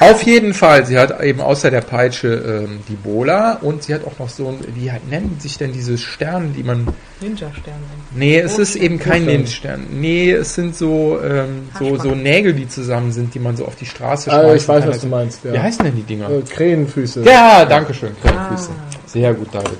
Auf 0.00 0.22
jeden 0.22 0.54
Fall, 0.54 0.84
sie 0.86 0.98
hat 0.98 1.22
eben 1.22 1.40
außer 1.40 1.70
der 1.70 1.80
Peitsche 1.80 2.64
ähm, 2.66 2.80
die 2.88 2.94
Bola 2.96 3.58
und 3.62 3.82
sie 3.82 3.94
hat 3.94 4.04
auch 4.06 4.18
noch 4.18 4.28
so 4.28 4.48
ein, 4.48 4.58
wie 4.74 4.90
halt 4.90 5.08
nennen 5.08 5.36
sich 5.40 5.58
denn 5.58 5.72
diese 5.72 5.98
Sterne, 5.98 6.48
die 6.56 6.62
man. 6.62 6.86
Ninja-Sterne. 7.20 7.76
Nee, 8.14 8.38
es 8.38 8.58
ist 8.58 8.76
eben 8.76 8.98
kein. 8.98 9.24
Ninja-Stern. 9.26 9.86
Nee, 9.92 10.32
es 10.32 10.54
sind 10.54 10.74
so, 10.76 11.18
ähm, 11.22 11.68
so, 11.78 11.96
so. 11.98 12.14
Nägel, 12.14 12.52
die 12.54 12.66
zusammen 12.68 13.12
sind, 13.12 13.34
die 13.34 13.38
man 13.38 13.56
so 13.56 13.66
auf 13.66 13.76
die 13.76 13.86
Straße 13.86 14.30
ah, 14.32 14.54
ich 14.54 14.66
weiß, 14.66 14.80
kann. 14.84 14.88
was 14.90 15.00
du 15.00 15.06
meinst. 15.06 15.44
Ja. 15.44 15.52
Wie 15.52 15.58
heißen 15.58 15.84
denn 15.84 15.96
die 15.96 16.02
Dinger? 16.02 16.30
Äh, 16.30 16.42
Krähenfüße. 16.42 17.22
Ja, 17.22 17.64
danke 17.64 17.92
schön, 17.94 18.10
Krähenfüße. 18.54 18.70
Sehr 19.06 19.34
gut, 19.34 19.48
David. 19.52 19.78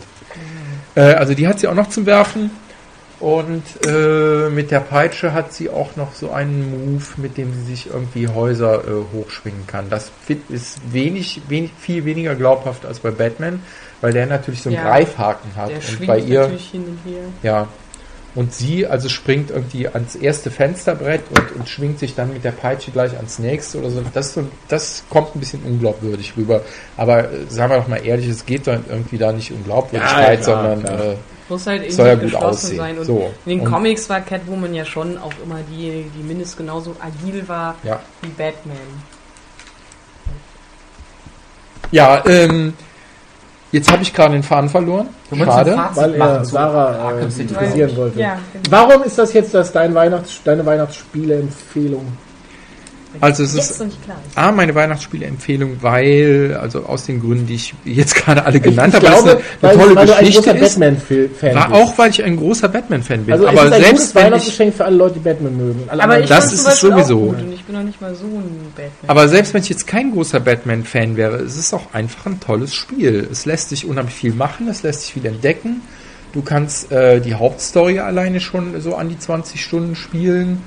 Äh, 0.95 1.01
also 1.14 1.35
die 1.35 1.47
hat 1.47 1.61
sie 1.61 1.68
auch 1.68 1.75
noch 1.75 1.89
zum 1.89 2.07
Werfen. 2.07 2.51
Und 3.21 3.62
äh, 3.87 4.49
mit 4.49 4.71
der 4.71 4.81
Peitsche 4.81 5.35
hat 5.35 5.53
sie 5.53 5.68
auch 5.68 5.95
noch 5.95 6.14
so 6.14 6.31
einen 6.31 6.71
Move, 6.95 7.05
mit 7.18 7.37
dem 7.37 7.53
sie 7.53 7.64
sich 7.64 7.89
irgendwie 7.93 8.29
Häuser 8.29 8.83
äh, 8.83 8.91
hochschwingen 9.14 9.66
kann. 9.66 9.91
Das 9.91 10.11
fit- 10.25 10.49
ist 10.49 10.79
wenig, 10.91 11.43
wenig, 11.49 11.71
viel 11.79 12.07
weniger 12.07 12.35
glaubhaft 12.35 12.87
als 12.87 13.01
bei 13.01 13.11
Batman, 13.11 13.61
weil 14.01 14.14
der 14.14 14.25
natürlich 14.25 14.62
so 14.62 14.71
einen 14.71 14.77
Ja. 14.79 14.85
Greifhaken 14.85 15.55
hat. 15.55 15.68
Der 15.68 15.77
Und 15.77 15.85
schwingt 15.85 16.07
bei 16.07 16.18
ihr, 16.18 16.41
natürlich 16.41 16.71
hin 16.71 16.85
und 16.85 17.11
her. 17.12 17.21
ja. 17.43 17.68
Und 18.37 18.55
sie 18.55 18.87
also 18.87 19.09
springt 19.09 19.51
irgendwie 19.51 19.89
ans 19.89 20.14
erste 20.14 20.53
Fensterbrett 20.53 21.22
und, 21.31 21.57
und 21.57 21.68
schwingt 21.68 21.99
sich 21.99 22.14
dann 22.14 22.33
mit 22.33 22.45
der 22.45 22.53
Peitsche 22.53 22.93
gleich 22.93 23.16
ans 23.16 23.41
nächste 23.41 23.78
oder 23.78 23.91
so. 23.91 24.03
Das, 24.14 24.39
das 24.68 25.03
kommt 25.11 25.35
ein 25.35 25.41
bisschen 25.41 25.62
unglaubwürdig 25.64 26.35
rüber. 26.37 26.61
Aber 26.97 27.24
äh, 27.24 27.47
sagen 27.49 27.72
wir 27.72 27.78
doch 27.78 27.89
mal 27.89 27.97
ehrlich, 28.07 28.28
es 28.28 28.47
geht 28.47 28.68
dann 28.68 28.85
irgendwie 28.89 29.18
da 29.18 29.33
nicht 29.33 29.51
um 29.51 29.64
Glaubwürdigkeit, 29.64 30.39
Ja, 30.39 30.45
sondern 30.45 30.83
klar. 30.85 31.01
Äh, 31.05 31.16
Muss 31.49 31.66
halt 31.66 31.83
in 31.83 31.91
Soll 31.91 32.07
ja 32.07 32.14
gut 32.14 32.22
geschlossen 32.22 32.47
aussehen. 32.47 32.76
sein. 32.76 32.99
Und 32.99 33.05
So. 33.07 33.33
in 33.47 33.51
den 33.51 33.61
Und- 33.62 33.72
Comics 33.72 34.09
war 34.09 34.20
Catwoman 34.20 34.74
ja 34.74 34.85
schon 34.85 35.18
auch 35.18 35.33
immer 35.43 35.59
diejenige, 35.68 36.11
die 36.16 36.22
mindestens 36.22 36.57
genauso 36.57 36.95
agil 37.01 37.43
war 37.49 37.74
ja. 37.83 37.99
wie 38.22 38.28
Batman. 38.28 38.76
Ja, 41.91 42.22
ähm, 42.26 42.74
jetzt 43.73 43.91
habe 43.91 44.03
ich 44.03 44.12
gerade 44.12 44.35
den 44.35 44.43
Faden 44.43 44.68
verloren. 44.68 45.09
Schade. 45.37 45.79
Weil 45.95 46.14
er 46.14 46.45
Sarah 46.45 47.12
äh, 47.12 47.21
kritisieren 47.21 47.97
wollte. 47.97 48.21
Ja, 48.21 48.39
genau. 48.53 48.64
Warum 48.71 49.03
ist 49.05 49.18
das 49.18 49.33
jetzt 49.33 49.55
das 49.55 49.73
dein 49.73 49.95
Weihnachts 49.95 50.41
deine 50.45 50.64
Weihnachtsspiele-Empfehlung? 50.64 52.07
Also 53.20 53.42
es 53.42 53.54
Jetzt 53.54 53.80
ist. 53.80 53.84
A, 54.36 54.52
meine 54.52 54.74
Weihnachtsspiele-Empfehlung, 54.74 55.78
weil, 55.80 56.56
also 56.61 56.84
aus 56.84 57.06
den 57.06 57.20
Gründen, 57.20 57.46
die 57.46 57.56
ich 57.56 57.74
jetzt 57.84 58.14
gerade 58.14 58.44
alle 58.44 58.61
genannt 58.61 58.94
ich 58.94 59.02
habe, 59.02 59.06
weil 59.06 59.14
es 59.14 59.22
glaube, 59.22 59.42
eine, 59.61 59.70
eine 59.70 59.78
tolle 59.78 59.96
weil 59.96 60.06
du 60.06 60.16
ein 60.16 60.26
Geschichte 60.26 60.50
großer 60.50 60.66
ist. 60.66 60.78
Batman-Fan 60.78 61.54
War 61.54 61.72
auch, 61.72 61.98
weil 61.98 62.11
ich 62.11 62.22
ein 62.22 62.36
großer 62.36 62.68
Batman-Fan 62.68 63.24
bin. 63.24 63.32
also 63.32 63.46
es 63.46 63.50
aber 63.50 63.66
ist 63.66 63.72
ein 63.72 63.82
selbst 63.82 64.08
ich, 64.11 64.14
Weihnachtsgeschenk 64.14 64.74
für 64.74 64.84
alle 64.84 64.96
Leute, 64.96 65.14
die 65.14 65.20
Batman 65.20 65.56
mögen. 65.56 65.82
Alle 65.88 66.02
Aber 66.04 66.20
ich 66.20 66.28
Das 66.28 66.52
ist 66.52 66.66
es 66.66 66.80
sowieso. 66.80 67.16
Auch 67.16 67.26
gut 67.26 67.40
und 67.40 67.52
ich 67.52 67.64
bin 67.64 67.74
noch 67.74 67.82
nicht 67.82 68.00
mal 68.00 68.14
so 68.14 68.26
ein 68.26 68.72
Batman. 68.76 68.92
aber 69.08 69.28
selbst 69.28 69.54
wenn 69.54 69.62
ich 69.62 69.68
jetzt 69.68 69.86
kein 69.86 70.12
großer 70.12 70.38
Batman-Fan 70.38 71.16
wäre, 71.16 71.36
es 71.36 71.56
ist 71.56 71.74
auch 71.74 71.92
einfach 71.92 72.26
ein 72.26 72.38
tolles 72.38 72.74
Spiel. 72.74 73.28
Es 73.30 73.44
lässt 73.44 73.70
sich 73.70 73.86
unheimlich 73.86 74.14
viel 74.14 74.34
machen, 74.34 74.68
es 74.68 74.82
lässt 74.84 75.02
sich 75.02 75.12
viel 75.14 75.26
entdecken. 75.26 75.82
Du 76.32 76.42
kannst 76.42 76.92
äh, 76.92 77.20
die 77.20 77.34
Hauptstory 77.34 77.98
alleine 77.98 78.38
schon 78.38 78.80
so 78.80 78.94
an 78.94 79.08
die 79.08 79.18
20 79.18 79.61
Stunden 79.61 79.96
spielen. 79.96 80.62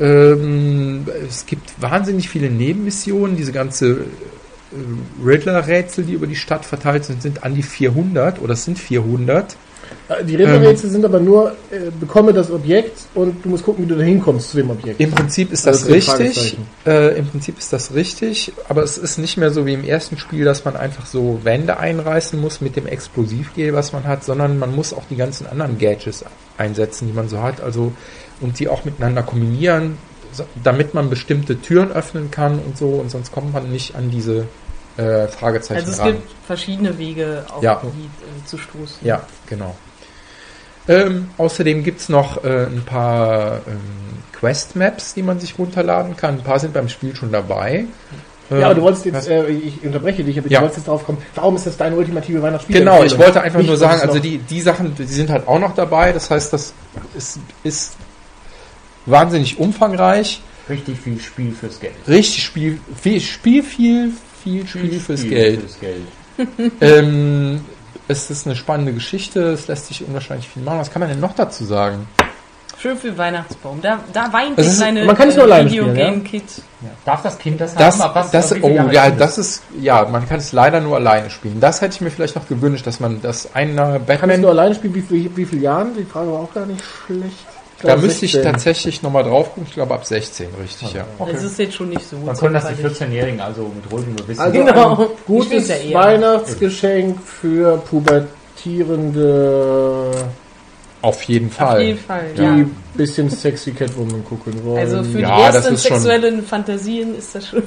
Ähm, 0.00 1.06
es 1.28 1.46
gibt 1.46 1.80
wahnsinnig 1.80 2.28
viele 2.28 2.50
Nebenmissionen. 2.50 3.36
Diese 3.36 3.52
ganze 3.52 3.92
äh, 3.92 5.24
Riddler-Rätsel, 5.24 6.04
die 6.04 6.14
über 6.14 6.26
die 6.26 6.36
Stadt 6.36 6.64
verteilt 6.64 7.04
sind, 7.04 7.22
sind 7.22 7.44
an 7.44 7.54
die 7.54 7.62
400 7.62 8.40
oder 8.40 8.54
es 8.54 8.64
sind 8.64 8.78
400. 8.78 9.56
Äh, 10.08 10.24
Die 10.24 10.36
Rätselrätsel 10.36 10.90
sind 10.90 11.04
aber 11.04 11.20
nur, 11.20 11.52
äh, 11.70 11.90
bekomme 11.98 12.32
das 12.32 12.50
Objekt 12.50 12.98
und 13.14 13.44
du 13.44 13.48
musst 13.48 13.64
gucken, 13.64 13.84
wie 13.84 13.88
du 13.88 13.96
da 13.96 14.02
hinkommst 14.04 14.50
zu 14.50 14.58
dem 14.58 14.70
Objekt. 14.70 15.00
Im 15.00 15.10
Prinzip 15.10 15.52
ist 15.52 15.66
das 15.66 15.82
Also 15.82 15.92
richtig. 15.92 16.56
Äh, 16.86 17.18
Im 17.18 17.26
Prinzip 17.26 17.58
ist 17.58 17.72
das 17.72 17.94
richtig, 17.94 18.52
aber 18.68 18.82
es 18.82 18.98
ist 18.98 19.18
nicht 19.18 19.36
mehr 19.36 19.50
so 19.50 19.64
wie 19.66 19.74
im 19.74 19.84
ersten 19.84 20.18
Spiel, 20.18 20.44
dass 20.44 20.64
man 20.64 20.76
einfach 20.76 21.06
so 21.06 21.40
Wände 21.44 21.78
einreißen 21.78 22.40
muss 22.40 22.60
mit 22.60 22.76
dem 22.76 22.86
Explosivgel, 22.86 23.72
was 23.72 23.92
man 23.92 24.04
hat, 24.04 24.24
sondern 24.24 24.58
man 24.58 24.74
muss 24.74 24.92
auch 24.92 25.04
die 25.08 25.16
ganzen 25.16 25.46
anderen 25.46 25.78
Gadgets 25.78 26.24
einsetzen, 26.58 27.08
die 27.08 27.14
man 27.14 27.28
so 27.28 27.40
hat, 27.42 27.60
also 27.60 27.92
und 28.40 28.58
die 28.58 28.68
auch 28.68 28.84
miteinander 28.84 29.22
kombinieren, 29.22 29.96
so- 30.32 30.44
damit 30.62 30.94
man 30.94 31.08
bestimmte 31.10 31.60
Türen 31.60 31.92
öffnen 31.92 32.30
kann 32.30 32.58
und 32.58 32.76
so, 32.76 32.88
und 32.88 33.10
sonst 33.10 33.32
kommt 33.32 33.52
man 33.52 33.70
nicht 33.70 33.94
an 33.94 34.10
diese 34.10 34.46
äh, 34.96 35.26
Fragezeichen 35.28 35.80
Also 35.80 35.92
es 35.92 35.98
ran. 36.00 36.12
gibt 36.12 36.22
verschiedene 36.46 36.96
Wege, 36.98 37.44
auf 37.54 37.62
Ja. 37.62 37.80
die 37.82 38.04
äh, 38.04 38.46
zu 38.46 38.58
stoßen. 38.58 38.98
Ja, 39.06 39.22
genau. 39.46 39.74
Ähm, 40.86 41.30
außerdem 41.38 41.82
gibt's 41.82 42.08
noch 42.08 42.44
äh, 42.44 42.66
ein 42.66 42.82
paar 42.84 43.60
ähm, 43.66 43.80
Quest-Maps, 44.38 45.14
die 45.14 45.22
man 45.22 45.40
sich 45.40 45.58
runterladen 45.58 46.16
kann. 46.16 46.34
Ein 46.36 46.42
paar 46.44 46.58
sind 46.58 46.74
beim 46.74 46.88
Spiel 46.90 47.16
schon 47.16 47.32
dabei. 47.32 47.86
Ja, 48.50 48.66
aber 48.66 48.74
du 48.74 48.80
Ähm, 48.80 48.84
wolltest 48.84 49.06
jetzt, 49.06 49.26
äh, 49.28 49.48
ich 49.48 49.82
unterbreche 49.82 50.22
dich, 50.22 50.38
aber 50.38 50.48
Ja. 50.48 50.58
du 50.58 50.64
wolltest 50.64 50.80
jetzt 50.80 50.88
drauf 50.88 51.04
kommen, 51.06 51.18
warum 51.34 51.56
ist 51.56 51.66
das 51.66 51.78
deine 51.78 51.96
ultimative 51.96 52.42
Weihnachtsspiel? 52.42 52.78
Genau, 52.78 53.02
ich 53.02 53.16
wollte 53.16 53.40
einfach 53.40 53.60
Nicht, 53.60 53.68
nur 53.68 53.78
sagen, 53.78 53.96
es 54.02 54.02
also 54.08 54.18
die, 54.18 54.36
die 54.36 54.60
Sachen, 54.60 54.94
die 54.94 55.04
sind 55.04 55.30
halt 55.30 55.48
auch 55.48 55.58
noch 55.58 55.74
dabei. 55.74 56.12
Das 56.12 56.30
heißt, 56.30 56.52
das 56.52 56.74
ist, 57.16 57.38
ist 57.62 57.94
wahnsinnig 59.06 59.58
umfangreich. 59.58 60.42
Richtig 60.68 60.98
viel 61.00 61.18
Spiel 61.20 61.52
fürs 61.54 61.80
Geld. 61.80 61.94
Richtig 62.06 62.44
Spiel, 62.44 62.78
viel 63.00 63.20
Spiel, 63.20 63.62
viel, 63.62 64.12
viel 64.44 64.66
Spiel 64.66 65.00
fürs 65.00 65.22
Geld. 65.24 65.60
Fürs 65.60 65.80
Geld. 65.80 66.02
ähm, 66.80 67.60
es 68.06 68.30
ist 68.30 68.46
eine 68.46 68.54
spannende 68.54 68.92
Geschichte, 68.92 69.40
es 69.52 69.66
lässt 69.66 69.86
sich 69.86 70.06
unwahrscheinlich 70.06 70.48
viel 70.48 70.62
machen. 70.62 70.78
Was 70.78 70.90
kann 70.90 71.00
man 71.00 71.08
denn 71.08 71.20
noch 71.20 71.34
dazu 71.34 71.64
sagen? 71.64 72.06
Schön 72.78 72.98
für 72.98 73.16
Weihnachtsbaum. 73.16 73.80
Da, 73.80 74.00
da 74.12 74.30
weint 74.32 74.58
Das 74.58 74.66
das 74.66 74.74
ist- 74.74 74.78
seine 74.80 75.04
man 75.04 75.16
kann 75.16 75.28
es 75.28 75.36
nur 75.36 75.44
alleine 75.44 75.70
spielen, 75.70 75.94
Videogame-Kit. 75.94 76.44
Ja. 76.82 76.88
Darf 77.06 77.22
das 77.22 77.38
Kind 77.38 77.60
das, 77.60 77.74
Das, 77.74 77.98
haben? 77.98 78.28
Das, 78.30 78.50
wie 78.50 78.60
viele 78.60 78.66
oh, 78.66 78.76
Jahre 78.76 78.92
ja, 78.92 79.10
das 79.10 79.38
ist, 79.38 79.62
ja, 79.80 80.04
man 80.06 80.28
kann 80.28 80.38
es 80.38 80.52
leider 80.52 80.80
nur 80.80 80.96
alleine 80.96 81.30
spielen. 81.30 81.60
Das 81.60 81.80
hätte 81.80 81.94
ich 81.94 82.00
mir 82.02 82.10
vielleicht 82.10 82.36
noch 82.36 82.46
gewünscht, 82.46 82.86
dass 82.86 83.00
man 83.00 83.22
das 83.22 83.54
einer 83.54 83.92
Kann 83.92 84.00
ich 84.02 84.06
Batman, 84.06 84.40
nur 84.42 84.50
alleine 84.50 84.74
spielen, 84.74 84.94
wie, 84.94 85.00
viel- 85.02 85.30
wie 85.34 85.44
viele 85.46 85.62
Jahren? 85.62 85.96
Die 85.96 86.04
Frage 86.04 86.30
war 86.30 86.40
auch 86.40 86.52
gar 86.52 86.66
nicht 86.66 86.82
schlecht. 87.06 87.46
Da 87.82 87.96
müsste 87.96 88.24
ich 88.24 88.32
16. 88.32 88.52
tatsächlich 88.52 89.02
nochmal 89.02 89.24
drauf 89.24 89.48
gucken. 89.48 89.64
Ich 89.68 89.74
glaube 89.74 89.92
ab 89.94 90.06
16, 90.06 90.46
richtig, 90.62 90.94
ja. 90.94 91.04
Okay. 91.18 91.32
Das 91.34 91.42
ist 91.42 91.58
jetzt 91.58 91.74
schon 91.74 91.88
nicht 91.90 92.08
so. 92.08 92.16
Dann 92.24 92.36
können 92.36 92.54
das 92.54 92.68
die 92.68 92.76
zimperlich. 92.76 93.02
14-Jährigen 93.02 93.40
also 93.40 93.70
mit 93.74 93.90
ruhigem 93.92 94.16
Gewissen. 94.16 94.40
Also 94.40 94.58
Genau. 94.64 95.02
ein 95.02 95.06
gutes 95.26 95.68
ja 95.68 95.74
eher. 95.76 95.94
Weihnachtsgeschenk 95.98 97.20
für 97.20 97.76
pubertierende, 97.78 100.10
Auf 101.02 101.22
jeden 101.24 101.48
Auf 101.48 101.54
Fall. 101.54 101.82
jeden 101.82 101.98
Fall, 101.98 102.24
die 102.36 102.42
ja. 102.42 102.56
bisschen 102.94 103.28
sexy 103.28 103.72
Catwoman 103.72 104.24
gucken 104.24 104.64
wollen. 104.64 104.78
Also 104.78 105.02
für 105.04 105.18
Ja, 105.20 105.36
die 105.36 105.42
ersten 105.56 105.76
sexuellen 105.76 106.42
Fantasien 106.42 107.14
ist 107.18 107.34
das 107.34 107.48
schon. 107.48 107.62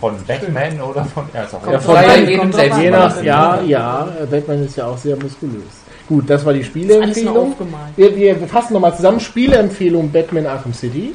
von 0.00 0.14
Batman 0.26 0.80
oder 0.80 1.04
von. 1.04 1.26
Ja, 1.32 1.46
Ja, 1.70 1.78
von 1.78 1.94
Batman. 1.94 2.80
Je 2.82 2.90
nach, 2.90 3.22
Ja. 3.22 3.60
ja, 3.62 4.08
Batman 4.28 4.64
ist 4.64 4.76
ja 4.76 4.86
auch 4.86 4.98
sehr 4.98 5.14
muskulös. 5.16 5.62
Gut, 6.10 6.28
das 6.28 6.44
war 6.44 6.52
die 6.52 6.64
Spieleempfehlung. 6.64 7.54
Wir, 7.94 8.16
wir 8.16 8.36
fassen 8.48 8.72
nochmal 8.72 8.96
zusammen. 8.96 9.20
Spieleempfehlung 9.20 10.10
Batman 10.10 10.44
Arkham 10.44 10.74
City. 10.74 11.14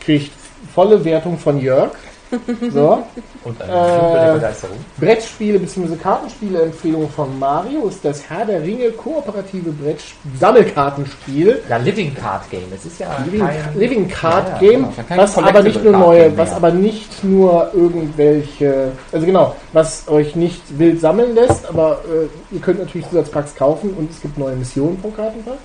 Kriegt 0.00 0.32
volle 0.74 1.04
Wertung 1.04 1.36
von 1.36 1.60
Jörg. 1.60 1.90
So. 2.72 3.02
Und 3.44 3.62
eine 3.62 4.40
Äh. 4.40 4.56
Brettspiele 4.98 5.58
bzw. 5.60 5.94
Kartenspiele-Empfehlung 5.96 7.08
von 7.08 7.38
Mario 7.38 7.86
ist 7.86 8.04
das 8.04 8.28
Herr 8.28 8.44
der 8.44 8.62
Ringe 8.62 8.90
kooperative 8.90 9.70
Brett-Sammelkartenspiel. 9.70 11.62
Ja, 11.68 11.76
Living 11.76 12.14
Card 12.14 12.50
Game. 12.50 12.64
Es 12.74 12.84
ist 12.84 12.98
ja 13.00 13.08
Living, 13.24 13.40
kein. 13.40 13.78
Living 13.78 14.08
Card 14.08 14.46
Ja, 14.48 14.52
ja, 14.54 14.58
Game, 14.58 14.82
genau. 14.82 14.92
Kein 15.08 15.18
was 15.18 15.38
aber 15.38 15.62
nicht 15.62 15.84
nur 15.84 15.92
neue, 15.92 16.36
was 16.36 16.52
aber 16.52 16.70
nicht 16.70 17.24
nur 17.24 17.70
irgendwelche, 17.74 18.92
also 19.12 19.24
genau, 19.26 19.54
was 19.72 20.08
euch 20.08 20.34
nicht 20.36 20.62
wild 20.78 21.00
sammeln 21.00 21.34
lässt, 21.34 21.68
aber 21.68 22.00
äh, 22.10 22.54
ihr 22.54 22.60
könnt 22.60 22.80
natürlich 22.80 23.08
Zusatzpacks 23.08 23.54
kaufen 23.54 23.90
und 23.96 24.10
es 24.10 24.20
gibt 24.20 24.36
neue 24.38 24.56
Missionen 24.56 24.98
pro 25.00 25.10
Kartenpack. 25.10 25.58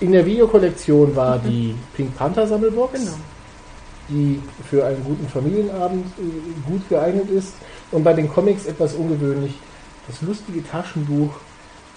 In 0.00 0.12
der 0.12 0.26
Videokollektion 0.26 1.14
war 1.14 1.38
die 1.38 1.74
Pink 1.94 2.16
Panther 2.18 2.46
Sammelbox, 2.46 2.92
Genau. 2.98 3.12
Die 4.08 4.40
für 4.68 4.84
einen 4.84 5.02
guten 5.04 5.28
Familienabend 5.28 6.06
äh, 6.18 6.70
gut 6.70 6.88
geeignet 6.88 7.30
ist. 7.30 7.54
Und 7.90 8.04
bei 8.04 8.12
den 8.12 8.28
Comics 8.28 8.66
etwas 8.66 8.94
ungewöhnlich, 8.94 9.54
das 10.06 10.20
lustige 10.22 10.66
Taschenbuch 10.66 11.30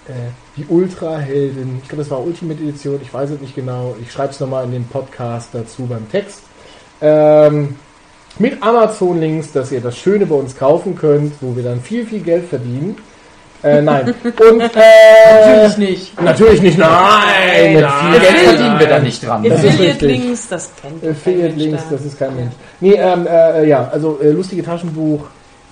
äh, 0.08 0.30
die 0.56 0.64
Ultrahelden, 0.68 1.80
ich 1.82 1.88
glaube, 1.88 2.02
das 2.02 2.10
war 2.10 2.24
Ultimate 2.24 2.62
Edition, 2.62 2.98
ich 3.02 3.12
weiß 3.12 3.30
es 3.30 3.40
nicht 3.40 3.54
genau, 3.54 3.94
ich 4.00 4.10
schreibe 4.10 4.32
es 4.32 4.40
nochmal 4.40 4.64
in 4.64 4.72
den 4.72 4.86
Podcast 4.86 5.50
dazu 5.52 5.86
beim 5.86 6.10
Text. 6.10 6.42
Ähm, 7.00 7.76
mit 8.38 8.62
Amazon-Links, 8.62 9.52
dass 9.52 9.70
ihr 9.72 9.80
das 9.80 9.98
Schöne 9.98 10.24
bei 10.24 10.34
uns 10.34 10.56
kaufen 10.56 10.96
könnt, 10.96 11.34
wo 11.40 11.54
wir 11.56 11.62
dann 11.62 11.80
viel, 11.80 12.06
viel 12.06 12.20
Geld 12.20 12.46
verdienen. 12.46 12.96
Äh, 13.62 13.82
nein. 13.82 14.04
Und, 14.24 14.60
äh, 14.60 14.66
Natürlich 15.40 15.78
nicht. 15.78 16.22
Natürlich 16.22 16.62
nicht, 16.62 16.78
nein! 16.78 16.88
Nein, 16.88 17.80
nein, 17.80 18.12
Geld 18.12 18.22
nein, 18.22 18.44
verdienen 18.44 18.78
wir 18.78 18.86
da 18.86 18.98
nicht 19.00 19.26
dran. 19.26 19.42
Das 19.42 19.64
ist 19.64 19.70
Affiliate-Links, 19.70 20.48
das 20.48 20.70
kennt 20.80 21.02
kein 21.02 21.10
Affiliate-Links, 21.10 21.72
Mensch 21.72 21.82
da. 21.90 21.96
das 21.96 22.04
ist 22.04 22.18
kein 22.18 22.36
Mensch. 22.36 22.52
Nee, 22.80 22.94
ähm, 22.94 23.26
äh, 23.26 23.66
ja, 23.68 23.88
also 23.92 24.20
äh, 24.22 24.30
lustige 24.30 24.62
Taschenbuch, 24.62 25.26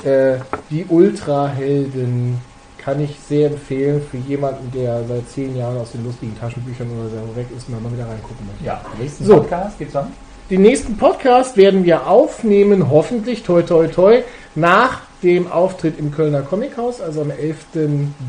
äh, 0.05 0.34
die 0.70 0.84
Ultrahelden 0.89 2.39
kann 2.78 3.01
ich 3.01 3.16
sehr 3.28 3.49
empfehlen 3.49 4.01
für 4.09 4.16
jemanden, 4.18 4.70
der 4.72 5.03
seit 5.09 5.28
zehn 5.28 5.57
Jahren 5.57 5.76
aus 5.78 5.93
den 5.93 6.05
lustigen 6.05 6.39
Taschenbüchern 6.39 6.89
oder 6.91 7.09
so 7.09 7.37
weg 7.37 7.47
ist 7.57 7.68
und 7.68 7.74
dann 7.74 7.82
mal 7.82 7.93
wieder 7.93 8.07
reingucken 8.09 8.47
möchte. 8.47 8.64
Ja, 8.64 8.80
nächsten 9.01 9.24
So. 9.24 9.39
Podcast 9.39 9.78
geht's 9.78 9.97
an. 9.97 10.12
Den 10.51 10.63
nächsten 10.63 10.97
Podcast 10.97 11.57
werden 11.57 11.85
wir 11.85 12.07
aufnehmen, 12.07 12.89
hoffentlich, 12.91 13.43
toi 13.43 13.63
toi 13.63 13.89
toi, 13.89 14.23
nach 14.55 15.01
dem 15.23 15.51
Auftritt 15.51 15.99
im 15.99 16.13
Kölner 16.13 16.43
Comichaus, 16.43 17.01
also 17.01 17.23
am 17.23 17.31
11. 17.31 17.57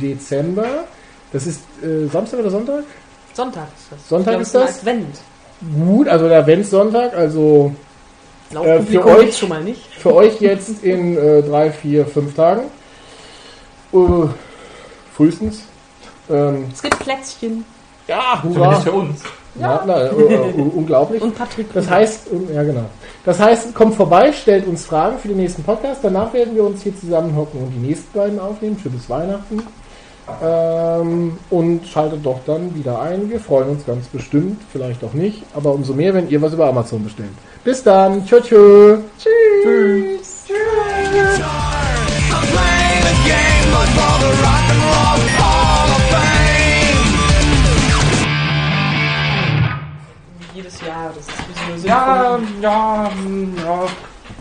Dezember. 0.02 0.86
Das 1.32 1.46
ist 1.46 1.62
äh, 1.84 2.08
Samstag 2.12 2.40
oder 2.40 2.50
Sonntag? 2.50 2.84
Sonntag 3.34 3.68
ist 3.78 3.92
das. 3.92 4.10
Sonntag 4.10 4.32
glaub, 4.32 4.42
ist 4.42 4.56
das? 4.56 4.80
Advent. 4.80 5.18
Gut, 5.86 6.08
also 6.08 6.28
der 6.28 6.40
Adventssonntag, 6.40 7.14
also 7.16 7.72
Äh, 8.52 8.56
für 8.56 8.78
Publikum 8.80 9.12
euch- 9.16 9.38
schon 9.38 9.50
mal 9.50 9.64
nicht. 9.64 9.86
für 10.00 10.14
euch 10.16 10.40
jetzt 10.42 10.84
in 10.84 11.18
äh, 11.18 11.44
drei, 11.44 11.70
vier, 11.72 12.06
fünf 12.06 12.34
Tagen. 12.36 12.64
Äh, 13.94 13.98
frühestens. 15.16 15.64
Ähm, 16.30 16.66
Es 16.74 16.82
gibt 16.82 16.98
Plätzchen 17.00 17.64
ja, 18.08 18.40
Zumindest 18.42 18.66
hurra. 18.66 18.80
für 18.82 18.92
uns. 18.94 19.22
Ja, 19.60 19.84
na, 19.86 20.02
äh, 20.02 20.08
äh, 20.08 20.62
unglaublich. 20.76 21.22
und 21.22 21.36
Patrick. 21.36 21.74
Das 21.74 21.90
heißt, 21.90 22.28
ja 22.54 22.64
genau. 22.64 22.86
Das 23.26 23.40
heißt, 23.40 23.74
kommt 23.74 23.96
vorbei, 23.96 24.32
stellt 24.32 24.68
uns 24.68 24.86
Fragen 24.86 25.18
für 25.18 25.28
den 25.28 25.38
nächsten 25.38 25.64
Podcast. 25.64 26.02
Danach 26.04 26.34
werden 26.34 26.56
wir 26.56 26.64
uns 26.64 26.84
hier 26.84 26.96
zusammenhocken 26.98 27.62
und 27.62 27.72
die 27.72 27.88
nächsten 27.88 28.18
beiden 28.18 28.40
aufnehmen. 28.40 28.78
Schönes 28.82 29.10
Weihnachten. 29.10 29.64
Ähm, 30.44 31.38
und 31.50 31.88
schaltet 31.88 32.26
doch 32.26 32.40
dann 32.46 32.76
wieder 32.76 33.02
ein. 33.02 33.30
Wir 33.30 33.40
freuen 33.40 33.70
uns 33.70 33.86
ganz 33.86 34.08
bestimmt, 34.08 34.62
vielleicht 34.72 35.02
auch 35.04 35.14
nicht, 35.14 35.44
aber 35.56 35.72
umso 35.72 35.94
mehr, 35.94 36.14
wenn 36.14 36.30
ihr 36.30 36.42
was 36.42 36.52
über 36.54 36.68
Amazon 36.68 37.04
bestellt. 37.04 37.30
Bis 37.64 37.82
dann. 37.82 38.26
Tschö, 38.26 38.42
tschö. 38.42 38.98
Tschüss. 39.18 40.46
I'm 42.30 42.46
playing 42.52 42.98
Eine 51.84 51.88
Ja, 51.88 52.40
ja, 52.62 53.10
ja. 53.64 53.86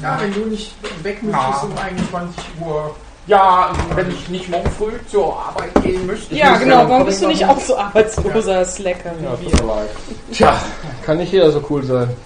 Ja, 0.03 0.19
wenn 0.21 0.35
du 0.35 0.41
nicht 0.51 0.75
weg 1.03 1.19
Ja. 1.23 1.29
müsstest 1.29 1.65
um 1.65 1.79
21 1.79 2.45
Uhr. 2.61 2.95
Ja, 3.27 3.71
wenn 3.95 4.09
ich 4.11 4.29
nicht 4.29 4.49
morgen 4.49 4.71
früh 4.71 4.93
zur 5.11 5.37
Arbeit 5.37 5.75
gehen 5.83 6.07
müsste. 6.07 6.35
Ja, 6.37 6.57
genau. 6.57 6.89
Warum 6.89 7.07
bist 7.07 7.23
du 7.23 7.27
nicht 7.27 7.45
auch 7.45 7.59
so 7.61 7.77
arbeitsloser 7.77 8.65
Slacker 8.65 9.13
Ja, 9.23 9.37
wie 9.41 9.53
wir? 9.53 9.89
Tja, 10.33 10.57
kann 11.05 11.19
nicht 11.19 11.33
jeder 11.33 11.51
so 11.51 11.61
cool 11.69 11.83
sein. 11.83 12.17